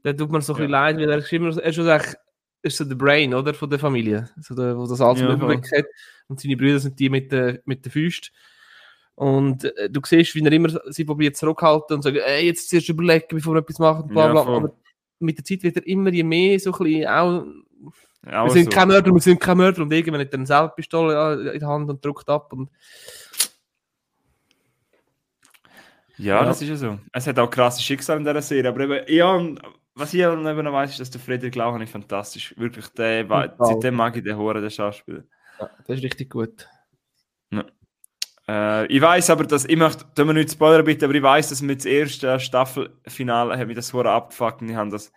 Der 0.05 0.17
tut 0.17 0.31
mir 0.31 0.41
so 0.41 0.53
ein 0.55 0.57
Ja. 0.57 0.59
bisschen 0.61 0.71
leid, 0.71 0.97
weil 0.99 1.11
er 1.11 1.19
ist 1.19 1.33
immer 1.33 1.53
so, 1.53 1.61
er 1.61 1.69
ist 1.71 1.77
so, 1.77 1.89
echt- 1.89 2.17
ist 2.63 2.77
so 2.77 2.85
der 2.85 2.95
Brain, 2.97 3.35
oder? 3.35 3.53
Von 3.55 3.69
der 3.71 3.79
Familie. 3.79 4.29
So 4.41 4.55
der, 4.55 4.77
wo 4.79 4.87
das 4.87 5.01
alles 5.01 5.21
im 5.21 5.29
Ja, 5.29 5.35
Überblick 5.35 5.71
hat. 5.77 5.85
Und 6.29 6.41
seine 6.41 6.57
Brüder 6.57 6.79
sind 6.79 6.99
die 6.99 7.11
mit 7.11 7.31
der, 7.33 7.61
mit 7.65 7.85
der 7.85 7.93
Füßt. 7.93 8.31
Und 9.19 9.65
äh, 9.65 9.91
du 9.91 10.01
siehst, 10.05 10.35
wie 10.37 10.45
er 10.45 10.53
immer 10.53 10.69
sie 10.93 11.05
probiert 11.05 11.37
zurückhalten 11.37 11.97
und 11.97 12.03
sagt, 12.03 12.17
ey, 12.19 12.47
jetzt 12.47 12.69
zuerst 12.71 12.89
überlegen, 12.89 13.27
bevor 13.31 13.55
wir 13.55 13.61
etwas 13.61 13.79
machen, 13.81 14.07
bla 14.09 14.27
Ja, 14.27 14.33
bla. 14.33 14.45
voll. 14.45 14.57
Aber 14.57 14.73
mit 15.19 15.37
der 15.39 15.45
Zeit 15.45 15.63
wird 15.65 15.77
er 15.77 15.87
immer 15.89 16.11
je 16.11 16.23
mehr 16.23 16.61
so 16.61 16.73
ein 16.73 16.79
bisschen 16.85 17.07
auch, 17.09 17.45
Auch 18.33 18.45
wir 18.45 18.51
sind 18.51 18.65
so. 18.67 18.71
kein 18.71 18.87
Mörder, 18.87 19.13
wir 19.13 19.21
sind 19.21 19.41
kein 19.41 19.57
Mörder. 19.57 19.83
Und 19.83 19.93
irgendwann 19.93 20.21
hat 20.21 20.29
er 20.33 20.39
eine 20.39 20.47
Selbstpistole 20.47 21.13
ja, 21.15 21.33
in 21.53 21.59
der 21.59 21.69
Hand 21.69 21.91
und 21.91 22.05
drückt 22.05 22.29
ab. 22.29 22.53
Und 22.53 22.71
Ja, 26.17 26.41
Ja. 26.41 26.45
das 26.45 26.63
ist 26.63 26.69
ja 26.69 26.77
so. 26.77 26.99
Es 27.13 27.27
hat 27.27 27.39
auch 27.41 27.51
krasse 27.51 27.83
Schicksale 27.83 28.19
in 28.21 28.25
dieser 28.25 28.43
Serie, 28.43 28.69
aber 28.71 28.81
eben, 28.81 29.13
ja, 29.13 29.55
was 29.95 30.15
ich 30.15 30.21
eben 30.21 30.43
noch 30.45 30.73
weiss, 30.73 30.91
ist, 30.93 31.01
dass 31.01 31.11
der 31.11 31.21
Friedrich 31.21 31.55
Lauch 31.57 31.77
nicht 31.79 31.91
fantastisch. 31.91 32.55
Wirklich, 32.57 32.87
der, 32.89 33.27
seitdem 33.59 33.95
mag 33.95 34.17
ich 34.17 34.23
den 34.23 34.37
Horen, 34.37 34.63
den 34.63 34.71
Schauspieler. 34.71 35.25
ja, 35.61 35.71
das 35.87 35.97
ist 35.97 36.05
richtig 36.05 36.31
gut. 36.31 36.69
Äh, 38.49 38.87
ich 38.87 39.01
weiß 39.01 39.31
aber, 39.31 39.45
dass 39.45 39.67
ich 39.67 39.77
möchte, 39.77 40.05
tun 40.15 40.29
wir 40.29 40.35
nicht 40.35 40.51
spoilern 40.51 40.85
bitte, 40.85 41.05
aber 41.05 41.15
ich 41.15 41.23
weiß, 41.23 41.51
dass 41.51 41.61
mit 41.61 41.85
dem 41.85 41.93
ersten 41.93 42.41
Staffelfinale 42.41 43.59
hat 43.59 43.67
mich 43.67 43.77
das 43.77 43.93
Horen 43.93 44.07
abgefuckt 44.07 44.63
und 44.63 44.71
ich 44.71 44.77
habe 44.77 44.91
das. 44.91 45.13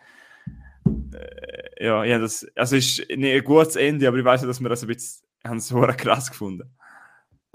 Äh, 0.85 1.85
ja, 1.85 2.03
ich 2.03 2.11
habe 2.11 2.23
das. 2.23 2.45
Also, 2.55 2.75
ist 2.75 2.99
nicht 3.09 3.33
ein 3.33 3.43
gutes 3.43 3.77
Ende, 3.77 4.07
aber 4.07 4.17
ich 4.17 4.25
weiß, 4.25 4.41
dass 4.41 4.59
wir 4.59 4.69
das 4.69 4.83
ein 4.83 4.87
bisschen. 4.87 5.25
Ich 5.39 5.45
habe 5.45 5.55
das 5.55 5.71
Horen 5.71 5.97
krass 5.97 6.29
gefunden. 6.29 6.75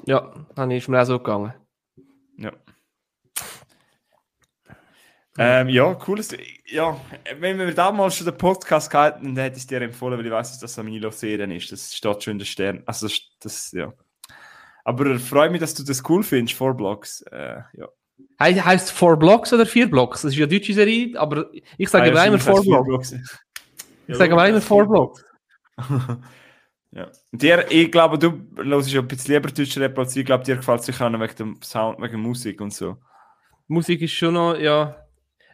Ja, 0.07 0.32
dann 0.55 0.70
ist 0.70 0.89
mir 0.89 1.01
auch 1.01 1.07
so 1.07 1.19
gegangen. 1.19 1.53
Ja. 2.39 2.53
Ähm, 5.39 5.69
ja, 5.69 5.94
cooles. 5.94 6.35
Ja, 6.65 6.98
wenn 7.39 7.59
wir 7.59 7.74
damals 7.74 8.16
schon 8.16 8.27
den 8.27 8.39
Podcast 8.39 8.90
gehalten, 8.90 9.35
dann 9.35 9.44
hätte 9.44 9.57
ich 9.57 9.65
es 9.65 9.66
dir 9.66 9.82
empfohlen, 9.82 10.19
weil 10.19 10.24
ich 10.24 10.32
weiß, 10.32 10.53
dass 10.53 10.61
das 10.61 10.78
eine 10.78 10.89
Milo-Serie 10.89 11.55
ist. 11.55 11.70
Das 11.70 11.94
steht 11.94 12.23
schon 12.23 12.32
in 12.32 12.39
den 12.39 12.47
Sternen. 12.47 12.82
Also, 12.86 13.07
das, 13.07 13.20
das 13.40 13.73
ja. 13.73 13.93
Aber 14.87 15.19
freue 15.19 15.51
mich, 15.51 15.59
dass 15.59 15.75
du 15.75 15.83
das 15.83 16.01
cool 16.09 16.23
findest, 16.23 16.57
Four 16.57 16.75
Blocks. 16.77 17.21
Äh, 17.33 17.57
ja. 17.77 17.89
He 18.41 18.61
heißt 18.61 18.93
Four 18.93 19.17
Blocks 19.19 19.53
oder 19.53 19.67
Vier 19.67 19.91
Blocks? 19.91 20.23
Das 20.23 20.31
ist 20.33 20.39
ja 20.39 20.47
eine 20.47 20.55
deutsche 20.57 20.75
Serie, 20.75 21.19
aber 21.19 21.51
ich 21.77 21.89
sage 21.89 22.13
Ah, 22.13 22.15
ja, 22.15 22.25
immer 22.27 22.39
Four 22.39 22.63
Blocks. 22.63 22.87
Blocks. 22.87 23.15
Ich 24.07 24.17
sage 24.17 24.33
immer 24.33 24.49
immer 24.49 24.61
Four 24.61 24.87
Blocks. 24.87 25.25
ja. 26.93 27.11
Dir, 27.33 27.67
ich 27.69 27.91
glaube, 27.91 28.17
du 28.17 28.41
hörst 28.63 28.93
ja 28.93 29.01
ein 29.01 29.09
bisschen 29.09 29.35
lieber 29.35 29.51
deutsche 29.51 29.81
Rap 29.81 29.99
als 29.99 30.13
ich. 30.13 30.21
Ich 30.21 30.27
glaube, 30.27 30.45
dir 30.45 30.55
gefällt 30.55 30.79
es 30.79 30.87
sicher 30.87 31.07
auch 31.07 31.11
noch 31.11 31.19
wegen 31.21 31.35
dem 31.35 31.59
Sound, 31.65 31.99
wegen 31.99 32.13
der 32.13 32.19
Musik 32.21 32.61
und 32.61 32.73
so. 32.73 32.97
Musik 33.67 34.01
ist 34.03 34.13
schon 34.13 34.35
noch, 34.35 34.57
ja. 34.57 35.05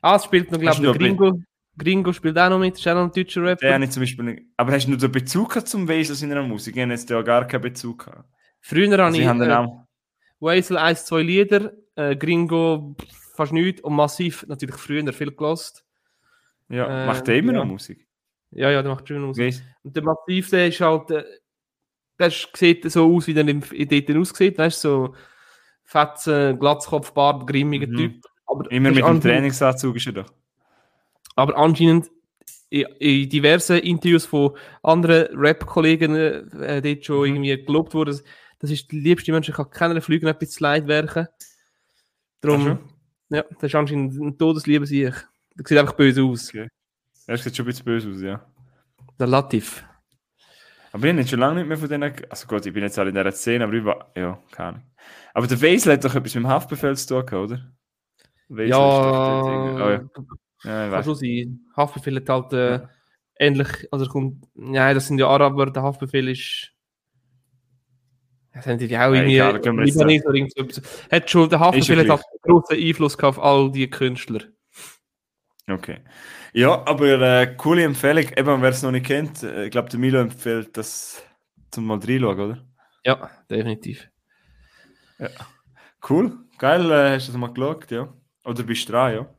Ah, 0.02 0.16
es 0.16 0.24
spielt 0.24 0.52
noch, 0.52 0.60
glaube 0.60 0.86
ich, 0.86 0.98
Gringo. 0.98 1.40
Gringo 1.78 2.12
spielt 2.12 2.38
auch 2.38 2.50
noch 2.50 2.58
mit, 2.58 2.74
ist 2.74 2.86
auch 2.86 2.94
noch 2.94 3.04
ein 3.04 3.12
deutscher 3.12 3.40
Der 3.40 3.50
Rapper. 3.52 3.72
habe 3.72 3.84
ich 3.84 3.90
zum 3.92 4.02
Beispiel 4.02 4.24
nicht. 4.26 4.42
Aber 4.58 4.72
hast 4.72 4.84
du 4.84 4.90
nur 4.90 4.98
den 4.98 5.10
Bezug 5.10 5.66
zum 5.66 5.88
Weisel 5.88 6.22
in 6.22 6.32
einer 6.32 6.42
Musik? 6.42 6.76
Ich 6.76 6.82
habe 6.82 6.92
jetzt 6.92 7.08
ja 7.08 7.22
gar 7.22 7.46
keinen 7.46 7.62
Bezug 7.62 8.04
gehabt. 8.04 8.28
Früher 8.62 8.96
habe 8.96 9.14
ich 9.14 9.22
ich 9.22 9.26
habe 9.28 9.40
den 9.40 9.50
äh. 9.50 9.86
Weisel 10.40 10.78
1, 10.78 11.04
2 11.04 11.22
Lieder, 11.22 11.72
äh, 11.96 12.16
Gringo 12.16 12.96
fast 13.34 13.52
nichts 13.52 13.82
und 13.82 13.94
Massiv 13.94 14.46
natürlich 14.48 14.76
früher 14.76 15.12
viel 15.12 15.32
gelost. 15.32 15.84
Ja, 16.68 17.04
äh, 17.04 17.06
macht 17.06 17.26
der 17.26 17.36
immer 17.36 17.52
ja. 17.52 17.58
noch 17.58 17.66
Musik? 17.66 18.06
Ja, 18.52 18.70
ja, 18.70 18.82
der 18.82 18.92
macht 18.92 19.08
schön 19.08 19.22
Musik. 19.22 19.44
Weiss? 19.44 19.62
Und 19.82 19.96
der 19.96 20.02
Massiv, 20.04 20.50
der 20.50 20.68
ist 20.68 20.80
halt, 20.80 21.10
äh, 21.10 21.24
der 22.18 22.30
sieht 22.30 22.90
so 22.90 23.14
aus, 23.14 23.26
wie 23.26 23.34
der 23.34 23.46
im, 23.46 23.62
in 23.72 23.88
dort 23.88 24.16
aussieht, 24.16 24.58
weißt 24.58 24.84
du, 24.84 24.88
so 24.88 25.14
fetzen, 25.84 26.58
Glatzkopf, 26.58 27.12
Bart, 27.12 27.46
grimmiger 27.46 27.88
Mhm. 27.88 27.96
Typ. 27.96 28.24
Aber 28.46 28.70
Immer 28.70 28.90
mit 28.90 29.04
dem 29.04 29.20
Trainingsanzug 29.20 29.96
ist 29.96 30.06
er 30.06 30.12
doch. 30.12 30.32
Aber 31.34 31.56
anscheinend 31.56 32.10
in, 32.70 32.86
in 32.98 33.28
diversen 33.28 33.78
Interviews 33.78 34.26
von 34.26 34.56
anderen 34.82 35.36
Rap-Kollegen 35.36 36.14
äh, 36.14 36.80
dort 36.80 37.04
schon 37.04 37.18
Mhm. 37.18 37.36
irgendwie 37.36 37.64
gelobt 37.64 37.94
wurde, 37.94 38.20
das 38.62 38.70
ist 38.70 38.90
die 38.90 39.00
liebste 39.00 39.30
Mensch, 39.32 39.48
ich 39.48 39.54
kann 39.54 39.68
keiner 39.70 40.00
Flüge 40.00 40.26
ein 40.28 40.38
bisschen 40.38 40.64
leid 40.64 40.86
werken. 40.86 41.26
Darum, 42.40 42.78
ja, 43.28 43.42
das 43.42 43.62
ist 43.64 43.74
anscheinend 43.74 44.14
ein 44.14 44.38
Todesliebe 44.38 44.86
sich. 44.86 45.14
Der 45.54 45.66
sieht 45.66 45.78
einfach 45.78 45.94
böse 45.94 46.22
aus. 46.22 46.48
Okay. 46.48 46.68
Er 47.26 47.36
sieht 47.38 47.54
schon 47.56 47.64
ein 47.64 47.66
bisschen 47.66 47.84
böse 47.84 48.10
aus, 48.10 48.20
ja. 48.22 48.44
Der 49.18 49.26
Latif. 49.26 49.84
Aber 50.92 51.06
ich 51.06 51.12
habe 51.16 51.26
schon 51.26 51.38
lange 51.40 51.56
nicht 51.60 51.68
mehr 51.68 51.76
von 51.78 51.88
denen. 51.88 52.12
Also 52.28 52.46
gut, 52.46 52.66
ich 52.66 52.72
bin 52.72 52.82
jetzt 52.82 52.98
alle 52.98 53.10
in 53.10 53.14
dieser 53.14 53.32
Szene, 53.32 53.64
aber 53.64 53.72
ich 53.74 53.84
war. 53.84 54.10
Ja, 54.16 54.38
keine 54.50 54.68
Ahnung. 54.68 54.82
Aber 55.34 55.46
der 55.46 55.62
Weisel 55.62 55.92
hat 55.92 56.04
doch 56.04 56.14
etwas 56.14 56.34
mit 56.34 56.44
dem 56.44 56.48
Haftbefehl 56.48 56.96
zu 56.96 57.06
tun, 57.08 57.26
gehabt, 57.26 57.50
oder? 57.52 57.72
Weisel 58.48 58.68
Ja, 58.70 58.78
Oh, 58.78 59.78
ja. 59.78 59.90
ja, 59.90 59.98
ich 60.00 60.62
kann 60.64 60.90
weiß. 60.92 61.04
schon 61.04 61.14
sein. 61.16 61.60
Haftbefehl 61.76 62.16
hat 62.16 62.28
halt 62.28 62.52
äh, 62.52 62.70
Ja. 62.74 62.90
ähnlich, 63.38 63.88
also 63.90 64.06
kommt, 64.06 64.44
nein, 64.54 64.94
das 64.94 65.06
sind 65.06 65.18
ja 65.18 65.28
Araber, 65.28 65.66
der 65.70 65.82
Haftbefehl 65.82 66.28
ist. 66.28 66.72
Das 68.54 68.64
sind 68.64 68.80
die 68.80 68.86
auch 68.96 69.12
Ja, 69.14 69.24
irgendwie 69.24 69.36
jetzt 69.36 69.66
Libanese 69.96 70.26
oder 70.26 70.34
irgend 70.34 70.52
so 70.54 70.62
etwas. 70.64 70.82
Hat 71.10 71.30
schon, 71.30 71.48
der 71.48 71.60
Haftbefehl 71.60 72.06
ja 72.06 72.12
hat 72.14 72.22
halt 72.24 72.42
großen 72.42 72.76
Einfluss 72.76 73.16
gehabt 73.16 73.38
auf 73.38 73.44
all 73.44 73.70
die 73.72 73.88
Künstler. 73.88 74.40
Okay. 75.68 76.00
Ja, 76.52 76.84
aber 76.86 77.20
äh, 77.20 77.54
coole 77.56 77.84
Empfehlung. 77.84 78.24
Eben, 78.36 78.60
wer 78.62 78.68
es 78.70 78.82
noch 78.82 78.90
nicht 78.90 79.06
kennt, 79.06 79.42
äh, 79.42 79.64
ich 79.66 79.70
glaube, 79.70 79.88
der 79.88 79.98
Milo 80.00 80.20
empfiehlt 80.20 80.76
das 80.76 81.22
zum 81.70 81.86
mal 81.86 81.98
reinschauen, 81.98 82.40
oder? 82.40 82.66
Ja, 83.04 83.30
definitiv. 83.48 84.08
Cool. 86.08 86.36
Geil, 86.58 86.90
äh, 86.90 87.14
hast 87.14 87.28
du 87.28 87.32
das 87.32 87.40
mal 87.40 87.52
geschaut, 87.52 87.90
ja? 87.90 88.12
Oder 88.44 88.62
bist 88.64 88.88
du 88.88 88.92
dran, 88.92 89.14
ja? 89.14 89.34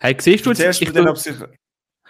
Hey, 0.00 0.16
siehst 0.18 0.46
du 0.46 0.50
jetzt, 0.50 0.58
Zuerst 0.60 0.82
ich, 0.82 0.92
tu- 0.92 1.08
ob 1.08 1.18
sich. 1.18 1.36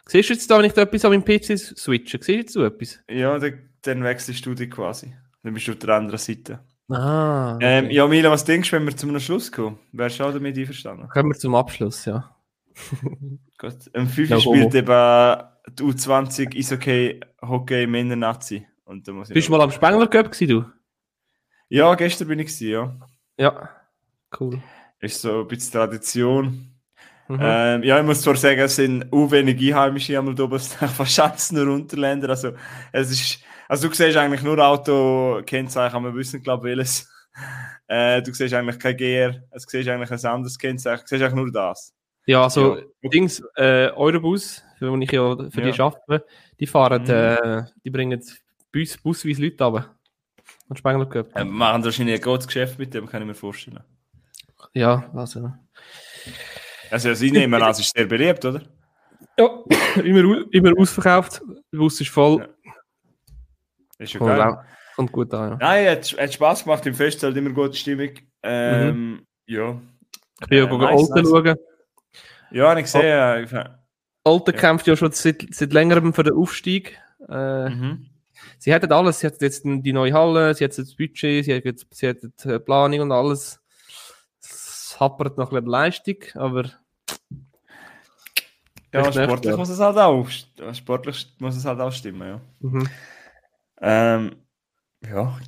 siehst 0.07 0.29
du 0.31 0.35
jetzt 0.35 0.51
da, 0.51 0.59
wenn 0.59 0.65
ich 0.67 0.73
da 0.73 0.83
etwas 0.83 1.05
an 1.05 1.13
meinem 1.13 1.25
PC 1.25 1.57
switche? 1.59 2.19
Siehst 2.19 2.29
du 2.29 2.33
jetzt 2.33 2.53
so 2.53 2.65
etwas? 2.65 3.01
Ja, 3.11 3.39
dann, 3.39 3.71
dann 3.83 4.05
wechselst 4.05 4.45
du 4.47 4.55
dich 4.55 4.71
quasi. 4.71 5.15
Dann 5.45 5.55
bist 5.55 5.69
du 5.69 5.73
auf 5.73 5.79
der 5.79 5.91
anderen 5.91 6.19
Seite. 6.19 6.61
Ah, 6.91 7.59
Ähm, 7.61 7.91
ja, 7.91 8.07
Mila, 8.07 8.31
was 8.31 8.45
denkst 8.45 8.71
du, 8.71 8.77
wenn 8.77 8.87
wir 8.87 8.97
zum 8.97 9.19
Schluss 9.21 9.53
kommen? 9.53 9.79
Wärst 9.93 10.19
du 10.19 10.25
auch 10.25 10.33
damit 10.33 10.59
einverstanden? 10.59 11.09
Kommen 11.09 11.31
wir 11.31 11.39
zum 11.39 11.55
Abschluss, 11.55 12.05
ja. 12.07 12.35
Gut. 13.59 13.91
5 13.93 14.19
Ja, 14.31 14.41
spielt 14.41 14.75
eben 14.75 15.43
die 15.79 15.83
U20 15.83 16.55
ist 16.57 16.73
okay 16.73 17.21
Hockey 17.41 17.87
Männer 17.87 18.17
Nazi. 18.17 18.67
Und 18.85 19.07
da 19.07 19.13
muss 19.13 19.31
ich 19.31 19.35
Bist 19.35 19.49
du 19.49 19.53
mal 19.53 19.61
am 19.61 19.71
Spengler 19.71 20.09
Cup 20.09 20.33
gewesen, 20.33 20.49
du? 20.49 20.65
Ja, 21.69 21.95
gestern 21.95 22.29
bin 22.29 22.39
ich 22.39 22.47
gewesen, 22.47 22.69
ja. 22.69 22.97
Ja. 23.37 23.71
Cool. 24.39 24.61
Ist 25.01 25.21
so 25.21 25.41
ein 25.41 25.49
bisschen 25.49 25.73
Tradition. 25.73 26.75
Mhm. 27.29 27.39
Ähm, 27.41 27.83
ja, 27.83 27.99
ich 27.99 28.05
muss 28.05 28.21
zwar 28.21 28.37
sagen, 28.37 28.61
es 28.61 28.77
sind 28.77 29.11
auch 29.13 29.31
wenig 29.31 29.59
Einheimische 29.59 30.19
einmal 30.19 30.35
da 30.35 30.45
oben, 30.45 30.57
es 30.57 30.71
sind 30.71 30.91
fast 30.91 31.53
nur 31.53 31.69
Unterländer. 31.69 32.29
Also, 32.31 32.53
es 32.93 33.11
ist, 33.11 33.39
also 33.69 33.89
du 33.89 33.95
siehst 33.95 34.17
eigentlich 34.17 34.43
nur 34.43 34.59
Auto-Kennzeichen, 34.59 35.97
aber 35.97 36.13
wir 36.13 36.19
wissen, 36.21 36.43
glaube 36.43 36.71
ich, 36.71 36.77
welches. 36.77 37.11
Äh, 37.87 38.23
du 38.23 38.33
siehst 38.33 38.55
eigentlich 38.55 38.79
kein 38.79 38.97
GR, 38.97 39.43
es 39.51 39.65
siehst 39.69 39.87
eigentlich 39.89 40.11
ein 40.11 40.31
anderes 40.31 40.57
Kennzeichen, 40.59 41.03
du 41.03 41.07
siehst 41.09 41.23
eigentlich 41.23 41.35
nur 41.35 41.53
das. 41.53 41.93
ja, 42.27 42.45
also 42.45 42.79
ja. 42.79 43.09
Dings, 43.11 43.43
äh, 43.57 43.91
Eurobus, 43.91 44.63
für 44.79 44.87
den 44.91 45.03
ich 45.03 45.11
ja 45.13 45.37
für 45.51 45.61
die 45.61 45.69
Ja. 45.69 45.85
arbeite, 45.85 46.25
die 46.59 46.67
fahren, 46.67 47.03
Mhm. 47.03 47.11
äh, 47.11 47.65
die 47.85 47.91
bringen 47.91 48.23
Bus, 48.73 48.97
busweise 48.97 49.43
Leute 49.43 49.63
runter. 49.65 49.95
An 50.71 50.77
Spengler 50.77 51.07
Cup. 51.07 51.27
Äh, 51.37 51.45
machen 51.45 51.85
wahrscheinlich 51.85 52.15
ein 52.15 52.23
gutes 52.23 52.47
Geschäft 52.47 52.79
mit 52.79 52.95
dem, 52.95 53.07
kann 53.07 53.21
ich 53.21 53.29
mir 53.29 53.35
vorstellen. 53.35 53.81
Ja, 54.73 55.11
also. 55.15 55.53
Also, 56.91 57.09
ja, 57.09 57.15
sie 57.15 57.31
nehmen 57.33 57.61
an, 57.63 57.71
es 57.71 57.81
ist 57.81 57.95
sehr 57.95 58.07
beliebt, 58.07 58.45
oder? 58.47 58.63
Ja, 59.39 59.49
immer, 60.03 60.45
immer 60.53 60.73
ausverkauft. 60.79 61.43
Der 61.71 61.79
Bus 61.79 62.01
ist 62.01 62.09
voll. 62.11 62.39
Ja. 62.64 62.64
Ist 63.99 64.13
ja 64.13 64.19
Kommt, 64.19 64.31
geil. 64.37 64.41
auch- 64.43 64.59
kommt 64.97 65.13
gut 65.13 65.33
an. 65.35 65.51
Ja. 65.53 65.57
Nein, 65.61 65.89
hat, 65.89 66.17
hat 66.19 66.33
Spaß 66.33 66.65
gemacht, 66.65 66.85
im 66.87 66.95
Fest 66.95 67.23
halt 67.23 67.37
immer 67.37 67.51
gute 67.51 67.75
Stimmung. 67.77 68.11
Ähm, 68.43 69.27
Ja. 69.47 69.81
Ich 70.41 70.49
bin 70.49 70.59
ja 70.59 70.65
Äh, 70.65 70.75
äh, 70.75 70.79
nice, 70.79 71.11
Alten 71.11 71.15
nice. 71.15 71.29
schauen. 71.31 71.57
Ja, 72.51 72.69
habe 72.71 72.81
ich 72.81 72.87
gesehen. 72.87 73.03
äh, 73.03 73.43
ich- 73.43 73.53
Alten 74.25 74.51
Ja. 74.53 74.59
kämpft 74.59 74.87
ja 74.87 74.97
schon 74.97 75.13
seit, 75.13 75.47
seit 75.51 75.73
längerem 75.73 76.13
für 76.15 76.23
den 76.25 76.35
Aufstieg. 76.35 76.99
Äh, 77.29 77.69
Mhm. 77.71 78.07
Sie 78.59 78.73
hätten 78.73 78.93
alles. 78.93 79.21
Sie 79.21 79.27
hat 79.27 79.41
jetzt 79.41 79.63
die 79.65 79.93
neue 79.93 80.13
Halle, 80.13 80.55
sie 80.55 80.65
hat 80.65 80.77
das 80.77 80.95
Budget, 80.97 81.45
sie 81.45 81.55
hat, 81.57 81.65
jetzt, 81.65 81.87
sie 81.91 82.09
hat 82.09 82.17
die 82.23 82.59
Planung 82.59 83.01
und 83.01 83.13
alles. 83.13 83.61
Es 84.43 84.97
happert 84.99 85.39
noch 85.39 85.51
ein 85.51 85.57
bisschen 85.57 85.71
Leistung, 85.71 86.17
aber 86.35 86.65
Ja, 88.93 89.11
sportlich 89.13 89.51
ja. 89.51 89.57
muss 89.57 89.69
es 89.71 89.81
halt 89.81 89.97
auch. 89.99 90.29
Sportlich 90.73 91.35
muss 91.39 91.57
es 91.57 91.65
halt 91.65 91.81
auch 91.81 91.93
stimmen, 91.93 92.29
ja. 92.29 92.41
mhm. 92.61 92.89
Ähm, 93.87 94.37
ja. 95.07 95.39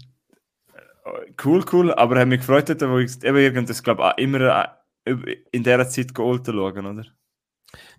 Cool, 1.43 1.65
cool. 1.73 1.93
Aber 1.95 2.19
hat 2.19 2.29
mich 2.29 2.41
gefreut, 2.41 2.69
wo 2.83 2.99
ich 2.99 3.23
eben 3.25 3.37
irgendwas, 3.37 3.83
glaube 3.83 4.13
ich, 4.17 4.25
immer 4.25 4.69
äh, 5.05 5.37
in 5.53 5.63
dieser 5.63 5.89
Zeit 5.89 6.15
geholt 6.15 6.47
schauen, 6.47 6.87
oder? 6.87 7.05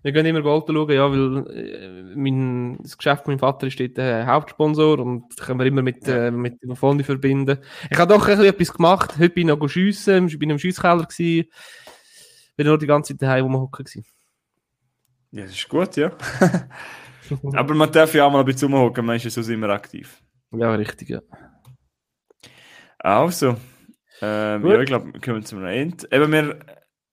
wir 0.02 0.12
gehen 0.12 0.26
immer 0.26 0.42
Gold 0.42 0.64
schauen, 0.68 0.90
ja, 0.90 1.10
weil 1.10 1.46
äh, 1.56 2.14
mein, 2.16 2.78
das 2.82 2.96
Geschäft 2.96 3.24
von 3.24 3.32
meinem 3.32 3.40
Vater 3.40 3.66
ist 3.66 3.78
dort 3.78 3.96
der 3.96 4.26
Hauptsponsor 4.26 4.98
und 4.98 5.24
das 5.36 5.46
können 5.46 5.58
wir 5.58 5.66
immer 5.66 5.82
mit, 5.82 6.06
Ja. 6.06 6.26
äh, 6.26 6.30
mit 6.30 6.62
dem 6.62 6.76
Fondi 6.76 7.04
verbinden. 7.04 7.58
Ich 7.90 7.98
habe 7.98 8.12
doch 8.12 8.22
ein 8.22 8.36
bisschen 8.36 8.52
etwas 8.52 8.72
gemacht. 8.72 9.14
Heute 9.18 9.30
bin 9.30 9.48
ich 9.48 9.56
noch 9.56 9.68
schiessen, 9.68 10.28
ich 10.28 10.38
bin 10.38 10.50
im 10.50 10.58
Schiesskeller 10.58 11.04
gewesen. 11.04 11.48
Bin 12.56 12.66
nur 12.66 12.78
die 12.78 12.86
ganze 12.86 13.14
Zeit 13.14 13.22
daheim 13.22 13.44
rumhocken 13.44 13.84
gewesen. 13.84 14.04
Ja, 15.30 15.42
das 15.42 15.52
ist 15.52 15.68
gut, 15.68 15.96
ja. 15.96 16.12
Aber 17.52 17.74
man 17.74 17.92
darf 17.92 18.14
ja 18.14 18.24
auch 18.24 18.32
mal 18.32 18.40
ein 18.40 18.46
bisschen 18.46 18.72
rumhocken, 18.72 19.04
man 19.04 19.16
ist 19.16 19.24
ja 19.24 19.30
sonst 19.30 19.48
immer 19.48 19.68
aktiv. 19.70 20.22
Ja, 20.52 20.74
richtig, 20.74 21.08
ja. 21.10 21.20
Also, 22.98 23.56
ähm, 24.20 24.66
ja, 24.66 24.80
ich 24.80 24.86
glaube, 24.86 25.12
wir 25.12 25.20
kommen 25.20 25.44
zum 25.44 25.64
Ende. 25.64 26.06
Eben, 26.10 26.32
wir 26.32 26.58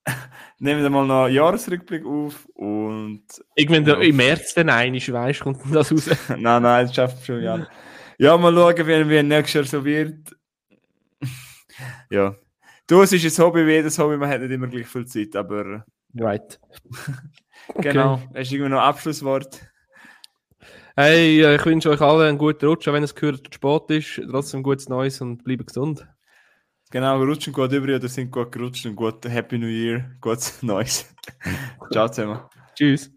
nehmen 0.59 0.83
dann 0.83 0.91
mal 0.91 1.05
noch 1.05 1.25
einen 1.25 1.35
Jahresrückblick 1.35 2.05
auf 2.05 2.45
und 2.53 3.23
Irgendwann 3.55 3.85
Ja. 3.85 3.99
im 4.01 4.15
März 4.15 4.53
dann 4.55 4.69
einisch, 4.69 5.11
weißt 5.11 5.41
kommt 5.41 5.59
das 5.73 5.91
raus. 5.91 6.09
nein, 6.29 6.63
nein, 6.63 6.85
das 6.87 6.95
schafft 6.95 7.25
schon 7.25 7.41
ja. 7.41 7.67
Ja, 8.17 8.37
mal 8.37 8.53
schauen, 8.53 8.87
wie, 8.87 9.09
wie 9.09 9.23
nächstes 9.23 9.53
Jahr 9.53 9.63
so 9.65 9.85
wird. 9.85 10.35
ja. 12.09 12.35
Du, 12.87 13.01
es 13.01 13.11
ist 13.13 13.39
ein 13.39 13.45
Hobby 13.45 13.65
wie 13.65 13.71
jedes 13.73 13.97
Hobby, 13.97 14.15
man 14.17 14.29
hat 14.29 14.41
nicht 14.41 14.51
immer 14.51 14.67
gleich 14.67 14.87
viel 14.87 15.05
Zeit, 15.05 15.35
aber 15.35 15.85
Right. 16.17 16.59
genau. 17.75 18.21
Hast 18.33 18.51
du 18.51 18.55
irgendwie 18.55 18.69
noch 18.69 18.79
ein 18.81 18.89
Abschlusswort? 18.89 19.59
Hey, 20.97 21.41
äh, 21.41 21.55
ich 21.55 21.65
wünsche 21.65 21.89
euch 21.89 21.99
allen 21.99 22.21
einen 22.21 22.37
guten 22.37 22.65
Rutsch, 22.65 22.87
auch 22.87 22.93
wenn 22.93 23.03
es 23.03 23.13
gehört 23.13 23.53
Sport 23.53 23.91
ist. 23.91 24.21
Trotzdem 24.29 24.63
gutes 24.63 24.87
Neues 24.87 25.19
und 25.19 25.43
bleibt 25.43 25.67
gesund. 25.67 26.07
Genau, 26.89 27.21
rutschen 27.21 27.51
gut 27.51 27.73
über 27.73 27.95
oder 27.95 28.07
sind 28.07 28.31
gut 28.31 28.51
gerutscht 28.51 28.85
und 28.85 28.95
gut 28.95 29.25
Happy 29.25 29.57
New 29.57 29.67
Year, 29.67 30.11
gutes 30.21 30.61
Neues. 30.63 31.13
Ciao 31.91 32.07
zusammen. 32.07 32.39
Tschüss. 32.75 33.14